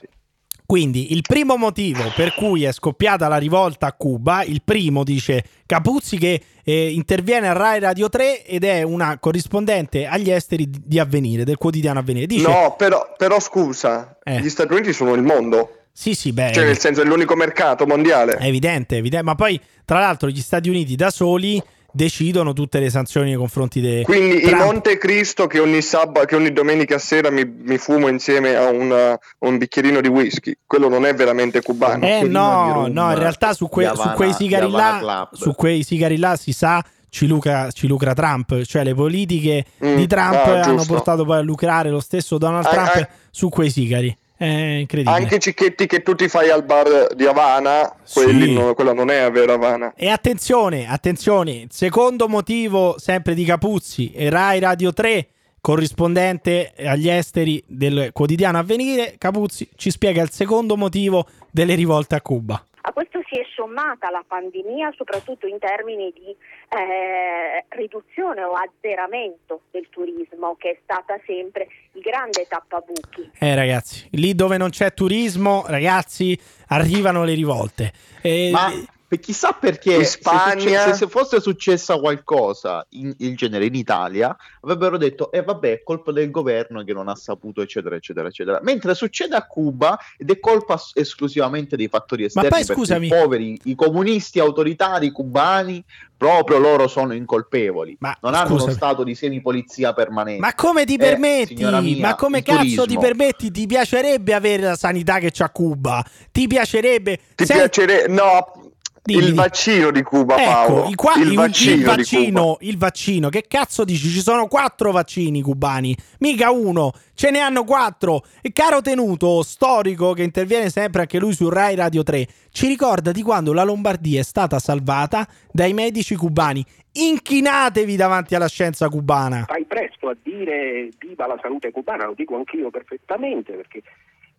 Quindi 0.65 1.13
il 1.15 1.23
primo 1.27 1.57
motivo 1.57 2.03
per 2.15 2.35
cui 2.35 2.65
è 2.65 2.73
scoppiata 2.73 3.27
la 3.27 3.39
rivolta 3.39 3.87
a 3.87 3.93
Cuba, 3.95 4.43
il 4.45 4.61
primo 4.63 5.03
dice 5.03 5.43
Capuzzi 5.67 6.19
che 6.19 6.43
eh, 6.63 6.91
interviene 6.93 7.49
a 7.49 7.53
Rai 7.55 7.81
Radio 7.81 8.09
3 8.11 8.45
ed 8.45 8.65
è 8.65 8.83
una 8.83 9.19
corrispondente 9.19 10.07
agli 10.07 10.31
esteri 10.31 10.69
di 10.69 10.81
di 10.85 10.99
Avvenire, 10.99 11.45
del 11.45 11.57
quotidiano 11.57 11.99
Avvenire. 12.01 12.27
Dice 12.27 12.47
No, 12.47 12.75
però, 12.77 13.15
però 13.17 13.41
scusa, 13.41 14.19
Eh. 14.23 14.41
gli 14.41 14.49
Stati 14.51 14.73
Uniti 14.75 14.93
sono 14.93 15.15
il 15.15 15.23
mondo, 15.23 15.73
sì 15.91 16.15
sì, 16.15 16.33
beh, 16.33 16.53
cioè 16.53 16.65
nel 16.67 16.79
senso 16.79 17.01
è 17.01 17.05
l'unico 17.05 17.35
mercato 17.35 17.87
mondiale. 17.87 18.37
è 18.37 18.47
evidente, 18.47 18.97
è 18.97 18.99
evidente, 18.99 19.25
ma 19.25 19.35
poi 19.35 19.59
tra 19.87 19.99
l'altro 20.01 20.29
gli 20.29 20.41
Stati 20.41 20.69
Uniti 20.69 20.95
da 20.97 21.11
soli 21.11 21.61
decidono 21.93 22.53
tutte 22.53 22.79
le 22.81 22.91
sanzioni 22.91 23.29
nei 23.31 23.37
confronti 23.39 23.81
di 23.81 24.03
Quindi 24.05 24.41
Trump. 24.41 24.53
in 24.53 24.65
Monte 24.67 24.99
Cristo 24.99 25.47
che 25.47 25.59
ogni 25.59 25.81
sabato, 25.83 26.27
che 26.27 26.37
ogni 26.37 26.53
domenica 26.53 26.99
sera 26.99 27.31
mi, 27.31 27.45
mi 27.45 27.79
fumo 27.79 28.09
insieme 28.09 28.55
a 28.57 28.69
un, 28.69 29.17
un 29.39 29.59
bicchierino 29.59 30.01
di 30.01 30.09
whisky, 30.09 30.57
quello 30.67 30.89
non 30.89 31.07
è 31.07 31.15
veramente 31.15 31.63
cubano. 31.63 32.05
Eh 32.07 32.23
no, 32.23 32.85
rum 32.85 32.93
no, 32.93 33.11
in 33.11 33.19
realtà 33.19 33.53
su, 33.55 33.69
que- 33.69 33.85
di 33.89 33.95
su 33.95 34.01
Havana- 34.01 34.17
quei 34.17 34.33
sigari 34.33 34.65
Havana 34.67 35.01
là, 35.03 35.29
su 35.33 35.55
quei 35.55 35.83
sigari 35.83 36.17
là 36.19 36.37
si 36.37 36.53
sa 36.53 36.85
ci 37.11 37.27
lucra, 37.27 37.71
ci 37.71 37.87
lucra 37.87 38.13
Trump, 38.13 38.63
cioè 38.65 38.85
le 38.85 38.95
politiche 38.95 39.65
Mm, 39.85 39.97
di 39.97 40.07
Trump 40.07 40.35
ah, 40.35 40.61
hanno 40.61 40.77
giusto. 40.77 40.93
portato 40.93 41.25
poi 41.25 41.39
a 41.39 41.41
lucrare 41.41 41.89
lo 41.89 42.01
stesso 42.01 42.37
Donald 42.37 42.67
Ah, 42.67 42.69
Trump 42.71 42.89
ah. 42.97 43.09
su 43.31 43.49
quei 43.49 43.71
sigari. 43.71 44.15
È 44.39 44.45
incredibile. 44.47 45.17
Anche 45.17 45.35
i 45.35 45.41
cicchetti 45.41 45.87
che 45.87 46.03
tu 46.03 46.15
ti 46.15 46.29
fai 46.29 46.49
al 46.49 46.65
bar 46.65 47.09
di 47.15 47.27
Havana, 47.27 47.93
Sì. 48.05 48.53
no- 48.55 48.73
quella 48.75 48.93
non 48.93 49.11
è 49.11 49.29
vera 49.33 49.55
Havana. 49.55 49.93
E 49.97 50.09
attenzione, 50.09 50.89
attenzione, 50.89 51.67
secondo 51.71 52.29
motivo 52.29 52.95
sempre 52.99 53.35
di 53.35 53.45
Capuzzi 53.45 54.13
e 54.13 54.31
Rai 54.31 54.61
Radio 54.61 54.93
3, 54.93 55.27
corrispondente 55.61 56.73
agli 56.85 57.09
esteri 57.09 57.63
del 57.67 58.11
quotidiano 58.13 58.59
Avvenire, 58.59 59.17
Capuzzi 59.19 59.69
ci 59.75 59.91
spiega 59.91 60.23
il 60.23 60.31
secondo 60.31 60.77
motivo 60.77 61.27
delle 61.51 61.75
rivolte 61.75 62.15
a 62.15 62.21
Cuba. 62.21 62.63
A 62.89 62.93
questo 62.93 63.21
si 63.29 63.39
è 63.39 63.43
sommata 63.55 64.09
la 64.09 64.25
pandemia 64.27 64.95
soprattutto 64.97 65.47
in 65.47 65.59
termini 65.59 66.11
di 66.11 66.31
eh, 66.31 67.67
riduzione 67.69 68.43
o 68.43 68.53
azzeramento 68.53 69.61
del 69.71 69.89
turismo 69.91 70.57
che 70.57 70.71
è 70.71 70.79
stata 70.85 71.21
sempre 71.27 71.69
il 71.93 72.01
grande 72.01 72.47
tappabuchi. 72.49 73.31
Eh 73.39 73.55
ragazzi, 73.55 74.09
lì 74.13 74.35
dove 74.35 74.57
non 74.57 74.71
c'è 74.71 74.95
turismo, 74.95 75.65
ragazzi, 75.67 76.39
arrivano 76.69 77.25
le 77.25 77.35
rivolte. 77.35 77.93
Eh, 78.23 78.49
Ma 78.51 78.71
per- 79.09 79.19
chissà 79.21 79.53
perché 79.53 79.95
In 79.95 80.05
se 80.05 80.19
Spagna- 80.19 80.61
succe- 80.61 80.79
se, 80.79 80.93
se 80.95 81.07
fosse 81.09 81.41
successa 81.41 81.99
qualcosa 81.99 82.87
in, 82.91 83.15
in 83.19 83.35
genere 83.37 83.65
in 83.65 83.75
Italia 83.75 84.37
avrebbero 84.61 84.99
detto 84.99 85.33
e 85.33 85.43
vabbè 85.43 85.73
è 85.73 85.83
colpa 85.83 86.13
del 86.13 86.31
governo 86.31 86.85
che 86.85 86.93
non 86.93 87.09
ha 87.09 87.15
saputo 87.15 87.63
eccetera 87.63 87.97
eccetera 87.97 88.29
eccetera 88.29 88.61
mentre 88.63 88.95
succede 88.95 89.35
a 89.35 89.47
Cuba 89.47 89.99
ed 90.19 90.31
è 90.31 90.39
colpa 90.39 90.77
s- 90.77 90.93
esclusivamente 90.95 91.75
dei 91.77 91.89
fattori 91.89 92.25
esterni 92.25 92.49
poi 92.51 92.59
perché 92.65 92.75
scusami- 92.75 93.07
i 93.07 93.11
poveri 93.11 93.61
i 93.65 93.75
comunisti 93.75 94.39
autoritari 94.41 95.11
cubani 95.11 95.83
proprio 96.17 96.59
loro 96.59 96.89
sono 96.89 97.15
incolpevoli 97.15 97.97
Ma 98.01 98.15
non 98.21 98.35
hanno 98.35 98.49
uno 98.49 98.59
scusami. 98.59 98.75
stato 98.75 99.05
di 99.05 99.15
semipolizia 99.15 99.93
permanente 99.95 100.41
Ma 100.41 100.53
come 100.55 100.85
ti 100.85 100.95
Eh, 100.95 100.99
permetti? 100.99 101.57
signora 101.57 101.81
mia, 101.81 102.09
ma 102.09 102.15
come 102.17 102.43
cazzo 102.43 102.59
turismo. 102.59 102.87
ti 102.87 102.99
permetti? 102.99 103.51
Ti 103.53 103.67
piacerebbe 103.67 104.35
avere 104.35 104.63
la 104.65 104.77
sanità 104.77 105.19
che 105.19 105.31
c'ha 105.33 105.49
Cuba? 105.51 106.05
Ti 106.33 106.47
piacerebbe? 106.49 107.19
Ti 107.37 107.47
Sei- 107.47 107.57
piacerebbe? 107.57 108.13
No, 108.13 108.68
Dimmi. 109.15 109.25
il 109.29 109.35
vaccino 109.35 109.91
di 109.91 110.03
Cuba, 110.03 110.35
Paolo. 110.35 110.81
Ecco, 110.81 110.91
i 110.91 110.95
qua- 110.95 111.15
il 111.17 111.29
il, 111.29 111.35
vaccino, 111.35 111.73
il 111.73 111.77
di 111.79 111.83
Cuba. 111.83 111.97
vaccino, 111.97 112.57
il 112.61 112.77
vaccino, 112.79 113.29
che 113.31 113.45
cazzo 113.49 113.85
dici? 113.85 114.09
Ci 114.09 114.21
sono 114.21 114.47
quattro 114.49 114.91
vaccini 114.93 115.41
cubani, 115.41 115.97
mica 116.19 116.51
uno, 116.51 116.93
ce 117.15 117.31
ne 117.31 117.39
hanno 117.39 117.65
quattro. 117.65 118.25
E 118.43 118.53
caro 118.53 118.81
tenuto, 118.83 119.43
storico, 119.43 120.13
che 120.13 120.23
interviene 120.23 120.69
sempre 120.69 121.03
anche 121.03 121.19
lui 121.19 121.33
su 121.33 121.49
Rai 121.49 121.75
Radio 121.75 122.03
3, 122.03 122.27
ci 122.51 122.67
ricorda 122.67 123.11
di 123.11 123.23
quando 123.23 123.53
la 123.53 123.63
Lombardia 123.65 124.21
è 124.21 124.25
stata 124.25 124.59
salvata 124.59 125.27
dai 125.51 125.73
medici 125.73 126.15
cubani. 126.15 126.65
Inchinatevi 126.93 127.97
davanti 127.97 128.35
alla 128.35 128.49
scienza 128.49 128.89
cubana. 128.89 129.45
fai 129.47 129.65
presto 129.65 130.09
a 130.09 130.17
dire 130.23 130.89
viva 130.99 131.27
la 131.27 131.39
salute 131.41 131.71
cubana, 131.71 132.07
lo 132.07 132.15
dico 132.15 132.35
anch'io 132.37 132.71
perfettamente 132.71 133.53
perché 133.53 133.83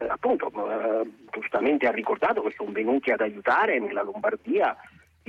appunto 0.08 0.48
eh, 0.48 1.10
giustamente 1.32 1.88
ha 1.88 1.92
ricordato 1.92 2.42
che 2.42 2.54
sono 2.56 2.72
venuti 2.72 3.12
ad 3.12 3.22
aiutare 3.22 3.80
nella 3.80 4.04
Lombardia 4.04 4.76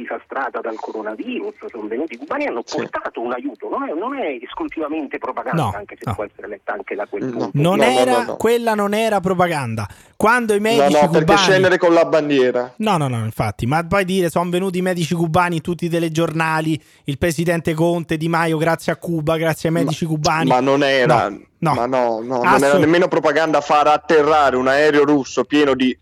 disastrata 0.01 0.61
dal 0.61 0.77
coronavirus, 0.77 1.55
sono 1.71 1.87
venuti 1.89 2.15
i 2.15 2.17
cubani 2.19 2.47
hanno 2.47 2.63
Sì. 2.65 2.77
portato 2.77 3.21
un 3.21 3.33
aiuto, 3.33 3.69
non 3.69 3.89
è, 3.89 3.93
non 3.93 4.17
è 4.17 4.39
esclusivamente 4.43 5.19
propaganda, 5.19 5.63
No, 5.63 5.73
anche 5.75 5.97
se 5.97 6.05
no. 6.07 6.15
può 6.15 6.25
essere 6.25 6.49
letta 6.49 6.73
anche 6.73 6.95
da 6.95 7.07
quel 7.07 7.25
Mm. 7.25 7.31
punto. 7.33 7.51
Non 7.55 7.77
No, 7.79 7.85
no, 7.85 7.91
era, 7.99 8.19
no, 8.19 8.25
no. 8.25 8.37
quella 8.37 8.75
non 8.75 8.95
era 8.95 9.21
propaganda. 9.21 9.87
Quando 10.17 10.55
i 10.55 10.61
No, 10.61 10.63
medici 10.63 10.93
no, 10.93 11.09
perché 11.11 11.19
cubani... 11.33 11.39
scendere 11.39 11.79
con 11.79 11.93
la 11.95 12.05
bandiera. 12.05 12.73
No, 12.77 12.97
no, 12.97 13.09
no, 13.09 13.25
infatti, 13.25 13.67
ma 13.67 13.85
poi 13.87 14.05
dire 14.05 14.29
sono 14.31 14.51
venuti 14.51 14.79
i 14.79 14.83
medici 14.83 15.15
cubani 15.15 15.57
in 15.57 15.63
tutti 15.63 15.85
i 15.87 15.89
telegiornali, 15.89 16.81
il 17.05 17.19
presidente 17.19 17.75
Conte, 17.75 18.17
Di 18.17 18.29
Maio, 18.29 18.57
grazie 18.59 18.92
a 18.92 18.96
Cuba, 18.96 19.37
grazie 19.37 19.69
ai 19.69 19.75
medici 19.75 20.05
cubani. 20.05 20.48
Ma 20.48 20.61
non 20.61 20.83
era, 20.83 21.29
No, 21.29 21.40
no. 21.59 21.75
ma 21.75 21.87
no, 21.87 22.21
no, 22.23 22.42
non 22.42 22.63
era 22.65 22.79
nemmeno 22.79 23.09
propaganda 23.09 23.61
far 23.61 23.87
atterrare 23.87 24.57
un 24.57 24.69
aereo 24.69 25.05
russo 25.05 25.44
pieno 25.44 25.75
di, 25.75 25.96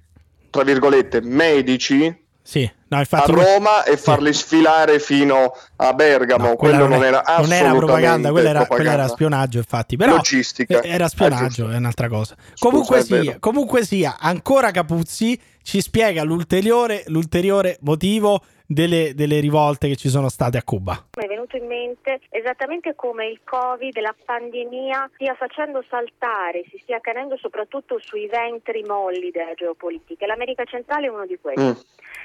tra 0.51 0.63
virgolette, 0.65 1.21
medici 1.23 2.27
Sì, 2.43 2.69
no, 2.89 2.97
a 2.97 3.01
infatti 3.01 3.33
Roma 3.33 3.85
e 3.85 3.97
sì. 3.97 4.03
farli 4.03 4.33
sfilare 4.33 4.99
fino 4.99 5.53
a 5.77 5.93
Bergamo. 5.95 6.49
No, 6.49 6.57
Quello 6.57 6.87
non 6.87 7.05
era 7.05 7.23
non 7.39 7.53
era 7.53 7.75
propaganda, 7.75 8.31
quella 8.31 8.51
era, 8.51 8.67
era 8.69 9.09
spionaggio, 9.09 9.59
infatti. 9.59 9.97
Però 9.97 10.15
Logistica. 10.17 10.81
eh, 10.81 10.89
era 10.89 11.05
Ah, 11.05 11.09
spionaggio, 11.09 11.63
giusto. 11.63 11.71
è 11.71 11.77
un'altra 11.77 12.09
cosa. 12.09 12.37
Comunque 12.59 12.99
è 12.99 13.03
sia, 13.03 13.37
comunque 13.39 13.85
sia, 13.85 14.17
ancora 14.19 14.71
Capuzzi 14.71 15.41
ci 15.63 15.81
spiega 15.81 16.23
l'ulteriore, 16.23 17.05
l'ulteriore 17.09 17.77
motivo 17.81 18.41
delle, 18.71 19.13
delle 19.15 19.41
rivolte 19.41 19.89
che 19.89 19.97
ci 19.97 20.09
sono 20.11 20.29
state 20.29 20.59
a 20.59 20.63
Cuba. 20.63 21.07
Mi 21.17 21.25
è 21.25 21.29
venuto 21.29 21.57
in 21.57 21.67
mente 21.67 22.21
esattamente 22.31 22.95
come 22.95 23.27
il 23.27 23.41
Covid, 23.45 23.99
la 23.99 24.15
pandemia 24.25 25.11
stia 25.15 25.35
facendo 25.35 25.83
saltare, 25.89 26.65
si 26.71 26.79
stia 26.83 27.01
cadendo 27.01 27.37
soprattutto 27.39 27.99
sui 27.99 28.27
ventri 28.29 28.83
molli 28.87 29.31
della 29.31 29.55
geopolitica. 29.55 30.27
L'America 30.27 30.65
centrale 30.65 31.07
è 31.07 31.11
uno 31.11 31.27
di 31.27 31.39
questi. 31.41 31.63
Mm. 31.63 31.73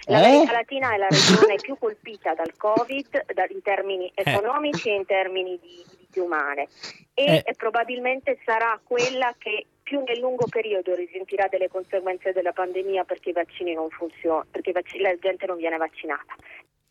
L'America 0.06 0.52
Eh? 0.52 0.56
Latina 0.56 0.94
è 0.94 0.98
la 0.98 1.08
regione 1.10 1.56
più 1.62 1.78
colpita 1.80 2.34
dal 2.34 2.56
Covid 2.58 3.26
da- 3.34 3.46
in 3.50 3.62
termini 3.62 4.12
economici 4.14 4.90
e 4.90 4.96
in 4.96 5.06
termini 5.06 5.58
di 5.62 5.84
vite 6.00 6.20
umane 6.20 6.68
e 7.14 7.24
Eh. 7.24 7.44
eh, 7.46 7.54
probabilmente 7.56 8.38
sarà 8.46 8.80
quella 8.84 9.34
che 9.38 9.66
più 9.84 10.02
nel 10.06 10.20
lungo 10.20 10.46
periodo 10.50 10.96
risentirà 10.96 11.48
delle 11.50 11.68
conseguenze 11.68 12.32
della 12.32 12.52
pandemia 12.54 13.04
perché 13.04 13.30
i 13.30 13.34
vaccini 13.34 13.74
non 13.74 13.90
funzionano, 13.90 14.46
perché 14.50 14.72
vac- 14.72 14.96
la 15.00 15.14
gente 15.20 15.46
non 15.46 15.58
viene 15.58 15.78
vaccinata. 15.78 16.34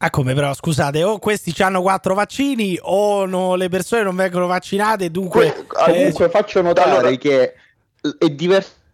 Ah, 0.05 0.11
come 0.11 0.35
però, 0.35 0.53
scusate, 0.53 1.03
o 1.05 1.19
questi 1.19 1.55
hanno 1.63 1.81
quattro 1.81 2.15
vaccini 2.15 2.77
o 2.83 3.25
no- 3.25 3.55
le 3.55 3.69
persone 3.69 4.03
non 4.03 4.17
vengono 4.17 4.47
vaccinate, 4.47 5.11
dunque... 5.11 5.53
Que- 5.67 5.81
eh, 5.87 5.93
Comunque 5.93 6.29
faccio 6.29 6.61
notare 6.61 6.91
Allora- 6.91 7.11
che 7.17 7.43
è 7.45 7.55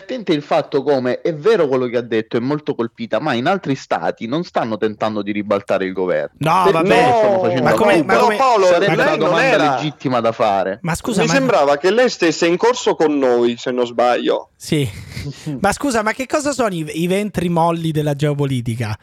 divertente 0.08 0.32
il 0.32 0.42
fatto 0.42 0.82
come 0.82 1.20
è 1.20 1.34
vero 1.34 1.68
quello 1.68 1.86
che 1.86 1.98
ha 1.98 2.02
detto, 2.02 2.38
è 2.38 2.40
molto 2.40 2.74
colpita, 2.74 3.20
ma 3.20 3.34
in 3.34 3.46
altri 3.46 3.74
stati 3.74 4.26
non 4.26 4.42
stanno 4.42 4.78
tentando 4.78 5.22
di 5.22 5.32
ribaltare 5.32 5.84
il 5.84 5.92
governo. 5.92 6.34
No, 6.38 6.62
Perché 6.64 6.72
vabbè. 6.72 7.08
lo 7.10 7.16
stanno 7.18 7.40
facendo 7.40 7.62
Ma 7.62 7.72
come- 7.72 8.02
ma 8.02 8.16
come- 8.16 8.36
Paolo, 8.36 8.64
sarebbe 8.66 9.02
una 9.02 9.16
domanda 9.16 9.44
era... 9.44 9.74
legittima 9.74 10.20
da 10.20 10.32
fare. 10.32 10.78
ma 10.82 10.94
scusa, 10.94 11.20
Mi 11.20 11.26
ma... 11.26 11.32
sembrava 11.34 11.76
che 11.76 11.90
lei 11.90 12.08
stesse 12.08 12.46
in 12.46 12.56
corso 12.56 12.94
con 12.94 13.18
noi, 13.18 13.56
se 13.58 13.70
non 13.70 13.86
sbaglio. 13.86 14.50
Sì, 14.56 14.88
ma 15.60 15.72
scusa, 15.72 16.02
ma 16.02 16.12
che 16.12 16.26
cosa 16.26 16.52
sono 16.52 16.74
i, 16.74 16.86
i 17.02 17.06
ventri 17.06 17.48
molli 17.48 17.90
della 17.90 18.14
geopolitica? 18.14 18.96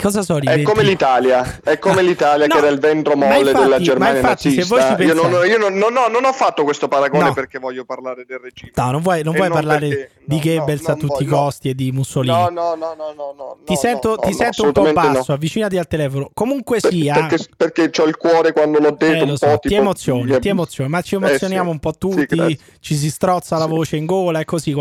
Cosa 0.00 0.22
sono 0.22 0.40
i 0.42 0.46
È 0.46 0.62
come 0.62 0.82
l'Italia, 0.82 1.60
è 1.64 1.78
come 1.78 2.00
Ah, 2.00 2.02
l'Italia 2.02 2.46
no, 2.46 2.52
che 2.54 2.58
era 2.58 2.68
il 2.68 2.78
ventro 2.78 3.16
ma 3.16 3.26
molle 3.26 3.38
infatti- 3.50 3.58
della 3.64 3.78
ma 3.78 3.82
Germania 3.82 4.16
infatti, 4.20 4.50
se 4.50 4.64
voi 4.64 4.78
nazista. 4.80 4.96
ci 4.96 5.02
Io, 5.08 5.14
non, 5.14 5.22
pensate- 5.30 5.48
io 5.48 5.58
non- 5.58 5.74
non- 5.74 5.92
no, 5.94 6.06
non 6.08 6.24
ho 6.26 6.32
fatto 6.32 6.64
questo 6.64 6.86
paragone 6.88 7.24
No. 7.24 7.32
perché 7.32 7.58
voglio 7.58 7.84
parlare 7.86 8.24
del 8.26 8.38
regime. 8.38 8.72
No, 8.74 8.90
non 8.90 9.00
vuoi, 9.00 9.22
non 9.22 9.34
vuoi 9.34 9.48
parlare 9.48 9.88
perché- 9.88 10.10
di 10.26 10.38
Goebbels 10.40 10.88
a 10.88 10.94
tutti 10.96 11.22
i 11.22 11.26
costi 11.26 11.70
e 11.70 11.74
di 11.74 11.92
Mussolini. 11.92 12.34
No, 12.34 12.48
no, 12.50 12.74
no, 12.74 12.94
no, 12.96 13.12
no, 13.16 13.34
no. 13.36 13.56
ti 13.64 13.74
sento, 13.74 14.16
ti 14.16 14.34
sento 14.34 14.64
un 14.64 14.72
po' 14.72 14.92
basso, 14.92 15.32
avvicinati 15.32 15.78
al 15.78 15.86
telefono. 15.86 16.30
Comunque 16.34 16.78
Per- 16.80 16.92
sia, 16.92 17.14
Perché, 17.26 17.46
perché 17.56 17.90
c'ho 17.90 18.04
il 18.04 18.16
cuore 18.18 18.52
quando 18.52 18.78
l'ho 18.78 18.90
detto 18.90 19.04
eh, 19.06 19.22
un 19.22 19.28
lo 19.28 19.36
po' 19.38 19.46
so, 19.46 19.46
tipo... 19.46 19.68
ti 19.68 19.74
emozioni, 19.74 20.38
ti 20.40 20.48
emozioni, 20.48 20.90
ma 20.90 21.00
ci 21.00 21.14
Eh, 21.14 21.18
emozioniamo 21.18 21.70
un 21.70 21.78
po' 21.78 21.92
tutti, 21.94 22.60
ci 22.80 22.94
si 22.96 23.08
strozza 23.10 23.56
la 23.56 23.66
voce 23.66 23.96
in 23.96 24.04
gola 24.04 24.40
e 24.40 24.44
così. 24.44 24.74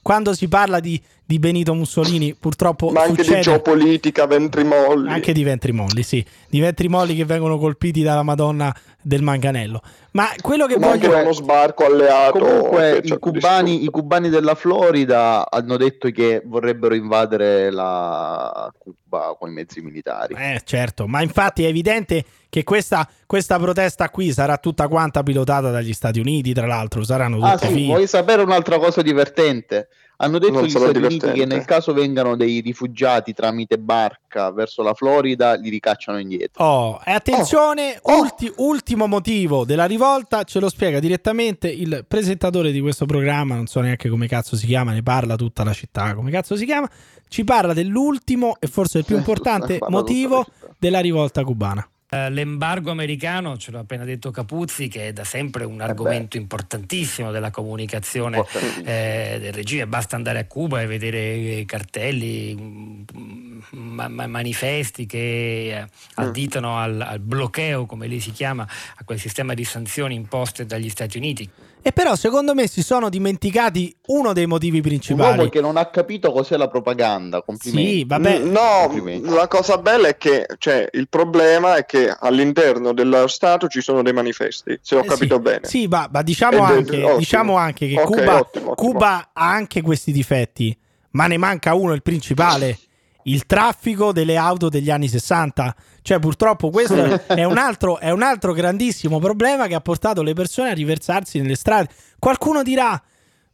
Quando 0.00 0.32
si 0.34 0.46
parla 0.48 0.78
di, 0.78 1.02
di 1.30 1.38
Benito 1.38 1.74
Mussolini, 1.74 2.34
purtroppo 2.34 2.90
Ma 2.90 3.02
anche 3.02 3.22
succede 3.22 3.36
di 3.36 3.42
geopolitica, 3.42 4.26
ventrimolli. 4.26 5.08
anche 5.08 5.32
di 5.32 5.44
ventrimolli, 5.44 6.02
sì, 6.02 6.26
di 6.48 6.58
ventrimolli 6.58 7.14
che 7.14 7.24
vengono 7.24 7.56
colpiti 7.56 8.02
dalla 8.02 8.24
Madonna 8.24 8.74
del 9.02 9.22
Manganello. 9.22 9.80
Ma 10.12 10.26
quello 10.40 10.66
che 10.66 10.78
Ma 10.78 10.90
anche 10.90 11.06
voglio 11.06 11.20
uno 11.22 11.32
sbarco 11.32 11.84
alleato. 11.84 12.38
Comunque 12.38 13.00
i 13.04 13.18
cubani, 13.18 13.84
i 13.84 13.86
cubani 13.86 14.28
della 14.28 14.54
Florida 14.56 15.48
hanno 15.50 15.76
detto 15.76 16.10
che 16.10 16.42
vorrebbero 16.44 16.94
invadere 16.94 17.70
la 17.70 18.72
Cuba 18.76 19.34
con 19.38 19.50
i 19.50 19.52
mezzi 19.52 19.80
militari. 19.80 20.34
Eh, 20.36 20.60
certo, 20.64 21.06
ma 21.06 21.22
infatti 21.22 21.64
è 21.64 21.68
evidente 21.68 22.24
che 22.48 22.64
questa, 22.64 23.08
questa 23.26 23.58
protesta 23.58 24.08
qui 24.10 24.32
sarà 24.32 24.56
tutta 24.58 24.88
quanta 24.88 25.22
pilotata 25.22 25.70
dagli 25.70 25.92
Stati 25.92 26.18
Uniti, 26.18 26.52
tra 26.52 26.66
l'altro, 26.66 27.04
saranno 27.04 27.36
tutte 27.38 27.48
Ah 27.50 27.58
sì, 27.58 27.66
fighe. 27.68 27.86
vuoi 27.86 28.06
sapere 28.08 28.42
un'altra 28.42 28.78
cosa 28.78 29.02
divertente? 29.02 29.88
Hanno 30.22 30.38
detto 30.38 30.62
gli 30.62 30.68
Stati 30.68 30.84
Uniti 30.84 30.98
divertente. 31.08 31.38
che 31.38 31.46
nel 31.46 31.64
caso 31.64 31.94
vengano 31.94 32.36
dei 32.36 32.60
rifugiati 32.60 33.32
tramite 33.32 33.78
barca 33.78 34.50
verso 34.52 34.82
la 34.82 34.92
Florida, 34.92 35.54
li 35.54 35.70
ricacciano 35.70 36.18
indietro. 36.18 36.62
Oh, 36.62 37.00
e 37.06 37.12
attenzione, 37.12 37.98
Oh. 38.02 38.18
ulti- 38.20 38.52
ultimo 38.56 38.89
motivo 38.96 39.64
della 39.64 39.86
rivolta, 39.86 40.44
ce 40.44 40.60
lo 40.60 40.68
spiega 40.68 41.00
direttamente 41.00 41.68
il 41.68 42.04
presentatore 42.06 42.72
di 42.72 42.80
questo 42.80 43.06
programma, 43.06 43.54
non 43.54 43.66
so 43.66 43.80
neanche 43.80 44.08
come 44.08 44.26
cazzo 44.26 44.56
si 44.56 44.66
chiama, 44.66 44.92
ne 44.92 45.02
parla 45.02 45.36
tutta 45.36 45.64
la 45.64 45.72
città, 45.72 46.14
come 46.14 46.30
cazzo 46.30 46.56
si 46.56 46.64
chiama, 46.64 46.88
ci 47.28 47.44
parla 47.44 47.72
dell'ultimo 47.72 48.56
e 48.58 48.66
forse 48.66 48.98
il 48.98 49.04
più 49.04 49.16
importante 49.16 49.78
motivo 49.88 50.44
della 50.78 51.00
rivolta 51.00 51.44
cubana. 51.44 51.86
Eh, 52.12 52.28
L'embargo 52.30 52.90
americano, 52.90 53.56
ce 53.56 53.70
l'ha 53.70 53.78
appena 53.78 54.04
detto 54.04 54.32
Capuzzi, 54.32 54.88
che 54.88 55.08
è 55.08 55.12
da 55.12 55.22
sempre 55.22 55.64
un 55.64 55.80
argomento 55.80 56.36
importantissimo 56.36 57.30
della 57.30 57.50
comunicazione 57.50 58.44
eh, 58.84 59.38
del 59.40 59.52
regime. 59.52 59.86
Basta 59.86 60.16
andare 60.16 60.40
a 60.40 60.44
Cuba 60.46 60.80
e 60.82 60.86
vedere 60.86 61.18
eh, 61.18 61.64
cartelli, 61.66 62.56
mm, 62.60 63.60
ma- 63.70 64.08
ma- 64.08 64.26
manifesti 64.26 65.06
che 65.06 65.78
eh, 65.78 65.86
additano 66.14 66.78
al, 66.78 67.00
al 67.00 67.20
bloqueo, 67.20 67.86
come 67.86 68.08
lì 68.08 68.18
si 68.18 68.32
chiama, 68.32 68.64
a 68.64 69.04
quel 69.04 69.20
sistema 69.20 69.54
di 69.54 69.64
sanzioni 69.64 70.16
imposte 70.16 70.66
dagli 70.66 70.88
Stati 70.90 71.16
Uniti. 71.16 71.48
E 71.82 71.92
però 71.92 72.14
secondo 72.14 72.54
me 72.54 72.66
si 72.66 72.82
sono 72.82 73.08
dimenticati 73.08 73.94
uno 74.08 74.32
dei 74.34 74.46
motivi 74.46 74.76
Un 74.76 74.82
principali. 74.82 75.38
uomo 75.38 75.48
che 75.50 75.60
non 75.62 75.76
ha 75.78 75.86
capito 75.86 76.30
cos'è 76.30 76.56
la 76.58 76.68
propaganda. 76.68 77.42
Complimenti. 77.42 77.90
Sì, 77.98 78.04
vabbè. 78.04 78.38
Mm, 78.40 78.50
No, 78.50 79.34
la 79.34 79.48
cosa 79.48 79.78
bella 79.78 80.08
è 80.08 80.16
che 80.18 80.46
cioè, 80.58 80.88
il 80.92 81.08
problema 81.08 81.76
è 81.76 81.86
che 81.86 82.14
all'interno 82.18 82.92
dello 82.92 83.26
Stato 83.28 83.66
ci 83.68 83.80
sono 83.80 84.02
dei 84.02 84.12
manifesti, 84.12 84.78
se 84.82 84.96
ho 84.96 85.00
Eh, 85.00 85.06
capito 85.06 85.36
sì. 85.36 85.40
bene. 85.40 85.60
Sì, 85.66 85.86
ma, 85.86 86.06
ma 86.12 86.20
diciamo, 86.22 86.62
anche, 86.62 86.96
ottimo. 86.96 87.16
diciamo 87.16 87.56
anche 87.56 87.88
che 87.88 87.98
Ok, 88.00 88.04
Cuba, 88.06 88.20
ottimo, 88.38 88.40
ottimo. 88.40 88.74
Cuba 88.74 89.30
ha 89.32 89.50
anche 89.50 89.80
questi 89.80 90.12
difetti, 90.12 90.76
ma 91.12 91.26
ne 91.28 91.38
manca 91.38 91.72
uno, 91.74 91.94
il 91.94 92.02
principale, 92.02 92.78
il 93.24 93.46
traffico 93.46 94.12
delle 94.12 94.36
auto 94.36 94.68
degli 94.68 94.90
anni 94.90 95.08
60. 95.08 95.74
Cioè, 96.02 96.18
purtroppo 96.18 96.70
questo 96.70 96.94
è 97.26 97.44
un, 97.44 97.58
altro, 97.58 97.98
è 97.98 98.10
un 98.10 98.22
altro 98.22 98.52
grandissimo 98.52 99.18
problema 99.18 99.66
che 99.66 99.74
ha 99.74 99.80
portato 99.80 100.22
le 100.22 100.32
persone 100.32 100.70
a 100.70 100.74
riversarsi 100.74 101.40
nelle 101.40 101.56
strade. 101.56 101.88
Qualcuno 102.18 102.62
dirà, 102.62 103.00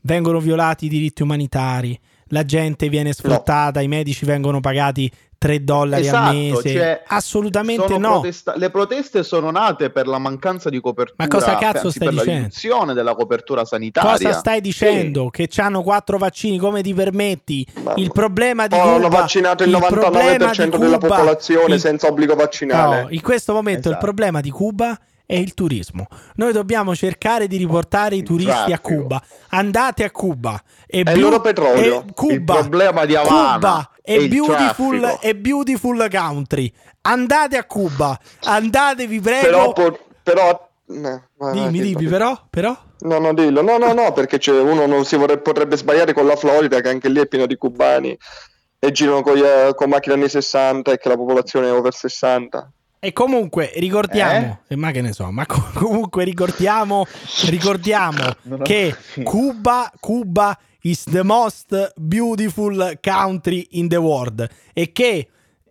vengono 0.03 0.41
violati 0.41 0.87
i 0.87 0.89
diritti 0.89 1.23
umanitari, 1.23 1.99
la 2.29 2.45
gente 2.45 2.89
viene 2.89 3.13
sfruttata, 3.13 3.81
i 3.81 3.89
medici 3.89 4.25
vengono 4.25 4.61
pagati 4.61 5.11
3 5.39 5.63
dollari 5.65 6.09
al 6.09 6.15
Esatto, 6.15 6.33
mese. 6.35 6.73
cioè, 6.73 7.03
Assolutamente 7.09 7.99
no. 7.99 8.13
protesta- 8.13 8.55
le 8.57 8.71
proteste 8.71 9.23
sono 9.23 9.51
nate 9.51 9.91
per 9.91 10.07
la 10.07 10.19
mancanza 10.19 10.71
di 10.71 10.81
copertura, 10.81 11.23
Ma 11.25 11.29
cosa 11.29 11.57
cazzo 11.57 11.87
anzi, 11.87 11.91
stai 11.99 12.07
per 12.09 12.17
la 12.17 12.23
dicendo? 12.23 12.43
riduzione 12.47 12.95
della 12.95 13.15
copertura 13.15 13.65
sanitaria. 13.67 14.11
Cosa 14.13 14.33
stai 14.33 14.61
dicendo? 14.63 15.29
Che 15.29 15.49
hanno 15.57 15.83
quattro 15.83 16.17
vaccini, 16.17 16.57
come 16.59 16.83
ti 16.83 16.95
permetti? 16.95 17.67
Ma- 17.83 17.93
Il 17.97 18.11
problema 18.13 18.67
di 18.67 18.71
Poi 18.77 18.81
Cuba 18.81 18.95
hanno 18.95 19.09
vaccinato 19.09 19.63
il, 19.65 19.71
problema 19.71 20.09
99% 20.09 20.71
di 20.79 20.79
della 20.79 20.99
popolazione 20.99 21.75
il- 21.75 21.81
senza 21.81 22.07
obbligo 22.09 22.35
vaccinale. 22.35 23.03
No, 23.03 23.09
in 23.11 23.21
questo 23.21 23.53
momento 23.53 23.89
il 23.89 23.95
Esatto. 23.95 24.05
problema 24.05 24.41
di 24.41 24.51
Cuba 24.51 24.99
è 25.27 25.35
il 25.35 25.53
turismo. 25.55 26.07
Noi 26.37 26.53
dobbiamo 26.53 26.95
cercare 26.95 27.49
di 27.49 27.57
riportare 27.57 28.15
i 28.17 28.23
turisti 28.23 28.51
a 28.53 28.79
traffico. 28.79 29.01
Cuba. 29.01 29.23
Andate 29.51 30.05
a 30.05 30.11
Cuba. 30.11 30.63
E 30.87 31.03
È 31.03 31.11
il 31.11 31.21
loro 31.21 31.41
petrolio. 31.41 32.05
e 32.07 32.13
Cuba, 32.15 32.55
Il 32.55 32.61
problema 32.61 33.05
di 33.05 33.17
Havana 33.17 33.53
Cuba 33.55 33.91
il 34.07 34.29
beautiful, 34.29 35.01
è 35.21 35.35
beautiful 35.35 36.09
country. 36.11 36.73
Andate 37.03 37.57
a 37.57 37.65
Cuba. 37.65 38.19
Andatevi, 38.45 39.21
prego. 39.21 39.73
Però, 39.73 39.99
però 40.23 40.69
vai, 40.87 41.53
dimmi, 41.53 41.81
dimmi, 41.81 42.07
però, 42.07 42.41
però. 42.49 42.77
No, 43.01 43.19
no, 43.19 43.35
dillo. 43.35 43.63
No, 43.63 43.79
no, 43.79 43.93
no, 43.93 44.13
perché 44.13 44.39
c'è- 44.39 44.59
uno 44.59 44.87
non 44.87 45.05
si 45.05 45.17
vorrebbe, 45.17 45.43
potrebbe 45.43 45.77
sbagliare 45.77 46.13
con 46.13 46.27
la 46.27 46.37
Florida, 46.37 46.81
che 46.81 46.89
anche 46.89 47.09
lì 47.09 47.21
è 47.21 47.27
pieno 47.27 47.47
di 47.47 47.57
cubani 47.57 48.17
e 48.79 48.93
girano 48.93 49.23
con, 49.23 49.35
gli, 49.35 49.43
eh, 49.43 49.73
con 49.75 49.89
macchine 49.89 50.15
anni 50.15 50.29
60 50.29 50.93
e 50.93 50.99
che 50.99 51.09
la 51.09 51.17
popolazione 51.17 51.69
è 51.69 51.73
over 51.73 51.93
60. 51.95 52.71
E 52.99 53.13
comunque 53.13 53.73
ricordiamo, 53.77 54.61
eh? 54.67 54.77
ma 54.77 54.91
che 54.91 55.01
ne 55.01 55.13
so, 55.13 55.31
ma 55.31 55.45
co- 55.47 55.71
comunque 55.75 56.25
ricordiamo, 56.25 57.07
ricordiamo 57.47 58.35
che. 58.63 58.95
Cuba, 59.23 59.93
Cuba 60.01 60.59
is 60.83 61.05
the 61.05 61.23
most 61.23 61.93
beautiful 61.97 62.99
country 63.03 63.67
in 63.73 63.89
the 63.89 63.97
world 63.97 64.49
e 64.73 64.93
che 64.93 65.29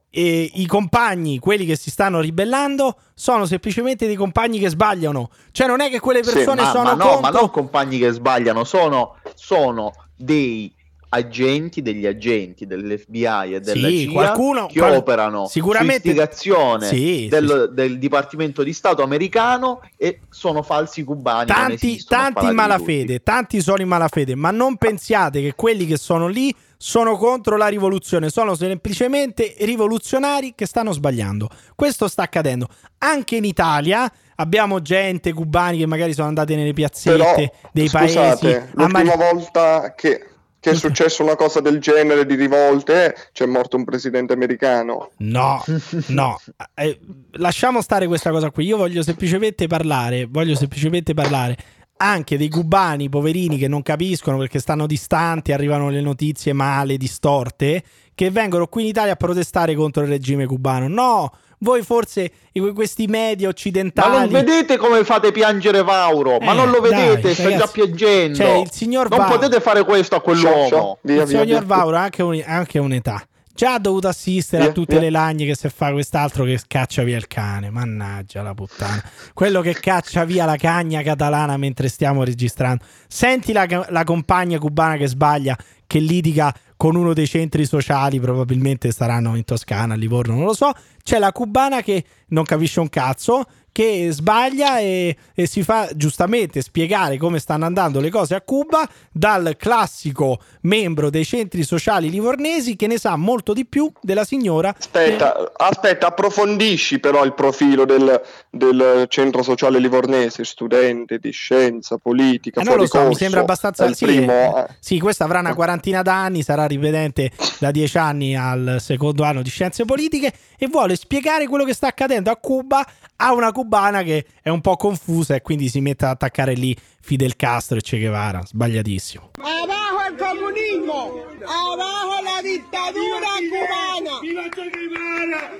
eh, 0.09 0.49
i 0.53 0.65
compagni, 0.65 1.39
quelli 1.39 1.65
che 1.65 1.75
si 1.75 1.89
stanno 1.89 2.21
ribellando, 2.21 2.97
sono 3.13 3.45
semplicemente 3.45 4.05
dei 4.07 4.15
compagni 4.15 4.59
che 4.59 4.69
sbagliano. 4.69 5.29
Cioè 5.51 5.67
non 5.67 5.81
è 5.81 5.89
che 5.89 5.99
quelle 5.99 6.23
Sì, 6.23 6.31
persone 6.33 6.61
ma, 6.61 6.69
sono 6.69 6.83
ma 6.83 6.93
no, 6.93 7.03
contro... 7.03 7.21
ma 7.21 7.29
non 7.31 7.49
compagni 7.49 7.97
che 7.97 8.11
sbagliano, 8.11 8.63
sono, 8.63 9.17
sono 9.33 9.91
dei 10.15 10.73
agenti 11.09 11.81
degli 11.81 12.05
agenti 12.05 12.65
dell'FBI 12.65 13.53
e 13.55 13.59
della 13.61 13.87
Sì, 13.87 13.99
CIA 14.07 14.11
qualcuno- 14.11 14.65
che 14.67 14.79
qual- 14.79 14.95
operano 14.95 15.47
sicuramente- 15.47 16.01
su 16.01 16.07
istigazione 16.09 16.87
Sì, 16.87 17.27
del, 17.29 17.71
del 17.73 17.97
Dipartimento 17.97 18.63
di 18.63 18.73
Stato 18.73 19.01
americano 19.03 19.81
e 19.97 20.19
sono 20.29 20.61
falsi 20.63 21.03
cubani. 21.03 21.47
tanti, 21.47 22.03
tanti 22.03 22.45
in 22.45 22.53
malafede, 22.53 23.23
tanti 23.23 23.61
sono 23.61 23.81
in 23.81 23.87
malafede, 23.87 24.35
ma 24.35 24.51
non 24.51 24.77
pensiate 24.77 25.41
che 25.41 25.53
quelli 25.55 25.85
che 25.85 25.97
sono 25.97 26.27
lì 26.27 26.53
sono 26.77 27.15
contro 27.17 27.55
la 27.55 27.67
rivoluzione, 27.67 28.29
sono 28.29 28.53
semplicemente 28.53 29.55
rivoluzionari 29.59 30.53
che 30.55 30.65
stanno 30.65 30.91
sbagliando. 30.91 31.49
Questo 31.75 32.07
sta 32.07 32.23
accadendo. 32.23 32.67
Anche 32.99 33.37
in 33.37 33.45
Italia 33.45 34.11
abbiamo 34.35 34.81
gente 34.81 35.31
cubani 35.33 35.77
che 35.77 35.85
magari 35.85 36.13
sono 36.13 36.27
andati 36.27 36.55
nelle 36.55 36.73
piazzette 36.73 37.17
Però, 37.17 37.69
dei 37.71 37.87
scusate, 37.87 38.09
paesi 38.39 38.69
l'ultima 38.73 38.87
mani- 38.87 39.15
volta 39.15 39.93
che, 39.95 40.27
che 40.65 40.71
è 40.71 40.75
successa 40.75 41.21
una 41.21 41.35
cosa 41.35 41.59
del 41.61 41.79
genere 41.79 42.25
di 42.25 42.33
rivolte, 42.33 43.15
c'è 43.33 43.45
morto 43.45 43.77
un 43.77 43.83
presidente 43.83 44.33
americano. 44.33 45.11
No, 45.17 45.63
no, 46.07 46.39
Eh, 46.73 46.99
lasciamo 47.33 47.83
stare 47.83 48.07
questa 48.07 48.31
cosa 48.31 48.49
qui. 48.49 48.65
Io 48.65 48.77
voglio 48.77 49.03
semplicemente 49.03 49.67
parlare, 49.67 50.25
voglio 50.25 50.55
semplicemente 50.55 51.13
parlare 51.13 51.55
anche 51.97 52.35
dei 52.37 52.49
cubani 52.49 53.07
poverini 53.09 53.57
che 53.57 53.67
non 53.67 53.81
capiscono 53.81 54.37
perché 54.37 54.59
stanno 54.59 54.87
distanti, 54.87 55.53
arrivano 55.53 55.89
le 55.89 56.01
notizie 56.01 56.51
male, 56.51 56.97
distorte, 56.97 57.83
che 58.15 58.31
vengono 58.31 58.65
qui 58.67 58.81
in 58.81 58.87
Italia 58.89 59.13
a 59.13 59.17
protestare 59.17 59.75
contro 59.75 60.01
il 60.01 60.09
regime 60.09 60.47
cubano. 60.47 60.87
No, 60.87 61.31
voi 61.59 61.81
forse 61.83 62.31
questi 62.73 63.07
media 63.07 63.47
Ma 63.47 63.51
occidentali 63.53 64.17
non 64.17 64.29
vedete 64.29 64.77
come 64.77 65.03
fate 65.03 65.31
piangere 65.31 65.83
Vauro? 65.83 66.37
Ma 66.39 66.51
Eh, 66.51 66.55
non 66.55 66.69
lo 66.69 66.81
vedete, 66.81 67.21
dai, 67.21 67.33
sta 67.33 67.43
ragazzi. 67.43 67.63
già 67.65 67.71
piangendo. 67.71 68.35
Cioè, 68.37 68.51
il 68.57 68.71
signor 68.71 69.09
non 69.09 69.19
Vauro- 69.19 69.37
potete 69.37 69.61
fare 69.61 69.83
questo 69.83 70.15
a 70.15 70.21
Sciò, 70.21 70.33
sciò, 70.33 70.51
quell'uomo. 70.51 70.97
via, 71.01 71.21
il 71.21 71.27
via, 71.27 71.41
signor 71.41 71.59
via. 71.65 71.75
Vauro 71.75 71.95
ha 71.97 72.01
anche, 72.01 72.23
un- 72.23 72.43
anche 72.45 72.79
un'età. 72.79 73.21
Già 73.55 73.75
ha 73.75 73.79
dovuto 73.79 74.09
assistere 74.09 74.63
a 74.63 74.65
Via, 74.65 74.73
tutte 74.73 74.95
via. 74.95 75.03
le 75.03 75.09
lagne 75.11 75.45
che 75.45 75.55
se 75.55 75.69
fa 75.69 75.93
quest'altro 75.93 76.43
che 76.43 76.59
caccia 76.67 77.03
via 77.03 77.15
il 77.15 77.25
cane. 77.27 77.69
Mannaggia 77.69 78.41
la 78.41 78.53
puttana. 78.53 79.01
Quello 79.33 79.61
che 79.61 79.73
caccia 79.79 80.25
via 80.25 80.43
la 80.43 80.57
cagna 80.57 81.01
catalana 81.01 81.55
mentre 81.55 81.87
stiamo 81.87 82.25
registrando. 82.25 82.83
Senti 83.07 83.53
la, 83.53 83.65
la 83.91 84.03
compagna 84.03 84.57
cubana 84.59 84.97
che 84.97 85.07
sbaglia, 85.07 85.57
che 85.87 85.99
litiga 85.99 86.53
con 86.77 86.95
uno 86.95 87.13
dei 87.13 87.27
centri 87.27 87.65
sociali, 87.65 88.19
probabilmente 88.19 88.91
saranno 88.91 89.35
in 89.35 89.45
Toscana, 89.45 89.93
a 89.93 89.97
Livorno, 89.97 90.35
non 90.35 90.45
lo 90.45 90.53
so. 90.53 90.71
C'è 91.03 91.19
la 91.19 91.31
cubana 91.31 91.81
che 91.81 92.03
non 92.27 92.43
capisce 92.43 92.79
un 92.79 92.89
cazzo, 92.89 93.45
che 93.75 94.07
sbaglia 94.09 94.79
e, 94.79 95.17
e 95.33 95.47
si 95.47 95.61
fa 95.61 95.89
giustamente 95.93 96.61
spiegare 96.61 97.17
come 97.17 97.39
stanno 97.39 97.65
andando 97.65 97.99
le 97.99 98.09
cose 98.09 98.33
a 98.33 98.39
Cuba 98.39 98.87
dal 99.11 99.55
classico 99.57 100.39
membro 100.61 101.09
dei 101.09 101.25
centri 101.25 101.63
sociali 101.63 102.09
livornesi 102.09 102.77
che 102.77 102.87
ne 102.87 102.97
sa 102.97 103.17
molto 103.17 103.51
di 103.51 103.65
più 103.65 103.91
della 104.01 104.23
signora. 104.23 104.73
Aspetta, 104.77 105.51
aspetta, 105.57 106.07
approfondisci 106.07 106.99
però 106.99 107.25
il 107.25 107.33
profilo 107.33 107.83
del, 107.83 108.21
del 108.55 109.05
centro 109.09 109.43
sociale 109.43 109.79
livornese, 109.79 110.45
studente 110.45 111.19
di 111.19 111.31
scienza, 111.31 111.97
politica, 111.97 112.61
Eh, 112.61 112.63
non 112.63 112.77
lo 112.77 112.85
so, 112.85 112.99
mi 112.99 113.03
corso, 113.05 113.19
sembra 113.19 113.41
abbastanza. 113.41 113.85
il 113.85 113.95
Sì, 113.95 114.05
primo, 114.05 114.31
eh, 114.57 114.59
eh. 114.61 114.65
sì, 114.79 114.97
questa 114.99 115.25
avrà 115.25 115.39
una 115.39 115.53
quarantina 115.53 116.01
d'anni, 116.01 116.41
sarà 116.41 116.65
ripetente 116.65 117.31
da 117.59 117.71
dieci 117.71 117.97
anni 117.97 118.35
al 118.37 118.77
secondo 118.79 119.23
anno 119.23 119.41
di 119.41 119.49
scienze 119.49 119.83
politiche 119.83 120.31
e 120.57 120.67
vuole 120.67 120.95
spiegare 120.95 121.47
quello 121.47 121.65
che 121.65 121.73
sta 121.73 121.87
accadendo 121.87 122.31
a 122.31 122.37
Cuba 122.37 122.85
a 123.17 123.33
una 123.33 123.51
cubana 123.51 124.03
che 124.03 124.25
è 124.41 124.49
un 124.49 124.61
po' 124.61 124.75
confusa 124.77 125.35
e 125.35 125.41
quindi 125.41 125.67
si 125.69 125.81
mette 125.81 126.05
ad 126.05 126.11
attaccare 126.11 126.53
lì 126.53 126.75
Fidel 127.01 127.35
Castro 127.35 127.77
e 127.77 127.81
Che 127.81 127.99
Guevara. 127.99 128.41
Sbagliatissimo. 128.45 129.31
Abajo 129.39 130.03
el 130.07 130.15
comunismo, 130.17 131.23
abajo 131.43 132.21
la 132.23 132.41
dictadura 132.41 133.31
cubana. 133.51 134.19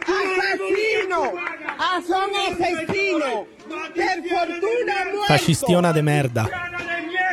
Asesino, 0.06 1.34
ah, 1.78 2.02
son 2.06 2.30
asesinos. 2.36 3.48
Per 3.94 4.30
fortuna 4.30 5.06
muertos. 5.06 5.28
Fascistiona 5.28 5.94
de 5.94 6.04
merda. 6.04 6.50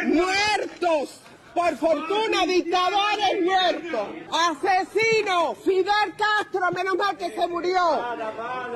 Muertos. 0.07 1.21
Por 1.55 1.77
fortuna 1.77 2.47
dictadores 2.47 3.43
muertos. 3.43 4.09
Asesino. 4.33 5.55
Fidel 5.55 6.15
Castro, 6.17 6.71
menos 6.73 6.97
mal 6.97 7.17
que 7.17 7.31
se 7.31 7.47
murió. 7.47 8.03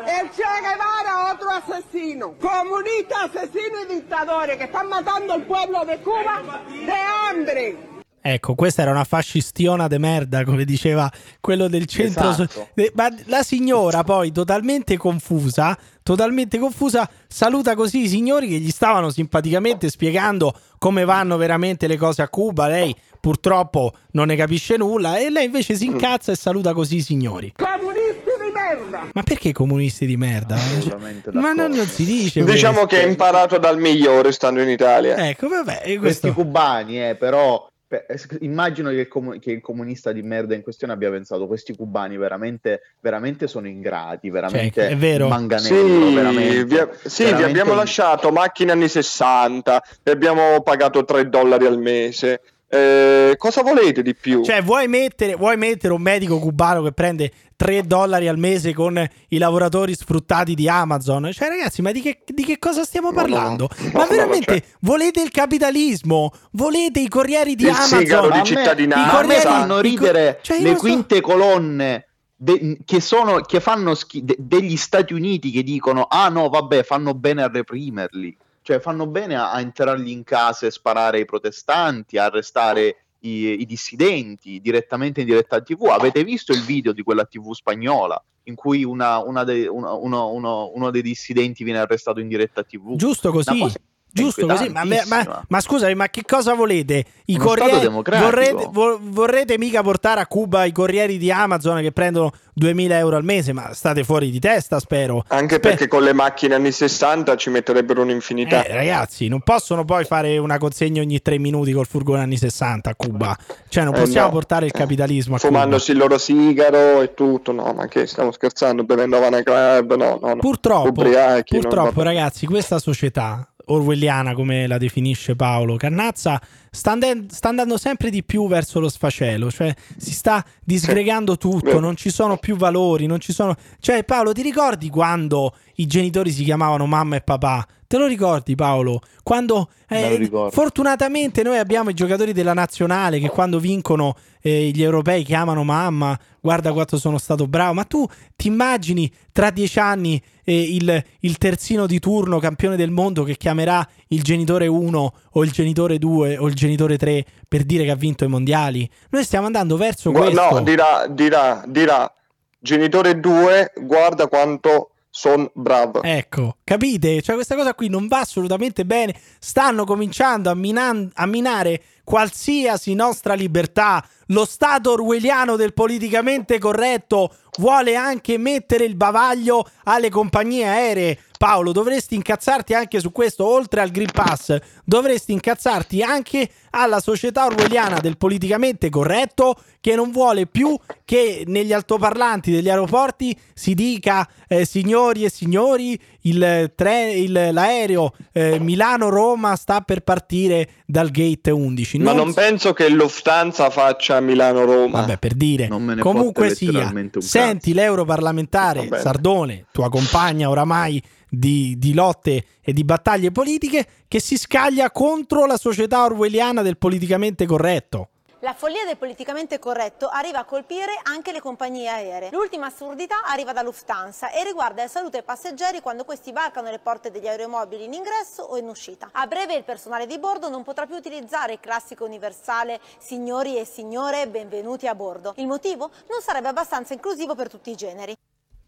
El 0.07 0.31
Che 0.31 0.43
Guevara, 0.43 1.33
otro 1.33 1.51
asesino. 1.51 2.35
Comunistas, 2.39 3.31
asesinos 3.35 3.87
y 3.89 3.95
dictadores 3.95 4.59
que 4.59 4.64
están 4.64 4.89
matando 4.89 5.35
al 5.35 5.43
pueblo 5.43 5.85
de 5.87 5.99
Cuba 5.99 6.43
de 6.69 6.93
hambre. 6.93 7.95
Ecco, 8.33 8.55
questa 8.55 8.83
era 8.83 8.91
una 8.91 9.05
fascistiona 9.05 9.87
de 9.87 9.99
merda, 9.99 10.45
come 10.45 10.64
diceva 10.64 11.11
quello 11.41 11.68
del 11.68 11.87
centro. 11.87 12.33
so- 12.33 12.43
Esatto. 12.43 12.68
Eh, 12.74 12.91
Ma 12.95 13.09
la 13.27 13.43
signora 13.43 14.03
poi, 14.03 14.33
totalmente 14.33 14.97
confusa, 14.97 15.79
totalmente 16.03 16.59
confusa, 16.59 17.09
saluta 17.29 17.74
così 17.74 18.03
i 18.03 18.09
signori 18.09 18.49
che 18.49 18.59
gli 18.59 18.70
stavano 18.70 19.11
simpaticamente 19.11 19.89
spiegando 19.89 20.53
come 20.79 21.05
vanno 21.05 21.37
veramente 21.37 21.87
le 21.87 21.97
cose 21.97 22.22
a 22.22 22.29
Cuba. 22.29 22.66
Lei 22.66 22.95
purtroppo 23.20 23.93
non 24.12 24.27
ne 24.27 24.37
capisce 24.37 24.77
nulla 24.77 25.18
e 25.18 25.31
lei 25.31 25.45
invece 25.47 25.74
si 25.77 25.85
incazza 25.87 26.33
e 26.33 26.37
saluta 26.37 26.72
così 26.72 26.97
i 26.97 27.03
signori. 27.03 27.53
Comunisti 27.57 28.31
di 28.45 28.51
merda. 28.53 29.09
Ma 29.12 29.22
perché 29.22 29.53
comunisti 29.53 30.05
di 30.07 30.16
merda? 30.16 30.55
Assolutamente 30.57 31.31
Ma 31.33 31.53
non, 31.53 31.70
non 31.70 31.87
si 31.87 32.05
dice. 32.05 32.43
Diciamo 32.45 32.81
questo. 32.81 32.97
che 32.97 33.03
ha 33.03 33.07
imparato 33.07 33.59
dal 33.59 33.79
migliore 33.79 34.33
stando 34.33 34.61
in 34.62 34.68
Italia. 34.68 35.16
Ecco, 35.29 35.49
vabbè, 35.49 35.83
e 35.85 35.97
Questi 35.99 36.31
questo... 36.31 36.33
cubani, 36.33 37.09
eh, 37.09 37.14
però 37.16 37.68
beh, 37.89 38.07
immagino 38.41 38.91
che 38.91 38.97
il, 39.01 39.09
comu- 39.09 39.39
che 39.39 39.53
il 39.53 39.61
comunista 39.61 40.12
di 40.12 40.22
merda 40.22 40.55
in 40.55 40.62
questione 40.62 40.93
abbia 40.93 41.11
pensato 41.11 41.47
questi 41.47 41.74
cubani 41.76 42.16
veramente, 42.16 42.82
veramente 43.01 43.47
sono 43.47 43.68
ingrati, 43.68 44.30
veramente 44.30 44.82
Cioè, 44.82 44.91
è 44.91 44.97
vero. 44.97 45.28
manganello, 45.28 46.09
Sì, 46.09 46.14
veramente, 46.14 46.64
vi, 46.64 46.76
sì, 47.09 47.22
vi 47.24 47.30
veramente 47.30 47.45
abbiamo 47.45 47.70
in- 47.72 47.76
lasciato 47.76 48.30
macchine 48.30 48.72
anni 48.72 48.89
60, 48.89 49.82
vi 50.03 50.11
abbiamo 50.11 50.61
pagato 50.62 51.05
3 51.05 51.28
dollari 51.28 51.66
al 51.66 51.78
mese. 51.78 52.41
Eh, 52.68 53.34
cosa 53.39 53.62
volete 53.62 54.03
di 54.03 54.12
più? 54.14 54.43
Cioè, 54.43 54.61
vuoi 54.61 54.89
mettere, 54.89 55.37
vuoi 55.37 55.57
mettere 55.57 55.93
un 55.95 56.03
medico 56.03 56.41
cubano 56.41 56.82
che 56.82 56.91
prende 56.91 57.30
3 57.57 57.83
dollari 57.87 58.29
al 58.29 58.39
mese 58.39 58.73
con 58.75 59.03
i 59.29 59.39
lavoratori 59.39 59.95
sfruttati 59.95 60.55
di 60.55 60.69
Amazon? 60.69 61.31
Cioè, 61.33 61.49
ragazzi, 61.49 61.81
ma 61.83 61.91
di 61.93 62.01
che, 62.03 62.21
di 62.27 62.45
che 62.45 62.59
cosa 62.59 62.85
stiamo 62.85 63.11
No, 63.11 63.15
no, 63.17 63.21
parlando? 63.23 63.69
no, 63.79 63.91
ma 63.95 64.01
no, 64.05 64.07
veramente 64.11 64.53
no, 64.53 64.59
cioè- 64.59 64.69
volete 64.81 65.23
il 65.23 65.31
capitalismo? 65.31 66.33
Volete 66.53 67.01
i 67.01 67.09
corrieri 67.09 67.55
di 67.55 67.65
Il 67.65 67.71
Amazon? 67.71 68.31
di 68.33 68.45
cittadinanza. 68.45 69.07
me 69.07 69.21
corrieri- 69.23 69.43
fanno 69.43 69.75
i 69.75 69.77
co- 69.77 69.81
ridere 69.81 70.39
cioè, 70.43 70.57
io 70.59 70.63
le 70.63 70.69
non 70.71 70.79
so- 70.79 70.83
quinte 70.87 71.21
colonne 71.21 72.07
de- 72.37 72.79
che, 72.85 73.01
sono, 73.01 73.41
che 73.41 73.61
fanno 73.61 73.95
schi- 73.95 74.25
de- 74.25 74.37
degli 74.39 74.77
Stati 74.77 75.15
Uniti 75.15 75.51
che 75.51 75.63
dicono 75.63 76.03
ah 76.03 76.29
no 76.29 76.49
vabbè 76.51 76.83
fanno 76.83 77.15
bene 77.15 77.43
a 77.43 77.49
reprimerli 77.51 78.37
cioè 78.61 78.79
fanno 78.81 79.07
bene 79.07 79.37
a, 79.37 79.53
a 79.53 79.61
entrargli 79.61 80.11
in 80.11 80.23
casa 80.25 80.67
e 80.67 80.71
sparare 80.71 81.19
ai 81.19 81.25
protestanti 81.25 82.19
a 82.19 82.25
arrestare 82.25 83.06
i, 83.21 83.61
i 83.61 83.64
dissidenti 83.67 84.61
direttamente 84.61 85.21
in 85.21 85.27
diretta 85.27 85.61
tv 85.61 85.87
avete 85.87 86.23
visto 86.25 86.53
il 86.53 86.61
video 86.62 86.93
di 86.93 87.03
quella 87.03 87.25
tv 87.25 87.53
spagnola 87.53 88.23
in 88.45 88.55
cui 88.55 88.85
una- 88.85 89.19
una 89.19 89.43
dei- 89.45 89.67
una- 89.67 89.93
uno, 89.93 90.31
uno- 90.31 90.71
uno 90.75 90.91
dei 90.91 91.03
dissidenti 91.03 91.64
viene 91.64 91.79
arrestato 91.81 92.21
in 92.21 92.29
diretta 92.29 92.62
tv 92.62 92.95
Giusto 92.97 93.31
così. 93.33 93.59
cosa 93.59 93.79
Giusto 94.23 94.47
così, 94.47 94.69
ma, 94.71 94.83
ma, 94.85 95.45
ma 95.49 95.61
scusami, 95.61 95.95
ma 95.95 96.09
che 96.09 96.23
cosa 96.27 96.55
volete? 96.55 97.05
I 97.27 97.35
Uno 97.35 97.45
corrieri 97.45 97.87
vorrete, 97.89 98.69
vo- 98.71 98.99
vorrete 99.03 99.59
mica 99.59 99.83
portare 99.83 100.21
a 100.21 100.27
Cuba 100.27 100.64
i 100.64 100.73
corrieri 100.73 101.19
di 101.19 101.31
Amazon 101.31 101.81
che 101.83 101.93
prendono 101.93 102.33
2000 102.55 102.99
euro 102.99 103.17
al 103.17 103.25
mese? 103.25 103.53
Ma 103.53 103.73
state 103.75 104.05
fuori 104.05 104.31
di 104.31 104.39
testa, 104.39 104.79
spero. 104.79 105.25
Anche 105.29 105.57
Spe- 105.57 105.69
perché 105.69 105.89
con 105.89 106.03
le 106.03 106.12
macchine 106.12 106.55
anni 106.55 106.73
60 106.73 107.37
ci 107.37 107.51
metterebbero 107.51 108.03
un'infinità. 108.03 108.64
Eh, 108.64 108.75
ragazzi, 108.75 109.29
non 109.29 109.41
possono 109.43 109.85
poi 109.85 110.05
fare 110.05 110.39
una 110.39 110.59
consegna 110.59 111.01
ogni 111.03 111.21
tre 111.21 111.39
minuti 111.39 111.73
col 111.73 111.87
furgone 111.87 112.23
anni 112.23 112.37
60 112.37 112.91
a 112.91 112.95
Cuba. 112.95 113.37
Cioè, 113.69 113.85
non 113.85 113.95
Eh, 113.95 113.99
possiamo 114.01 114.27
no. 114.29 114.33
portare 114.33 114.67
il 114.67 114.73
capitalismo 114.73 115.35
a 115.35 115.39
Fumandosi 115.39 115.91
il 115.91 115.99
loro 115.99 116.17
sigaro 116.19 117.03
e 117.03 117.12
tutto. 117.14 117.53
No, 117.53 117.73
ma 117.75 117.87
che 117.89 118.07
stiamo 118.07 118.31
scherzando? 118.33 118.85
Bevendo 118.85 119.17
Havana 119.17 119.43
Club? 119.43 119.95
No, 119.97 120.05
no, 120.05 120.11
no. 120.12 120.19
Cuba. 120.19 120.37
Purtroppo, 120.37 120.89
Ubriachi, 120.89 121.59
purtroppo 121.59 122.03
ragazzi, 122.03 122.47
questa 122.47 122.79
società 122.79 123.47
orwelliana, 123.67 124.35
come 124.35 124.67
la 124.67 124.79
definisce 124.79 125.35
Paolo 125.35 125.77
Cannazza, 125.77 126.41
sta, 126.71 126.93
ande- 126.93 127.27
sta 127.29 127.49
andando 127.49 127.79
sempre 127.79 128.11
di 128.11 128.23
più 128.23 128.47
verso 128.49 128.81
lo 128.81 128.89
sfacelo. 128.89 129.51
Cioè, 129.51 129.75
si 129.97 130.12
sta 130.12 130.45
disgregando 130.62 131.37
tutto, 131.37 131.81
non 131.81 131.97
ci 131.97 132.11
sono 132.11 132.37
più 132.37 132.57
valori, 132.57 133.07
non 133.07 133.21
ci 133.21 133.33
sono... 133.33 133.55
Cioè, 133.81 134.05
Paolo, 134.05 134.33
ti 134.33 134.43
ricordi 134.43 134.89
quando 134.89 135.55
i 135.77 135.87
genitori 135.87 136.31
si 136.31 136.45
chiamavano 136.45 136.87
mamma 136.87 137.17
e 137.17 137.21
papà? 137.21 137.67
Te 137.87 137.99
lo 137.99 138.07
ricordi 138.07 138.57
Paolo? 138.57 139.01
Quando 139.23 139.69
eh, 139.89 140.29
fortunatamente 140.51 141.45
noi 141.45 141.59
abbiamo 141.59 141.91
i 141.91 141.95
giocatori 141.95 142.33
della 142.33 142.53
nazionale 142.53 143.21
che 143.21 143.29
quando 143.29 143.61
vincono 143.61 144.17
eh, 144.47 144.70
gli 144.72 144.80
europei 144.80 145.24
chiamano 145.24 145.64
mamma, 145.64 146.16
guarda 146.40 146.72
quanto 146.72 146.99
sono 146.99 147.18
stato 147.18 147.49
bravo, 147.49 147.72
ma 147.72 147.82
tu 147.82 148.07
ti 148.36 148.47
immagini 148.47 149.12
tra 149.32 149.51
dieci 149.51 149.80
anni 149.80 150.22
eh, 150.44 150.74
il, 150.74 151.03
il 151.20 151.36
terzino 151.36 151.84
di 151.86 151.99
turno 151.99 152.38
campione 152.38 152.76
del 152.76 152.92
mondo 152.92 153.24
che 153.24 153.36
chiamerà 153.36 153.84
il 154.09 154.22
genitore 154.22 154.68
1 154.68 155.12
o 155.32 155.42
il 155.42 155.51
genitore 155.51 155.99
2 155.99 156.36
o 156.38 156.47
il 156.47 156.55
genitore 156.55 156.97
3 156.97 157.24
per 157.49 157.64
dire 157.64 157.82
che 157.82 157.90
ha 157.90 157.97
vinto 157.97 158.24
i 158.24 158.28
mondiali? 158.28 158.88
Noi 159.11 159.24
stiamo 159.24 159.47
andando 159.47 159.76
verso 159.76 160.12
Gua- 160.12 160.26
questo. 160.26 160.51
No, 160.51 160.61
dirà, 160.61 161.09
dirà, 161.09 161.64
dirà, 161.66 162.14
genitore 162.61 163.18
2, 163.18 163.72
guarda 163.82 164.28
quanto 164.28 164.90
sono 165.17 165.51
bravo. 165.55 166.03
Ecco, 166.03 166.59
capite? 166.62 167.23
Cioè 167.23 167.37
questa 167.37 167.57
cosa 167.57 167.75
qui 167.75 167.89
non 167.89 168.07
va 168.07 168.21
assolutamente 168.21 168.85
bene. 168.85 169.19
Stanno 169.39 169.87
cominciando 169.87 170.51
a, 170.51 170.55
minan- 170.55 171.11
a 171.14 171.25
minare 171.25 171.83
qualsiasi 172.05 172.93
nostra 172.93 173.33
libertà. 173.33 174.07
Lo 174.27 174.45
Stato 174.45 174.93
orwelliano 174.93 175.57
del 175.57 175.73
politicamente 175.73 176.59
corretto 176.59 177.35
vuole 177.57 177.97
anche 177.97 178.37
mettere 178.37 178.85
il 178.85 178.95
bavaglio 178.95 179.67
alle 179.85 180.11
compagnie 180.11 180.67
aeree. 180.67 181.19
Paolo, 181.39 181.73
dovresti 181.73 182.14
incazzarti 182.14 182.75
anche 182.75 183.01
su 183.01 183.11
questo, 183.11 183.47
oltre 183.47 183.81
al 183.81 183.91
Green 183.91 184.11
Pass, 184.12 184.57
dovresti 184.85 185.33
incazzarti 185.33 186.03
anche 186.03 186.49
alla 186.79 187.01
società 187.01 187.47
orwelliana 187.47 187.99
del 188.01 188.16
politicamente 188.18 188.91
corretto 188.91 189.55
che 189.81 189.95
non 189.95 190.11
vuole 190.11 190.47
più 190.47 190.77
che 191.05 191.45
negli 191.47 191.72
altoparlanti 191.72 192.51
degli 192.51 192.68
aeroporti 192.68 193.37
si 193.55 193.74
dica 193.74 194.29
eh, 194.49 194.64
signori 194.66 195.24
e 195.24 195.31
signori 195.31 195.99
il 196.22 196.72
tre- 196.74 197.12
il- 197.12 197.49
l'aereo 197.53 198.12
eh, 198.33 198.59
Milano-Roma 198.59 199.55
sta 199.57 199.81
per 199.81 200.01
partire 200.01 200.68
dal 200.87 201.11
gate 201.11 201.51
11. 201.51 201.99
Ma 201.99 202.12
Non 202.12 202.24
non 202.27 202.35
penso 202.35 202.72
che 202.72 202.89
Lufthansa 202.89 203.70
faccia 203.70 204.20
Milano-Roma. 204.20 205.01
Vabbè, 205.01 205.18
per 205.18 205.35
dire. 205.35 205.68
Non 205.68 205.83
me 205.83 205.95
ne 205.95 206.01
Comunque 206.03 206.55
sia, 206.55 206.93
senti 207.18 207.72
l'europarlamentare. 207.72 208.89
Sardone, 209.01 209.66
tua 209.72 209.89
compagna 209.89 210.49
oramai 210.51 211.03
di, 211.29 211.74
di 211.79 211.93
lotte 211.95 212.45
e 212.69 212.73
di 212.73 212.83
battaglie 212.83 213.31
politiche, 213.31 213.87
che 214.09 214.19
si 214.19 214.37
scaglia 214.37 214.91
contro 214.91 215.47
la 215.47 215.57
società 215.57 216.03
orwelliana 216.03 216.62
del 216.62 216.77
politicamente 216.77 217.47
corretto. 217.47 218.09
La 218.41 218.55
follia 218.55 218.85
del 218.85 218.97
politicamente 218.97 219.59
corretto 219.59 220.09
arriva 220.09 220.41
a 220.41 220.45
colpire 220.45 220.99
anche 221.05 221.33
le 221.33 221.41
compagnie 221.41 221.89
aeree. 221.89 222.31
L'ultima 222.33 222.67
assurdità 222.67 223.23
arriva 223.25 223.53
da 223.53 223.62
Lufthansa 223.62 224.31
e 224.31 224.45
riguarda 224.45 224.83
la 224.83 224.89
salute 224.89 225.19
dei 225.19 225.23
passeggeri 225.23 225.81
quando 225.81 226.05
questi 226.05 226.33
varcano 226.33 226.71
le 226.71 226.79
porte 226.79 227.11
degli 227.11 227.27
aeromobili 227.27 227.85
in 227.85 227.95
ingresso 227.95 228.43
o 228.43 228.59
in 228.59 228.69
uscita. 228.69 229.09
A 229.12 229.27
breve 229.27 229.55
il 229.55 229.64
personale 229.64 230.07
di 230.07 230.19
bordo 230.19 230.51
non 230.51 230.64
potrà 230.64 230.87
più 230.87 230.97
utilizzare 230.97 231.55
il 231.55 231.61
classico 231.61 232.05
universale 232.05 232.81
signori 232.99 233.59
e 233.59 233.64
signore 233.64 234.29
benvenuti 234.29 234.87
a 234.87 234.95
bordo. 234.95 235.33
Il 235.37 235.47
motivo 235.47 235.91
non 236.09 236.21
sarebbe 236.21 236.49
abbastanza 236.49 236.93
inclusivo 236.93 237.35
per 237.35 237.49
tutti 237.49 237.71
i 237.71 237.75
generi. 237.75 238.14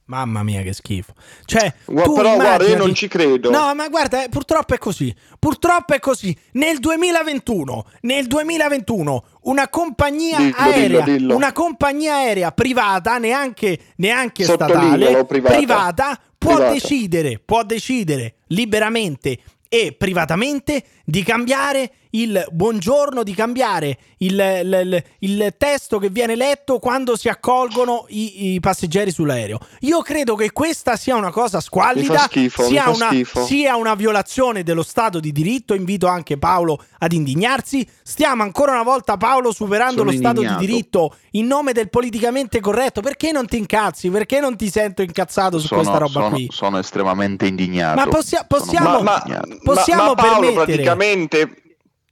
Mamma 0.09 0.42
mia, 0.42 0.62
che 0.62 0.72
schifo. 0.72 1.12
Cioè, 1.44 1.70
Gua- 1.84 2.02
però 2.02 2.34
guarda, 2.34 2.38
io 2.38 2.44
immaginati- 2.54 2.78
non 2.78 2.94
ci 2.94 3.09
credo. 3.09 3.50
No, 3.50 3.74
ma 3.74 3.88
guarda, 3.88 4.24
eh, 4.24 4.28
purtroppo 4.30 4.72
è 4.72 4.78
così. 4.78 5.14
Purtroppo 5.38 5.92
è 5.92 5.98
così. 5.98 6.34
Nel 6.52 6.78
2021, 6.78 7.84
nel 8.02 8.26
2021, 8.26 9.24
una 9.42 9.68
compagnia 9.68 10.38
Dillo, 10.38 10.54
aerea, 10.56 11.00
dillo, 11.02 11.18
dillo. 11.18 11.36
una 11.36 11.52
compagnia 11.52 12.14
aerea 12.14 12.52
privata, 12.52 13.18
neanche, 13.18 13.78
neanche 13.96 14.44
statale, 14.44 15.24
privata. 15.26 16.18
può 16.38 16.54
Privata. 16.54 16.72
decidere, 16.72 17.38
può 17.44 17.62
decidere 17.62 18.36
liberamente 18.46 19.38
e 19.68 19.94
privatamente 19.96 20.82
di 21.04 21.22
cambiare 21.22 21.90
il 22.20 22.46
buongiorno, 22.50 23.22
di 23.22 23.34
cambiare 23.34 23.98
il, 24.18 24.32
il- 24.32 25.02
il- 25.20 25.38
il 25.40 25.54
testo 25.58 25.98
che 25.98 26.08
viene 26.10 26.34
letto 26.36 26.78
quando 26.78 27.16
si 27.16 27.28
accolgono 27.28 28.06
i, 28.08 28.54
i 28.54 28.60
passeggeri 28.60 29.10
sull'aereo. 29.10 29.58
Io 29.80 30.00
credo 30.02 30.34
che 30.34 30.52
questa 30.52 30.96
sia 30.96 31.14
una 31.16 31.30
cosa 31.30 31.60
squallida, 31.60 32.18
schifo, 32.20 32.64
sia, 32.64 32.88
una, 32.88 33.10
sia 33.44 33.76
una 33.76 33.94
violazione 33.94 34.62
dello 34.62 34.82
Stato 34.82 35.20
di 35.20 35.32
diritto. 35.32 35.74
Invito 35.74 36.06
anche 36.06 36.38
Paolo 36.38 36.82
ad 36.98 37.12
indignarsi. 37.12 37.86
Stiamo 38.02 38.42
ancora 38.42 38.72
una 38.72 38.82
volta, 38.82 39.16
Paolo, 39.16 39.52
superando 39.52 39.98
Sono 39.98 40.10
lo 40.10 40.16
Stato 40.16 40.40
indignato. 40.40 40.60
di 40.60 40.66
diritto 40.66 41.14
in 41.32 41.46
nome 41.46 41.72
del 41.72 41.88
politicamente 41.90 42.60
corretto. 42.60 43.00
Perché 43.00 43.32
non 43.32 43.46
ti 43.46 43.58
incazzi? 43.58 44.10
Perché 44.10 44.40
non 44.40 44.56
ti 44.56 44.70
sento 44.70 45.02
incazzato 45.02 45.58
su 45.58 45.66
Sono, 45.66 45.80
questa 45.82 45.98
roba 45.98 46.12
sono- 46.12 46.28
qui? 46.30 46.48
sono 46.50 46.78
estremamente 46.78 47.46
indignato. 47.46 47.96
Ma 48.00 48.06
possia- 48.06 48.46
Sono 48.48 48.60
possiamo- 48.64 49.02
ma, 49.02 49.22
ma- 49.26 49.42
possiamo 49.62 50.02
ma- 50.02 50.08
ma 50.08 50.14
Paolo 50.14 50.40
permettere- 50.40 50.64
praticamente 50.64 51.62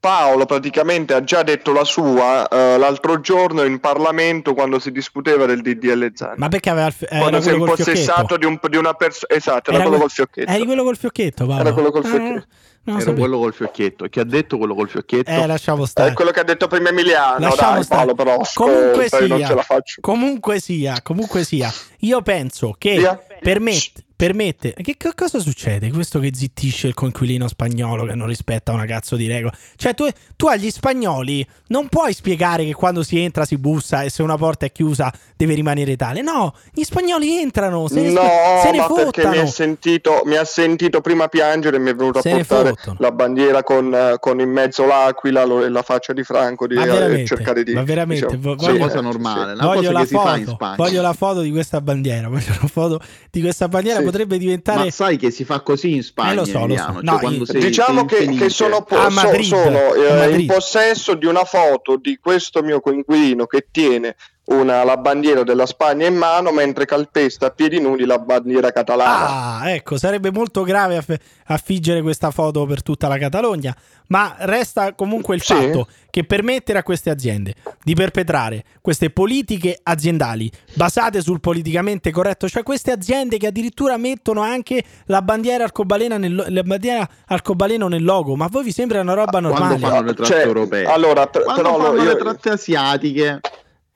Paolo 0.07 0.47
praticamente 0.47 1.15
ha 1.15 1.25
già 1.25 1.43
detto 1.43 1.73
la 1.73 1.83
sua 1.83 2.47
eh, 2.47 2.79
l'altro 2.79 3.19
giorno 3.21 3.65
in 3.65 3.81
Parlamento 3.81 4.55
quando 4.55 4.79
si 4.79 4.93
discuteva 4.93 5.47
del 5.47 5.63
DDL 5.63 6.13
Zan. 6.15 6.35
Ma 6.37 6.47
perché 6.47 6.71
aveva 6.71 6.87
il 6.87 6.93
fi- 6.93 7.07
era 7.09 7.19
quando 7.19 7.41
si 7.41 7.49
è 7.49 7.53
impossessato 7.55 7.95
fiocchetto? 7.95 8.37
di, 8.37 8.45
un- 8.47 8.59
di 8.69 8.77
una 8.77 8.93
persona 8.95 9.35
esatto, 9.35 9.71
era, 9.71 9.81
Era 9.81 9.89
quello 9.89 9.91
que- 9.91 9.99
col 9.99 10.11
fiocchetto. 10.11 10.51
Eri 10.53 10.65
quello 10.65 10.85
col 10.85 10.97
fiocchetto, 10.97 11.47
Paolo. 11.47 11.61
Era 11.61 11.73
quello 11.73 11.91
col 11.91 12.05
Ah, 12.05 12.09
fiocchetto. 12.09 12.29
non 12.31 12.45
lo 12.85 12.93
Era 12.93 13.01
sapevo. 13.01 13.19
quello 13.21 13.39
col 13.39 13.53
fiocchietto. 13.55 14.05
Chi 14.07 14.21
ha 14.21 14.25
detto 14.25 14.59
quello 14.59 14.75
col 14.77 14.89
fiocchietto? 14.89 15.31
Eh, 15.31 15.47
lasciamo 15.47 15.83
È 15.83 15.87
stare. 15.89 16.13
quello 16.13 16.31
che 16.31 16.39
ha 16.41 16.45
detto 16.45 16.69
prima 16.69 16.91
Emiliano, 16.91 17.39
Lasciamo 17.41 17.73
dai 17.75 17.83
stare. 17.83 18.01
Paolo 18.05 18.15
però 18.15 18.41
comunque 18.55 19.07
io 19.11 19.27
non 19.27 19.39
sia, 19.39 19.47
ce 19.49 19.55
la 19.55 19.63
faccio. 19.63 20.01
comunque 20.03 20.61
sia, 20.61 21.01
comunque 21.03 21.43
sia, 21.43 21.73
io 22.01 22.23
penso 22.23 22.77
che 22.79 22.97
Via. 22.99 23.21
permette, 23.41 24.05
permette 24.17 24.73
che, 24.73 24.95
che 24.97 25.11
cosa 25.15 25.39
succede? 25.39 25.91
Questo 25.91 26.19
che 26.19 26.31
zittisce 26.35 26.87
il 26.89 26.95
conquilino 26.95 27.47
spagnolo 27.49 28.07
che 28.07 28.15
non 28.15 28.27
rispetta 28.27 28.73
una 28.73 28.87
cazzo 28.87 29.15
di 29.15 29.27
regola. 29.27 29.53
Cioè, 29.77 29.95
tu, 29.95 30.09
tu 30.37 30.47
agli 30.47 30.71
spagnoli 30.71 31.47
non 31.69 31.89
puoi 31.89 32.15
spiegare 32.15 32.65
che 32.65 32.73
quando 32.73 33.03
si 33.03 33.19
entra 33.19 33.45
si 33.45 33.59
bussa 33.59 34.03
e 34.03 34.11
se 34.11 34.23
una 34.23 34.37
porta 34.37 34.65
è 34.67 34.73
chiusa 34.73 35.13
deve 35.37 35.55
rimanere 35.55 35.97
tale. 35.97 36.23
No, 36.23 36.55
gli 36.73 36.83
spagnoli 36.83 37.39
entrano, 37.41 37.89
se 37.89 38.01
ne, 38.01 38.11
no, 38.11 38.23
se 38.63 38.71
ne 38.71 38.79
ma 38.79 38.87
perché 38.93 39.27
mi, 39.29 39.37
è 39.37 39.47
sentito, 39.47 40.23
mi 40.25 40.37
ha 40.37 40.45
sentito 40.45 41.01
prima 41.03 41.29
piangere 41.29 41.77
e 41.77 41.81
mi 41.81 41.91
è 41.91 41.95
venuto 41.95 42.21
Se 42.23 42.31
a 42.31 42.37
portare 42.37 42.75
la 42.99 43.13
bandiera 43.13 43.63
con, 43.63 44.17
con 44.19 44.41
in 44.41 44.51
mezzo 44.51 44.87
l'aquila 44.87 45.45
lo- 45.45 45.63
e 45.65 45.69
la 45.69 45.83
faccia 45.83 46.13
di 46.15 46.23
Franco 46.23 46.67
di 46.67 46.75
Ma 46.75 46.85
eh, 46.87 47.27
cercare 47.27 47.63
di 47.63 47.75
ma 47.75 47.83
veramente, 47.83 48.27
diciamo, 48.37 48.55
voglio- 48.55 48.75
Una 48.77 48.87
cosa 48.87 49.01
normale, 49.01 49.53
sì. 49.53 49.59
una 49.59 49.67
voglio 49.67 49.81
cosa 49.81 49.93
la 49.93 50.01
che 50.01 50.07
si 50.07 50.15
fa 50.15 50.37
in 50.37 50.45
foto, 50.47 50.75
voglio 50.77 51.03
la 51.03 51.13
foto 51.13 51.41
di 51.43 51.51
questa 51.51 51.81
bandiera. 51.81 52.29
Voglio 52.29 52.55
la 52.61 52.69
foto 52.69 53.01
di 53.31 53.41
questa 53.41 53.69
bandiera. 53.69 53.99
Sì. 53.99 54.05
Potrebbe 54.11 54.39
diventare. 54.39 54.85
Ma 54.85 54.91
sai 54.91 55.17
che 55.17 55.31
si 55.31 55.45
fa 55.45 55.61
così 55.61 55.95
in 55.95 56.03
Spagna, 56.03 56.33
Eh, 56.33 56.35
lo 56.35 56.45
so, 56.45 56.67
lo 56.67 56.77
so. 56.77 56.93
Cioè, 56.93 57.03
No, 57.03 57.31
io- 57.31 57.45
sei- 57.45 57.61
Diciamo 57.61 58.07
sei 58.09 58.27
che, 58.29 58.35
che 58.35 58.49
sono, 58.51 58.83
po- 58.83 58.97
A 58.99 59.11
so- 59.11 59.23
Madrid, 59.23 59.45
sono, 59.45 59.95
eh, 59.95 60.39
in 60.39 60.47
possesso 60.47 61.15
di 61.15 61.27
una 61.27 61.45
foto 61.45 61.97
di 61.97 62.19
questo 62.21 62.63
mio 62.63 62.81
coinquilino 62.81 63.47
che 63.47 63.67
tiene 63.71 64.17
una- 64.47 64.85
la 64.85 64.97
bandiera 64.97 65.43
della 65.43 65.67
Spagna 65.67 66.07
in 66.07 66.15
mano 66.17 66.53
mentre 66.53 66.85
calpesta 66.85 67.47
a 67.47 67.51
piedi 67.51 67.81
nudi 67.81 68.05
la 68.05 68.19
bandiera 68.19 68.71
catalana. 68.71 69.59
Ah, 69.61 69.71
ecco, 69.73 69.99
sarebbe 69.99 70.31
molto 70.31 70.63
grave 70.63 70.97
aff- 70.99 71.17
affiggere 71.47 72.01
questa 72.03 72.31
foto 72.31 72.65
per 72.65 72.83
tutta 72.83 73.09
la 73.09 73.19
Catalogna, 73.19 73.75
ma 74.09 74.37
resta 74.41 74.95
comunque 74.95 75.35
il 75.35 75.43
Sì. 75.43 75.53
fatto 75.55 75.89
che 76.11 76.25
permettere 76.25 76.79
a 76.79 76.83
queste 76.85 77.11
aziende 77.11 77.55
di 77.83 77.95
perpetrare 77.95 78.65
queste 78.81 79.11
politiche 79.11 79.79
aziendali 79.83 80.51
basate 80.75 81.21
sul 81.21 81.41
politicamente 81.41 82.11
corretto, 82.13 82.49
cioè 82.49 82.63
queste 82.63 82.93
aziende 82.93 83.37
che 83.39 83.49
addirittura 83.49 83.97
mettono 83.97 84.43
anche 84.43 84.83
la 85.07 85.23
bandiera 85.23 85.65
arcobalena 85.65 86.19
nel, 86.19 86.47
la 86.49 86.63
bandiera 86.63 87.07
arcobaleno 87.27 87.89
nel 87.89 88.05
logo, 88.05 88.37
ma 88.37 88.45
a 88.45 88.49
voi 88.51 88.63
vi 88.65 88.73
sembra 88.73 89.01
una 89.01 89.15
roba 89.15 89.31
Quando 89.41 89.49
normale? 89.49 89.79
fanno 89.79 90.01
le 90.03 90.15
tratte 90.15 90.31
Cioè, 90.33 90.43
europee. 90.47 90.85
allora, 90.85 91.27
Quando 91.27 91.55
però 91.55 91.77
fanno 91.81 92.03
io- 92.03 92.09
le 92.13 92.17
tratte 92.17 92.49
asiatiche. 92.51 93.41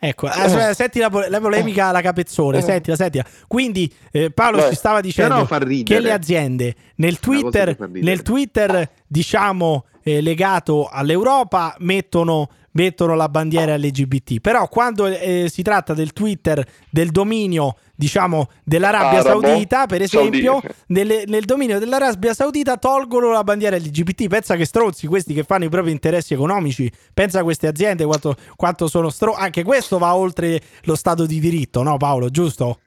Ecco, 0.03 0.29
aspetta, 0.29 0.73
senti 0.73 0.99
la, 0.99 1.11
po- 1.11 1.27
la 1.29 1.41
polemica 1.41 1.89
alla 1.89 2.01
capezzone, 2.01 2.63
sentila, 2.63 2.97
sentila. 2.97 3.23
Quindi 3.47 3.93
eh, 4.11 4.31
Paolo 4.31 4.57
Beh, 4.57 4.69
ci 4.71 4.75
stava 4.75 5.03
dicendo 5.03 5.47
che 5.85 6.01
le 6.01 6.11
aziende 6.11 6.75
nel 6.97 7.19
Twitter, 7.21 7.77
nel 7.91 8.23
Twitter 8.23 8.89
diciamo 9.07 9.85
eh, 10.03 10.23
legato 10.23 10.89
all'Europa 10.91 11.77
mettono, 11.81 12.49
mettono 12.73 13.15
la 13.15 13.29
bandiera 13.29 13.77
LGBT, 13.77 14.41
però 14.41 14.69
quando 14.69 15.07
eh, 15.07 15.49
si 15.51 15.63
tratta 15.63 15.95
del 15.95 16.13
Twitter 16.13 16.65
del 16.91 17.11
dominio 17.11 17.77
diciamo 17.95 18.49
dell'Arabia 18.65 19.21
Arabo, 19.21 19.43
Saudita, 19.43 19.87
per 19.87 20.01
esempio, 20.03 20.61
nelle- 20.87 21.25
nel 21.27 21.45
dominio 21.45 21.79
dell'Arabia 21.79 22.33
Saudita 22.33 22.77
tolgono 22.79 23.31
la 23.31 23.45
bandiera 23.45 23.77
LGBT. 23.77 24.27
Pensa 24.27 24.57
che 24.57 24.65
stronzi 24.65 25.07
questi 25.07 25.35
che 25.35 25.43
fanno 25.45 25.65
i 25.65 25.69
propri 25.69 25.91
interessi 25.91 26.33
economici. 26.33 26.91
Pensa 27.13 27.41
a 27.41 27.43
queste 27.43 27.67
aziende 27.67 28.05
quanto, 28.07 28.35
quanto 28.57 28.89
sono 28.89 29.11
stronzi. 29.11 29.41
Anche 29.43 29.63
questo 29.65 29.99
va 29.99 30.15
oltre 30.15 30.61
lo 30.85 30.95
Stato 30.95 31.27
di 31.27 31.39
diritto, 31.41 31.83
no 31.83 31.97
Paolo? 31.99 32.31
Giusto? 32.31 32.79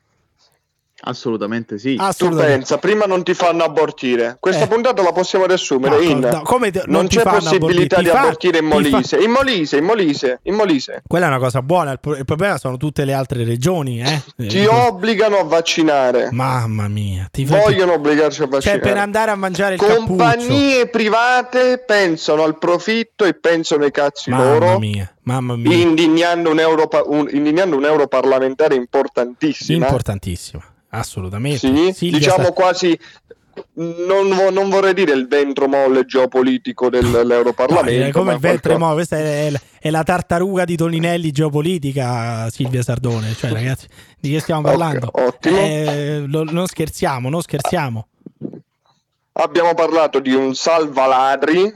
Assolutamente 1.05 1.77
sì. 1.77 1.95
Tu 1.95 2.01
Assolutamente. 2.01 2.57
pensa, 2.57 2.77
prima 2.77 3.05
non 3.05 3.23
ti 3.23 3.33
fanno 3.33 3.63
abortire. 3.63 4.37
Questa 4.39 4.63
Eh. 4.63 4.67
puntata 4.67 5.01
la 5.01 5.11
possiamo 5.11 5.45
riassumere 5.45 5.97
No, 5.97 6.01
in 6.01 6.19
no, 6.19 6.41
come 6.43 6.71
te- 6.71 6.83
non 6.85 6.95
non 6.95 7.07
c'è 7.07 7.23
possibilità 7.23 7.97
abortire, 7.97 8.01
di 8.01 8.07
fa- 8.07 8.19
abortire 8.21 8.57
in 8.59 8.63
ti 8.63 8.69
fa- 8.69 8.75
Molise. 8.75 9.17
In 9.17 9.31
Molise, 9.31 9.77
in 9.77 9.83
Molise, 9.83 10.39
in 10.43 10.53
Molise. 10.55 11.03
Quella 11.05 11.25
è 11.25 11.27
una 11.27 11.39
cosa 11.39 11.61
buona. 11.61 11.91
Il, 11.91 11.99
pro- 11.99 12.15
il 12.15 12.23
problema 12.23 12.57
sono 12.57 12.77
tutte 12.77 13.03
le 13.03 13.11
altre 13.13 13.43
regioni. 13.43 14.01
Eh? 14.01 14.21
Ti 14.47 14.65
obbligano 14.65 15.37
a 15.39 15.43
vaccinare. 15.43 16.29
Mamma 16.31 16.87
mia, 16.87 17.27
ti 17.31 17.45
fa- 17.45 17.57
Vogliono 17.57 17.93
obbligarci 17.93 18.41
a 18.41 18.43
Cioè, 18.45 18.49
vaccinare. 18.53 18.79
per 18.79 18.97
andare 18.97 19.31
a 19.31 19.35
mangiare 19.35 19.73
il 19.73 19.79
cappuccio. 19.81 20.05
Compagnie 20.05 20.87
private 20.87 21.83
pensano 21.85 22.43
al 22.43 22.57
profitto 22.57 23.25
e 23.25 23.33
pensano 23.33 23.83
ai 23.83 23.91
cazzi 23.91 24.29
Mamma 24.29 24.43
loro, 24.57 24.79
mia, 24.79 25.13
mamma 25.23 25.55
mia. 25.57 25.75
indignando 25.75 26.49
un, 26.49 26.59
europa- 26.59 27.03
un- 27.05 27.27
indignando 27.31 27.75
un 27.75 27.83
europarlamentare 27.83 28.75
importantissima. 28.75 29.85
Importantissima, 29.85 30.63
assolutamente. 30.93 31.59
Sì, 31.59 31.91
Silvia 31.93 32.17
diciamo 32.19 32.43
sta- 32.43 32.51
quasi, 32.53 32.97
non, 33.75 34.27
non 34.51 34.69
vorrei 34.69 34.93
dire 34.93 35.13
il 35.13 35.27
ventro 35.27 35.67
molle 35.67 36.05
geopolitico 36.05 36.85
No, 36.85 36.89
dell'Europarlamento. 36.89 38.05
è 38.07 38.11
come 38.11 38.33
il 38.33 38.39
ventre 38.39 38.75
qualcosa- 38.75 38.87
mo, 38.89 38.93
questa 38.93 39.17
è, 39.17 39.51
è- 39.79 39.89
la 39.89 40.03
tartaruga 40.03 40.65
di 40.65 40.75
Toninelli 40.75 41.31
geopolitica, 41.31 42.49
Silvia 42.49 42.81
Sardone. 42.81 43.33
Cioè, 43.33 43.51
ragazzi, 43.53 43.87
di 44.19 44.31
che 44.31 44.39
stiamo 44.39 44.61
parlando? 44.61 45.09
ottimo. 45.11 45.57
Eh, 45.57 46.23
lo- 46.27 46.43
non 46.45 46.65
scherziamo, 46.67 47.29
non 47.29 47.41
scherziamo. 47.41 48.07
Abbiamo 49.33 49.73
parlato 49.73 50.19
di 50.19 50.33
un 50.33 50.53
salvaladri 50.53 51.73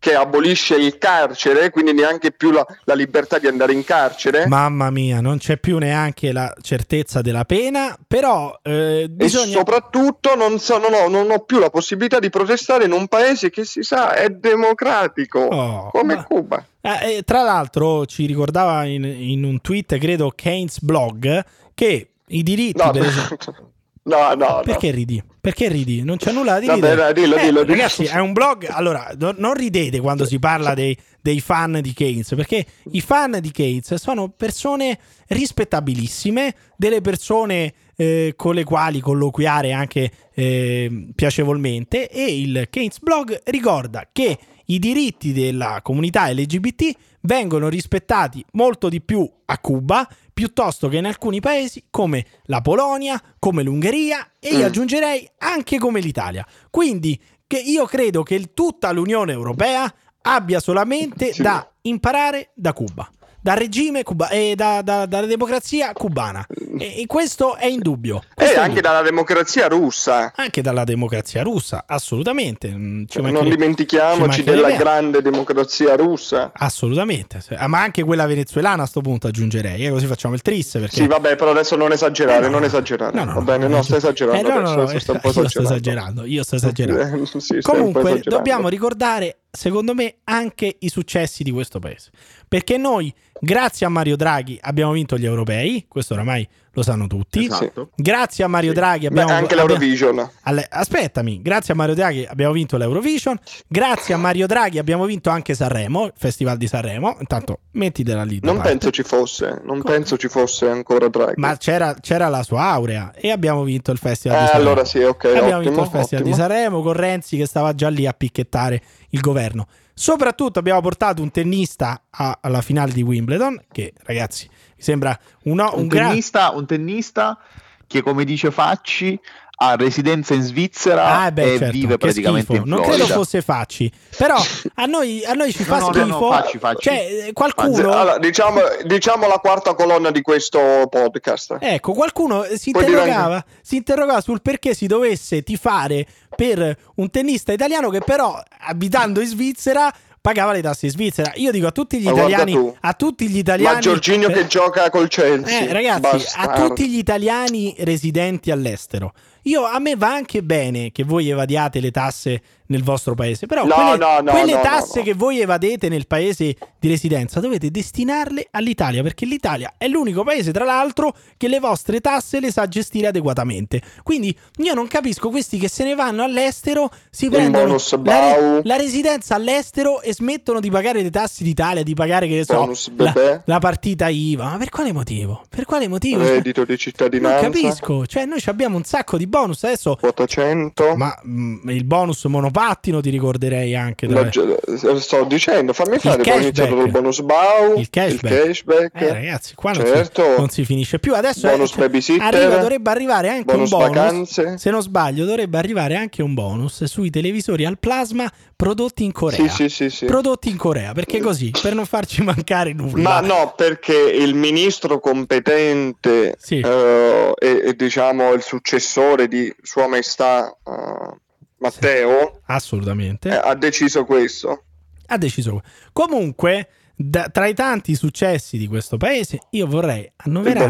che 0.00 0.14
abolisce 0.14 0.76
il 0.76 0.96
carcere, 0.98 1.70
quindi 1.70 1.92
neanche 1.92 2.30
più 2.30 2.50
la, 2.52 2.64
la 2.84 2.94
libertà 2.94 3.38
di 3.38 3.46
andare 3.48 3.72
in 3.72 3.82
carcere. 3.84 4.46
Mamma 4.46 4.90
mia, 4.90 5.20
non 5.20 5.38
c'è 5.38 5.56
più 5.58 5.78
neanche 5.78 6.32
la 6.32 6.54
certezza 6.60 7.20
della 7.20 7.44
pena, 7.44 7.96
però 8.06 8.56
eh, 8.62 9.02
E 9.02 9.08
bisogna... 9.08 9.56
soprattutto 9.56 10.36
non, 10.36 10.58
so- 10.60 10.78
non 10.78 10.94
ho, 10.94 11.08
non 11.08 11.30
ho 11.30 11.40
più 11.40 11.58
la 11.58 11.70
possibilità 11.70 12.18
di 12.20 12.30
protestare 12.30 12.84
in 12.84 12.92
un 12.92 13.08
paese 13.08 13.50
che 13.50 13.64
si 13.64 13.82
sa 13.82 14.14
è 14.14 14.28
democratico 14.28 15.40
Oh, 15.40 15.90
come 15.90 16.14
ma- 16.14 16.24
Cuba. 16.24 16.64
Eh, 16.80 17.16
eh, 17.16 17.22
tra 17.22 17.42
l'altro 17.42 18.06
ci 18.06 18.24
ricordava 18.26 18.84
in, 18.84 19.04
in 19.04 19.42
un 19.44 19.60
tweet, 19.60 19.98
credo, 19.98 20.32
Keynes 20.34 20.80
Blog, 20.80 21.44
che 21.74 22.10
i 22.28 22.42
diritti... 22.42 22.82
No, 22.84 22.90
per 22.92 23.02
esempio- 23.04 23.36
no, 24.08 24.34
no, 24.34 24.46
no. 24.56 24.60
Perché 24.64 24.90
ridi? 24.90 25.22
Perché 25.40 25.68
ridi? 25.68 26.02
Non 26.02 26.16
c'è 26.16 26.32
nulla 26.32 26.58
da 26.58 26.66
Vabbè, 26.66 26.74
ridere. 26.74 26.94
dai, 26.96 27.12
dillo, 27.14 27.36
Eh, 27.36 27.40
dillo, 27.44 27.62
dillo. 27.62 27.74
Ragazzi, 27.74 28.04
è 28.04 28.18
un 28.18 28.32
blog. 28.32 28.66
Allora, 28.70 29.12
no- 29.18 29.34
non 29.36 29.54
ridete 29.54 30.00
quando 30.00 30.24
si 30.26 30.38
parla 30.38 30.74
dei, 30.74 30.96
dei 31.20 31.40
fan 31.40 31.78
di 31.82 31.92
Keynes, 31.92 32.34
perché 32.34 32.66
i 32.92 33.00
fan 33.00 33.38
di 33.40 33.50
Keynes 33.50 33.94
sono 33.94 34.28
persone 34.28 34.98
rispettabilissime, 35.28 36.54
delle 36.76 37.00
persone 37.00 37.72
eh, 37.96 38.34
con 38.36 38.54
le 38.54 38.64
quali 38.64 39.00
colloquiare 39.00 39.72
anche 39.72 40.10
eh, 40.34 41.08
piacevolmente. 41.14 42.08
E 42.08 42.40
il 42.40 42.66
Keynes 42.70 43.00
blog 43.00 43.40
ricorda 43.46 44.08
che 44.12 44.38
i 44.70 44.78
diritti 44.78 45.32
della 45.32 45.80
comunità 45.82 46.30
LGBT 46.30 46.90
vengono 47.22 47.68
rispettati 47.68 48.44
molto 48.52 48.88
di 48.88 49.00
più 49.00 49.28
a 49.46 49.58
Cuba 49.58 50.08
piuttosto 50.32 50.88
che 50.88 50.98
in 50.98 51.06
alcuni 51.06 51.40
paesi 51.40 51.84
come 51.90 52.24
la 52.44 52.60
Polonia, 52.60 53.20
come 53.38 53.62
l'Ungheria 53.62 54.32
e 54.38 54.50
io 54.50 54.58
Mm. 54.60 54.64
aggiungerei 54.64 55.28
anche 55.38 55.78
come 55.78 56.00
l'Italia. 56.00 56.46
Quindi 56.70 57.20
che 57.46 57.58
io 57.58 57.86
credo 57.86 58.22
che 58.22 58.52
tutta 58.54 58.92
l'Unione 58.92 59.32
Europea 59.32 59.92
abbia 60.22 60.60
solamente 60.60 61.32
Sì. 61.32 61.42
da 61.42 61.66
imparare 61.82 62.50
da 62.54 62.72
Cuba, 62.74 63.08
dal 63.48 63.56
regime 63.56 64.02
cuba- 64.02 64.28
e 64.28 64.52
da- 64.54 64.82
da- 64.82 65.06
dalla 65.06 65.26
democrazia 65.26 65.94
cubana. 65.94 66.46
E, 66.78 67.00
e 67.00 67.06
questo 67.06 67.56
è 67.56 67.64
indubbio. 67.64 68.22
E 68.36 68.44
Eh, 68.44 68.56
anche 68.58 68.82
dalla 68.82 69.00
democrazia 69.00 69.68
russa. 69.68 70.32
Anche 70.36 70.60
dalla 70.60 70.84
democrazia 70.84 71.42
russa, 71.42 71.84
assolutamente. 71.86 72.68
Mm, 72.70 73.04
ci 73.06 73.22
non 73.22 73.48
dimentichiamoci 73.48 74.42
della 74.44 74.72
grande 74.72 75.22
democrazia 75.22 75.96
russa. 75.96 76.50
Assolutamente, 76.52 77.40
ma 77.68 77.80
anche 77.80 78.02
quella 78.04 78.26
venezuelana 78.26 78.82
a 78.82 78.86
sto 78.86 79.00
punto 79.00 79.28
aggiungerei, 79.28 79.86
eh, 79.86 79.90
così 79.90 80.04
facciamo 80.04 80.34
il 80.34 80.42
triste 80.42 80.78
perché... 80.78 80.96
Sì, 80.96 81.06
vabbè, 81.06 81.36
però 81.36 81.52
adesso 81.52 81.74
non 81.74 81.92
esagerare, 81.92 82.44
Eh, 82.44 82.48
no. 82.48 82.56
non 82.56 82.64
esagerare. 82.64 83.16
No, 83.16 83.24
no, 83.24 83.32
Va 83.32 83.38
no, 83.38 83.44
bene, 83.44 83.66
no, 83.68 83.82
stai 83.82 83.96
esagerando 83.96 84.46
Eh, 84.46 84.52
no, 84.52 84.60
no, 84.60 84.74
no, 84.74 84.80
un 84.82 84.86
po' 84.86 84.92
io 84.92 84.98
sto 85.00 85.14
esagerando. 85.30 85.62
esagerando, 85.72 86.24
io 86.26 86.42
sto 86.44 86.56
esagerando. 86.56 87.22
Eh, 87.22 87.26
sì, 87.40 87.60
Comunque 87.62 88.00
esagerando. 88.02 88.36
dobbiamo 88.36 88.68
ricordare, 88.68 89.36
secondo 89.50 89.94
me, 89.94 90.16
anche 90.24 90.76
i 90.80 90.88
successi 90.88 91.42
di 91.42 91.50
questo 91.50 91.78
paese. 91.78 92.10
Perché 92.48 92.76
noi, 92.78 93.12
grazie 93.40 93.86
a 93.86 93.88
Mario 93.88 94.16
Draghi, 94.16 94.58
abbiamo 94.60 94.92
vinto 94.92 95.18
gli 95.18 95.26
europei, 95.26 95.84
questo 95.88 96.14
oramai 96.14 96.46
lo 96.72 96.82
sanno 96.82 97.06
tutti. 97.08 97.44
Esatto. 97.44 97.90
Grazie 97.96 98.44
a 98.44 98.46
Mario 98.48 98.70
Sì. 98.70 98.76
Draghi 98.76 99.00
Beh, 99.00 99.06
abbiamo 99.08 99.30
anche 99.32 99.52
abbiamo- 99.54 99.66
l'Eurovision. 99.68 100.30
alle- 100.42 100.66
aspettami, 100.70 101.42
grazie 101.42 101.74
a 101.74 101.76
Mario 101.76 101.94
Draghi 101.94 102.24
abbiamo 102.24 102.52
vinto 102.52 102.76
l'Eurovision, 102.76 103.36
grazie 103.66 104.14
a 104.14 104.16
Mario 104.16 104.46
Draghi 104.46 104.78
abbiamo 104.78 105.04
vinto 105.04 105.28
anche 105.28 105.54
Sanremo, 105.54 106.04
il 106.06 106.12
Festival 106.16 106.56
di 106.56 106.68
Sanremo. 106.68 107.16
Intanto 107.18 107.60
mettitela 107.72 108.22
lì. 108.22 108.38
Non 108.42 108.56
parte. 108.58 108.70
penso 108.70 108.90
ci 108.92 109.02
fosse, 109.02 109.60
non 109.64 109.80
Come? 109.80 109.94
penso 109.94 110.16
ci 110.16 110.28
fosse 110.28 110.68
ancora 110.68 111.08
Draghi. 111.08 111.34
Ma 111.40 111.56
c'era, 111.56 111.94
c'era 112.00 112.28
la 112.28 112.42
sua 112.44 112.62
aurea 112.70 113.12
e 113.14 113.30
abbiamo 113.32 113.64
vinto 113.64 113.90
il 113.90 113.98
Festival 113.98 114.36
Eh, 114.38 114.40
di 114.42 114.46
Sanremo. 114.46 114.68
allora 114.70 114.84
sì, 114.86 114.98
ok, 115.00 115.24
abbiamo 115.24 115.46
ottimo, 115.46 115.60
vinto 115.60 115.80
il 115.82 115.88
Festival 115.90 116.22
ottimo. 116.22 116.36
di 116.36 116.40
Sanremo 116.40 116.82
con 116.82 116.92
Renzi 116.92 117.36
che 117.36 117.46
stava 117.46 117.74
già 117.74 117.88
lì 117.88 118.06
a 118.06 118.12
picchettare 118.12 118.80
il 119.10 119.20
governo. 119.20 119.66
Soprattutto 119.94 120.58
abbiamo 120.58 120.80
portato 120.80 121.22
un 121.22 121.30
tennista 121.30 122.02
a- 122.10 122.38
alla 122.40 122.62
finale 122.62 122.92
di 122.92 123.02
Wimbledon, 123.02 123.64
che 123.72 123.92
ragazzi 124.04 124.48
mi 124.48 124.82
sembra 124.82 125.18
uno- 125.44 125.70
un, 125.74 125.80
un, 125.82 125.88
gran- 125.88 126.08
tennista, 126.10 126.50
un 126.50 126.66
tennista 126.66 127.38
che, 127.86 128.02
come 128.02 128.24
dice 128.24 128.50
Facci, 128.50 129.18
ha 129.60 129.74
residenza 129.74 130.34
in 130.34 130.42
Svizzera 130.42 131.22
Ah, 131.22 131.32
beh, 131.32 131.54
e 131.54 131.58
certo, 131.58 131.72
vive 131.72 131.96
praticamente 131.98 132.44
schifo. 132.46 132.62
in 132.62 132.68
Non 132.68 132.78
Florida. 132.82 133.04
credo 133.04 133.18
fosse 133.20 133.42
Facci, 133.42 133.90
però 134.16 134.36
a 134.74 134.84
noi, 134.86 135.24
a 135.24 135.32
noi 135.32 135.52
ci 135.52 135.64
fa 135.64 135.78
No, 135.78 135.88
no, 135.88 135.90
no, 135.90 135.92
schifo. 136.04 136.18
no, 136.20 136.30
Facci, 136.30 136.58
Facci. 136.58 136.82
Cioè, 136.82 137.24
eh, 137.28 137.32
qualcuno, 137.32 137.90
Allora, 137.92 138.18
diciamo, 138.18 138.60
diciamo 138.84 139.26
la 139.26 139.38
quarta 139.38 139.74
colonna 139.74 140.10
di 140.12 140.22
questo 140.22 140.86
podcast. 140.88 141.56
ecco, 141.60 141.92
qualcuno 141.92 142.44
si 142.56 142.70
interrogava, 142.70 143.44
si 143.60 143.76
interrogava 143.76 144.20
sul 144.20 144.42
perché 144.42 144.74
si 144.74 144.86
dovesse 144.86 145.42
tifare 145.42 146.06
per 146.36 146.76
un 146.96 147.10
tennista 147.10 147.52
italiano 147.52 147.90
che 147.90 148.00
però, 148.00 148.40
abitando 148.66 149.20
in 149.20 149.26
Svizzera, 149.26 149.92
pagava 150.20 150.52
le 150.52 150.60
tasse 150.62 150.86
in 150.86 150.92
Svizzera. 150.92 151.32
Io 151.36 151.50
dico 151.50 151.66
a 151.66 151.72
tutti 151.72 151.98
gli 151.98 152.04
Ma 152.04 152.12
italiani, 152.12 152.72
a 152.80 152.92
tutti 152.92 153.28
gli 153.28 153.38
italiani, 153.38 153.74
Ma 153.74 153.80
Giorginio 153.80 154.28
eh, 154.28 154.32
che 154.34 154.46
gioca 154.46 154.88
col 154.90 155.08
Chelsea. 155.08 155.60
Eh, 155.62 155.72
ragazzi, 155.72 156.00
Bastardo. 156.00 156.50
a 156.64 156.66
tutti 156.68 156.88
gli 156.88 156.98
italiani 156.98 157.74
residenti 157.78 158.50
all'estero, 158.50 159.12
io 159.48 159.64
a 159.64 159.78
me 159.78 159.96
va 159.96 160.12
anche 160.12 160.42
bene 160.42 160.90
che 160.92 161.04
voi 161.04 161.28
evadiate 161.28 161.80
le 161.80 161.90
tasse 161.90 162.42
nel 162.68 162.82
vostro 162.82 163.14
paese, 163.14 163.46
però 163.46 163.64
No, 163.64 163.72
quelle, 163.74 163.96
no, 163.96 164.20
no, 164.20 164.30
quelle 164.30 164.60
tasse 164.60 165.00
che 165.02 165.14
voi 165.14 165.40
evadete 165.40 165.88
nel 165.88 166.06
paese 166.06 166.54
di 166.78 166.86
residenza 166.88 167.40
dovete 167.40 167.70
destinarle 167.70 168.48
all'Italia, 168.50 169.02
perché 169.02 169.24
l'Italia 169.24 169.74
è 169.78 169.88
l'unico 169.88 170.22
paese, 170.22 170.52
tra 170.52 170.66
l'altro, 170.66 171.14
che 171.38 171.48
le 171.48 171.60
vostre 171.60 172.00
tasse 172.00 172.40
le 172.40 172.52
sa 172.52 172.68
gestire 172.68 173.06
adeguatamente. 173.06 173.80
Quindi 174.02 174.36
io 174.58 174.74
non 174.74 174.86
capisco 174.86 175.30
questi 175.30 175.56
che 175.56 175.68
se 175.68 175.84
ne 175.84 175.94
vanno 175.94 176.22
all'estero, 176.22 176.90
si 177.10 177.24
Il 177.24 177.30
prendono 177.30 177.78
la, 177.90 177.96
Bau. 177.96 178.60
la 178.62 178.76
residenza 178.76 179.34
all'estero 179.34 180.02
e 180.02 180.12
smettono 180.12 180.60
di 180.60 180.70
pagare 180.70 181.00
le 181.00 181.10
tasse 181.10 181.44
d'Italia, 181.44 181.82
di 181.82 181.94
pagare, 181.94 182.28
che 182.28 182.34
ne 182.34 182.44
so, 182.44 182.70
la, 182.96 183.42
la 183.46 183.58
partita 183.60 184.08
IVA. 184.08 184.44
Ma 184.44 184.56
per 184.58 184.68
quale 184.68 184.92
motivo? 184.92 185.42
Per 185.48 185.64
quale 185.64 185.88
motivo? 185.88 186.22
Reddito 186.22 186.64
di 186.64 186.68
Non 186.68 186.76
cittadinanza. 186.78 187.40
capisco, 187.40 188.04
cioè 188.06 188.26
noi 188.26 188.42
abbiamo 188.44 188.76
un 188.76 188.84
sacco 188.84 189.16
di 189.16 189.26
bonus 189.38 189.64
adesso, 189.64 189.96
Quota 189.96 190.26
100. 190.26 190.94
ma 190.96 191.14
mm, 191.26 191.68
il 191.70 191.84
bonus 191.84 192.24
monopattino 192.24 193.00
ti 193.00 193.10
ricorderei 193.10 193.74
anche. 193.76 194.06
Lo 194.06 194.28
gi- 194.28 194.40
eh, 194.40 195.00
sto 195.00 195.24
dicendo, 195.24 195.72
fammi 195.72 195.98
fare, 195.98 196.22
poi 196.22 196.32
ho 196.32 196.36
iniziato 196.40 196.70
cashback. 196.74 196.90
dal 196.92 197.02
bonus 197.02 197.20
BAU, 197.20 197.78
Il 197.78 197.90
cashback. 197.90 198.44
cashback, 198.46 199.00
Eh, 199.00 199.12
ragazzi, 199.12 199.54
qua 199.54 199.72
non, 199.72 199.84
certo, 199.86 200.22
si, 200.22 200.38
non 200.38 200.48
si 200.48 200.64
finisce 200.64 200.98
più. 200.98 201.14
Adesso 201.14 201.48
bonus 201.48 201.74
babysitter, 201.76 202.34
arriva, 202.34 202.56
dovrebbe 202.58 202.90
arrivare 202.90 203.28
anche 203.28 203.44
bonus 203.44 203.70
un 203.70 203.78
bonus. 203.78 203.94
vacanze. 203.96 204.58
Se 204.58 204.70
non 204.70 204.82
sbaglio, 204.82 205.24
dovrebbe 205.24 205.58
arrivare 205.58 205.96
anche 205.96 206.22
un 206.22 206.34
bonus 206.34 206.84
sui 206.84 207.10
televisori 207.10 207.64
al 207.64 207.78
plasma 207.78 208.30
prodotti 208.56 209.04
in 209.04 209.12
Corea. 209.12 209.48
Sì, 209.48 209.68
sì, 209.68 209.88
sì. 209.90 210.04
Prodotti 210.06 210.48
in 210.48 210.56
Corea, 210.56 210.92
perché 210.92 211.20
così, 211.20 211.50
per 211.62 211.74
non 211.74 211.86
farci 211.86 212.22
mancare 212.22 212.72
nulla. 212.72 213.02
Ma 213.02 213.20
no, 213.20 213.52
perché 213.56 213.94
il 213.96 214.34
ministro 214.34 214.98
competente 215.00 216.36
eh, 216.48 217.34
e, 217.38 217.62
e, 217.66 217.74
diciamo 217.76 218.32
il 218.32 218.42
successore 218.42 219.17
di 219.26 219.52
Sua 219.62 219.88
Maestà 219.88 220.50
eh, 220.64 221.16
Matteo 221.56 222.40
Assolutamente. 222.46 223.30
eh, 223.30 223.34
ha 223.34 223.54
deciso 223.54 224.04
questo. 224.04 224.64
ha 225.06 225.16
deciso. 225.18 225.60
Comunque, 225.92 226.68
da- 226.94 227.28
tra 227.30 227.46
i 227.46 227.54
tanti 227.54 227.94
successi 227.94 228.58
di 228.58 228.66
questo 228.68 228.96
paese, 228.96 229.40
io 229.50 229.66
vorrei 229.66 230.08
annoverare 230.16 230.68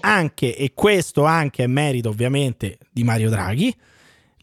anche, 0.00 0.56
e 0.56 0.72
questo 0.74 1.24
anche 1.24 1.64
è 1.64 1.66
merito 1.66 2.08
ovviamente 2.08 2.78
di 2.90 3.04
Mario 3.04 3.30
Draghi, 3.30 3.74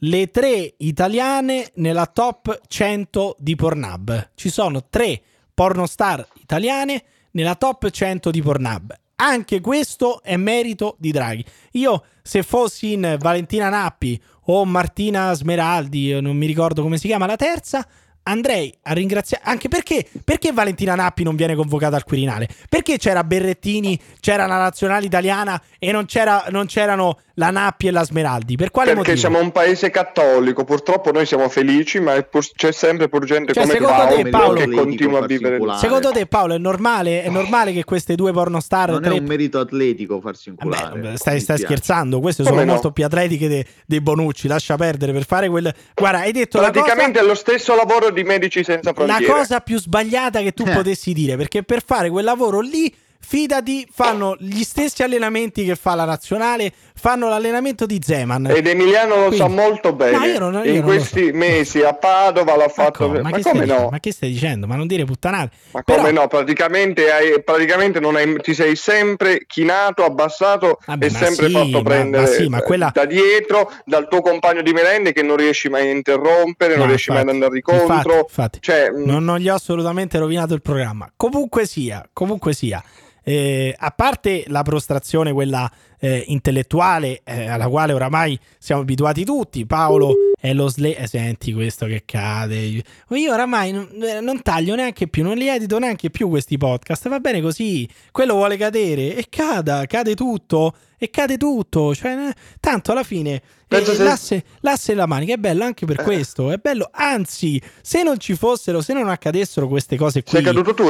le 0.05 0.31
tre 0.31 0.73
italiane 0.77 1.71
nella 1.75 2.05
top 2.07 2.61
100 2.67 3.35
di 3.39 3.55
Pornhub. 3.55 4.31
Ci 4.35 4.49
sono 4.49 4.85
tre 4.89 5.21
pornostar 5.53 6.25
italiane 6.41 7.03
nella 7.31 7.55
top 7.55 7.89
100 7.89 8.29
di 8.31 8.41
Pornhub. 8.41 8.93
Anche 9.15 9.61
questo 9.61 10.21
è 10.21 10.35
merito 10.35 10.95
di 10.99 11.11
Draghi. 11.11 11.45
Io, 11.73 12.03
se 12.23 12.41
fossi 12.41 12.93
in 12.93 13.17
Valentina 13.19 13.69
Nappi 13.69 14.19
o 14.45 14.65
Martina 14.65 15.33
Smeraldi, 15.33 16.19
non 16.21 16.37
mi 16.37 16.45
ricordo 16.45 16.81
come 16.81 16.97
si 16.97 17.07
chiama 17.07 17.25
la 17.25 17.35
terza, 17.35 17.85
andrei 18.23 18.73
a 18.83 18.93
ringraziare 18.93 19.43
anche 19.45 19.67
perché 19.67 20.07
perché 20.23 20.53
Valentina 20.53 20.95
Nappi 20.95 21.23
non 21.23 21.35
viene 21.35 21.55
convocata 21.55 21.97
al 21.97 22.05
Quirinale? 22.05 22.47
Perché 22.69 22.97
c'era 22.97 23.23
Berrettini 23.23 23.99
c'era 24.21 24.45
la 24.45 24.57
nazionale 24.57 25.05
italiana 25.05 25.61
e 25.77 25.91
non, 25.91 26.05
c'era, 26.05 26.45
non 26.49 26.65
c'erano 26.65 27.19
la 27.35 27.49
Nappi 27.49 27.87
e 27.87 27.91
la 27.91 28.03
Smeraldi 28.05 28.55
per 28.55 28.69
quale 28.69 28.93
Perché 28.93 29.11
motivo? 29.11 29.27
siamo 29.27 29.43
un 29.43 29.51
paese 29.51 29.89
cattolico, 29.89 30.63
purtroppo 30.63 31.11
noi 31.11 31.25
siamo 31.25 31.49
felici, 31.49 31.99
ma 31.99 32.13
è 32.13 32.23
pur- 32.23 32.51
c'è 32.55 32.71
sempre 32.71 33.09
pur 33.09 33.25
gente 33.25 33.53
Cioè, 33.53 33.63
come 33.63 33.75
secondo 33.75 33.95
Paolo, 34.03 34.15
te, 34.21 34.29
Paolo- 34.29 34.59
che 34.59 34.69
continua 34.69 35.19
a 35.23 35.25
vivere 35.25 35.59
secondo 35.79 36.11
te 36.11 36.25
Paolo 36.27 36.53
è 36.53 36.57
normale, 36.59 37.23
è 37.23 37.29
normale 37.29 37.73
che 37.73 37.83
queste 37.83 38.13
due 38.15 38.31
pornostar 38.31 38.89
Non 38.91 39.03
è 39.03 39.07
tre- 39.07 39.17
un 39.17 39.25
merito 39.25 39.59
atletico 39.59 40.21
farsi 40.21 40.49
inculare. 40.49 40.99
Beh, 40.99 41.17
stai, 41.17 41.39
stai 41.39 41.57
scherzando 41.57 42.19
queste 42.19 42.43
Come 42.43 42.55
sono 42.55 42.65
no? 42.67 42.71
molto 42.73 42.91
più 42.91 43.03
atletiche 43.03 43.47
de- 43.47 43.65
dei 43.87 44.01
Bonucci 44.01 44.47
lascia 44.47 44.75
perdere 44.75 45.11
per 45.11 45.25
fare 45.25 45.49
quel 45.49 45.73
guarda 45.95 46.19
hai 46.19 46.31
detto 46.31 46.59
la 46.61 46.69
cosa 46.69 46.81
Praticamente 46.81 47.19
è 47.19 47.23
lo 47.23 47.35
stesso 47.35 47.73
lavoro 47.75 48.11
di 48.11 48.23
Medici 48.23 48.63
Senza 48.63 48.89
la 48.89 48.93
Frontiere. 49.05 49.25
cosa 49.33 49.59
più 49.59 49.79
sbagliata 49.79 50.41
che 50.41 50.51
tu 50.51 50.65
potessi 50.65 51.13
dire, 51.13 51.35
perché 51.35 51.63
per 51.63 51.81
fare 51.83 52.09
quel 52.11 52.25
lavoro 52.25 52.59
lì, 52.59 52.93
fidati, 53.25 53.87
fanno 53.91 54.35
gli 54.37 54.63
stessi 54.63 55.01
allenamenti 55.01 55.63
che 55.63 55.75
fa 55.75 55.95
la 55.95 56.05
nazionale, 56.05 56.71
fanno 56.95 57.29
l'allenamento 57.29 57.85
di 57.85 57.99
Zeman. 58.03 58.47
Ed 58.47 58.67
Emiliano 58.67 59.15
lo 59.15 59.31
sa 59.31 59.45
Quindi- 59.45 59.61
molto 59.61 59.93
bene. 59.93 60.17
No, 60.17 60.25
io 60.25 60.39
non- 60.39 60.53
io 60.55 60.63
In 60.65 60.75
non 60.75 60.83
questi 60.83 61.31
mesi 61.31 61.81
a 61.81 61.93
Padova 61.93 62.55
l'ha 62.55 62.67
fatto. 62.67 63.09
Ma, 63.09 63.21
Ma, 63.21 63.31
che 63.31 63.39
stai 63.41 63.51
come 63.53 63.65
no? 63.65 63.87
Ma 63.89 63.99
che 63.99 64.11
stai 64.11 64.31
dicendo? 64.31 64.67
Ma 64.67 64.75
non 64.75 64.87
dire 64.87 65.05
puttanate. 65.05 65.51
Ma 65.71 65.81
Però- 65.81 65.97
come 65.99 66.11
no? 66.11 66.27
Praticamente, 66.27 67.11
hai, 67.11 67.41
praticamente 67.43 67.99
non 67.99 68.15
hai- 68.15 68.37
ti 68.41 68.53
sei 68.53 68.75
sempre 68.75 69.43
chinato, 69.47 70.03
abbassato 70.03 70.79
Vabbè, 70.85 71.05
e 71.05 71.09
ma 71.11 71.17
sempre 71.17 71.47
sì, 71.47 71.53
fatto 71.53 71.69
ma- 71.69 71.81
prendere 71.81 72.23
ma 72.23 72.29
sì, 72.29 72.47
ma 72.49 72.57
eh, 72.59 72.63
quella- 72.63 72.91
da 72.93 73.05
dietro 73.05 73.71
dal 73.85 74.07
tuo 74.09 74.21
compagno 74.21 74.61
di 74.61 74.71
merende 74.73 75.13
che 75.13 75.23
non 75.23 75.37
riesci 75.37 75.69
mai 75.69 75.87
a 75.87 75.91
interrompere, 75.91 76.73
non 76.75 76.83
No, 76.83 76.87
riesci 76.89 77.09
infatti, 77.09 77.25
mai 77.27 77.35
ad 77.37 77.41
andare 77.43 77.55
incontro. 77.57 77.95
infatti, 77.95 78.17
infatti. 78.27 78.59
Cioè, 78.61 78.89
mh, 78.91 79.03
non, 79.05 79.23
non 79.23 79.39
gli 79.39 79.49
ho 79.49 79.55
assolutamente 79.55 80.17
rovinato 80.17 80.53
il 80.53 80.61
programma. 80.61 81.09
Comunque 81.15 81.65
sia, 81.65 82.07
comunque 82.13 82.53
sia. 82.53 82.83
Eh, 83.23 83.75
a 83.77 83.91
parte 83.91 84.43
la 84.47 84.63
prostrazione, 84.63 85.31
quella 85.31 85.69
eh, 86.03 86.25
intellettuale, 86.27 87.21
eh, 87.23 87.47
alla 87.47 87.69
quale 87.69 87.93
oramai 87.93 88.37
siamo 88.59 88.81
abituati 88.81 89.23
tutti, 89.23 89.65
Paolo 89.65 90.13
è 90.37 90.51
lo 90.53 90.67
sle... 90.67 90.97
eh, 90.97 91.07
senti 91.07 91.53
questo 91.53 91.85
che 91.85 92.03
cade. 92.03 92.83
Io 93.07 93.31
oramai 93.31 93.71
non, 93.71 93.87
eh, 94.01 94.19
non 94.19 94.41
taglio 94.41 94.75
neanche 94.75 95.07
più, 95.07 95.23
non 95.23 95.37
li 95.37 95.47
edito 95.47 95.79
neanche 95.79 96.09
più 96.09 96.27
questi 96.27 96.57
podcast. 96.57 97.07
Va 97.07 97.21
bene 97.21 97.39
così. 97.39 97.87
Quello 98.11 98.33
vuole 98.33 98.57
cadere 98.57 99.15
e 99.15 99.27
cada, 99.29 99.85
cade 99.85 100.13
tutto. 100.13 100.75
E 100.97 101.09
cade 101.09 101.37
tutto. 101.37 101.95
Cioè, 101.95 102.11
eh, 102.11 102.33
tanto 102.59 102.91
alla 102.91 103.03
fine 103.03 103.41
eh, 103.67 103.83
se- 103.83 104.03
l'asse, 104.03 104.43
l'asse 104.59 104.93
della 104.93 105.05
manica 105.05 105.33
è 105.33 105.37
bello 105.37 105.63
anche 105.63 105.85
per 105.85 105.97
questo. 106.03 106.51
È 106.51 106.57
bello, 106.57 106.89
anzi, 106.91 107.61
se 107.81 108.03
non 108.03 108.19
ci 108.19 108.35
fossero, 108.35 108.81
se 108.81 108.93
non 108.93 109.09
accadessero 109.09 109.67
queste 109.67 109.97
cose 109.97 110.23
qui. 110.23 110.37
tu. 110.73 110.83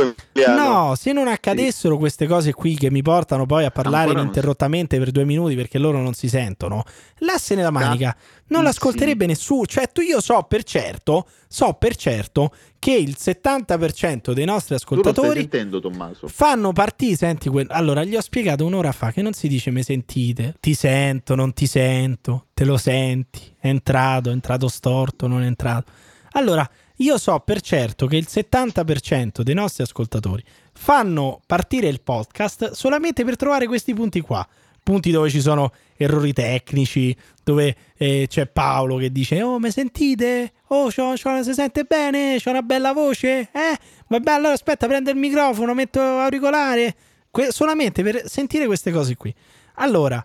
No, 0.56 0.96
se 0.96 1.14
non 1.14 1.28
accadessero 1.28 1.98
queste 1.98 2.28
cose 2.28 2.54
qui 2.54 2.76
che 2.76 2.92
mi 2.92 3.02
portano 3.02 3.46
poi 3.46 3.66
a 3.66 3.72
parlare 3.72 4.12
ininterrottamente 4.12 5.00
per 5.04 5.12
due 5.12 5.26
minuti 5.26 5.56
perché 5.56 5.78
loro 5.78 6.02
non 6.02 6.14
si 6.14 6.30
sentono, 6.30 6.86
l'asse 7.18 7.56
nella 7.56 7.72
manica 7.72 8.16
non 8.48 8.62
sì. 8.62 8.68
l'ascolterebbe 8.68 9.26
nessuno. 9.26 9.66
Cioè, 9.66 9.92
tu 9.92 10.00
io 10.00 10.22
so 10.22 10.44
per 10.48 10.64
certo, 10.64 11.28
so 11.48 11.74
per 11.74 11.96
certo 11.98 12.54
che 12.80 12.94
il 12.94 13.18
70% 13.20 14.32
dei 14.32 14.46
nostri 14.46 14.76
ascoltatori 14.76 15.42
sentendo, 15.42 15.82
fanno 16.28 16.72
partire, 16.72 17.16
senti, 17.16 17.50
que- 17.50 17.66
allora 17.70 18.04
gli 18.06 18.16
ho 18.16 18.22
spiegato 18.22 18.66
un'ora 18.66 18.94
fa 18.94 19.12
che 19.12 19.22
non 19.22 19.34
si 19.34 19.50
dice 19.50 19.72
mi 19.72 19.84
sentite, 19.84 20.56
ti 20.62 20.74
sento, 20.74 21.36
non 21.36 21.52
ti 21.52 21.66
sento, 21.66 22.48
te 22.54 22.64
lo 22.64 22.78
senti, 22.78 23.42
è 23.60 23.68
entrato, 23.68 24.30
è 24.30 24.34
entrato 24.34 24.70
storto, 24.70 25.28
non 25.28 25.44
è 25.44 25.46
entrato. 25.46 25.92
Allora, 26.36 26.68
io 26.98 27.18
so 27.18 27.40
per 27.40 27.62
certo 27.62 28.06
che 28.06 28.18
il 28.18 28.28
70% 28.30 29.42
dei 29.42 29.56
nostri 29.56 29.84
ascoltatori 29.84 30.44
fanno 30.74 31.42
partire 31.46 31.88
il 31.88 32.02
podcast 32.02 32.72
solamente 32.72 33.24
per 33.26 33.36
trovare 33.36 33.68
questi 33.68 33.94
punti 33.94 34.22
qua. 34.22 34.48
Punti 34.84 35.12
dove 35.12 35.30
ci 35.30 35.40
sono 35.40 35.72
errori 35.96 36.34
tecnici, 36.34 37.16
dove 37.42 37.74
eh, 37.96 38.26
c'è 38.28 38.48
Paolo 38.48 38.98
che 38.98 39.12
dice: 39.12 39.42
Oh, 39.42 39.58
mi 39.60 39.72
sentite? 39.72 40.52
Oh, 40.68 40.90
c'ho, 40.90 41.14
c'ho- 41.16 41.42
si 41.42 41.54
sente 41.54 41.86
bene? 41.86 42.38
C'ho 42.44 42.50
una 42.50 42.62
bella 42.62 42.92
voce? 42.92 43.50
Eh? 43.54 43.78
Vabbè, 44.08 44.32
allora 44.32 44.54
aspetta, 44.54 44.86
prendo 44.88 45.10
il 45.10 45.16
microfono, 45.16 45.74
metto 45.74 46.02
auricolare. 46.02 46.96
Que- 47.32 47.52
solamente 47.52 48.04
per 48.04 48.24
sentire 48.30 48.66
queste 48.66 48.92
cose 48.92 49.16
qui. 49.16 49.34
Allora, 49.76 50.24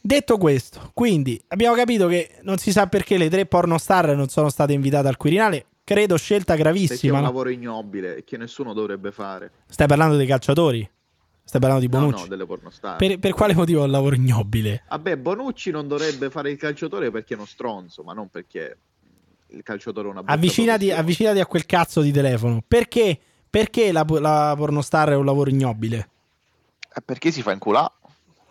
detto 0.00 0.36
questo, 0.38 0.90
quindi 0.94 1.42
abbiamo 1.48 1.74
capito 1.74 2.06
che 2.06 2.36
non 2.42 2.58
si 2.58 2.70
sa 2.72 2.86
perché 2.86 3.16
le 3.16 3.28
tre 3.30 3.46
pornostar 3.46 4.14
non 4.14 4.28
sono 4.28 4.48
state 4.50 4.72
invitate 4.72 5.08
al 5.08 5.16
Quirinale. 5.16 5.66
Credo 5.82 6.16
scelta 6.16 6.54
Perché 6.54 6.68
è 6.68 6.72
gravissima. 6.72 7.16
un 7.18 7.22
lavoro 7.24 7.48
ignobile 7.48 8.24
che 8.24 8.36
nessuno 8.36 8.72
dovrebbe 8.72 9.12
fare. 9.12 9.52
Stai 9.68 9.86
parlando 9.86 10.16
dei 10.16 10.26
calciatori? 10.26 10.88
Stai 11.48 11.60
parlando 11.60 11.86
di 11.86 11.92
No, 11.92 12.00
Bonucci? 12.00 12.22
no, 12.22 12.28
delle 12.28 12.44
pornostar. 12.44 12.96
per, 12.96 13.18
per 13.20 13.32
quale 13.32 13.54
motivo 13.54 13.82
è 13.82 13.84
un 13.84 13.92
lavoro 13.92 14.16
ignobile? 14.16 14.82
Vabbè, 14.88 15.16
Bonucci 15.16 15.70
non 15.70 15.86
dovrebbe 15.86 16.28
fare 16.28 16.50
il 16.50 16.58
calciatore 16.58 17.12
perché 17.12 17.34
è 17.34 17.36
uno 17.36 17.46
stronzo, 17.46 18.02
ma 18.02 18.12
non 18.12 18.28
perché 18.28 18.76
il 19.50 19.62
calciatore 19.62 20.08
è 20.08 20.10
una 20.10 20.22
Avvicinati, 20.24 20.90
avvicinati 20.90 21.38
a 21.38 21.46
quel 21.46 21.64
cazzo 21.64 22.00
di 22.00 22.10
telefono. 22.10 22.64
Perché? 22.66 23.16
Perché 23.48 23.92
la, 23.92 24.04
la 24.08 24.54
pornostar 24.56 25.10
è 25.10 25.14
un 25.14 25.24
lavoro 25.24 25.48
ignobile? 25.48 26.08
Eh, 26.92 27.00
Perché 27.04 27.30
si 27.30 27.42
fa 27.42 27.52
inculare? 27.52 27.92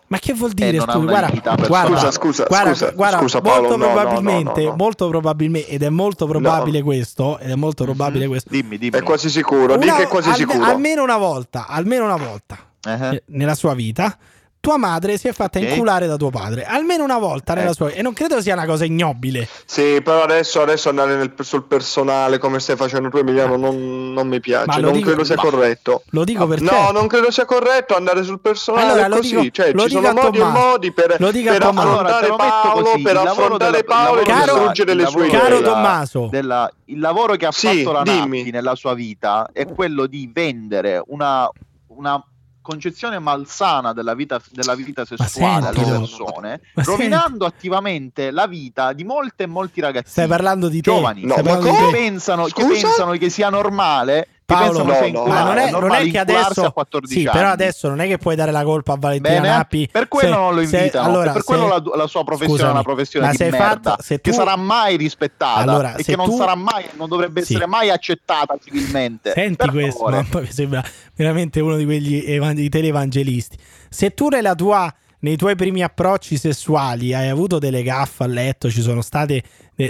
Ma 0.08 0.18
che 0.18 0.32
vuol 0.32 0.52
dire? 0.52 0.78
Non 0.78 0.88
ha 0.88 0.92
scusa, 0.92 1.04
guarda, 1.04 1.66
guarda, 1.66 1.96
Scusa, 1.96 2.10
scusa, 2.12 2.44
guarda, 2.46 2.74
scusa, 2.74 2.90
guarda, 2.92 3.18
scusa, 3.18 3.40
Paolo, 3.40 3.60
molto 3.68 3.76
no, 3.76 3.86
no, 3.86 3.92
probabilmente, 3.92 4.62
no, 4.62 4.68
no. 4.70 4.76
molto 4.76 5.08
probabilmente, 5.08 5.68
ed 5.68 5.82
è 5.82 5.88
molto 5.90 6.26
probabile 6.26 6.80
questo, 6.82 7.38
ed 7.40 7.50
è 7.50 7.54
molto 7.56 7.84
probabile 7.84 8.26
questo. 8.28 8.48
Dimmi, 8.48 8.78
dimmi. 8.78 8.96
È 8.96 9.02
quasi 9.02 9.28
sicuro, 9.28 9.74
Una- 9.74 9.96
che 9.96 10.02
è 10.04 10.06
quasi 10.06 10.30
alme- 10.30 10.52
sicuro. 10.52 10.64
Almeno 10.64 11.02
una 11.02 11.16
volta, 11.18 11.66
almeno 11.66 12.04
una 12.04 12.16
volta 12.16 12.56
Eh, 12.86 13.14
eh, 13.16 13.22
nella 13.26 13.54
sua 13.54 13.74
vita, 13.74 14.16
tua 14.58 14.78
madre 14.78 15.16
si 15.16 15.28
è 15.28 15.32
fatta 15.32 15.60
Ok. 15.60 15.68
inculare 15.68 16.08
da 16.08 16.16
tuo 16.16 16.30
padre. 16.30 16.64
Almeno 16.64 17.04
una 17.04 17.18
volta 17.18 17.54
nella 17.54 17.70
Eh. 17.70 17.74
sua 17.74 17.86
vita. 17.86 17.98
E 18.00 18.02
non 18.02 18.12
credo 18.14 18.40
sia 18.40 18.54
una 18.54 18.66
cosa 18.66 18.84
ignobile. 18.84 19.46
Sì, 19.64 20.00
però 20.02 20.24
adesso, 20.24 20.60
adesso 20.60 20.88
andare 20.88 21.14
nel- 21.14 21.34
sul 21.42 21.62
personale 21.66 22.38
come 22.38 22.58
stai 22.58 22.74
facendo 22.74 23.08
tu, 23.08 23.18
Emiliano, 23.18 23.56
non, 23.56 24.12
non 24.12 24.26
mi 24.26 24.40
piace. 24.40 24.80
Non 24.80 24.90
dico- 24.92 25.06
credo 25.06 25.22
sia 25.22 25.36
ma- 25.36 25.42
corretto. 25.42 26.02
Lo 26.10 26.24
dico 26.24 26.48
per 26.48 26.62
No, 26.62 26.90
non 26.90 27.06
credo 27.06 27.30
sia 27.30 27.44
corretto 27.44 27.94
andare 27.94 28.24
sul 28.24 28.40
personale 28.40 28.90
Allora, 28.90 29.06
lo 29.06 29.16
così. 29.18 29.36
dico- 29.36 29.50
cioè, 29.52 29.72
ci 29.72 29.88
sono 29.90 30.12
modi 30.12 30.38
e 30.38 30.44
modi 30.44 30.92
per, 30.92 31.16
Lo 31.20 31.30
per. 31.30 31.62
Allora, 31.62 31.68
affrontare 31.68 32.26
lo 32.28 32.36
metto 32.36 32.48
Paolo, 32.62 32.82
così, 32.90 33.02
per 33.02 33.16
affrontare 33.18 33.70
del- 33.70 33.84
Paolo 33.84 34.20
e 34.20 34.24
Caro- 34.24 34.40
distruggere 34.54 34.94
le 34.94 35.06
sue 35.06 35.28
Caro 35.28 35.46
idee. 35.46 35.58
della- 35.60 35.72
Tommaso. 35.74 36.28
della- 36.28 36.72
il 36.86 36.98
lavoro 36.98 37.36
che 37.36 37.46
ha 37.46 37.52
Sì, 37.52 37.66
fatto 37.84 37.92
la. 37.92 38.02
Nappi 38.02 38.50
nella 38.50 38.74
sua 38.74 38.94
vita 38.94 39.48
è 39.52 39.64
quello 39.66 40.06
di 40.06 40.28
vendere 40.32 41.00
una, 41.06 41.48
una 41.88 42.20
concezione 42.66 43.20
malsana 43.20 43.92
della 43.92 44.14
vita, 44.14 44.40
della 44.50 44.74
vita 44.74 45.04
sessuale 45.04 45.68
alle 45.68 45.84
persone, 45.84 46.60
Ma 46.74 46.82
rovinando 46.82 47.46
attivamente 47.46 48.32
la 48.32 48.48
vita 48.48 48.92
di 48.92 49.04
molte 49.04 49.44
e 49.44 49.46
molti 49.46 49.80
ragazzini 49.80 50.10
Stai 50.10 50.26
parlando 50.26 50.68
di 50.68 50.80
te. 50.80 50.90
giovani. 50.90 51.24
No, 51.24 51.34
che 51.36 51.88
pensano, 51.92 52.46
che 52.46 52.66
pensano 52.66 53.12
che 53.12 53.30
sia 53.30 53.48
normale 53.50 54.28
Paolo, 54.46 54.84
no, 54.84 55.08
no. 55.10 55.24
Ma 55.26 55.42
non 55.42 55.58
è, 55.58 55.70
non 55.72 55.90
è 55.92 56.08
che 56.08 56.18
adesso. 56.20 56.64
a 56.64 56.72
14 56.72 57.12
Sì, 57.18 57.28
però 57.30 57.48
adesso 57.50 57.88
non 57.88 58.00
è 58.00 58.06
che 58.06 58.16
puoi 58.16 58.36
dare 58.36 58.52
la 58.52 58.62
colpa 58.62 58.92
a 58.92 58.96
Valentina 58.96 59.40
Bene, 59.40 59.48
Nappi. 59.48 59.88
per 59.90 60.06
quello 60.06 60.34
se- 60.34 60.40
non 60.40 60.54
lo 60.54 60.64
se- 60.64 60.76
invitano, 60.78 61.08
allora, 61.08 61.32
per 61.32 61.40
se- 61.40 61.46
quello 61.46 61.66
la, 61.66 61.82
la 61.96 62.06
sua 62.06 62.22
professione 62.22 62.52
Scusami, 62.52 62.68
è 62.70 62.72
una 62.72 62.82
professione 62.82 63.30
di 63.32 63.36
merda 63.44 63.58
fatto- 63.90 64.02
se 64.02 64.20
che 64.20 64.30
tu- 64.30 64.36
sarà 64.36 64.54
mai 64.56 64.96
rispettata 64.96 65.60
Allora, 65.60 65.94
e 65.96 66.04
se 66.04 66.12
che 66.12 66.16
non 66.16 66.26
tu- 66.30 66.36
sarà 66.36 66.54
mai, 66.54 66.84
non 66.96 67.08
dovrebbe 67.08 67.42
Sì. 67.42 67.52
essere 67.54 67.66
mai 67.68 67.90
accettata 67.90 68.56
civilmente. 68.64 69.32
Senti 69.34 69.56
Per 69.56 69.70
questo, 69.70 69.98
favore. 70.04 70.22
mamma 70.22 70.40
mia, 70.40 70.52
sembra 70.52 70.84
veramente 71.16 71.58
uno 71.60 71.76
di 71.76 71.84
quegli 71.84 72.22
evan- 72.24 72.68
televangelisti. 72.68 73.58
Se 73.90 74.14
tu 74.14 74.28
nella 74.28 74.54
tua, 74.54 74.94
nei 75.20 75.36
tuoi 75.36 75.56
primi 75.56 75.82
approcci 75.82 76.36
sessuali 76.36 77.14
hai 77.14 77.28
avuto 77.28 77.58
delle 77.58 77.82
gaffe 77.82 78.24
a 78.24 78.26
letto, 78.26 78.70
ci 78.70 78.80
sono 78.82 79.00
state. 79.02 79.42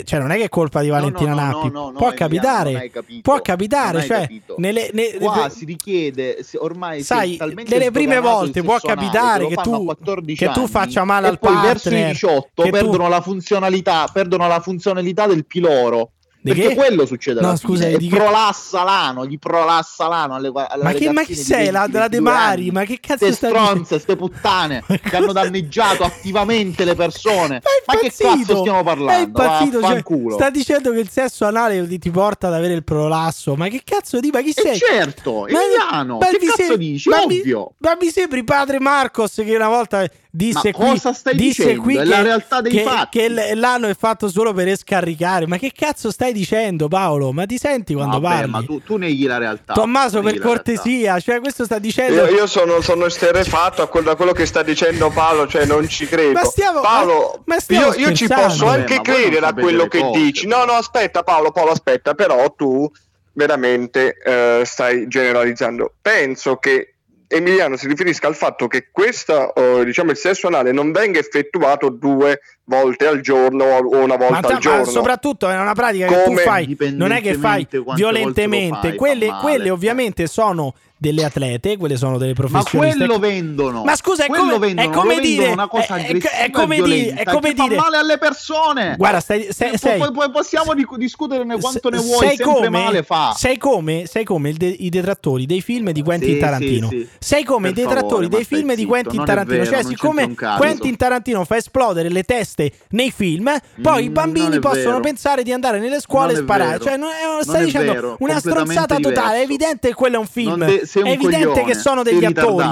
cioè, 0.04 0.18
non 0.18 0.30
è 0.30 0.36
che 0.36 0.44
è 0.44 0.48
colpa 0.48 0.80
di 0.82 0.88
Valentina 0.88 1.30
no, 1.32 1.40
no, 1.40 1.42
Nappi. 1.46 1.70
no, 1.70 1.90
no, 1.90 1.92
può 1.92 2.10
Emiliano, 2.12 2.16
capitare. 2.16 2.90
capito, 2.90 3.20
può 3.22 3.40
capitare. 3.40 3.98
hai 4.00 4.06
Cioè, 4.06 4.20
capito. 4.22 4.54
nelle, 4.58 4.90
ne- 4.92 5.14
Qua 5.18 5.48
si 5.48 5.64
richiede, 5.64 6.44
ormai 6.58 7.02
sai, 7.02 7.38
delle 7.64 7.90
prime 7.90 8.18
volte 8.20 8.62
può 8.62 8.78
capitare 8.78 9.46
che 9.46 9.54
tu, 9.56 9.84
14 9.84 10.44
che 10.44 10.52
tu 10.52 10.66
faccia 10.66 11.04
male 11.04 11.28
al 11.28 11.38
partner. 11.38 11.64
verso 11.66 11.94
i 11.94 12.04
18 12.06 12.62
che 12.62 12.70
tu- 12.70 12.76
perdono 12.76 13.08
la 13.08 13.20
funzionalità, 13.20 14.08
perdono 14.12 14.46
la 14.48 14.60
funzionalità 14.60 15.26
del 15.26 15.44
piloro. 15.46 16.12
Perché 16.52 16.68
che? 16.68 16.74
quello 16.74 17.06
succede 17.06 17.40
No, 17.40 17.48
alla 17.48 17.56
scusa, 17.56 17.84
fine. 17.86 17.98
di 17.98 18.08
che- 18.08 18.16
prolassa 18.16 18.82
l'ano, 18.82 19.26
gli 19.26 19.38
prolassa 19.38 20.08
l'ano 20.08 20.34
alle, 20.34 20.50
alle 20.54 20.82
Ma, 20.84 20.92
che, 20.92 21.10
ma 21.10 21.22
chi 21.24 21.34
sei? 21.34 21.70
La, 21.70 21.80
20, 21.80 21.92
la 21.96 22.08
De 22.08 22.18
22 22.20 22.20
Mari? 22.20 22.70
Ma 22.70 22.84
che 22.84 22.98
cazzo 23.00 23.24
Ste 23.32 23.46
stronze, 23.48 23.98
ste 23.98 24.16
puttane 24.16 24.84
che 24.86 25.16
hanno 25.16 25.32
danneggiato 25.32 26.04
attivamente 26.04 26.84
le 26.84 26.94
persone. 26.94 27.60
Ma 27.86 27.94
Ma 27.94 28.00
che 28.00 28.12
cazzo 28.16 28.56
stiamo 28.58 28.80
È 28.80 28.84
parlando? 28.84 29.22
impazzito, 29.22 29.80
cioè, 29.82 30.02
sta 30.32 30.50
dicendo 30.50 30.90
che 30.92 30.98
il 30.98 31.08
sesso 31.08 31.44
anale 31.44 31.86
ti, 31.86 31.98
ti 31.98 32.10
porta 32.10 32.48
ad 32.48 32.54
avere 32.54 32.74
il 32.74 32.84
prolasso. 32.84 33.54
Ma 33.54 33.68
che 33.68 33.82
cazzo 33.84 34.20
di? 34.20 34.30
Ma 34.32 34.40
chi 34.42 34.52
sei? 34.52 34.74
E 34.74 34.78
certo, 34.78 35.46
Ma- 35.48 35.62
Emiliano, 35.62 36.18
ma 36.18 36.26
che 36.26 36.38
mi 36.40 36.46
cazzo 36.46 36.62
sem- 36.64 36.76
dici? 36.76 37.08
ma 37.08 37.24
mi- 37.26 37.38
Ovvio. 37.40 37.72
Ma 37.78 37.96
mi 38.00 38.08
sembri 38.10 38.44
padre 38.44 38.80
Marcos 38.80 39.34
che 39.34 39.54
una 39.54 39.68
volta 39.68 40.04
disse 40.36 40.70
Ma 40.72 40.78
qui, 40.78 40.88
cosa 40.90 41.12
stai 41.12 41.34
disse 41.34 41.62
dicendo? 41.64 41.82
qui 41.82 41.96
È 41.96 42.02
che, 42.02 42.04
la 42.04 42.22
realtà 42.22 42.60
dei 42.60 42.70
che- 42.72 42.82
fatti. 42.82 43.18
che 43.18 43.28
l- 43.30 43.58
l'anno 43.58 43.88
è 43.88 43.94
fatto 43.98 44.28
solo 44.28 44.52
per 44.52 44.76
scaricare. 44.76 45.46
Ma 45.46 45.56
che 45.56 45.72
cazzo 45.74 46.10
stai 46.10 46.32
dicendo, 46.32 46.88
Paolo? 46.88 47.32
Ma 47.32 47.46
ti 47.46 47.56
senti 47.58 47.94
quando 47.94 48.20
Vabbè, 48.20 48.34
parli? 48.36 48.50
ma 48.50 48.62
tu, 48.62 48.82
tu 48.82 48.96
neghi 48.96 49.24
la 49.24 49.38
realtà. 49.38 49.72
Tommaso, 49.72 50.20
per 50.20 50.32
realtà. 50.32 50.46
cortesia, 50.48 51.18
cioè 51.20 51.40
questo 51.40 51.64
sta 51.64 51.78
dicendo. 51.78 52.24
Io, 52.26 52.34
io 52.34 52.46
sono, 52.46 52.80
sono 52.82 53.06
esterefatto 53.06 53.82
a 53.82 53.88
quello, 53.88 54.10
a 54.10 54.16
quello 54.16 54.32
che 54.32 54.44
sta 54.46 54.62
dicendo 54.62 55.10
Paolo, 55.10 55.46
cioè 55.48 55.64
non 55.64 55.88
ci 55.88 56.06
credo. 56.06 56.32
Ma 56.32 56.44
stiamo- 56.44 56.80
Paolo, 56.80 57.42
ma 57.46 57.58
stiamo 57.58 57.94
io, 57.94 58.08
io 58.08 58.14
ci 58.14 58.26
posso 58.28 58.66
anche 58.66 58.94
non 58.94 59.02
credere 59.02 59.46
a 59.46 59.52
quello 59.54 59.86
che 59.88 60.00
cose. 60.00 60.20
dici. 60.20 60.46
No, 60.46 60.64
no, 60.64 60.72
aspetta 60.72 61.22
Paolo, 61.22 61.50
Paolo, 61.50 61.70
aspetta, 61.70 62.14
però 62.14 62.52
tu 62.54 62.90
veramente 63.32 64.16
eh, 64.24 64.62
stai 64.64 65.06
generalizzando. 65.08 65.92
Penso 66.00 66.56
che 66.56 66.94
Emiliano 67.28 67.76
si 67.76 67.88
riferisca 67.88 68.26
al 68.28 68.34
fatto 68.36 68.66
che 68.68 68.88
questa, 68.92 69.52
eh, 69.52 69.84
diciamo, 69.84 70.10
il 70.12 70.16
sesso 70.16 70.46
anale 70.46 70.72
non 70.72 70.92
venga 70.92 71.18
effettuato 71.18 71.88
due 71.88 72.40
volte 72.64 73.06
al 73.06 73.20
giorno 73.20 73.64
o 73.64 73.98
una 74.02 74.16
volta 74.16 74.32
Ma, 74.34 74.40
ta- 74.40 74.46
al 74.48 74.52
ma 74.54 74.58
giorno. 74.60 74.84
soprattutto 74.84 75.48
è 75.48 75.58
una 75.58 75.74
pratica 75.74 76.06
che 76.06 76.14
tu 76.22 76.28
Come 76.30 76.42
fai, 76.42 76.76
non 76.92 77.10
è 77.12 77.20
che 77.20 77.34
fai 77.34 77.66
violentemente. 77.94 78.88
fai, 78.88 78.96
quelle, 78.96 79.26
fa 79.26 79.36
quelle 79.38 79.70
ovviamente 79.70 80.26
sono 80.26 80.74
delle 80.98 81.24
atlete, 81.24 81.76
quelle 81.76 81.96
sono 81.96 82.16
delle 82.16 82.32
Ma 82.36 82.46
professioniste. 82.46 82.96
quello 82.96 83.18
vendono. 83.18 83.84
Ma 83.84 83.94
scusa, 83.96 84.24
è 84.24 84.28
Quello 84.28 84.44
come, 84.54 84.58
vendono, 84.58 84.90
è 84.90 84.92
come 84.94 85.20
dire, 85.20 85.48
una 85.48 85.68
cosa 85.68 85.96
è- 85.96 86.00
è- 86.00 86.04
aggressiva 86.06 86.32
è, 86.32 86.50
come 86.50 86.80
dire, 86.82 87.14
è 87.14 87.24
come 87.24 87.52
dire, 87.52 87.74
male 87.76 87.96
alle 87.98 88.16
persone. 88.18 88.94
guarda, 88.96 89.20
stai, 89.20 89.48
sei, 89.50 89.68
Poi- 89.70 89.78
sei- 89.78 89.98
poi- 89.98 90.12
poi 90.12 90.30
possiamo 90.30 90.72
dic- 90.74 90.96
discuterne 90.96 91.58
quanto 91.58 91.90
ne 91.90 91.98
sei 91.98 92.06
vuoi, 92.06 92.26
sempre 92.28 92.44
come, 92.44 92.68
male 92.70 93.02
fa. 93.02 93.34
sei 93.36 93.58
come, 93.58 94.04
sei 94.06 94.24
come 94.24 94.52
de- 94.54 94.66
i 94.78 94.88
detrattori 94.88 95.44
dei 95.46 95.60
film 95.60 95.90
di 95.90 96.02
Quentin 96.02 96.32
Sì, 96.34 96.38
Tarantino. 96.38 96.88
sì, 96.88 96.98
sì. 97.00 97.08
Sei 97.18 97.44
come 97.44 97.72
Per 97.72 97.78
i 97.78 97.82
detrattori 97.82 98.08
favore, 98.24 98.28
dei 98.28 98.46
ma 98.50 98.56
film 98.56 98.68
di 98.70 98.76
zitto, 98.76 98.88
Quentin 98.88 99.14
non 99.16 99.22
è 99.24 99.26
Tarantino. 99.26 99.58
vero, 99.62 99.70
cioè, 99.70 99.84
siccome. 99.84 100.34
Quentin 100.56 100.96
Tarantino 100.96 101.44
fa 101.44 101.56
esplodere 101.56 102.08
le 102.08 102.22
teste 102.22 102.72
nei 102.90 103.10
film, 103.10 103.54
poi 103.82 104.04
i 104.04 104.08
Mm, 104.08 104.12
bambini 104.14 104.44
non 104.46 104.54
è 104.54 104.60
possono 104.60 105.00
pensare 105.00 105.42
di 105.42 105.52
andare 105.52 105.78
nelle 105.78 106.00
scuole 106.00 106.32
e 106.32 106.36
sparare. 106.36 106.80
Cioè, 106.80 106.96
non 106.96 107.10
stai 107.42 107.66
dicendo 107.66 108.16
una 108.20 108.38
stronzata 108.38 108.96
totale. 108.98 109.38
È 109.38 109.42
evidente 109.42 109.88
che 109.88 109.94
quello 109.94 110.16
è 110.16 110.18
un 110.18 110.26
film. 110.26 110.84
Sei 110.86 111.02
un 111.02 111.08
è 111.08 111.12
evidente 111.12 111.46
coglione, 111.48 111.64
che 111.64 111.74
sono 111.74 112.02
degli 112.02 112.24
attori. 112.24 112.64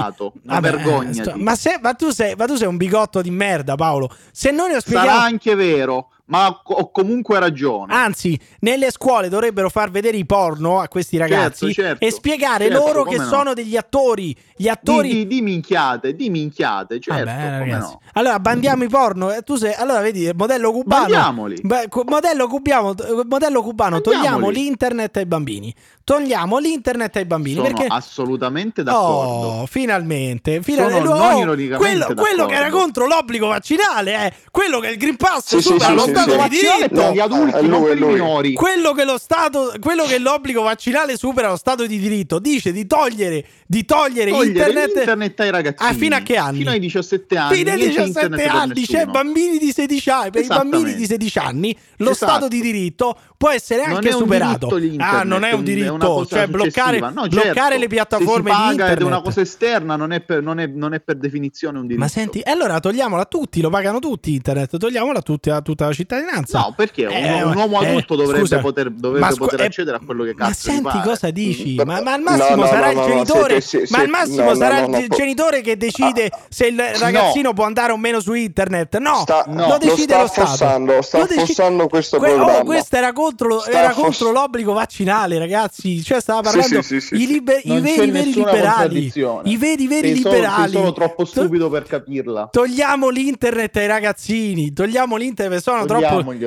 una 0.43 0.59
vergognati. 0.59 1.13
sto- 1.13 1.33
ma, 1.35 1.55
se- 1.55 1.79
ma 1.81 1.93
tu 1.93 2.09
sei, 2.09 2.35
ma 2.35 2.45
tu 2.45 2.55
sei 2.55 2.67
un 2.67 2.77
bigotto 2.77 3.21
di 3.21 3.31
merda, 3.31 3.75
Paolo. 3.75 4.09
Se 4.31 4.51
noi 4.51 4.71
lo 4.73 4.79
spieghiamo. 4.79 5.07
Sarà 5.09 5.21
anche 5.23 5.55
vero, 5.55 6.09
ma 6.27 6.61
ho, 6.63 6.91
comunque 6.91 7.39
ragione. 7.39 7.93
Anzi, 7.93 8.39
nelle 8.61 8.89
scuole 8.91 9.29
dovrebbero 9.29 9.69
far 9.69 9.91
vedere 9.91 10.17
i 10.17 10.25
porno 10.25 10.79
a 10.79 10.87
questi 10.87 11.17
ragazzi 11.17 11.71
Certo, 11.71 11.81
certo. 11.81 12.05
e 12.05 12.11
spiegare 12.11 12.67
Certo, 12.67 12.85
loro 12.85 13.03
che 13.03 13.17
no. 13.17 13.25
sono 13.25 13.53
degli 13.53 13.77
attori. 13.77 14.35
Gli 14.55 14.67
attori. 14.67 15.09
Di, 15.09 15.15
di, 15.15 15.27
di 15.27 15.41
minchiate, 15.41 16.15
di 16.15 16.29
minchiate, 16.29 16.99
certo, 16.99 17.25
Vabbè, 17.25 17.77
no. 17.77 17.99
Allora, 18.13 18.39
bandiamo 18.39 18.83
i 18.83 18.89
porno. 18.89 19.31
eh, 19.31 19.41
Tu 19.41 19.55
sei, 19.57 19.73
allora, 19.73 19.99
vedi, 20.01 20.21
il 20.23 20.33
modello 20.35 20.71
cubano. 20.71 21.01
Bandiamoli. 21.01 21.59
Beh, 21.61 21.89
modello, 22.05 22.47
cubano, 22.47 22.95
eh, 22.97 23.23
modello 23.27 23.61
cubano, 23.61 24.01
togliamo 24.01 24.23
Bandiamoli. 24.23 24.55
l'internet 24.55 25.17
ai 25.17 25.25
bambini. 25.25 25.73
Togliamo 26.03 26.57
l'internet 26.59 27.15
ai 27.17 27.25
bambini. 27.25 27.55
Sono 27.57 27.67
perché... 27.67 27.87
assolutamente 27.89 28.83
d'accordo. 28.83 29.47
Oh, 29.61 29.65
finalmente, 29.65 30.51
Sono 30.53 30.63
finalmente. 30.63 31.07
non 31.07 31.17
Oh, 31.17 31.77
quello, 31.77 32.13
quello 32.13 32.45
che 32.45 32.53
era 32.55 32.69
contro 32.69 33.07
l'obbligo 33.07 33.47
vaccinale, 33.47 34.25
eh. 34.27 34.33
quello 34.51 34.79
che 34.79 34.89
il 34.89 34.97
Green 34.97 35.15
Pass 35.17 35.55
Sì, 35.57 35.61
supera 35.61 35.85
sì, 35.85 35.99
sì, 35.99 36.11
stato 36.15 36.35
Vaccinale 36.37 36.77
diritto. 36.87 37.01
per 37.01 37.13
gli 37.13 37.19
adulti, 37.19 37.59
lui, 37.59 37.67
non 37.69 37.83
per 37.83 37.91
è 37.91 37.95
i 37.95 38.03
minori. 38.05 38.53
Quello 38.53 38.91
che, 38.93 39.03
lo 39.05 39.17
stato, 39.17 39.73
quello 39.79 40.03
che 40.05 40.17
l'obbligo 40.19 40.61
vaccinale 40.61 41.17
supera 41.17 41.49
lo 41.49 41.57
stato 41.57 41.85
di 41.85 41.97
diritto 41.99 42.39
dice 42.39 42.71
di 42.71 42.85
togliere, 42.87 43.45
di 43.67 43.85
togliere, 43.85 44.31
Togliere 44.31 44.47
internet, 44.47 44.95
internet 44.97 45.39
ai 45.39 45.51
ragazzini. 45.51 45.89
Ah, 45.89 45.93
fino 45.93 46.15
a 46.15 46.19
che 46.19 46.37
anni? 46.37 46.57
Fino 46.59 46.71
ai 46.71 46.79
17 46.79 47.37
anni. 47.37 47.55
Fino 47.55 47.69
ai 47.71 47.77
niente 47.77 47.95
17 48.03 48.25
internet 48.25 48.47
per 48.51 48.61
anni, 48.61 48.85
cioè 48.85 49.05
bambini 49.05 49.57
di 49.57 49.71
16 49.71 50.09
anni. 50.09 50.29
Per 50.31 50.43
i 50.43 50.47
bambini 50.47 50.93
di 50.95 51.05
16 51.05 51.37
anni 51.39 51.77
lo 51.97 52.11
Esatto. 52.11 52.31
stato 52.31 52.47
di 52.47 52.61
diritto 52.61 53.17
può 53.37 53.49
essere 53.49 53.85
Non 53.85 53.95
anche 53.97 54.11
superato. 54.11 54.67
ah, 54.97 55.23
non 55.23 55.43
è 55.43 55.51
un 55.51 55.63
diritto, 55.63 56.25
cioè 56.25 56.47
bloccare. 56.47 56.99
No, 56.99 57.11
bloccare 57.27 57.53
certo. 57.53 57.77
le 57.77 57.87
piattaforme 57.87 58.49
Se 58.51 58.55
si 58.55 58.61
di 58.63 58.69
internet. 58.71 58.95
ed 58.97 59.01
è 59.01 59.05
una 59.05 59.21
cosa 59.21 59.41
esterna, 59.41 59.95
non 59.95 60.11
è 60.11 60.21
per, 60.21 60.41
non 60.41 60.59
è- 60.59 60.67
non 60.67 60.93
è 60.93 60.99
per 60.99 61.15
definizione 61.17 61.77
un 61.77 61.83
diritto. 61.85 62.01
Ma 62.03 62.07
senti, 62.09 62.39
e 62.39 62.49
allora 62.51 62.79
togliamola 62.79 63.21
a 63.21 63.25
tutti, 63.25 63.61
lo 63.61 63.69
pagano 63.69 63.99
tutti 63.99 64.33
internet, 64.33 64.77
togliamola 64.77 65.19
a, 65.19 65.21
tutti, 65.21 65.49
a 65.49 65.61
tutta 65.61 65.85
la 65.87 65.91
cittadinanza. 66.05 66.59
No, 66.59 66.73
perché 66.75 67.07
Eh, 67.07 67.43
un, 67.43 67.49
un 67.51 67.55
uomo 67.57 67.81
eh, 67.81 67.87
adulto 67.89 68.15
dovrebbe 68.15 68.39
scusa, 68.41 68.59
poter, 68.59 68.89
dovrebbe 68.91 69.25
ma 69.25 69.31
scu- 69.31 69.39
poter 69.45 69.61
eh, 69.61 69.65
accedere 69.65 69.97
a 69.97 69.99
quello 70.05 70.23
che 70.23 70.33
Ma 70.37 70.47
cazzo 70.47 70.69
gli 70.69 70.73
senti 70.73 71.01
cosa 71.01 71.29
dici? 71.31 71.73
Mm, 71.73 71.85
Ma, 71.87 72.01
ma 72.01 72.13
al 72.13 72.21
massimo 72.21 72.55
no, 72.61 72.67
sarà 72.67 72.91
no, 72.91 73.01
il 73.01 73.07
genitore, 73.07 73.61
siete- 73.61 73.87
ma 73.89 73.97
al 73.99 74.07
massimo 74.09 74.55
sarà 74.55 74.79
il 74.97 75.07
genitore 75.09 75.61
che 75.61 75.77
decide 75.77 76.31
se 76.49 76.67
il 76.67 76.79
ragazzino 76.99 77.53
può 77.53 77.65
andare 77.65 77.91
o 77.91 77.97
meno 77.97 78.19
su 78.19 78.33
internet. 78.33 78.97
No, 78.99 79.15
Sta- 79.21 79.43
lo 79.47 79.67
lo 79.67 79.77
decide 79.77 80.13
sta 80.13 80.21
lo 80.21 80.27
Stato. 80.27 80.55
sta 80.55 80.77
Lo 80.77 81.23
affossando 81.23 81.87
questo 81.87 82.17
Que- 82.17 82.31
oh, 82.31 82.35
programma. 82.35 82.63
questo 82.63 82.95
era 82.95 83.11
contro, 83.13 83.65
era 83.65 83.89
contro 83.91 84.31
l'obbligo 84.31 84.73
vaccinale, 84.73 85.37
ragazzi. 85.39 86.03
Cioè, 86.03 86.19
stava 86.21 86.41
parlando 86.41 86.81
sì, 86.81 86.99
sì, 86.99 87.15
sì, 87.15 87.21
i, 87.23 87.27
liber- 87.27 87.65
i 87.65 87.79
veri, 87.79 88.11
veri 88.11 88.33
liberali. 88.33 89.11
I 89.43 89.57
veri, 89.57 89.87
veri 89.87 90.13
liberali. 90.13 90.71
solo 90.71 90.93
troppo 90.93 91.25
stupido 91.25 91.69
per 91.69 91.83
capirla. 91.83 92.49
Togliamo 92.51 93.09
l'internet 93.09 93.75
ai 93.77 93.87
ragazzini, 93.87 94.73
togliamo 94.73 95.15
l'internet, 95.15 95.61
sono 95.61 95.85
troppo 95.85 95.94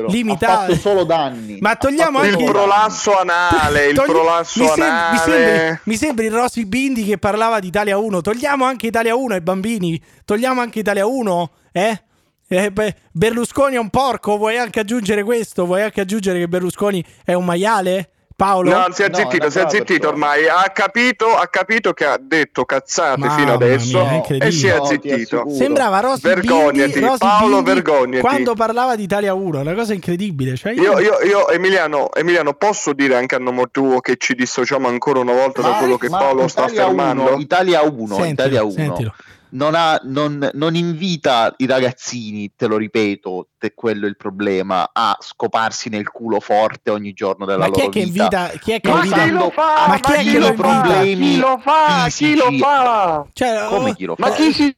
Limitati. 0.09 0.73
fatto 0.73 0.75
solo 0.81 1.05
danni. 1.05 1.59
Ma 1.61 1.77
togliamo 1.77 2.19
Il 2.23 2.25
anche 2.33 2.39
solo 2.47 2.53
prolasso 2.53 3.19
anale, 3.19 3.87
il 3.89 3.95
Togli- 3.97 4.11
prolasso 4.11 4.61
mi, 4.63 4.69
sem- 4.69 4.79
mi 4.79 4.85
anale. 4.87 5.19
sembri, 5.19 5.81
mi 5.85 5.97
sembri 5.97 6.27
il 6.27 6.33
Rosy 6.33 6.65
Bindi 6.65 7.05
che 7.05 7.19
parlava 7.19 7.59
di 7.59 7.67
Italia 7.69 7.99
1. 7.99 8.21
Togliamo 8.21 8.65
anche 8.65 8.87
Italia 8.87 9.15
1 9.15 9.35
ai 9.35 9.41
bambini. 9.41 10.01
Togliamo 10.25 10.61
anche 10.61 10.79
Italia 10.81 11.07
1, 11.07 11.51
eh? 11.73 12.03
Eh, 12.51 12.71
beh, 12.71 12.95
Berlusconi 13.13 13.75
è 13.77 13.79
un 13.79 13.91
porco. 13.91 14.37
Vuoi 14.39 14.57
anche 14.57 14.81
aggiungere 14.81 15.23
questo? 15.23 15.67
Vuoi 15.67 15.83
anche 15.83 16.01
aggiungere 16.01 16.39
che 16.39 16.49
Berlusconi 16.49 17.05
è 17.25 17.35
un 17.35 17.45
maiale? 17.45 18.11
Paolo? 18.39 18.71
No, 18.71 18.87
si 18.93 19.03
è 19.03 19.09
No, 19.09 19.17
zittito, 19.17 19.51
si 19.51 19.59
è 19.59 19.65
zittito 19.69 20.07
ormai. 20.11 20.47
Ha 20.47 20.71
capito, 20.73 21.27
ha 21.37 21.49
capito 21.49 21.93
che 21.93 22.05
ha 22.05 22.17
detto 22.23 22.65
cazzate 22.65 23.19
Mamma 23.19 23.35
fino 23.35 23.53
adesso 23.55 24.05
mia, 24.05 24.23
e 24.39 24.53
si 24.53 24.69
è 24.69 24.77
No, 24.77 24.83
ti 24.83 24.89
zittito. 24.91 25.15
assicuro. 25.41 25.51
Sembrava 25.57 25.99
Rosy 25.99 26.21
Vergognati, 26.23 26.79
Bindi, 26.93 27.01
Rosy 27.01 27.19
Paolo, 27.19 27.57
Bindi 27.57 27.71
vergognati. 27.73 28.21
quando 28.21 28.55
parlava 28.55 28.95
di 28.95 29.03
Italia 29.03 29.35
1. 29.35 29.59
Una 29.59 29.75
cosa 29.75 29.93
incredibile. 29.93 30.55
Cioè 30.57 30.71
io- 30.71 30.83
Io, 30.83 30.99
io, 31.01 31.19
io 31.27 31.49
Emiliano, 31.49 32.13
Emiliano, 32.15 32.55
posso 32.55 32.93
dire 32.93 33.17
anche 33.17 33.35
a 33.35 33.39
nome 33.41 33.65
tuo 33.73 33.99
che 33.99 34.15
ci 34.19 34.37
dissociamo 34.37 34.87
ancora 34.87 35.19
una 35.19 35.33
volta 35.33 35.61
da 35.61 35.71
Ma- 35.71 35.77
quello 35.79 35.97
che 35.97 36.09
Paolo 36.09 36.47
sta 36.47 36.63
Italia 36.67 36.83
affermando? 36.85 37.23
1, 37.33 37.41
Italia 37.41 37.83
1, 37.83 38.15
Sentilo, 38.15 38.31
Italia 38.31 38.63
1 38.63 38.71
sentilo. 38.71 39.15
Non, 39.51 39.75
ha- 39.75 40.01
non- 40.05 40.51
non 40.55 40.75
invita 40.75 41.55
i 41.59 41.67
ragazzini, 41.67 42.53
te 42.55 42.67
lo 42.67 42.77
ripeto, 42.77 43.49
te 43.59 43.73
quello 43.75 44.07
è 44.07 44.09
il 44.09 44.17
problema, 44.17 44.91
a 44.93 45.17
scoparsi 45.21 45.89
nel 45.89 46.09
culo 46.11 46.41
forte 46.41 46.91
ogni 46.91 47.13
giorno 47.13 47.45
della 47.47 47.67
Ma 47.67 47.71
chi 47.71 47.81
loro 47.81 47.87
è 47.87 47.89
che 47.91 48.01
vita. 48.01 48.23
invita? 48.25 48.49
Chi 48.59 48.73
è 48.73 48.81
che 48.81 48.91
Ma 48.91 48.97
invita? 49.05 49.23
chi 49.25 49.31
lo 49.31 49.51
fa? 49.51 49.87
Ma 49.89 49.99
chi 49.99 50.13
è 50.13 50.19
chi 50.23 50.31
che 50.31 50.39
lo? 50.39 50.53
Problemi 50.53 51.17
Chi 51.17 51.37
lo 51.39 51.59
fa? 51.59 52.07
Chi 52.09 52.35
lo 52.37 52.51
fa? 52.59 53.27
Cioè, 53.33 53.67
Come 53.69 53.91
oh, 53.91 53.95
chi 53.95 54.05
lo 54.05 54.15
Ma 54.19 54.27
fa? 54.29 54.35
chi 54.35 54.53
si 54.53 54.75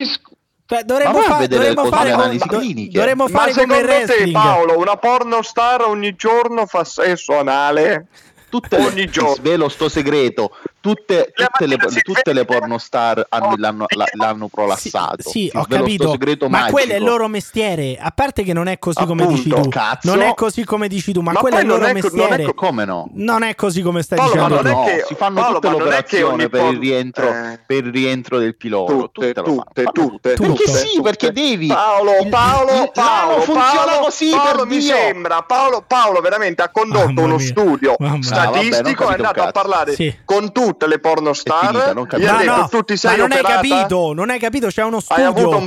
Cioè, 0.67 0.85
dovremmo, 0.85 1.19
Ma 1.19 1.23
fa- 1.25 1.37
vedere 1.39 1.75
dovremmo 1.75 1.83
le 1.83 1.91
fare, 2.39 2.39
cliniche. 2.47 2.99
dovremmo 2.99 3.27
Ma 3.27 3.39
fare 3.41 3.53
come 3.53 3.65
il 3.65 3.81
secondo 3.81 3.87
te 3.89 3.97
wrestling. 3.97 4.33
Paolo, 4.33 4.79
una 4.79 4.97
pornostar 4.97 5.83
ogni 5.83 6.15
giorno 6.15 6.67
fa 6.67 6.85
sesso 6.85 7.37
anale? 7.37 8.07
Tutte 8.49 8.77
le- 8.79 8.85
Ogni 8.85 9.11
giorno. 9.11 9.35
ti 9.35 9.41
svelo 9.41 9.69
sto 9.69 9.89
segreto 9.89 10.57
tutte, 10.81 11.33
tutte 11.35 11.67
le, 11.67 11.77
tutte 12.03 12.33
le 12.33 12.45
pornostar 12.45 13.27
hanno, 13.29 13.55
l'hanno, 13.57 13.87
l'hanno 14.15 14.49
prolassato 14.49 15.29
Sì, 15.29 15.49
sì, 15.51 15.51
ho 15.57 15.65
capito. 15.69 16.17
Ma 16.49 16.49
magico. 16.49 16.73
quello 16.73 16.93
è 16.93 16.97
il 16.97 17.05
loro 17.05 17.29
mestiere. 17.29 17.99
A 18.01 18.11
parte 18.11 18.43
che 18.43 18.53
non 18.53 18.67
è 18.67 18.79
così 18.79 19.05
come 19.05 19.23
Appunto, 19.25 19.43
dici 19.43 19.63
tu. 19.63 19.69
cazzo. 19.69 20.15
Non 20.15 20.23
è 20.23 20.35
così 20.35 20.65
come 20.65 20.89
dici 20.89 21.13
tu, 21.13 21.21
ma, 21.21 21.33
Ma 21.33 21.41
quello 21.41 21.57
è 21.59 21.61
il 21.61 21.67
loro 21.67 21.85
è 21.85 21.93
co- 22.01 22.09
non 22.09 22.21
è 22.21 22.21
mestiere. 22.29 22.45
co- 22.45 22.55
come 22.55 22.85
no 22.85 23.09
Non 23.15 23.43
è 23.43 23.55
così 23.55 23.83
come 23.83 24.03
stai 24.03 24.19
Paolo, 24.19 24.35
ma 24.35 24.49
dicendo 24.49 24.63
non 24.63 24.73
è 24.73 24.75
no, 24.75 24.85
che- 24.85 25.05
si 25.07 25.15
fanno 25.15 25.41
Paolo, 25.41 25.55
tutte 25.55 25.67
ma 25.69 25.73
l'operazione 25.79 26.33
ogni 26.33 26.49
per 26.49 26.65
il 26.73 26.79
rientro 26.79 27.29
eh. 27.29 27.61
per 27.67 27.85
il 27.85 27.93
rientro 27.93 28.39
del 28.39 28.57
pilota 28.57 28.93
Tutte, 28.93 29.33
tutte, 29.35 29.43
tutte, 29.43 29.83
tutte, 29.93 30.33
tutte. 30.35 30.47
perché 30.47 30.67
sì 30.69 30.87
tutte. 30.97 31.03
perché 31.03 31.33
devi 31.33 31.67
Paolo, 31.67 32.13
Paolo, 32.31 32.91
Paolo, 32.93 33.41
funziona 33.43 33.85
Paolo, 33.85 34.05
così 34.05 34.31
Paolo 34.31 34.57
per 34.59 34.67
mi 34.67 34.81
sembra, 34.81 35.43
Paolo, 35.43 35.85
Paolo 35.87 36.21
veramente 36.21 36.63
ha 36.63 36.71
condotto 36.71 37.21
uno 37.21 37.39
studio. 37.39 37.95
Ah, 37.99 38.17
statistico, 38.21 39.09
è 39.09 39.13
andato 39.15 39.43
a 39.43 39.51
parlare 39.51 39.95
con 40.25 40.53
tutti 40.53 40.69
tutte 40.71 40.87
le 40.87 40.99
pornostar. 40.99 41.93
non. 41.95 42.07
Gli 42.17 42.25
No, 42.25 42.37
detto, 42.39 42.57
no, 42.57 42.69
tu 42.69 42.83
ti 42.83 42.93
ma 42.93 42.99
sei 42.99 43.17
non 43.19 43.33
hai 43.33 43.43
capito, 43.43 44.13
non 44.13 44.31
hai 44.31 44.39
capito, 44.39 44.69
c'è 44.69 44.83
uno 44.85 45.01
studio. 45.01 45.27
avuto 45.29 45.57
un? 45.57 45.67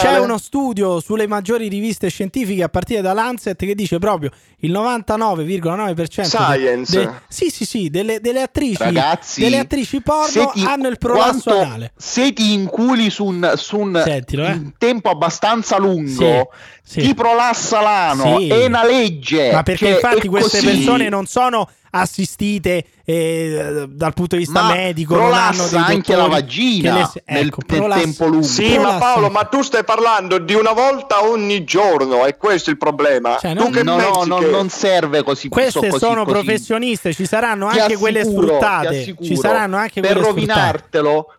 C'è 0.00 0.18
uno 0.18 0.38
studio 0.38 1.00
sulle 1.00 1.26
maggiori 1.26 1.68
riviste 1.68 2.08
scientifiche 2.08 2.62
a 2.62 2.68
partire 2.68 3.00
da 3.00 3.12
Lancet 3.12 3.56
che 3.56 3.74
dice 3.74 3.98
proprio 3.98 4.30
il 4.60 4.72
99,9% 4.72 5.94
de- 5.94 6.24
Science. 6.24 6.98
de- 6.98 7.10
sì, 7.28 7.50
sì, 7.50 7.64
sì, 7.64 7.90
delle, 7.90 8.20
delle 8.20 8.42
attrici 8.42 8.82
Ragazzi, 8.82 9.40
delle 9.40 9.58
attrici 9.58 10.00
porno 10.00 10.50
ti- 10.52 10.64
hanno 10.64 10.88
il 10.88 10.98
prolasso 10.98 11.50
quanto- 11.50 11.60
anale. 11.60 11.92
Se 11.96 12.32
ti 12.32 12.52
inculi 12.52 13.10
su 13.10 13.24
un, 13.24 13.52
su 13.56 13.78
un 13.78 14.00
Sentilo, 14.04 14.44
eh. 14.46 14.60
tempo 14.78 15.10
abbastanza 15.10 15.78
lungo, 15.78 16.50
Sì, 16.82 17.00
sì. 17.00 17.06
ti 17.06 17.14
prolassa 17.14 17.80
l'ano. 17.80 18.38
Sì. 18.38 18.48
È 18.48 18.64
una 18.66 18.84
legge. 18.84 19.52
Ma 19.52 19.62
perché 19.62 19.86
Cioè, 19.86 19.94
infatti 19.94 20.28
queste 20.28 20.60
così. 20.60 20.66
persone 20.74 21.08
non 21.08 21.26
sono 21.26 21.68
assistite 21.90 22.84
eh, 23.04 23.86
dal 23.88 24.12
punto 24.14 24.36
di 24.36 24.42
vista 24.42 24.62
Ma 24.62 24.74
medico, 24.74 25.14
non 25.14 25.32
hanno 25.32 25.52
prolassa 25.66 25.84
anche 25.86 26.16
la 26.16 26.26
vagina 26.26 27.10
che 27.12 27.22
le- 27.26 27.34
nel- 27.34 27.46
ecco, 27.46 27.60
nel 27.66 27.78
prolassa- 27.78 28.00
tempo 28.02 28.26
lungo. 28.26 28.42
Sì, 28.46 28.68
ma 28.68 28.74
prolassa- 28.80 28.98
Paolo, 28.98 29.30
ma 29.30 29.44
tu 29.44 29.62
stai 29.62 29.84
parlando 29.84 30.38
di 30.38 30.54
una 30.54 30.72
volta 30.72 31.24
ogni 31.24 31.64
giorno, 31.64 32.24
è 32.24 32.36
questo 32.36 32.70
il 32.70 32.78
problema. 32.78 33.38
Cioè, 33.40 33.54
tu 33.54 33.62
non- 33.62 33.70
che 33.72 33.82
No, 33.82 33.96
no, 33.96 34.24
no, 34.24 34.38
che- 34.38 34.46
non 34.46 34.68
serve 34.68 35.22
così. 35.22 35.48
Queste 35.48 35.88
così, 35.88 36.04
sono 36.04 36.24
così. 36.24 36.42
professioniste, 36.42 37.12
ci 37.14 37.26
saranno 37.26 37.68
Ti 37.70 37.78
anche 37.78 37.96
quelle 37.96 38.20
assicuro, 38.20 38.40
ti 38.40 38.46
sfruttate. 38.54 38.88
assicuro, 39.00 39.28
Ci 39.28 39.36
saranno 39.36 39.76
anche 39.76 40.00
per 40.00 40.12
quelle 40.18 40.24
sfruttate. 40.24 40.60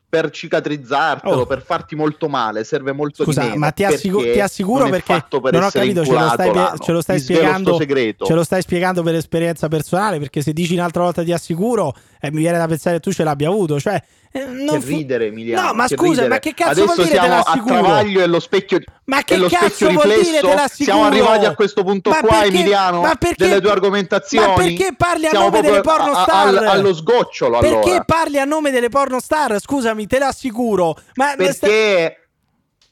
Per 0.09 0.29
cicatrizzartelo, 0.29 1.41
Oh. 1.41 1.45
per 1.45 1.61
farti 1.61 1.95
molto 1.95 2.29
male, 2.29 2.63
serve 2.63 2.93
molto 2.93 3.23
Scusa, 3.23 3.41
di 3.41 3.47
meno. 3.47 3.59
ma 3.59 3.71
ti, 3.71 3.83
assicu- 3.83 4.17
perché 4.19 4.33
ti 4.33 4.39
assicuro 4.39 4.89
perché 4.89 5.23
per 5.29 5.51
non 5.53 5.63
ho 5.63 5.69
capito, 5.69 6.05
ce 6.05 6.11
lo 6.13 6.29
stai, 6.29 6.53
l'ano. 6.53 6.77
ce 6.77 6.91
lo 6.93 7.01
stai 7.01 7.19
spiegando. 7.19 7.77
Ce 7.77 8.33
lo 8.33 8.43
stai 8.43 8.61
spiegando 8.61 9.03
per 9.03 9.15
esperienza 9.15 9.67
personale. 9.67 10.17
Perché 10.19 10.41
se 10.41 10.53
dici 10.53 10.73
un'altra 10.73 11.03
volta 11.03 11.23
ti 11.23 11.33
assicuro, 11.33 11.93
eh, 12.21 12.31
mi 12.31 12.37
viene 12.39 12.57
da 12.57 12.67
pensare 12.67 12.95
che 12.97 13.01
tu 13.01 13.11
ce 13.11 13.23
l'abbia 13.23 13.49
avuto. 13.49 13.79
Cioè, 13.79 14.01
non 14.33 14.79
che 14.79 14.85
ridere, 14.85 15.25
Emiliano. 15.27 15.67
No, 15.67 15.73
ma 15.73 15.87
scusa, 15.87 16.09
ridere. 16.09 16.27
ma 16.27 16.39
che 16.39 16.53
cazzo 16.53 16.69
Adesso 16.71 16.85
vuol 16.85 16.97
dire 16.97 17.09
te 17.09 17.15
siamo 17.25 17.41
a 17.41 17.63
travaglio 17.65 18.21
e 18.21 18.27
lo 18.27 18.39
specchio 18.39 18.79
Ma 19.05 19.23
che 19.23 19.37
lo 19.37 19.47
cazzo 19.49 19.89
vuol 19.89 20.07
dire 20.07 20.39
te 20.39 20.53
l'assicuro? 20.53 20.83
Siamo 20.97 21.03
arrivati 21.05 21.45
a 21.45 21.55
questo 21.55 21.83
punto 21.83 22.09
Ma 22.09 22.19
qua, 22.19 22.39
perché- 22.39 22.47
Emiliano, 22.47 23.01
ma 23.01 23.15
perché- 23.15 23.47
delle 23.47 23.61
tue 23.61 23.71
argomentazioni. 23.71 24.47
Ma 24.47 24.53
perché 24.53 24.93
parli 24.97 25.25
a 25.25 25.29
Siamo 25.29 25.45
nome 25.45 25.61
delle 25.61 25.81
proprio 25.81 26.03
a- 26.05 26.07
pornostar? 26.25 26.47
al- 26.47 26.67
allo 26.67 26.93
sgocciolo, 26.93 27.59
Perché 27.59 27.75
allora. 27.89 28.03
parli 28.03 28.39
a 28.39 28.45
nome 28.45 28.71
delle 28.71 28.89
pornostar? 28.89 29.59
Scusami, 29.59 30.07
te 30.07 30.19
l'assicuro. 30.19 30.95
Ma 31.15 31.33
Perché 31.35 32.21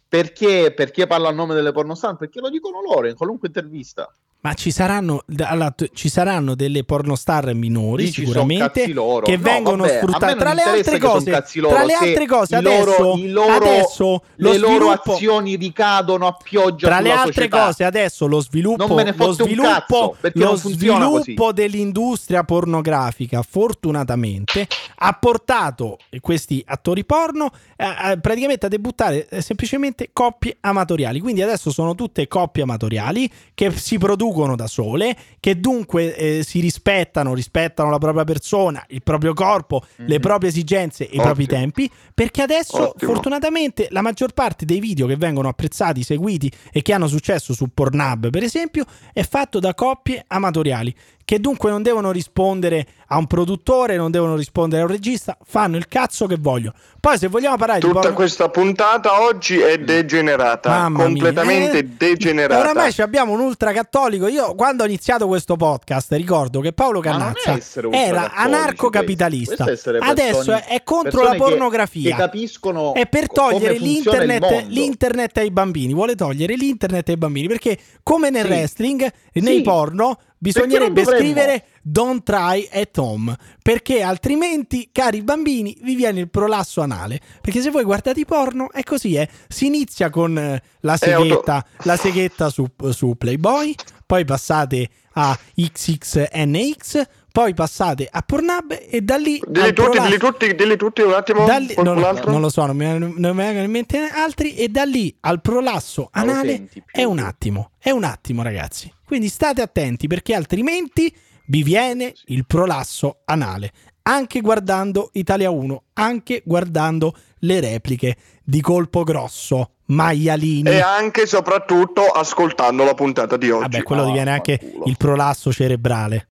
perché 0.07 0.71
perché 0.73 1.07
parlo 1.07 1.27
a 1.27 1.31
nome 1.31 1.53
delle 1.55 1.71
pornostar? 1.71 2.15
Perché 2.15 2.39
lo 2.39 2.49
dicono 2.49 2.81
loro 2.81 3.07
in 3.07 3.15
qualunque 3.15 3.47
intervista. 3.49 4.09
Ma 4.45 4.53
ci 4.53 4.69
saranno, 4.69 5.23
allora, 5.39 5.73
ci 5.91 6.07
saranno 6.07 6.53
delle 6.53 6.83
pornostar 6.83 7.51
minori 7.55 8.11
sicuramente 8.11 8.93
loro. 8.93 9.25
che 9.25 9.37
No, 9.37 9.41
vengono 9.41 9.83
vabbè, 9.85 9.97
sfruttate. 9.97 10.35
Tra 10.35 10.53
le 10.53 10.61
altre 10.61 10.99
cose, 10.99 11.31
loro, 11.55 11.73
tra 11.73 11.83
le 11.83 11.93
altre 11.95 12.27
cose 12.27 12.61
loro- 12.61 12.75
adesso, 12.93 13.15
loro- 13.25 13.53
adesso 13.55 14.23
lo 14.35 14.51
le 14.51 14.57
loro 14.59 14.73
sviluppo, 14.75 15.13
azioni 15.13 15.55
ricadono 15.55 16.27
a 16.27 16.37
pioggia 16.43 16.87
tra 16.87 16.99
le 16.99 17.11
altre 17.11 17.33
società. 17.33 17.65
cose 17.65 17.83
adesso 17.85 18.27
lo 18.27 18.39
sviluppo, 18.39 18.85
lo 19.15 19.31
sviluppo, 19.33 20.15
cazzo, 20.19 20.31
lo 20.33 20.55
sviluppo 20.55 21.51
dell'industria 21.51 22.43
pornografica 22.43 23.41
fortunatamente 23.41 24.67
ha 24.97 25.13
portato 25.13 25.97
questi 26.19 26.63
attori 26.67 27.03
porno 27.03 27.49
eh, 27.75 28.11
eh, 28.11 28.19
praticamente 28.19 28.67
a 28.67 28.69
debuttare 28.69 29.27
eh, 29.27 29.41
semplicemente 29.41 30.09
coppie 30.13 30.57
amatoriali 30.59 31.19
quindi 31.19 31.41
adesso 31.41 31.71
sono 31.71 31.95
tutte 31.95 32.27
coppie 32.27 32.61
amatoriali 32.63 33.27
che 33.55 33.71
si 33.71 33.97
producono 33.97 34.33
da 34.55 34.67
sole 34.67 35.15
che 35.39 35.59
dunque 35.59 36.15
eh, 36.15 36.43
si 36.43 36.59
rispettano 36.59 37.33
rispettano 37.33 37.89
la 37.89 37.97
propria 37.97 38.23
persona 38.25 38.83
il 38.89 39.01
proprio 39.01 39.33
corpo 39.33 39.83
le 39.95 40.19
proprie 40.19 40.49
esigenze 40.49 41.07
e 41.09 41.15
i 41.15 41.21
propri 41.21 41.43
Ottimo. 41.43 41.59
tempi 41.59 41.91
perché 42.13 42.41
adesso 42.41 42.89
Ottimo. 42.89 43.13
fortunatamente 43.13 43.87
la 43.91 44.01
maggior 44.01 44.33
parte 44.33 44.65
dei 44.65 44.79
video 44.79 45.07
che 45.07 45.15
vengono 45.15 45.47
apprezzati, 45.47 46.03
seguiti 46.03 46.51
e 46.71 46.81
che 46.81 46.93
hanno 46.93 47.07
successo 47.07 47.53
su 47.53 47.69
Pornhub, 47.73 48.29
per 48.29 48.43
esempio, 48.43 48.85
è 49.13 49.23
fatto 49.23 49.59
da 49.59 49.73
coppie 49.73 50.23
amatoriali 50.27 50.93
che 51.25 51.39
dunque 51.39 51.71
non 51.71 51.81
devono 51.81 52.11
rispondere 52.11 52.85
a 53.07 53.17
un 53.17 53.25
produttore, 53.27 53.97
non 53.97 54.11
devono 54.11 54.35
rispondere 54.35 54.83
a 54.83 54.85
un 54.85 54.91
regista, 54.91 55.35
fanno 55.43 55.75
il 55.75 55.87
cazzo 55.87 56.27
che 56.27 56.37
vogliono. 56.39 56.73
Poi 56.99 57.17
se 57.17 57.27
vogliamo 57.27 57.57
parlare 57.57 57.79
di 57.79 57.85
Tutta 57.87 57.99
porno 57.99 58.15
questa 58.15 58.49
puntata 58.49 59.21
oggi 59.21 59.57
è 59.59 59.77
degenerata, 59.79 60.69
Mamma 60.69 60.89
mia. 60.97 61.05
completamente 61.05 61.77
Eh, 61.79 61.83
degenerata. 61.97 62.59
Oramai 62.61 62.91
ci 62.93 63.01
abbiamo 63.01 63.33
un 63.33 63.39
ultracattolico. 63.39 64.27
Io 64.27 64.53
quando 64.55 64.83
ho 64.83 64.85
iniziato 64.85 65.27
questo 65.27 65.55
podcast 65.55 66.11
ricordo 66.13 66.59
che 66.61 66.73
Paolo 66.73 66.99
Cannazza 66.99 67.57
era 67.91 68.31
anarcocapitalista. 68.33 69.63
questo. 69.65 69.91
Questo 69.91 70.09
Adesso 70.11 70.35
persone- 70.37 70.65
è 70.67 70.83
contro 70.83 71.23
la 71.23 71.35
pornografia. 71.35 72.15
che 72.15 72.21
capiscono 72.21 72.93
è 72.93 73.07
per 73.07 73.27
togliere 73.31 73.77
l'internet, 73.77 74.65
l'internet 74.67 75.37
ai 75.37 75.51
bambini. 75.51 75.93
Vuole 75.93 76.15
togliere 76.15 76.55
l'internet 76.55 77.09
ai 77.09 77.17
bambini 77.17 77.47
perché, 77.47 77.77
come 78.03 78.29
nel 78.29 78.45
Sì. 78.45 78.49
wrestling, 78.51 79.11
nei 79.33 79.55
Sì. 79.57 79.61
porno. 79.61 80.17
Bisognerebbe 80.37 81.03
scrivere 81.05 81.65
Don't 81.81 82.23
try 82.23 82.67
at 82.71 82.97
home 82.97 83.35
perché 83.61 84.01
altrimenti, 84.01 84.89
cari 84.91 85.21
bambini, 85.21 85.77
vi 85.81 85.95
viene 85.95 86.19
il 86.21 86.29
prolasso 86.29 86.81
anale. 86.81 87.19
Perché 87.41 87.61
se 87.61 87.71
voi 87.71 87.83
guardate 87.83 88.19
i 88.19 88.25
porno 88.25 88.71
è 88.71 88.83
così, 88.83 89.15
eh. 89.15 89.29
si 89.47 89.65
inizia 89.65 90.09
con 90.09 90.37
eh, 90.37 90.61
la 90.81 90.91
auto- 90.93 91.05
seghetta, 91.05 91.65
la 91.83 91.97
seghetta 91.97 92.49
su, 92.49 92.65
su 92.89 93.15
Playboy, 93.17 93.73
poi 94.05 94.25
passate 94.25 94.89
a 95.13 95.37
XXNX, 95.55 97.01
poi 97.35 97.53
passate 97.53 98.07
a 98.09 98.21
Pornhub 98.21 98.77
e 98.89 99.01
da 99.01 99.17
lì 99.17 99.41
Dilli 99.45 99.67
al 99.67 99.73
tutti, 99.73 99.99
dilli 99.99 100.17
tutti, 100.17 100.55
dilli 100.55 100.77
tutti 100.77 101.01
un 101.01 101.11
attimo. 101.11 101.45
da 101.45 101.57
lì- 101.57 101.73
non, 101.83 101.97
non 102.27 102.39
lo 102.39 102.47
so, 102.47 102.65
non 102.65 102.77
mi, 102.77 102.85
non 102.97 103.11
mi 103.35 103.43
vengono 103.43 103.65
in 103.65 103.71
mente 103.71 103.99
altri. 103.99 104.55
E 104.55 104.69
da 104.69 104.85
lì 104.85 105.13
al 105.19 105.41
prolasso 105.41 106.07
anale 106.13 106.69
è 106.89 107.03
un 107.03 107.19
attimo. 107.19 107.71
È 107.77 107.89
un 107.89 108.05
attimo, 108.05 108.41
ragazzi. 108.41 108.89
Quindi 109.05 109.27
state 109.27 109.61
attenti 109.61 110.07
perché 110.07 110.33
altrimenti 110.33 111.13
vi 111.47 111.61
viene 111.61 112.13
il 112.27 112.45
prolasso 112.45 113.17
anale. 113.25 113.71
Anche 114.03 114.39
guardando 114.39 115.09
Italia 115.13 115.49
1, 115.49 115.83
anche 115.95 116.41
guardando 116.45 117.13
le 117.39 117.59
repliche 117.59 118.15
di 118.43 118.61
colpo 118.61 119.03
grosso, 119.03 119.71
maialini. 119.87 120.69
E 120.69 120.79
anche 120.79 121.23
e 121.23 121.25
soprattutto 121.25 122.03
ascoltando 122.03 122.83
la 122.83 122.93
puntata 122.93 123.35
di 123.35 123.49
oggi. 123.49 123.63
Vabbè, 123.63 123.83
quello 123.83 124.03
Ah, 124.03 124.05
diviene 124.05 124.31
anche 124.31 124.57
fanculo. 124.61 124.83
il 124.85 124.95
prolasso 124.97 125.51
cerebrale. 125.51 126.23